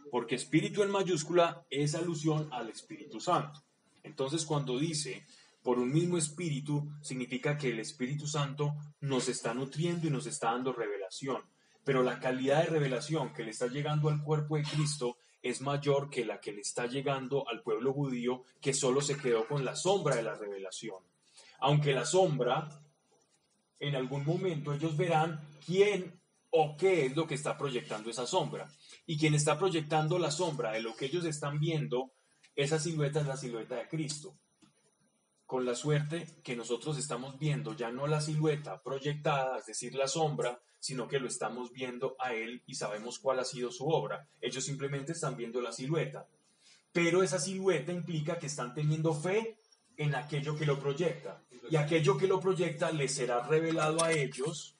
Porque 0.10 0.35
espíritu 0.35 0.81
en 0.81 0.91
mayúscula 0.91 1.65
es 1.69 1.93
alusión 1.93 2.47
al 2.53 2.69
Espíritu 2.69 3.19
Santo. 3.19 3.65
Entonces, 4.02 4.45
cuando 4.45 4.80
dice 4.80 5.26
por 5.61 5.77
un 5.77 5.91
mismo 5.91 6.18
espíritu, 6.18 6.89
significa 7.02 7.57
que 7.57 7.72
el 7.72 7.81
Espíritu 7.81 8.27
Santo 8.27 8.76
nos 9.02 9.27
está 9.27 9.53
nutriendo 9.53 10.07
y 10.07 10.10
nos 10.10 10.26
está 10.26 10.53
dando 10.53 10.72
revelación. 10.72 11.41
Pero 11.84 12.02
la 12.02 12.22
calidad 12.22 12.64
de 12.64 12.69
revelación 12.69 13.34
que 13.34 13.43
le 13.43 13.52
está 13.52 13.68
llegando 13.68 14.07
al 14.07 14.23
cuerpo 14.23 14.56
de 14.56 14.64
Cristo 14.64 15.18
es 15.45 15.61
mayor 15.61 16.09
que 16.09 16.26
la 16.26 16.41
que 16.41 16.51
le 16.51 16.61
está 16.61 16.88
llegando 16.88 17.47
al 17.47 17.61
pueblo 17.61 17.93
judío 17.93 18.45
que 18.59 18.73
solo 18.73 18.99
se 18.99 19.15
quedó 19.15 19.47
con 19.47 19.63
la 19.63 19.76
sombra 19.76 20.15
de 20.15 20.23
la 20.23 20.34
revelación. 20.34 21.03
Aunque 21.59 21.93
la 21.93 22.03
sombra, 22.03 22.67
en 23.80 23.95
algún 23.95 24.26
momento 24.26 24.73
ellos 24.73 24.97
verán 24.97 25.39
quién 25.63 26.19
o 26.49 26.76
qué 26.76 27.05
es 27.05 27.15
lo 27.15 27.27
que 27.27 27.35
está 27.35 27.55
proyectando 27.59 28.09
esa 28.09 28.26
sombra. 28.26 28.67
Y 29.05 29.19
quien 29.19 29.35
está 29.35 29.55
proyectando 29.55 30.17
la 30.17 30.31
sombra 30.31 30.72
de 30.72 30.81
lo 30.81 30.95
que 30.95 31.05
ellos 31.05 31.26
están 31.26 31.59
viendo 31.59 32.11
esa 32.55 32.80
silueta 32.80 33.19
es 33.19 33.27
la 33.27 33.38
silueta 33.38 33.76
de 33.76 33.88
Cristo. 33.88 34.34
Con 35.45 35.65
la 35.65 35.76
suerte 35.76 36.27
que 36.43 36.55
nosotros 36.55 36.97
estamos 36.97 37.38
viendo 37.38 37.76
ya 37.76 37.91
no 37.91 38.07
la 38.07 38.19
silueta 38.19 38.81
proyectada, 38.81 39.59
es 39.59 39.67
decir, 39.67 39.93
la 39.95 40.07
sombra, 40.07 40.59
sino 40.80 41.07
que 41.07 41.19
lo 41.19 41.27
estamos 41.27 41.72
viendo 41.72 42.15
a 42.19 42.34
Él 42.34 42.63
y 42.65 42.76
sabemos 42.76 43.19
cuál 43.19 43.39
ha 43.39 43.45
sido 43.45 43.72
su 43.72 43.88
obra. 43.88 44.27
Ellos 44.41 44.63
simplemente 44.63 45.11
están 45.11 45.35
viendo 45.35 45.61
la 45.61 45.72
silueta. 45.72 46.27
Pero 46.91 47.22
esa 47.22 47.39
silueta 47.39 47.91
implica 47.91 48.39
que 48.39 48.47
están 48.47 48.73
teniendo 48.73 49.13
fe 49.13 49.59
en 49.97 50.15
aquello 50.15 50.55
que 50.55 50.65
lo 50.65 50.80
proyecta. 50.80 51.43
Y 51.69 51.76
aquello 51.76 52.17
que 52.17 52.27
lo 52.27 52.39
proyecta 52.39 52.91
les 52.91 53.13
será 53.13 53.41
revelado 53.41 54.03
a 54.03 54.11
ellos 54.11 54.77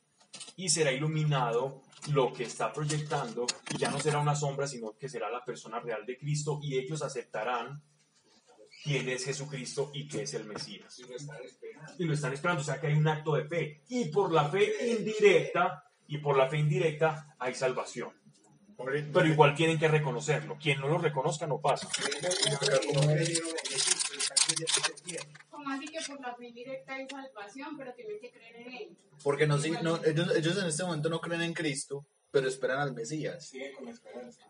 y 0.56 0.70
será 0.70 0.92
iluminado 0.92 1.82
lo 2.12 2.32
que 2.34 2.44
está 2.44 2.72
proyectando 2.72 3.46
y 3.72 3.78
ya 3.78 3.90
no 3.90 4.00
será 4.00 4.20
una 4.20 4.36
sombra, 4.36 4.68
sino 4.68 4.96
que 4.98 5.10
será 5.10 5.30
la 5.30 5.44
persona 5.44 5.80
real 5.80 6.06
de 6.06 6.18
Cristo 6.18 6.60
y 6.62 6.78
ellos 6.78 7.02
aceptarán 7.02 7.82
quién 8.86 9.10
es 9.10 9.26
Jesucristo 9.26 9.90
y 9.96 10.08
qué 10.08 10.22
es 10.22 10.34
el 10.36 10.46
Mesías. 10.46 11.02
Y 11.98 12.04
lo 12.06 12.14
están 12.14 12.34
esperando, 12.34 12.62
o 12.62 12.66
sea 12.66 12.80
que 12.80 12.86
hay 12.88 12.94
un 12.94 13.08
acto 13.08 13.34
de 13.36 13.46
fe. 13.46 13.82
Y 13.90 14.06
por 14.06 14.32
la 14.32 14.48
fe 14.48 14.92
indirecta, 14.92 15.84
y 16.08 16.20
por 16.20 16.38
la 16.38 16.48
fe 16.48 16.58
indirecta 16.58 17.36
hay 17.40 17.56
salvación. 17.56 18.12
Pero 18.78 19.26
igual 19.26 19.56
tienen 19.56 19.80
que 19.80 19.88
reconocerlo. 19.88 20.58
Quien 20.62 20.80
no 20.82 20.88
lo 20.88 21.00
reconozca 21.00 21.48
no 21.48 21.60
pasa. 21.60 21.88
Como 25.50 25.70
así 25.72 25.86
que 25.88 26.00
por 26.08 26.22
la 26.22 26.36
fe 26.36 26.48
indirecta 26.48 26.94
hay 26.94 27.08
salvación, 27.10 27.78
pero 27.78 27.94
tienen 27.96 28.20
que 28.20 28.32
creer 28.32 28.56
en 28.58 28.74
él. 28.74 28.98
Porque 29.24 29.48
no, 29.48 29.58
no- 29.82 30.04
ellos, 30.06 30.36
ellos 30.36 30.58
en 30.62 30.68
este 30.68 30.84
momento 30.84 31.10
no 31.10 31.20
creen 31.22 31.42
en 31.42 31.54
Cristo, 31.54 32.06
pero 32.30 32.48
esperan 32.48 32.80
al 32.80 32.94
Mesías. 32.94 33.52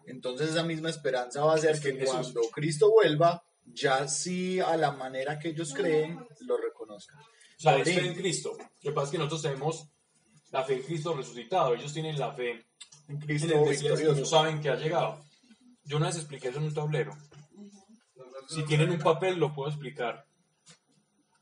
Entonces 0.08 0.50
esa 0.50 0.64
misma 0.64 0.90
esperanza 0.90 1.46
va 1.46 1.54
a 1.54 1.56
hacer 1.56 1.80
que 1.80 1.94
Jesús. 1.94 2.10
cuando 2.12 2.42
Cristo 2.52 2.92
vuelva, 2.92 3.46
ya 3.66 4.08
sí 4.08 4.60
a 4.60 4.78
la 4.78 4.92
manera 4.92 5.38
que 5.40 5.50
ellos 5.50 5.74
creen, 5.74 6.20
lo 6.42 6.58
reconozcan. 6.58 7.20
O 7.20 7.24
sea, 7.58 7.74
es 7.78 7.78
Padrín. 7.80 7.96
fe 8.00 8.08
en 8.08 8.16
Cristo. 8.16 8.58
Lo 8.60 8.68
que 8.82 8.92
pasa 8.92 9.06
es 9.06 9.12
que 9.12 9.18
nosotros 9.18 9.42
tenemos 9.42 9.90
la 10.52 10.64
fe 10.64 10.76
en 10.76 10.84
Cristo 10.84 11.14
resucitado. 11.14 11.74
Ellos 11.74 11.94
tienen 11.94 12.18
la 12.20 12.34
fe 12.34 12.52
En 13.08 13.16
en 13.16 13.20
Cristo 13.20 13.54
el 13.54 13.62
Mesías 13.62 13.82
que 13.82 13.90
no 13.90 13.96
victorioso. 14.12 14.26
saben 14.26 14.62
que 14.62 14.70
ha 14.70 14.76
llegado. 14.76 15.24
Yo 15.84 15.98
una 15.98 16.08
vez 16.08 16.16
expliqué 16.18 16.50
eso 16.50 16.58
en 16.60 16.66
un 16.66 16.74
tablero. 16.74 17.16
Si 18.50 18.64
tienen 18.66 18.90
un 18.92 19.00
papel, 19.00 19.38
lo 19.40 19.54
puedo 19.54 19.70
explicar 19.70 20.26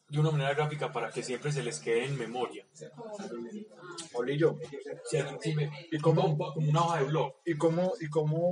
de 0.10 0.20
una 0.20 0.32
manera 0.32 0.54
gráfica 0.54 0.92
para 0.92 1.10
que 1.12 1.24
siempre 1.24 1.52
se 1.52 1.64
les 1.64 1.80
quede 1.80 2.06
en 2.06 2.18
memoria. 2.18 2.66
Olillo, 4.14 4.58
Si 5.10 5.18
alguien- 5.18 5.40
si 5.42 5.56
me- 5.56 5.72
y 5.92 5.98
pa- 5.98 6.04
como 6.04 6.38
una 6.56 6.84
hoja 6.84 7.00
de 7.00 7.06
blog 7.06 7.34
¿y 7.46 7.58
cómo, 7.58 7.94
y 8.00 8.08
cómo, 8.10 8.52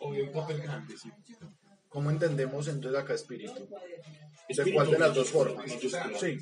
o 0.00 0.12
de 0.12 0.22
un 0.22 0.32
papel 0.32 0.60
grande. 0.60 0.96
sí. 0.96 1.10
Cómo 1.88 2.10
entendemos 2.10 2.68
entonces 2.68 3.00
acá 3.00 3.14
espíritu? 3.14 3.68
¿De 3.68 4.54
Espíritu 4.54 4.74
cuál 4.76 4.90
de 4.90 4.98
las 4.98 5.14
dos 5.14 5.30
formas? 5.30 5.70
Sí. 6.20 6.38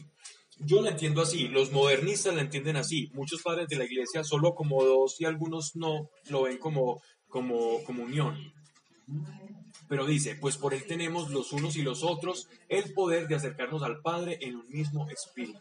Yo 0.58 0.80
la 0.80 0.90
entiendo 0.90 1.20
así, 1.20 1.48
los 1.48 1.70
modernistas 1.70 2.34
la 2.34 2.40
entienden 2.40 2.76
así, 2.76 3.10
muchos 3.12 3.42
padres 3.42 3.68
de 3.68 3.76
la 3.76 3.84
iglesia 3.84 4.24
solo 4.24 4.54
como 4.54 4.82
dos 4.84 5.20
y 5.20 5.26
algunos 5.26 5.76
no 5.76 6.08
lo 6.30 6.44
ven 6.44 6.56
como, 6.56 7.02
como, 7.28 7.82
como 7.84 8.04
unión. 8.04 8.54
Pero 9.88 10.06
dice, 10.06 10.36
pues 10.36 10.56
por 10.56 10.72
él 10.72 10.84
tenemos 10.86 11.30
los 11.30 11.52
unos 11.52 11.76
y 11.76 11.82
los 11.82 12.02
otros 12.02 12.48
el 12.68 12.94
poder 12.94 13.28
de 13.28 13.36
acercarnos 13.36 13.82
al 13.82 14.00
Padre 14.00 14.38
en 14.40 14.56
un 14.56 14.68
mismo 14.68 15.08
espíritu. 15.10 15.60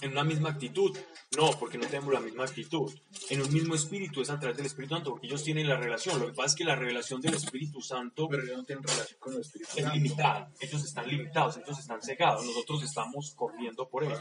En 0.00 0.12
una 0.12 0.24
misma 0.24 0.50
actitud. 0.50 0.96
No, 1.36 1.50
porque 1.58 1.78
no 1.78 1.86
tenemos 1.86 2.12
la 2.12 2.20
misma 2.20 2.44
actitud. 2.44 2.92
En 3.30 3.40
un 3.40 3.52
mismo 3.52 3.74
espíritu 3.74 4.20
es 4.20 4.30
a 4.30 4.38
través 4.38 4.56
del 4.56 4.66
Espíritu 4.66 4.94
Santo, 4.94 5.10
porque 5.10 5.26
ellos 5.28 5.44
tienen 5.44 5.68
la 5.68 5.76
relación. 5.76 6.18
Lo 6.18 6.26
que 6.26 6.32
pasa 6.32 6.48
es 6.48 6.54
que 6.56 6.64
la 6.64 6.74
revelación 6.76 7.20
del 7.20 7.34
Espíritu 7.34 7.80
Santo 7.80 8.28
Pero 8.28 8.42
ellos 8.42 8.58
no 8.58 8.64
tienen 8.64 8.82
relación 8.84 9.18
con 9.20 9.34
el 9.34 9.40
Espíritu 9.40 9.70
es 9.76 9.82
Santo. 9.82 9.94
limitada. 9.94 10.50
Ellos 10.60 10.84
están 10.84 11.08
limitados, 11.08 11.56
ellos 11.56 11.78
están 11.78 12.02
cegados. 12.02 12.44
Nosotros 12.44 12.82
estamos 12.82 13.32
corriendo 13.34 13.88
por 13.88 14.04
ellos. 14.04 14.20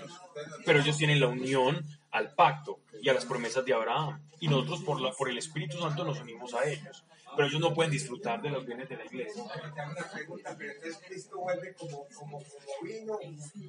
Pero 0.66 0.80
ellos 0.80 0.98
tienen 0.98 1.20
la 1.20 1.28
unión 1.28 1.84
al 2.12 2.34
pacto 2.36 2.80
y 3.02 3.10
a 3.10 3.14
las 3.14 3.26
promesas 3.26 3.66
de 3.66 3.74
Abraham. 3.74 4.22
Y 4.40 4.48
nosotros 4.48 4.82
por, 4.82 5.02
la, 5.02 5.12
por 5.12 5.30
el 5.30 5.38
Espíritu 5.38 5.80
Santo 5.80 6.04
nos 6.04 6.20
unimos 6.20 6.54
a 6.54 6.64
ellos. 6.66 7.04
Pero 7.36 7.48
ellos 7.48 7.62
no 7.62 7.74
pueden 7.74 7.92
disfrutar 7.92 8.42
de 8.42 8.50
los 8.50 8.66
bienes 8.66 8.90
de 8.90 8.98
la 8.98 9.06
iglesia. 9.06 9.44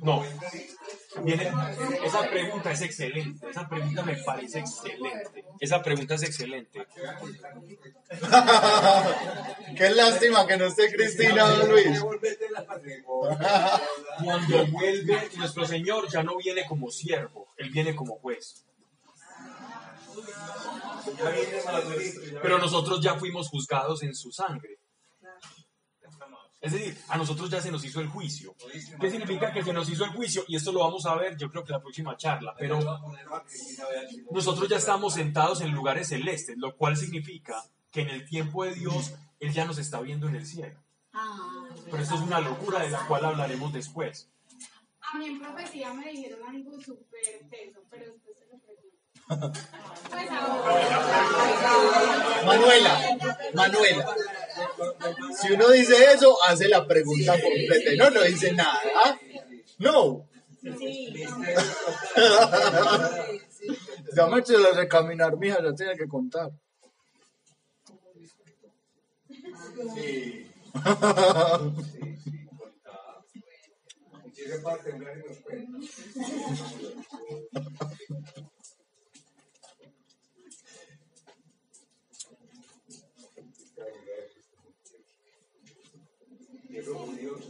No. 0.02 0.24
Viene- 1.22 1.52
esa 2.05 2.22
pregunta 2.28 2.72
es 2.72 2.80
excelente. 2.82 3.48
Esa 3.48 3.68
pregunta 3.68 4.02
me 4.02 4.16
parece 4.24 4.59
excelente. 4.59 5.44
Esa 5.60 5.80
pregunta 5.82 6.14
es 6.16 6.22
excelente. 6.24 6.86
Qué 9.76 9.90
lástima 9.90 10.47
que 10.47 10.56
no 10.56 10.66
esté 10.66 10.93
Cristina, 10.93 11.44
don 11.48 11.70
Luis. 11.70 12.01
Cuando 14.24 14.66
vuelve 14.66 15.28
nuestro 15.36 15.66
Señor 15.66 16.09
ya 16.10 16.22
no 16.22 16.36
viene 16.36 16.64
como 16.66 16.90
siervo, 16.90 17.48
Él 17.56 17.70
viene 17.70 17.94
como 17.94 18.16
juez. 18.18 18.64
Pero 22.42 22.58
nosotros 22.58 23.00
ya 23.00 23.14
fuimos 23.16 23.48
juzgados 23.48 24.02
en 24.02 24.14
su 24.14 24.30
sangre. 24.32 24.78
Es 26.62 26.70
decir, 26.70 26.96
a 27.08 27.18
nosotros 27.18 27.50
ya 27.50 27.60
se 27.60 27.72
nos 27.72 27.84
hizo 27.84 28.00
el 28.00 28.06
juicio. 28.06 28.54
¿Qué 29.00 29.10
significa 29.10 29.52
que 29.52 29.64
se 29.64 29.72
nos 29.72 29.88
hizo 29.88 30.04
el 30.04 30.12
juicio? 30.12 30.44
Y 30.46 30.54
esto 30.54 30.70
lo 30.70 30.78
vamos 30.78 31.04
a 31.06 31.16
ver, 31.16 31.36
yo 31.36 31.50
creo 31.50 31.64
que 31.64 31.72
la 31.72 31.80
próxima 31.80 32.16
charla. 32.16 32.54
Pero 32.56 32.78
nosotros 34.30 34.68
ya 34.68 34.76
estamos 34.76 35.14
sentados 35.14 35.60
en 35.60 35.72
lugares 35.72 36.08
celestes, 36.08 36.56
lo 36.58 36.76
cual 36.76 36.96
significa 36.96 37.64
que 37.90 38.02
en 38.02 38.10
el 38.10 38.24
tiempo 38.24 38.64
de 38.64 38.74
Dios 38.74 39.12
Él 39.40 39.52
ya 39.52 39.64
nos 39.64 39.78
está 39.78 40.00
viendo 40.00 40.28
en 40.28 40.36
el 40.36 40.46
cielo. 40.46 40.78
Pero 41.90 42.00
esto 42.00 42.14
es 42.14 42.20
una 42.20 42.40
locura 42.40 42.78
de 42.78 42.90
la 42.90 43.06
cual 43.08 43.24
hablaremos 43.24 43.72
después. 43.72 44.30
A 45.00 45.18
mí 45.18 45.26
en 45.26 45.40
profecía 45.40 45.92
me 45.92 46.10
dijeron 46.10 46.48
algo 46.48 46.80
súper 46.80 47.48
teso, 47.50 47.80
pero 47.90 48.06
después 48.06 48.36
Manuela, 52.46 53.18
Manuela. 53.54 54.14
Si 55.40 55.52
uno 55.52 55.68
dice 55.70 56.12
eso, 56.12 56.36
hace 56.44 56.68
la 56.68 56.86
pregunta 56.86 57.32
completa. 57.32 57.92
Y 57.92 57.96
no, 57.96 58.10
no 58.10 58.22
dice 58.22 58.52
nada. 58.52 58.78
¿ah? 59.04 59.18
No. 59.78 60.28
Ya 64.14 64.26
me 64.26 64.40
hecho 64.40 64.58
de 64.58 64.72
recaminar, 64.72 65.38
mija, 65.38 65.62
ya 65.62 65.74
tiene 65.74 65.96
que 65.96 66.06
contar. 66.06 66.50
Sí. 69.94 70.46
Si 74.34 74.44
se 74.48 74.58
para 74.60 74.82
temblar 74.82 75.18
y 75.18 75.28
nos 75.28 75.38
cuenta. 75.38 75.78
Y 86.68 86.76
esos 86.76 86.96
judíos 86.96 87.40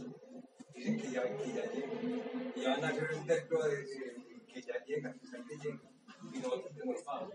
dicen 0.75 0.99
que 0.99 1.02
ya, 1.13 1.23
que 1.37 1.53
ya 1.53 1.71
llegan. 1.71 2.53
Y 2.55 2.65
van 2.65 2.83
a 2.83 2.87
hacer 2.89 3.09
un 3.13 3.27
templo 3.27 3.63
de, 3.63 3.77
de- 3.77 4.23
que 4.53 4.61
ya 4.61 4.85
llegan, 4.85 5.19
que 5.19 5.57
llegan. 5.57 5.81
Y 6.33 6.39
nosotros 6.39 6.73
tenemos 6.73 7.01
Pablo. 7.03 7.33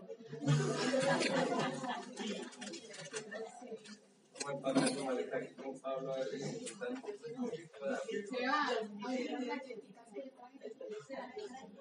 Como 4.40 4.50
el 4.50 4.58
Pablo 4.62 4.80
de 4.80 5.02
maleta 5.04 5.36
aquí 5.36 5.54
con 5.54 5.78
Pablo, 5.80 6.12
a 6.14 6.20
están-. 6.20 7.02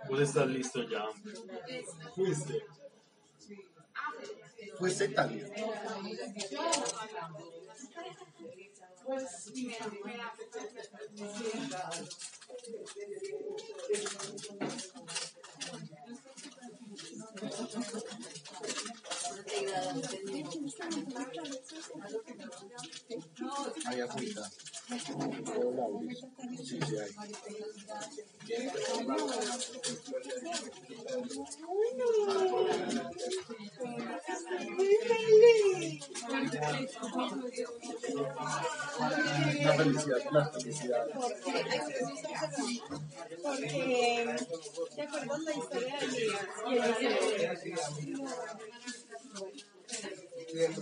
Vos 0.10 0.22
estás 0.22 0.48
listo 0.48 0.84
ya. 0.90 1.06
Fuiste. 2.16 2.64
Fuiste 4.80 5.06
Italia. 5.06 5.46
Pues 9.08 9.50
primero, 9.54 9.90
primera. 9.90 10.34
Hay 23.86 24.02
agüita. 24.02 24.52
Sí, 26.64 26.80
sí 26.88 26.98
hay. 26.98 27.12
La 39.64 39.74
felicidad, 39.74 40.18
la 40.32 40.46
felicidad. 40.50 41.08
Porque, 43.44 44.36
¿te 44.96 45.02
acuerdas 45.02 45.42
la 45.42 45.54
historia 45.54 46.00
de 46.00 46.06
Elías? 46.06 46.38
Eliseo? 49.46 50.74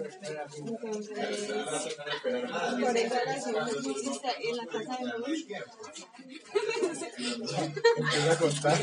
Por 2.81 2.97
esa 2.97 3.21
oración 3.21 3.65
que 3.65 3.73
pusiste 3.81 4.29
en 4.49 4.57
la 4.57 4.65
casa 4.67 4.97
de 4.97 5.03
Noé. 5.05 5.35
Empieza 7.97 8.31
a 8.31 8.37
contar. 8.37 8.77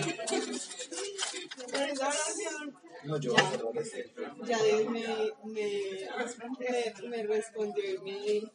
Por 1.70 1.82
esa 1.82 2.07
oración, 2.09 2.78
No, 3.05 3.19
yo, 3.19 3.35
Ya. 3.36 4.47
ya 4.47 4.62
Dios 4.62 4.89
me, 4.90 5.03
me, 5.44 5.66
me, 6.59 7.09
me 7.09 7.23
respondió 7.27 7.85
y 7.94 7.99
me 7.99 8.53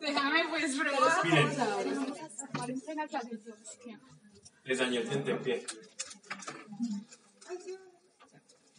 Déjame 0.00 0.48
pues 0.48 0.76
la 0.76 1.22
tradición. 3.08 4.00
les 4.64 4.78
dañé 4.78 4.98
el 4.98 5.08
tentempié. 5.08 5.66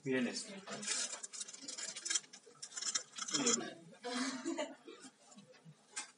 Miren 0.03 0.27
esto. 0.27 0.53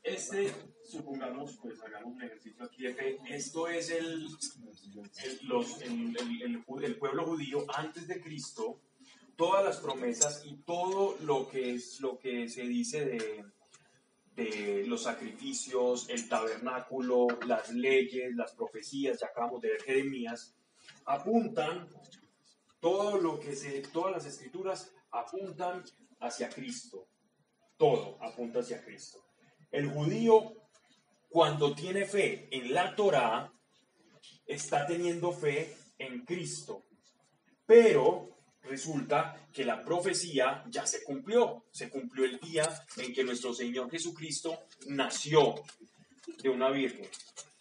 Este, 0.03 0.53
supongamos, 0.83 1.57
pues 1.61 1.81
hagamos 1.83 2.15
un 2.15 2.23
ejercicio 2.23 2.65
aquí 2.65 2.83
de 2.83 2.93
fe. 2.93 3.19
Esto 3.29 3.67
es 3.67 3.89
el, 3.91 4.27
el 6.81 6.97
pueblo 6.97 7.25
judío 7.25 7.65
antes 7.73 8.07
de 8.07 8.21
Cristo. 8.21 8.81
Todas 9.35 9.63
las 9.63 9.77
promesas 9.77 10.43
y 10.45 10.55
todo 10.57 11.17
lo 11.21 11.47
que 11.49 11.73
es 11.75 11.99
lo 12.01 12.19
que 12.19 12.49
se 12.49 12.63
dice 12.63 13.05
de, 13.05 13.45
de 14.35 14.85
los 14.87 15.03
sacrificios, 15.03 16.09
el 16.09 16.27
tabernáculo, 16.27 17.27
las 17.47 17.69
leyes, 17.69 18.35
las 18.35 18.53
profecías, 18.53 19.19
ya 19.19 19.27
acabamos 19.27 19.61
de 19.61 19.69
ver 19.69 19.81
Jeremías, 19.83 20.55
apuntan 21.05 21.87
todo 22.79 23.17
lo 23.17 23.39
que 23.39 23.55
se, 23.55 23.81
todas 23.81 24.11
las 24.11 24.25
escrituras 24.25 24.91
apuntan 25.11 25.83
hacia 26.19 26.49
Cristo. 26.49 27.07
Todo 27.81 28.15
apunta 28.21 28.59
hacia 28.59 28.85
Cristo. 28.85 29.25
El 29.71 29.89
judío, 29.89 30.53
cuando 31.29 31.73
tiene 31.73 32.05
fe 32.05 32.47
en 32.51 32.75
la 32.75 32.95
Torá, 32.95 33.51
está 34.45 34.85
teniendo 34.85 35.31
fe 35.31 35.75
en 35.97 36.23
Cristo. 36.23 36.83
Pero 37.65 38.37
resulta 38.61 39.47
que 39.51 39.65
la 39.65 39.83
profecía 39.83 40.63
ya 40.69 40.85
se 40.85 41.03
cumplió. 41.03 41.65
Se 41.71 41.89
cumplió 41.89 42.25
el 42.25 42.39
día 42.39 42.69
en 42.97 43.15
que 43.15 43.23
nuestro 43.23 43.51
Señor 43.51 43.89
Jesucristo 43.89 44.59
nació 44.85 45.55
de 46.43 46.49
una 46.49 46.69
virgen. 46.69 47.09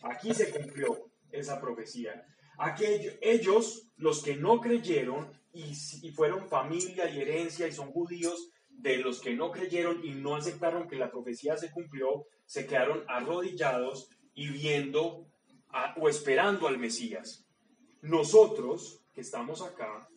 Aquí 0.03 0.35
se 0.35 0.51
cumplió 0.51 1.09
esa 1.33 1.59
profecía. 1.59 2.27
Aquellos, 2.59 3.15
ellos, 3.23 3.87
los 3.97 4.23
que 4.23 4.37
no 4.37 4.61
creyeron 4.61 5.33
y 5.55 6.11
fueron 6.11 6.47
familia 6.47 7.09
y 7.09 7.23
herencia 7.23 7.67
y 7.67 7.73
son 7.73 7.91
judíos, 7.91 8.51
de 8.81 8.97
los 8.97 9.21
que 9.21 9.35
no 9.35 9.51
creyeron 9.51 10.03
y 10.05 10.13
no 10.13 10.37
aceptaron 10.37 10.89
que 10.89 10.97
la 10.97 11.11
profecía 11.11 11.57
se 11.57 11.71
cumplió, 11.71 12.27
se 12.47 12.67
quedaron 12.67 13.05
arrodillados 13.09 14.09
y 14.35 14.49
viendo 14.49 15.27
o 15.97 16.09
esperando 16.09 16.67
al 16.67 16.79
Mesías. 16.79 17.47
Nosotros, 18.01 19.05
que 19.13 19.21
estamos 19.21 19.61
acá, 19.61 20.09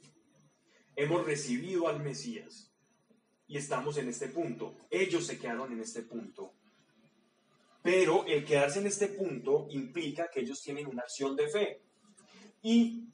hemos 0.95 1.25
recibido 1.25 1.89
al 1.89 2.01
Mesías 2.01 2.71
y 3.47 3.57
estamos 3.57 3.97
en 3.97 4.07
este 4.07 4.29
punto. 4.29 4.77
Ellos 4.89 5.25
se 5.27 5.37
quedaron 5.37 5.73
en 5.73 5.81
este 5.81 6.03
punto. 6.03 6.53
Pero 7.81 8.25
el 8.25 8.45
quedarse 8.45 8.79
en 8.79 8.87
este 8.87 9.09
punto 9.09 9.67
implica 9.71 10.29
que 10.31 10.39
ellos 10.39 10.61
tienen 10.61 10.87
una 10.87 11.01
acción 11.01 11.35
de 11.35 11.49
fe. 11.49 11.81
Y 12.61 13.09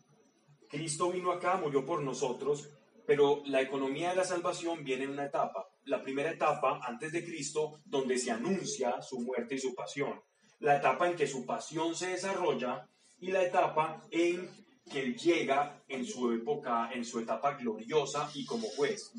Cristo 0.69 1.11
vino 1.11 1.31
acá, 1.31 1.57
murió 1.57 1.83
por 1.83 2.03
nosotros, 2.03 2.69
pero 3.09 3.41
la 3.47 3.59
economía 3.59 4.11
de 4.11 4.17
la 4.17 4.23
salvación 4.23 4.83
viene 4.83 5.05
en 5.05 5.09
una 5.09 5.25
etapa. 5.25 5.67
La 5.85 6.03
primera 6.03 6.29
etapa, 6.29 6.79
antes 6.83 7.11
de 7.11 7.25
Cristo, 7.25 7.79
donde 7.83 8.19
se 8.19 8.29
anuncia 8.29 9.01
su 9.01 9.19
muerte 9.21 9.55
y 9.55 9.59
su 9.59 9.73
pasión. 9.73 10.21
La 10.59 10.77
etapa 10.77 11.09
en 11.09 11.15
que 11.15 11.25
su 11.25 11.43
pasión 11.43 11.95
se 11.95 12.09
desarrolla 12.09 12.87
y 13.19 13.31
la 13.31 13.41
etapa 13.41 14.05
en 14.11 14.47
que 14.91 14.99
él 14.99 15.17
llega 15.17 15.81
en 15.87 16.05
su 16.05 16.31
época, 16.31 16.91
en 16.93 17.03
su 17.03 17.17
etapa 17.17 17.55
gloriosa 17.55 18.29
y 18.35 18.45
como 18.45 18.67
juez. 18.77 19.11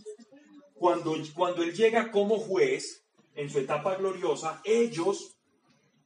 Cuando, 0.75 1.17
cuando 1.35 1.65
él 1.65 1.75
llega 1.75 2.13
como 2.13 2.39
juez, 2.39 3.05
en 3.35 3.51
su 3.51 3.59
etapa 3.59 3.97
gloriosa, 3.97 4.61
ellos 4.63 5.37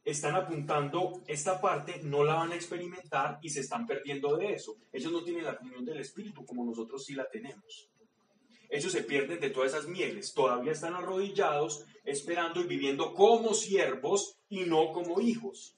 están 0.05 0.35
apuntando 0.35 1.23
esta 1.25 1.59
parte, 1.59 1.99
no 2.03 2.23
la 2.23 2.35
van 2.35 2.51
a 2.51 2.55
experimentar 2.55 3.39
y 3.41 3.49
se 3.49 3.61
están 3.61 3.87
perdiendo 3.87 4.37
de 4.37 4.53
eso. 4.53 4.77
Ellos 4.93 5.11
no 5.11 5.23
tienen 5.23 5.43
la 5.43 5.57
comunión 5.57 5.83
del 5.83 5.99
Espíritu 5.99 6.45
como 6.45 6.63
nosotros 6.63 7.03
sí 7.03 7.15
la 7.15 7.27
tenemos. 7.27 7.89
Ellos 8.69 8.91
se 8.91 9.03
pierden 9.03 9.39
de 9.39 9.49
todas 9.49 9.73
esas 9.73 9.87
mieles, 9.87 10.33
todavía 10.33 10.73
están 10.73 10.93
arrodillados, 10.93 11.85
esperando 12.03 12.61
y 12.61 12.65
viviendo 12.65 13.13
como 13.13 13.53
siervos 13.53 14.37
y 14.47 14.61
no 14.61 14.91
como 14.91 15.21
hijos, 15.21 15.75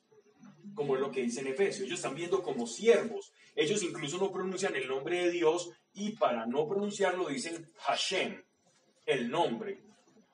como 0.75 0.95
es 0.95 1.01
lo 1.01 1.11
que 1.11 1.21
dice 1.21 1.41
en 1.41 1.47
Efesios. 1.47 1.85
Ellos 1.85 1.99
están 1.99 2.15
viendo 2.15 2.43
como 2.43 2.67
siervos. 2.67 3.31
Ellos 3.55 3.81
incluso 3.81 4.17
no 4.17 4.31
pronuncian 4.31 4.75
el 4.75 4.87
nombre 4.87 5.23
de 5.23 5.31
Dios 5.31 5.71
y 5.93 6.11
para 6.11 6.45
no 6.45 6.67
pronunciarlo 6.67 7.27
dicen 7.27 7.71
Hashem, 7.77 8.43
el 9.05 9.29
nombre. 9.29 9.79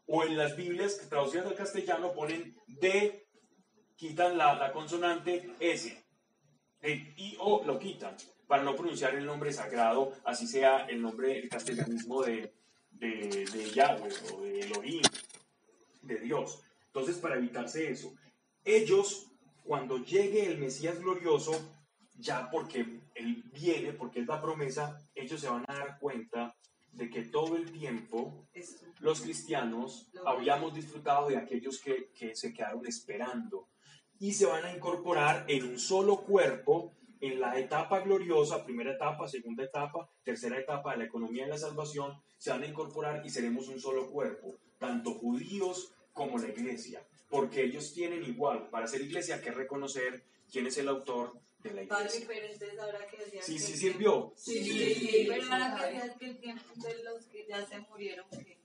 O 0.08 0.24
en 0.24 0.36
las 0.36 0.58
Biblias 0.58 0.98
traducidas 1.10 1.48
al 1.48 1.56
castellano 1.56 2.14
ponen 2.14 2.56
de 2.68 3.23
quitan 3.96 4.38
la, 4.38 4.56
la 4.56 4.72
consonante 4.72 5.56
S. 5.60 6.04
El 6.82 7.14
I 7.18 7.38
O 7.40 7.64
lo 7.66 7.80
quitan 7.80 8.16
para 8.48 8.64
no 8.64 8.76
pronunciar 8.76 9.16
el 9.16 9.26
nombre 9.26 9.54
sagrado, 9.54 10.14
así 10.26 10.48
sea 10.48 10.86
el 10.86 11.02
nombre, 11.02 11.40
el 11.40 11.50
castellanismo 11.50 12.24
de, 12.24 12.54
de, 12.92 13.46
de 13.52 13.72
Yahweh 13.72 14.14
o 14.34 14.42
de 14.42 14.60
Elohim, 14.60 15.02
de 16.02 16.20
Dios. 16.20 16.62
Entonces, 16.88 17.18
para 17.18 17.38
evitarse 17.38 17.90
eso, 17.90 18.14
ellos, 18.66 19.32
cuando 19.64 19.98
llegue 19.98 20.46
el 20.46 20.58
Mesías 20.58 21.00
glorioso, 21.00 21.54
ya 22.16 22.50
porque 22.52 23.02
Él 23.16 23.44
viene, 23.54 23.94
porque 23.94 24.20
Él 24.20 24.26
da 24.26 24.42
promesa, 24.42 25.00
ellos 25.16 25.40
se 25.40 25.50
van 25.50 25.66
a 25.68 25.74
dar 25.74 26.00
cuenta 26.00 26.56
de 26.92 27.10
que 27.10 27.24
todo 27.24 27.56
el 27.56 27.72
tiempo 27.72 28.46
los 29.00 29.22
cristianos 29.22 30.12
habíamos 30.26 30.76
disfrutado 30.76 31.30
de 31.30 31.38
aquellos 31.38 31.80
que, 31.80 32.12
que 32.12 32.36
se 32.36 32.54
quedaron 32.54 32.86
esperando 32.86 33.68
y 34.20 34.34
se 34.34 34.46
van 34.46 34.66
a 34.66 34.74
incorporar 34.74 35.46
en 35.48 35.66
un 35.66 35.80
solo 35.80 36.22
cuerpo 36.22 36.92
en 37.22 37.40
la 37.40 37.58
etapa 37.58 38.02
gloriosa, 38.02 38.66
primera 38.66 38.92
etapa, 38.94 39.28
segunda 39.28 39.64
etapa, 39.64 40.10
tercera 40.24 40.60
etapa 40.60 40.92
de 40.92 40.98
la 40.98 41.04
economía 41.06 41.44
de 41.46 41.52
la 41.52 41.58
salvación, 41.58 42.22
se 42.38 42.50
van 42.52 42.64
a 42.64 42.68
incorporar 42.68 43.26
y 43.26 43.30
seremos 43.30 43.70
un 43.70 43.80
solo 43.80 44.10
cuerpo, 44.12 44.56
tanto 44.78 45.14
judíos 45.14 45.94
como 46.12 46.38
la 46.38 46.50
iglesia, 46.50 47.02
porque 47.30 47.64
ellos 47.64 47.94
tienen 47.94 48.24
igual, 48.24 48.70
para 48.70 48.88
ser 48.88 49.02
iglesia, 49.02 49.42
que 49.42 49.52
reconocer 49.52 50.24
quién 50.52 50.68
es 50.68 50.78
el 50.78 50.90
autor 50.90 51.34
de 51.64 51.74
la 51.74 51.88
Padre, 51.88 52.06
iglesia. 52.10 52.28
pero 52.28 52.46
entonces 52.46 52.80
ahora 52.80 53.08
que 53.08 53.18
decías 53.18 53.46
Sí, 53.46 53.54
que 53.54 53.60
sí 53.60 53.78
sirvió. 53.78 54.34
Sí, 54.36 54.62
sí, 54.64 54.94
sí, 54.96 55.26
pero 55.30 55.44
ahora 55.46 55.78
que 55.80 55.86
decías 55.96 56.18
que 56.18 56.26
el 56.26 56.38
tiempo 56.40 56.64
de 56.76 57.04
los 57.06 57.26
que 57.28 57.46
ya 57.48 57.66
se 57.66 57.80
murieron, 57.80 58.26
que 58.30 58.58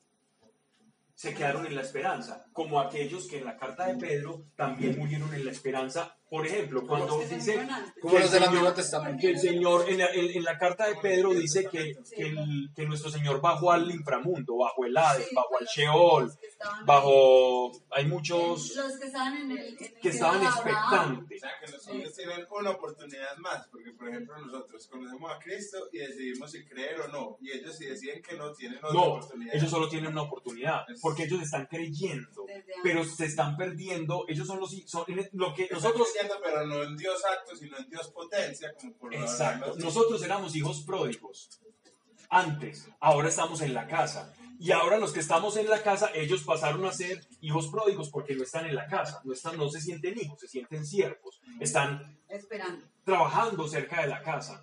se 1.18 1.34
quedaron 1.34 1.66
en 1.66 1.74
la 1.74 1.80
esperanza, 1.82 2.46
como 2.52 2.78
aquellos 2.80 3.26
que 3.26 3.38
en 3.38 3.44
la 3.44 3.56
carta 3.56 3.86
de 3.88 3.96
Pedro 3.96 4.44
también 4.54 4.96
murieron 4.96 5.34
en 5.34 5.44
la 5.44 5.50
esperanza. 5.50 6.14
Por 6.30 6.46
ejemplo, 6.46 6.86
cuando 6.86 7.18
dice. 7.20 7.66
Como 8.02 8.12
que 8.14 8.20
los 8.20 8.26
el 8.26 8.32
del 8.40 8.48
Antiguo 8.50 8.72
Testamento. 8.74 9.18
que 9.22 9.30
el 9.30 9.38
Señor, 9.40 9.88
en 9.88 9.96
la, 9.98 10.06
en- 10.12 10.36
en 10.36 10.44
la 10.44 10.58
carta 10.58 10.86
de 10.86 10.96
Pedro 10.96 11.30
dice 11.30 11.64
que, 11.72 11.96
que, 12.14 12.22
el- 12.28 12.70
que 12.76 12.84
nuestro 12.86 13.10
Señor 13.10 13.40
bajó 13.40 13.72
al 13.72 13.90
inframundo, 13.90 14.58
bajo 14.58 14.84
el 14.84 14.94
Hades, 14.96 15.26
bajo 15.34 15.48
pues 15.58 15.62
el 15.62 15.66
Sheol, 15.84 16.32
bajo... 16.84 17.72
Hay 17.90 18.06
muchos 18.06 18.74
que 20.02 20.08
estaban 20.10 20.42
expectantes. 20.42 21.38
O 21.42 21.46
sea, 21.46 21.50
que 21.64 21.72
los 21.72 21.88
hombres 21.88 22.14
tienen 22.14 22.46
una 22.50 22.70
oportunidad 22.70 23.36
más, 23.38 23.66
porque 23.68 23.92
por 23.92 24.08
ejemplo 24.08 24.38
nosotros 24.38 24.86
conocemos 24.86 25.32
a 25.32 25.38
Cristo 25.38 25.78
y 25.92 25.98
decidimos 25.98 26.50
si 26.52 26.64
creer 26.64 27.00
o 27.00 27.08
no, 27.08 27.38
y 27.40 27.52
ellos 27.52 27.76
si 27.76 27.86
deciden 27.86 28.22
que 28.22 28.36
no, 28.36 28.52
tienen 28.52 28.78
otra 28.78 28.92
No, 28.92 29.02
oportunidad. 29.14 29.54
ellos 29.54 29.70
solo 29.70 29.88
tienen 29.88 30.12
una 30.12 30.22
oportunidad, 30.22 30.84
porque 31.08 31.24
ellos 31.24 31.40
están 31.40 31.64
creyendo, 31.64 32.44
pero 32.82 33.02
se 33.02 33.24
están 33.24 33.56
perdiendo. 33.56 34.26
Ellos 34.28 34.46
son 34.46 34.60
los... 34.60 34.76
Son, 34.84 35.06
lo 35.32 35.54
que 35.54 35.62
Están 35.62 35.78
nosotros... 35.78 36.08
creyendo, 36.12 36.34
pero 36.44 36.66
no 36.66 36.82
en 36.82 36.96
Dios 36.98 37.22
acto, 37.24 37.56
sino 37.56 37.78
en 37.78 37.88
Dios 37.88 38.08
potencia, 38.08 38.74
como 38.78 38.92
por 38.92 39.14
Exacto. 39.14 39.74
Nosotros 39.78 40.22
éramos 40.22 40.54
hijos 40.54 40.82
pródigos 40.82 41.48
antes, 42.28 42.90
ahora 43.00 43.30
estamos 43.30 43.62
en 43.62 43.72
la 43.72 43.86
casa. 43.86 44.34
Y 44.60 44.70
ahora 44.72 44.98
los 44.98 45.12
que 45.14 45.20
estamos 45.20 45.56
en 45.56 45.70
la 45.70 45.82
casa, 45.82 46.10
ellos 46.14 46.42
pasaron 46.42 46.84
a 46.84 46.92
ser 46.92 47.26
hijos 47.40 47.68
pródigos 47.68 48.10
porque 48.10 48.34
no 48.34 48.42
están 48.42 48.66
en 48.66 48.74
la 48.74 48.86
casa, 48.86 49.22
no, 49.24 49.32
están, 49.32 49.56
no 49.56 49.70
se 49.70 49.80
sienten 49.80 50.18
hijos, 50.18 50.38
se 50.38 50.48
sienten 50.48 50.84
siervos, 50.84 51.40
están 51.58 52.18
Esperando. 52.28 52.84
trabajando 53.02 53.66
cerca 53.66 54.02
de 54.02 54.08
la 54.08 54.20
casa, 54.22 54.62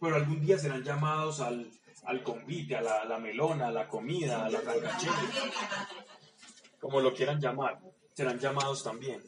pero 0.00 0.16
algún 0.16 0.40
día 0.44 0.58
serán 0.58 0.82
llamados 0.82 1.38
al, 1.38 1.70
al 2.06 2.22
convite, 2.22 2.76
a 2.76 2.80
la, 2.80 3.02
a 3.02 3.04
la 3.04 3.18
melona, 3.18 3.68
a 3.68 3.72
la 3.72 3.88
comida, 3.88 4.44
a 4.44 4.50
la 4.50 4.60
francachela, 4.60 5.16
como 6.80 7.00
lo 7.00 7.12
quieran 7.12 7.40
llamar, 7.40 7.80
serán 8.14 8.38
llamados 8.38 8.82
también. 8.82 9.22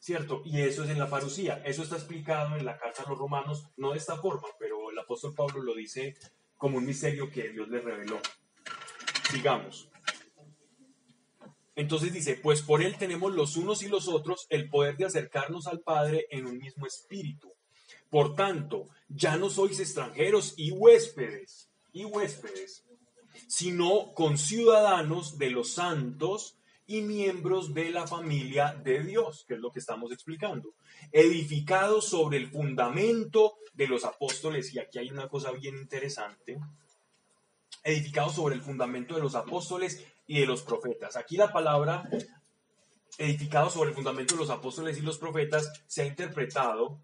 ¿Cierto? 0.00 0.42
Y 0.44 0.60
eso 0.60 0.82
es 0.82 0.90
en 0.90 0.98
la 0.98 1.08
parucía. 1.08 1.62
Eso 1.64 1.84
está 1.84 1.94
explicado 1.94 2.56
en 2.56 2.64
la 2.64 2.76
carta 2.76 3.04
a 3.04 3.08
los 3.08 3.16
romanos, 3.16 3.68
no 3.76 3.92
de 3.92 3.98
esta 3.98 4.16
forma, 4.16 4.48
pero 4.58 4.90
el 4.90 4.98
apóstol 4.98 5.32
Pablo 5.32 5.62
lo 5.62 5.74
dice 5.74 6.16
como 6.56 6.78
un 6.78 6.86
misterio 6.86 7.30
que 7.30 7.50
Dios 7.50 7.68
le 7.68 7.80
reveló. 7.80 8.18
Sigamos. 9.30 9.88
Entonces 11.74 12.12
dice, 12.12 12.34
pues 12.34 12.62
por 12.62 12.82
él 12.82 12.96
tenemos 12.98 13.32
los 13.32 13.56
unos 13.56 13.82
y 13.82 13.88
los 13.88 14.08
otros 14.08 14.46
el 14.50 14.68
poder 14.68 14.96
de 14.96 15.06
acercarnos 15.06 15.66
al 15.66 15.80
Padre 15.80 16.26
en 16.30 16.46
un 16.46 16.58
mismo 16.58 16.86
espíritu. 16.86 17.52
Por 18.10 18.34
tanto, 18.34 18.88
ya 19.08 19.36
no 19.36 19.48
sois 19.48 19.80
extranjeros 19.80 20.54
y 20.56 20.70
huéspedes, 20.70 21.71
y 21.92 22.04
huéspedes, 22.04 22.84
sino 23.48 24.12
conciudadanos 24.14 25.38
de 25.38 25.50
los 25.50 25.72
santos 25.72 26.58
y 26.86 27.00
miembros 27.02 27.74
de 27.74 27.90
la 27.90 28.06
familia 28.06 28.74
de 28.82 29.02
Dios, 29.02 29.44
que 29.46 29.54
es 29.54 29.60
lo 29.60 29.70
que 29.70 29.78
estamos 29.78 30.12
explicando, 30.12 30.74
edificados 31.10 32.06
sobre 32.06 32.38
el 32.38 32.50
fundamento 32.50 33.54
de 33.74 33.86
los 33.86 34.04
apóstoles, 34.04 34.74
y 34.74 34.78
aquí 34.78 34.98
hay 34.98 35.10
una 35.10 35.28
cosa 35.28 35.52
bien 35.52 35.76
interesante, 35.76 36.58
edificados 37.84 38.34
sobre 38.34 38.54
el 38.54 38.62
fundamento 38.62 39.14
de 39.14 39.22
los 39.22 39.34
apóstoles 39.34 40.04
y 40.26 40.40
de 40.40 40.46
los 40.46 40.62
profetas. 40.62 41.16
Aquí 41.16 41.36
la 41.36 41.52
palabra 41.52 42.08
edificados 43.18 43.74
sobre 43.74 43.90
el 43.90 43.96
fundamento 43.96 44.34
de 44.34 44.40
los 44.40 44.50
apóstoles 44.50 44.98
y 44.98 45.02
los 45.02 45.18
profetas 45.18 45.70
se 45.86 46.02
ha 46.02 46.06
interpretado 46.06 46.98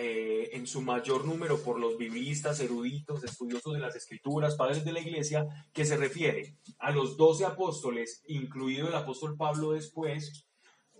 eh, 0.00 0.50
en 0.52 0.66
su 0.68 0.80
mayor 0.80 1.24
número 1.24 1.60
por 1.60 1.80
los 1.80 1.98
biblistas, 1.98 2.60
eruditos, 2.60 3.24
estudiosos 3.24 3.74
de 3.74 3.80
las 3.80 3.96
escrituras, 3.96 4.54
padres 4.54 4.84
de 4.84 4.92
la 4.92 5.00
iglesia, 5.00 5.46
que 5.72 5.84
se 5.84 5.96
refiere 5.96 6.56
a 6.78 6.92
los 6.92 7.16
doce 7.16 7.44
apóstoles, 7.44 8.22
incluido 8.28 8.86
el 8.86 8.94
apóstol 8.94 9.36
Pablo 9.36 9.72
después, 9.72 10.46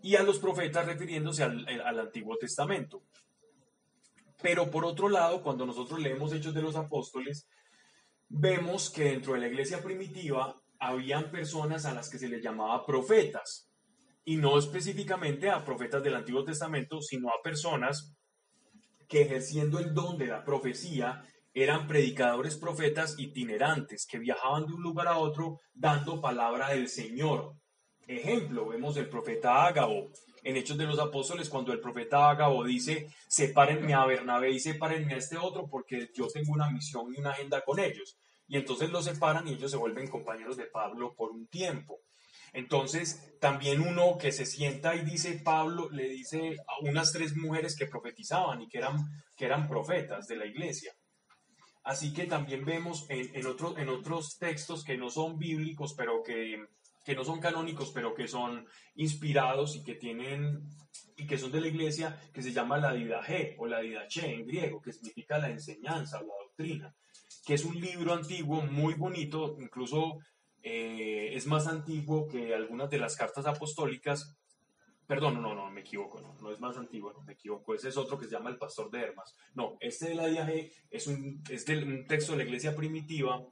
y 0.02 0.16
a 0.16 0.24
los 0.24 0.40
profetas 0.40 0.86
refiriéndose 0.86 1.44
al, 1.44 1.64
al 1.68 1.98
Antiguo 2.00 2.36
Testamento. 2.38 3.04
Pero 4.42 4.68
por 4.68 4.84
otro 4.84 5.08
lado, 5.08 5.42
cuando 5.42 5.64
nosotros 5.64 6.00
leemos 6.00 6.32
Hechos 6.32 6.54
de 6.54 6.62
los 6.62 6.74
Apóstoles, 6.74 7.48
vemos 8.28 8.90
que 8.90 9.04
dentro 9.04 9.34
de 9.34 9.40
la 9.40 9.46
iglesia 9.46 9.80
primitiva 9.80 10.60
habían 10.80 11.30
personas 11.30 11.84
a 11.84 11.94
las 11.94 12.10
que 12.10 12.18
se 12.18 12.28
les 12.28 12.42
llamaba 12.42 12.84
profetas, 12.84 13.70
y 14.24 14.36
no 14.36 14.58
específicamente 14.58 15.48
a 15.48 15.64
profetas 15.64 16.02
del 16.02 16.16
Antiguo 16.16 16.44
Testamento, 16.44 17.00
sino 17.00 17.28
a 17.28 17.40
personas 17.42 18.17
que 19.08 19.22
ejerciendo 19.22 19.78
el 19.78 19.94
don 19.94 20.18
de 20.18 20.26
la 20.26 20.44
profecía 20.44 21.24
eran 21.54 21.88
predicadores 21.88 22.56
profetas 22.56 23.18
itinerantes 23.18 24.06
que 24.06 24.18
viajaban 24.18 24.66
de 24.66 24.74
un 24.74 24.82
lugar 24.82 25.08
a 25.08 25.18
otro 25.18 25.60
dando 25.74 26.20
palabra 26.20 26.70
del 26.70 26.88
Señor. 26.88 27.54
Ejemplo, 28.06 28.68
vemos 28.68 28.96
el 28.96 29.08
profeta 29.08 29.66
Ágabo 29.66 30.10
en 30.44 30.56
Hechos 30.56 30.78
de 30.78 30.86
los 30.86 30.98
Apóstoles 30.98 31.48
cuando 31.48 31.72
el 31.72 31.80
profeta 31.80 32.30
Ágabo 32.30 32.64
dice, 32.64 33.08
sepárenme 33.26 33.94
a 33.94 34.06
Bernabé 34.06 34.50
y 34.50 34.60
sepárenme 34.60 35.14
a 35.14 35.18
este 35.18 35.36
otro 35.36 35.68
porque 35.68 36.10
yo 36.14 36.28
tengo 36.28 36.52
una 36.52 36.70
misión 36.70 37.12
y 37.14 37.18
una 37.18 37.30
agenda 37.30 37.62
con 37.64 37.78
ellos. 37.78 38.16
Y 38.46 38.56
entonces 38.56 38.90
los 38.90 39.04
separan 39.04 39.46
y 39.46 39.52
ellos 39.52 39.70
se 39.70 39.76
vuelven 39.76 40.08
compañeros 40.08 40.56
de 40.56 40.64
Pablo 40.64 41.14
por 41.14 41.32
un 41.32 41.46
tiempo. 41.48 42.00
Entonces, 42.52 43.36
también 43.40 43.80
uno 43.80 44.18
que 44.18 44.32
se 44.32 44.46
sienta 44.46 44.94
y 44.96 45.04
dice, 45.04 45.40
Pablo 45.44 45.88
le 45.90 46.08
dice 46.08 46.56
a 46.66 46.80
unas 46.88 47.12
tres 47.12 47.36
mujeres 47.36 47.76
que 47.76 47.86
profetizaban 47.86 48.62
y 48.62 48.68
que 48.68 48.78
eran, 48.78 48.96
que 49.36 49.44
eran 49.46 49.68
profetas 49.68 50.26
de 50.26 50.36
la 50.36 50.46
iglesia. 50.46 50.92
Así 51.84 52.12
que 52.12 52.24
también 52.26 52.64
vemos 52.64 53.06
en, 53.08 53.34
en, 53.34 53.46
otro- 53.46 53.78
en 53.78 53.88
otros 53.88 54.36
textos 54.38 54.84
que 54.84 54.96
no 54.98 55.10
son 55.10 55.38
bíblicos, 55.38 55.94
pero 55.96 56.22
que, 56.22 56.64
que 57.04 57.14
no 57.14 57.24
son 57.24 57.40
canónicos, 57.40 57.90
pero 57.94 58.14
que 58.14 58.28
son 58.28 58.66
inspirados 58.96 59.76
y 59.76 59.82
que 59.82 59.94
tienen 59.94 60.60
y 61.16 61.26
que 61.26 61.38
son 61.38 61.50
de 61.50 61.60
la 61.60 61.68
iglesia, 61.68 62.20
que 62.32 62.42
se 62.42 62.52
llama 62.52 62.78
la 62.78 62.92
didache 62.92 63.56
o 63.58 63.66
la 63.66 63.80
didache 63.80 64.32
en 64.32 64.46
griego, 64.46 64.80
que 64.80 64.92
significa 64.92 65.38
la 65.38 65.50
enseñanza 65.50 66.18
o 66.18 66.22
la 66.22 66.34
doctrina, 66.44 66.94
que 67.44 67.54
es 67.54 67.64
un 67.64 67.80
libro 67.80 68.12
antiguo 68.12 68.62
muy 68.62 68.94
bonito, 68.94 69.56
incluso 69.60 70.18
eh, 70.70 71.34
es 71.34 71.46
más 71.46 71.66
antiguo 71.66 72.28
que 72.28 72.54
algunas 72.54 72.90
de 72.90 72.98
las 72.98 73.16
cartas 73.16 73.46
apostólicas. 73.46 74.36
Perdón, 75.06 75.40
no, 75.40 75.54
no, 75.54 75.70
me 75.70 75.80
equivoco, 75.80 76.20
no, 76.20 76.34
no 76.42 76.52
es 76.52 76.60
más 76.60 76.76
antiguo, 76.76 77.10
no, 77.14 77.22
me 77.22 77.32
equivoco. 77.32 77.74
Ese 77.74 77.88
es 77.88 77.96
otro 77.96 78.18
que 78.18 78.26
se 78.26 78.32
llama 78.32 78.50
el 78.50 78.58
Pastor 78.58 78.90
de 78.90 79.00
Hermas. 79.00 79.34
No, 79.54 79.78
este 79.80 80.10
de 80.10 80.14
la 80.14 80.26
Diaje 80.26 80.70
es 80.90 81.06
un 81.06 81.42
texto 81.42 82.32
de 82.32 82.38
la 82.38 82.44
iglesia 82.44 82.76
primitiva 82.76 83.42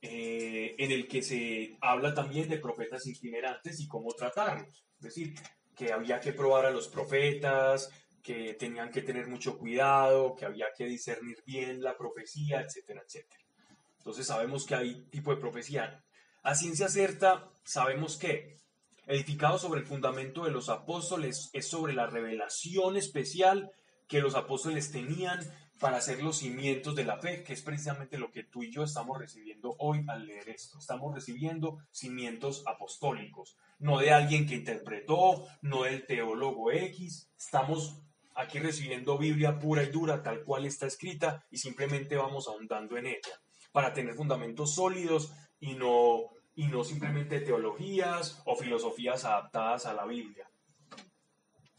eh, 0.00 0.76
en 0.78 0.92
el 0.92 1.06
que 1.06 1.20
se 1.20 1.76
habla 1.82 2.14
también 2.14 2.48
de 2.48 2.56
profetas 2.56 3.06
itinerantes 3.06 3.80
y 3.80 3.86
cómo 3.86 4.14
tratarlos. 4.14 4.86
Es 4.96 5.04
decir, 5.04 5.34
que 5.76 5.92
había 5.92 6.20
que 6.20 6.32
probar 6.32 6.64
a 6.64 6.70
los 6.70 6.88
profetas, 6.88 7.90
que 8.22 8.54
tenían 8.54 8.90
que 8.90 9.02
tener 9.02 9.26
mucho 9.26 9.58
cuidado, 9.58 10.34
que 10.34 10.46
había 10.46 10.68
que 10.74 10.86
discernir 10.86 11.42
bien 11.44 11.82
la 11.82 11.98
profecía, 11.98 12.62
etcétera, 12.62 13.02
etcétera. 13.06 13.44
Entonces 14.00 14.26
sabemos 14.26 14.64
que 14.64 14.74
hay 14.74 15.02
tipo 15.10 15.30
de 15.30 15.40
profecía. 15.40 16.02
A 16.42 16.54
ciencia 16.54 16.88
cierta 16.88 17.50
sabemos 17.64 18.16
que 18.16 18.56
edificado 19.06 19.58
sobre 19.58 19.80
el 19.80 19.86
fundamento 19.86 20.44
de 20.44 20.50
los 20.50 20.70
apóstoles 20.70 21.50
es 21.52 21.68
sobre 21.68 21.92
la 21.92 22.06
revelación 22.06 22.96
especial 22.96 23.70
que 24.08 24.20
los 24.20 24.34
apóstoles 24.34 24.90
tenían 24.90 25.38
para 25.78 25.98
hacer 25.98 26.22
los 26.22 26.38
cimientos 26.38 26.94
de 26.94 27.04
la 27.04 27.18
fe, 27.18 27.42
que 27.42 27.52
es 27.52 27.62
precisamente 27.62 28.18
lo 28.18 28.30
que 28.30 28.44
tú 28.44 28.62
y 28.62 28.70
yo 28.70 28.84
estamos 28.84 29.18
recibiendo 29.18 29.76
hoy 29.78 30.04
al 30.08 30.26
leer 30.26 30.48
esto. 30.48 30.78
Estamos 30.78 31.14
recibiendo 31.14 31.78
cimientos 31.90 32.62
apostólicos, 32.66 33.56
no 33.78 33.98
de 33.98 34.12
alguien 34.12 34.46
que 34.46 34.56
interpretó, 34.56 35.46
no 35.62 35.84
del 35.84 36.06
teólogo 36.06 36.70
X. 36.72 37.30
Estamos 37.36 38.02
aquí 38.34 38.58
recibiendo 38.58 39.18
Biblia 39.18 39.58
pura 39.58 39.82
y 39.82 39.90
dura, 39.90 40.22
tal 40.22 40.44
cual 40.44 40.66
está 40.66 40.86
escrita, 40.86 41.44
y 41.50 41.58
simplemente 41.58 42.16
vamos 42.16 42.48
ahondando 42.48 42.96
en 42.96 43.06
ella, 43.06 43.40
para 43.72 43.92
tener 43.92 44.14
fundamentos 44.14 44.74
sólidos 44.74 45.32
y 45.60 45.74
no, 45.74 46.30
y 46.54 46.66
no 46.66 46.84
simplemente 46.84 47.40
teologías 47.40 48.42
o 48.44 48.56
filosofías 48.56 49.24
adaptadas 49.24 49.86
a 49.86 49.94
la 49.94 50.06
Biblia. 50.06 50.50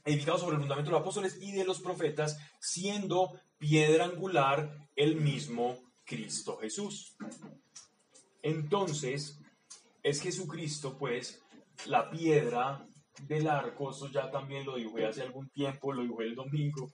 edificado 0.03 0.39
sobre 0.39 0.55
el 0.55 0.61
fundamento 0.61 0.89
de 0.89 0.93
los 0.93 1.01
apóstoles 1.01 1.38
y 1.41 1.51
de 1.51 1.63
los 1.63 1.80
profetas, 1.80 2.39
siendo 2.59 3.39
piedra 3.59 4.05
angular 4.05 4.88
el 4.95 5.15
mismo 5.15 5.77
Cristo 6.05 6.57
Jesús. 6.57 7.15
Entonces, 8.41 9.39
es 10.01 10.22
Jesucristo, 10.22 10.97
pues, 10.97 11.41
la 11.85 12.09
piedra 12.09 12.84
del 13.27 13.47
arco, 13.47 13.91
eso 13.91 14.09
ya 14.09 14.31
también 14.31 14.65
lo 14.65 14.76
dibujé 14.76 15.05
hace 15.05 15.22
algún 15.22 15.49
tiempo, 15.49 15.93
lo 15.93 16.01
dibujé 16.01 16.26
el 16.26 16.35
domingo. 16.35 16.91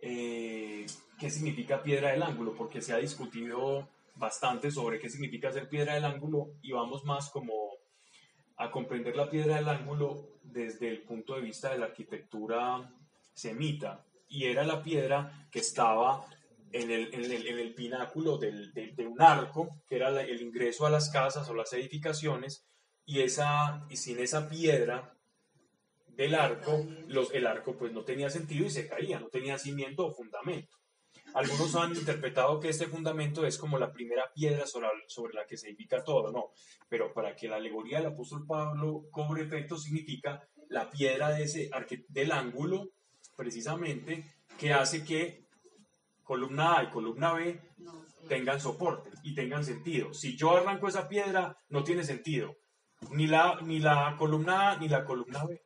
Eh, 0.00 0.86
¿Qué 1.18 1.30
significa 1.30 1.82
piedra 1.82 2.10
del 2.10 2.22
ángulo? 2.22 2.54
Porque 2.54 2.80
se 2.80 2.92
ha 2.92 2.96
discutido 2.96 3.88
bastante 4.20 4.70
sobre 4.70 5.00
qué 5.00 5.08
significa 5.08 5.50
ser 5.50 5.68
piedra 5.68 5.94
del 5.94 6.04
ángulo 6.04 6.52
y 6.62 6.70
vamos 6.72 7.04
más 7.04 7.30
como 7.30 7.52
a 8.56 8.70
comprender 8.70 9.16
la 9.16 9.30
piedra 9.30 9.56
del 9.56 9.68
ángulo 9.68 10.38
desde 10.42 10.88
el 10.90 11.02
punto 11.02 11.34
de 11.34 11.40
vista 11.40 11.70
de 11.70 11.78
la 11.78 11.86
arquitectura 11.86 12.94
semita. 13.32 14.04
Y 14.28 14.44
era 14.44 14.62
la 14.64 14.82
piedra 14.82 15.48
que 15.50 15.60
estaba 15.60 16.24
en 16.70 16.90
el, 16.90 17.12
en 17.14 17.24
el, 17.24 17.46
en 17.46 17.58
el 17.58 17.74
pináculo 17.74 18.36
del, 18.36 18.72
de, 18.72 18.92
de, 18.92 19.06
un 19.06 19.20
arco, 19.20 19.82
que 19.88 19.96
era 19.96 20.10
la, 20.10 20.22
el 20.22 20.40
ingreso 20.42 20.86
a 20.86 20.90
las 20.90 21.10
casas 21.10 21.48
o 21.48 21.54
las 21.54 21.72
edificaciones, 21.72 22.64
y, 23.06 23.22
esa, 23.22 23.86
y 23.88 23.96
sin 23.96 24.20
esa 24.20 24.48
piedra 24.48 25.16
del 26.06 26.34
arco, 26.34 26.86
los, 27.08 27.32
el 27.32 27.46
arco 27.46 27.76
pues 27.76 27.92
no 27.92 28.04
tenía 28.04 28.28
sentido 28.28 28.66
y 28.66 28.70
se 28.70 28.86
caía, 28.86 29.18
no 29.18 29.28
tenía 29.28 29.58
cimiento 29.58 30.06
o 30.06 30.12
fundamento. 30.12 30.79
Algunos 31.34 31.74
han 31.76 31.94
interpretado 31.94 32.58
que 32.58 32.70
este 32.70 32.86
fundamento 32.86 33.46
es 33.46 33.56
como 33.56 33.78
la 33.78 33.92
primera 33.92 34.32
piedra 34.32 34.66
sobre, 34.66 34.88
la 35.34 35.46
que 35.46 35.56
se 35.56 35.68
edifica 35.68 36.02
todo, 36.02 36.32
no. 36.32 36.50
Pero 36.88 37.12
para 37.12 37.36
que 37.36 37.48
la 37.48 37.56
alegoría 37.56 37.98
del 37.98 38.08
apóstol 38.08 38.46
Pablo 38.46 39.04
cobre 39.10 39.44
efecto, 39.44 39.78
significa 39.78 40.42
la 40.68 40.90
piedra 40.90 41.30
de 41.30 41.44
ese, 41.44 41.70
del 42.08 42.32
ángulo, 42.32 42.90
precisamente, 43.36 44.24
que 44.58 44.72
hace 44.72 45.04
que 45.04 45.46
columna 46.24 46.78
A 46.78 46.84
y 46.84 46.90
columna 46.90 47.32
B 47.32 47.60
tengan 48.28 48.60
soporte 48.60 49.10
y 49.22 49.34
tengan 49.34 49.64
sentido. 49.64 50.12
Si 50.12 50.36
yo 50.36 50.56
arranco 50.56 50.88
esa 50.88 51.08
piedra, 51.08 51.56
no 51.68 51.82
tiene 51.84 52.04
sentido. 52.04 52.56
Ni 53.12 53.26
la, 53.26 53.58
ni 53.62 53.78
la 53.78 54.16
columna 54.18 54.72
A 54.72 54.76
ni 54.76 54.88
la 54.88 55.04
columna 55.04 55.44
B. 55.44 55.62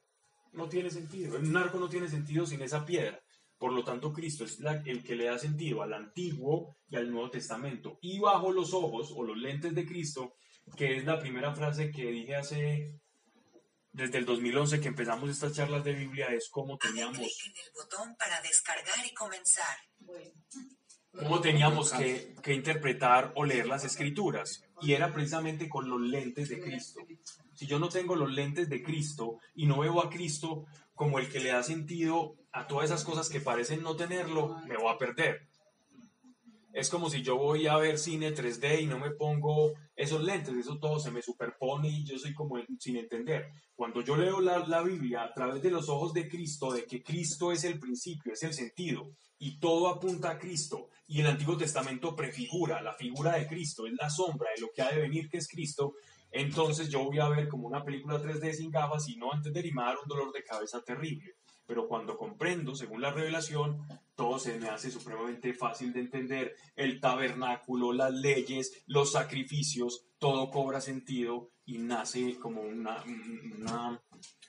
No 0.52 0.68
tiene 0.68 0.90
sentido. 0.90 1.36
Un 1.36 1.56
arco 1.56 1.78
no 1.78 1.88
tiene 1.88 2.08
sentido 2.08 2.46
sin 2.46 2.62
esa 2.62 2.86
piedra. 2.86 3.20
Por 3.64 3.72
lo 3.72 3.82
tanto, 3.82 4.12
Cristo 4.12 4.44
es 4.44 4.60
la, 4.60 4.82
el 4.84 5.02
que 5.02 5.16
le 5.16 5.24
da 5.24 5.38
sentido 5.38 5.82
al 5.82 5.94
Antiguo 5.94 6.76
y 6.90 6.96
al 6.96 7.10
Nuevo 7.10 7.30
Testamento. 7.30 7.98
Y 8.02 8.18
bajo 8.18 8.52
los 8.52 8.74
ojos 8.74 9.10
o 9.16 9.24
los 9.24 9.38
lentes 9.38 9.74
de 9.74 9.86
Cristo, 9.86 10.34
que 10.76 10.98
es 10.98 11.06
la 11.06 11.18
primera 11.18 11.54
frase 11.54 11.90
que 11.90 12.10
dije 12.10 12.36
hace 12.36 13.00
desde 13.90 14.18
el 14.18 14.26
2011 14.26 14.82
que 14.82 14.88
empezamos 14.88 15.30
estas 15.30 15.54
charlas 15.54 15.82
de 15.82 15.94
Biblia, 15.94 16.26
es 16.26 16.50
cómo 16.50 16.76
teníamos... 16.76 17.16
en 17.16 17.24
el 17.24 17.72
botón 17.74 18.14
para 18.16 18.38
descargar 18.42 19.06
y 19.06 19.14
comenzar. 19.14 19.78
Cómo 21.18 21.40
teníamos 21.40 21.90
que, 21.90 22.34
que 22.42 22.52
interpretar 22.52 23.32
o 23.34 23.46
leer 23.46 23.66
las 23.66 23.86
escrituras. 23.86 24.62
Y 24.82 24.92
era 24.92 25.10
precisamente 25.10 25.70
con 25.70 25.88
los 25.88 26.02
lentes 26.02 26.50
de 26.50 26.60
Cristo. 26.60 27.00
Si 27.54 27.66
yo 27.66 27.78
no 27.78 27.88
tengo 27.88 28.14
los 28.14 28.30
lentes 28.30 28.68
de 28.68 28.82
Cristo 28.82 29.38
y 29.54 29.64
no 29.64 29.78
veo 29.78 30.02
a 30.02 30.10
Cristo 30.10 30.66
como 30.94 31.18
el 31.18 31.30
que 31.30 31.40
le 31.40 31.48
da 31.48 31.62
sentido 31.62 32.36
a 32.54 32.66
todas 32.68 32.86
esas 32.86 33.04
cosas 33.04 33.28
que 33.28 33.40
parecen 33.40 33.82
no 33.82 33.96
tenerlo, 33.96 34.56
me 34.66 34.76
voy 34.76 34.92
a 34.92 34.96
perder. 34.96 35.48
Es 36.72 36.88
como 36.88 37.10
si 37.10 37.20
yo 37.20 37.36
voy 37.36 37.66
a 37.66 37.76
ver 37.76 37.98
cine 37.98 38.32
3D 38.32 38.82
y 38.82 38.86
no 38.86 38.98
me 38.98 39.10
pongo 39.10 39.74
esos 39.96 40.22
lentes, 40.22 40.54
eso 40.54 40.78
todo 40.78 41.00
se 41.00 41.10
me 41.10 41.20
superpone 41.20 41.88
y 41.88 42.04
yo 42.04 42.16
soy 42.16 42.32
como 42.32 42.56
sin 42.78 42.96
entender. 42.96 43.50
Cuando 43.74 44.02
yo 44.02 44.16
leo 44.16 44.40
la, 44.40 44.66
la, 44.68 44.82
Biblia 44.82 45.24
a 45.24 45.34
través 45.34 45.62
de 45.62 45.70
los 45.70 45.88
ojos 45.88 46.12
de 46.12 46.28
Cristo, 46.28 46.72
de 46.72 46.84
que 46.84 47.02
Cristo 47.02 47.50
es 47.50 47.64
el 47.64 47.80
principio, 47.80 48.32
es 48.32 48.42
el 48.44 48.54
sentido, 48.54 49.10
y 49.38 49.58
todo 49.58 49.88
apunta 49.88 50.30
a 50.30 50.38
Cristo, 50.38 50.90
y 51.08 51.20
el 51.20 51.26
Antiguo 51.26 51.56
Testamento 51.56 52.14
prefigura 52.14 52.82
la 52.82 52.94
figura 52.94 53.36
de 53.36 53.48
Cristo, 53.48 53.86
es 53.86 53.94
la 53.94 54.10
sombra 54.10 54.48
de 54.54 54.62
lo 54.62 54.70
que 54.72 54.82
ha 54.82 54.92
de 54.92 55.00
venir 55.00 55.28
que 55.28 55.38
es 55.38 55.48
Cristo, 55.48 55.94
entonces 56.30 56.88
yo 56.88 57.04
voy 57.04 57.18
a 57.18 57.28
ver 57.28 57.48
como 57.48 57.66
una 57.66 57.84
película 57.84 58.20
3D 58.20 58.52
sin 58.52 58.70
gafas 58.70 59.08
y 59.08 59.16
no 59.16 59.32
antes 59.32 59.52
de 59.52 59.62
rimar 59.62 59.96
un 60.00 60.08
dolor 60.08 60.32
de 60.32 60.42
cabeza 60.42 60.82
terrible. 60.82 61.34
Pero 61.66 61.88
cuando 61.88 62.16
comprendo, 62.18 62.74
según 62.74 63.00
la 63.00 63.10
revelación, 63.10 63.86
todo 64.14 64.38
se 64.38 64.58
me 64.58 64.68
hace 64.68 64.90
supremamente 64.90 65.54
fácil 65.54 65.92
de 65.92 66.00
entender. 66.00 66.56
El 66.76 67.00
tabernáculo, 67.00 67.92
las 67.92 68.12
leyes, 68.12 68.84
los 68.86 69.12
sacrificios, 69.12 70.06
todo 70.18 70.50
cobra 70.50 70.80
sentido 70.80 71.50
y 71.64 71.78
nace 71.78 72.38
como 72.38 72.60
una, 72.62 73.02
una, 73.58 74.02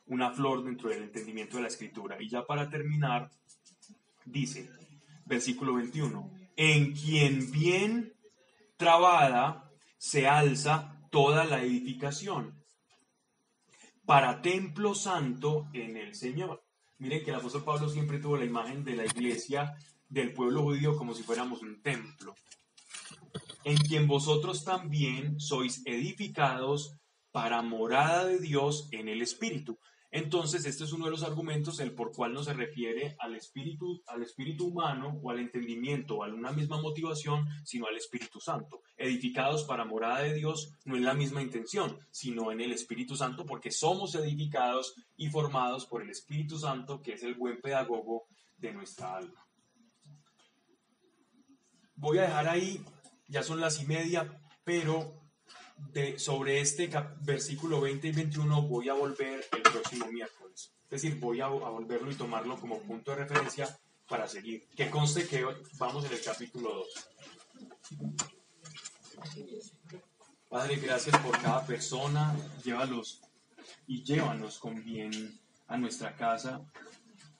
una 0.08 0.32
flor 0.32 0.64
dentro 0.64 0.90
del 0.90 1.04
entendimiento 1.04 1.58
de 1.58 1.64
la 1.64 1.70
escritura. 1.70 2.22
Y 2.22 2.30
ya 2.30 2.46
para 2.46 2.70
terminar, 2.70 3.30
dice, 4.26 4.70
versículo 5.26 5.76
21, 5.76 6.32
en 6.58 6.94
quien 6.94 7.52
bien 7.52 8.14
trabada 8.78 9.72
se 9.98 10.28
alza 10.28 11.02
toda 11.12 11.46
la 11.46 11.64
edificación 11.64 12.62
para 14.06 14.42
templo 14.42 14.94
santo 14.94 15.68
en 15.74 15.98
el 15.98 16.14
Señor. 16.14 16.65
Miren 16.98 17.24
que 17.24 17.32
el 17.32 17.38
apóstol 17.38 17.64
Pablo 17.64 17.90
siempre 17.90 18.20
tuvo 18.20 18.38
la 18.38 18.46
imagen 18.46 18.84
de 18.84 18.96
la 18.96 19.06
iglesia 19.06 19.76
del 20.08 20.34
pueblo 20.34 20.64
judío 20.64 20.96
como 20.96 21.14
si 21.14 21.24
fuéramos 21.24 21.62
un 21.62 21.82
templo, 21.82 22.36
en 23.64 23.78
quien 23.78 24.08
vosotros 24.08 24.64
también 24.64 25.40
sois 25.40 25.82
edificados 25.86 26.96
para 27.32 27.62
morada 27.62 28.26
de 28.26 28.40
Dios 28.40 28.88
en 28.92 29.10
el 29.10 29.22
Espíritu. 29.22 29.78
Entonces, 30.16 30.66
este 30.66 30.86
es 30.86 30.94
uno 30.94 31.06
de 31.06 31.12
los 31.12 31.24
argumentos 31.24 31.82
el 31.82 31.92
por 31.92 32.14
cual 32.14 32.34
no 32.34 32.42
se 32.42 32.54
refiere 32.54 33.18
al 33.20 33.36
espíritu, 33.36 34.02
al 34.08 34.24
espíritu 34.24 34.68
humano 34.68 35.20
o 35.22 35.30
al 35.30 35.40
entendimiento 35.40 36.16
o 36.16 36.24
a 36.24 36.28
una 36.28 36.54
misma 36.54 36.82
motivación, 36.82 37.46
sino 37.66 37.86
al 37.88 37.98
Espíritu 37.98 38.40
Santo. 38.40 38.82
Edificados 38.96 39.66
para 39.66 39.84
morada 39.84 40.20
de 40.20 40.34
Dios 40.34 40.72
no 40.86 40.96
es 40.96 41.02
la 41.02 41.14
misma 41.14 41.42
intención, 41.42 42.00
sino 42.12 42.54
en 42.54 42.62
el 42.62 42.72
Espíritu 42.72 43.18
Santo, 43.18 43.46
porque 43.46 43.72
somos 43.72 44.16
edificados 44.16 44.96
y 45.18 45.28
formados 45.28 45.86
por 45.86 46.02
el 46.02 46.10
Espíritu 46.10 46.58
Santo, 46.58 47.02
que 47.02 47.16
es 47.16 47.24
el 47.24 47.34
buen 47.34 47.60
pedagogo 47.60 48.24
de 48.56 48.72
nuestra 48.72 49.18
alma. 49.18 49.46
Voy 51.98 52.20
a 52.20 52.22
dejar 52.22 52.48
ahí, 52.48 52.86
ya 53.28 53.44
son 53.44 53.60
las 53.60 53.82
y 53.82 53.86
media, 53.86 54.42
pero 54.64 55.25
de, 55.78 56.18
sobre 56.20 56.62
este 56.62 56.90
versículo 57.22 57.82
20 57.82 58.08
y 58.08 58.12
21 58.12 58.62
voy 58.64 58.90
a 58.90 58.94
volver 58.94 59.46
el 59.52 59.62
próximo 59.62 60.08
miércoles. 60.08 60.72
Es 60.90 61.02
decir, 61.02 61.20
voy 61.20 61.42
a, 61.42 61.46
a, 61.46 61.50
volverlo 61.50 62.12
y 62.12 62.16
tomarlo 62.16 62.60
como 62.60 62.80
punto 62.80 63.12
de 63.12 63.18
referencia 63.18 63.78
para 64.08 64.28
seguir. 64.28 64.68
Que 64.76 64.90
conste 64.90 65.28
que 65.28 65.46
vamos 65.78 66.06
en 66.06 66.14
el 66.14 66.22
capítulo 66.22 66.74
2. 66.74 66.88
Padre, 70.50 70.78
gracias 70.78 71.18
por 71.22 71.42
cada 71.42 71.66
persona. 71.66 72.36
Llévalos 72.64 73.22
y 73.88 74.04
llévanos 74.04 74.60
con 74.60 74.84
bien 74.84 75.40
a 75.68 75.78
nuestra 75.78 76.16
casa. 76.16 76.62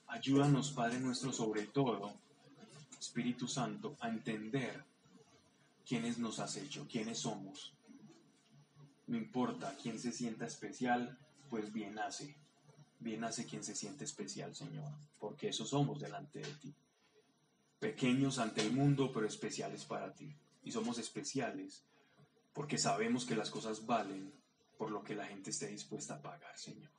Ayúdanos, 0.08 0.72
Padre 0.72 1.00
nuestro, 1.00 1.32
sobre 1.32 1.62
todo, 1.66 2.12
Espíritu 2.98 3.48
Santo, 3.48 3.96
a 4.00 4.08
entender 4.08 4.84
quiénes 5.86 6.18
nos 6.18 6.38
has 6.38 6.56
hecho, 6.56 6.86
quiénes 6.90 7.18
somos 7.18 7.75
no 9.06 9.16
importa 9.16 9.76
quién 9.80 9.98
se 9.98 10.12
sienta 10.12 10.46
especial, 10.46 11.18
pues 11.48 11.72
bien 11.72 11.98
hace. 11.98 12.36
Bien 12.98 13.24
hace 13.24 13.44
quien 13.46 13.62
se 13.62 13.74
siente 13.74 14.04
especial, 14.04 14.54
Señor, 14.54 14.90
porque 15.18 15.48
eso 15.48 15.64
somos 15.64 16.00
delante 16.00 16.40
de 16.40 16.52
ti. 16.54 16.74
Pequeños 17.78 18.38
ante 18.38 18.62
el 18.62 18.72
mundo, 18.72 19.12
pero 19.12 19.26
especiales 19.26 19.84
para 19.84 20.14
ti. 20.14 20.34
Y 20.62 20.72
somos 20.72 20.98
especiales 20.98 21.84
porque 22.52 22.78
sabemos 22.78 23.26
que 23.26 23.36
las 23.36 23.50
cosas 23.50 23.84
valen 23.84 24.32
por 24.78 24.90
lo 24.90 25.04
que 25.04 25.14
la 25.14 25.26
gente 25.26 25.50
esté 25.50 25.68
dispuesta 25.68 26.14
a 26.14 26.22
pagar, 26.22 26.56
Señor. 26.58 26.90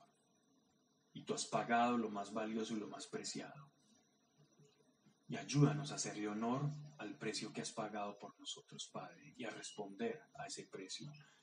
Y 1.12 1.24
tú 1.24 1.34
has 1.34 1.46
pagado 1.46 1.98
lo 1.98 2.10
más 2.10 2.32
valioso 2.32 2.76
y 2.76 2.80
lo 2.80 2.86
más 2.86 3.08
preciado. 3.08 3.68
Y 5.26 5.36
ayúdanos 5.36 5.90
a 5.90 5.96
hacerle 5.96 6.28
honor 6.28 6.70
al 6.98 7.18
precio 7.18 7.52
que 7.52 7.60
has 7.60 7.72
pagado 7.72 8.16
por 8.20 8.38
nosotros, 8.38 8.88
Padre, 8.92 9.34
y 9.36 9.44
a 9.44 9.50
responder 9.50 10.22
a 10.34 10.46
ese 10.46 10.64
precio. 10.66 11.10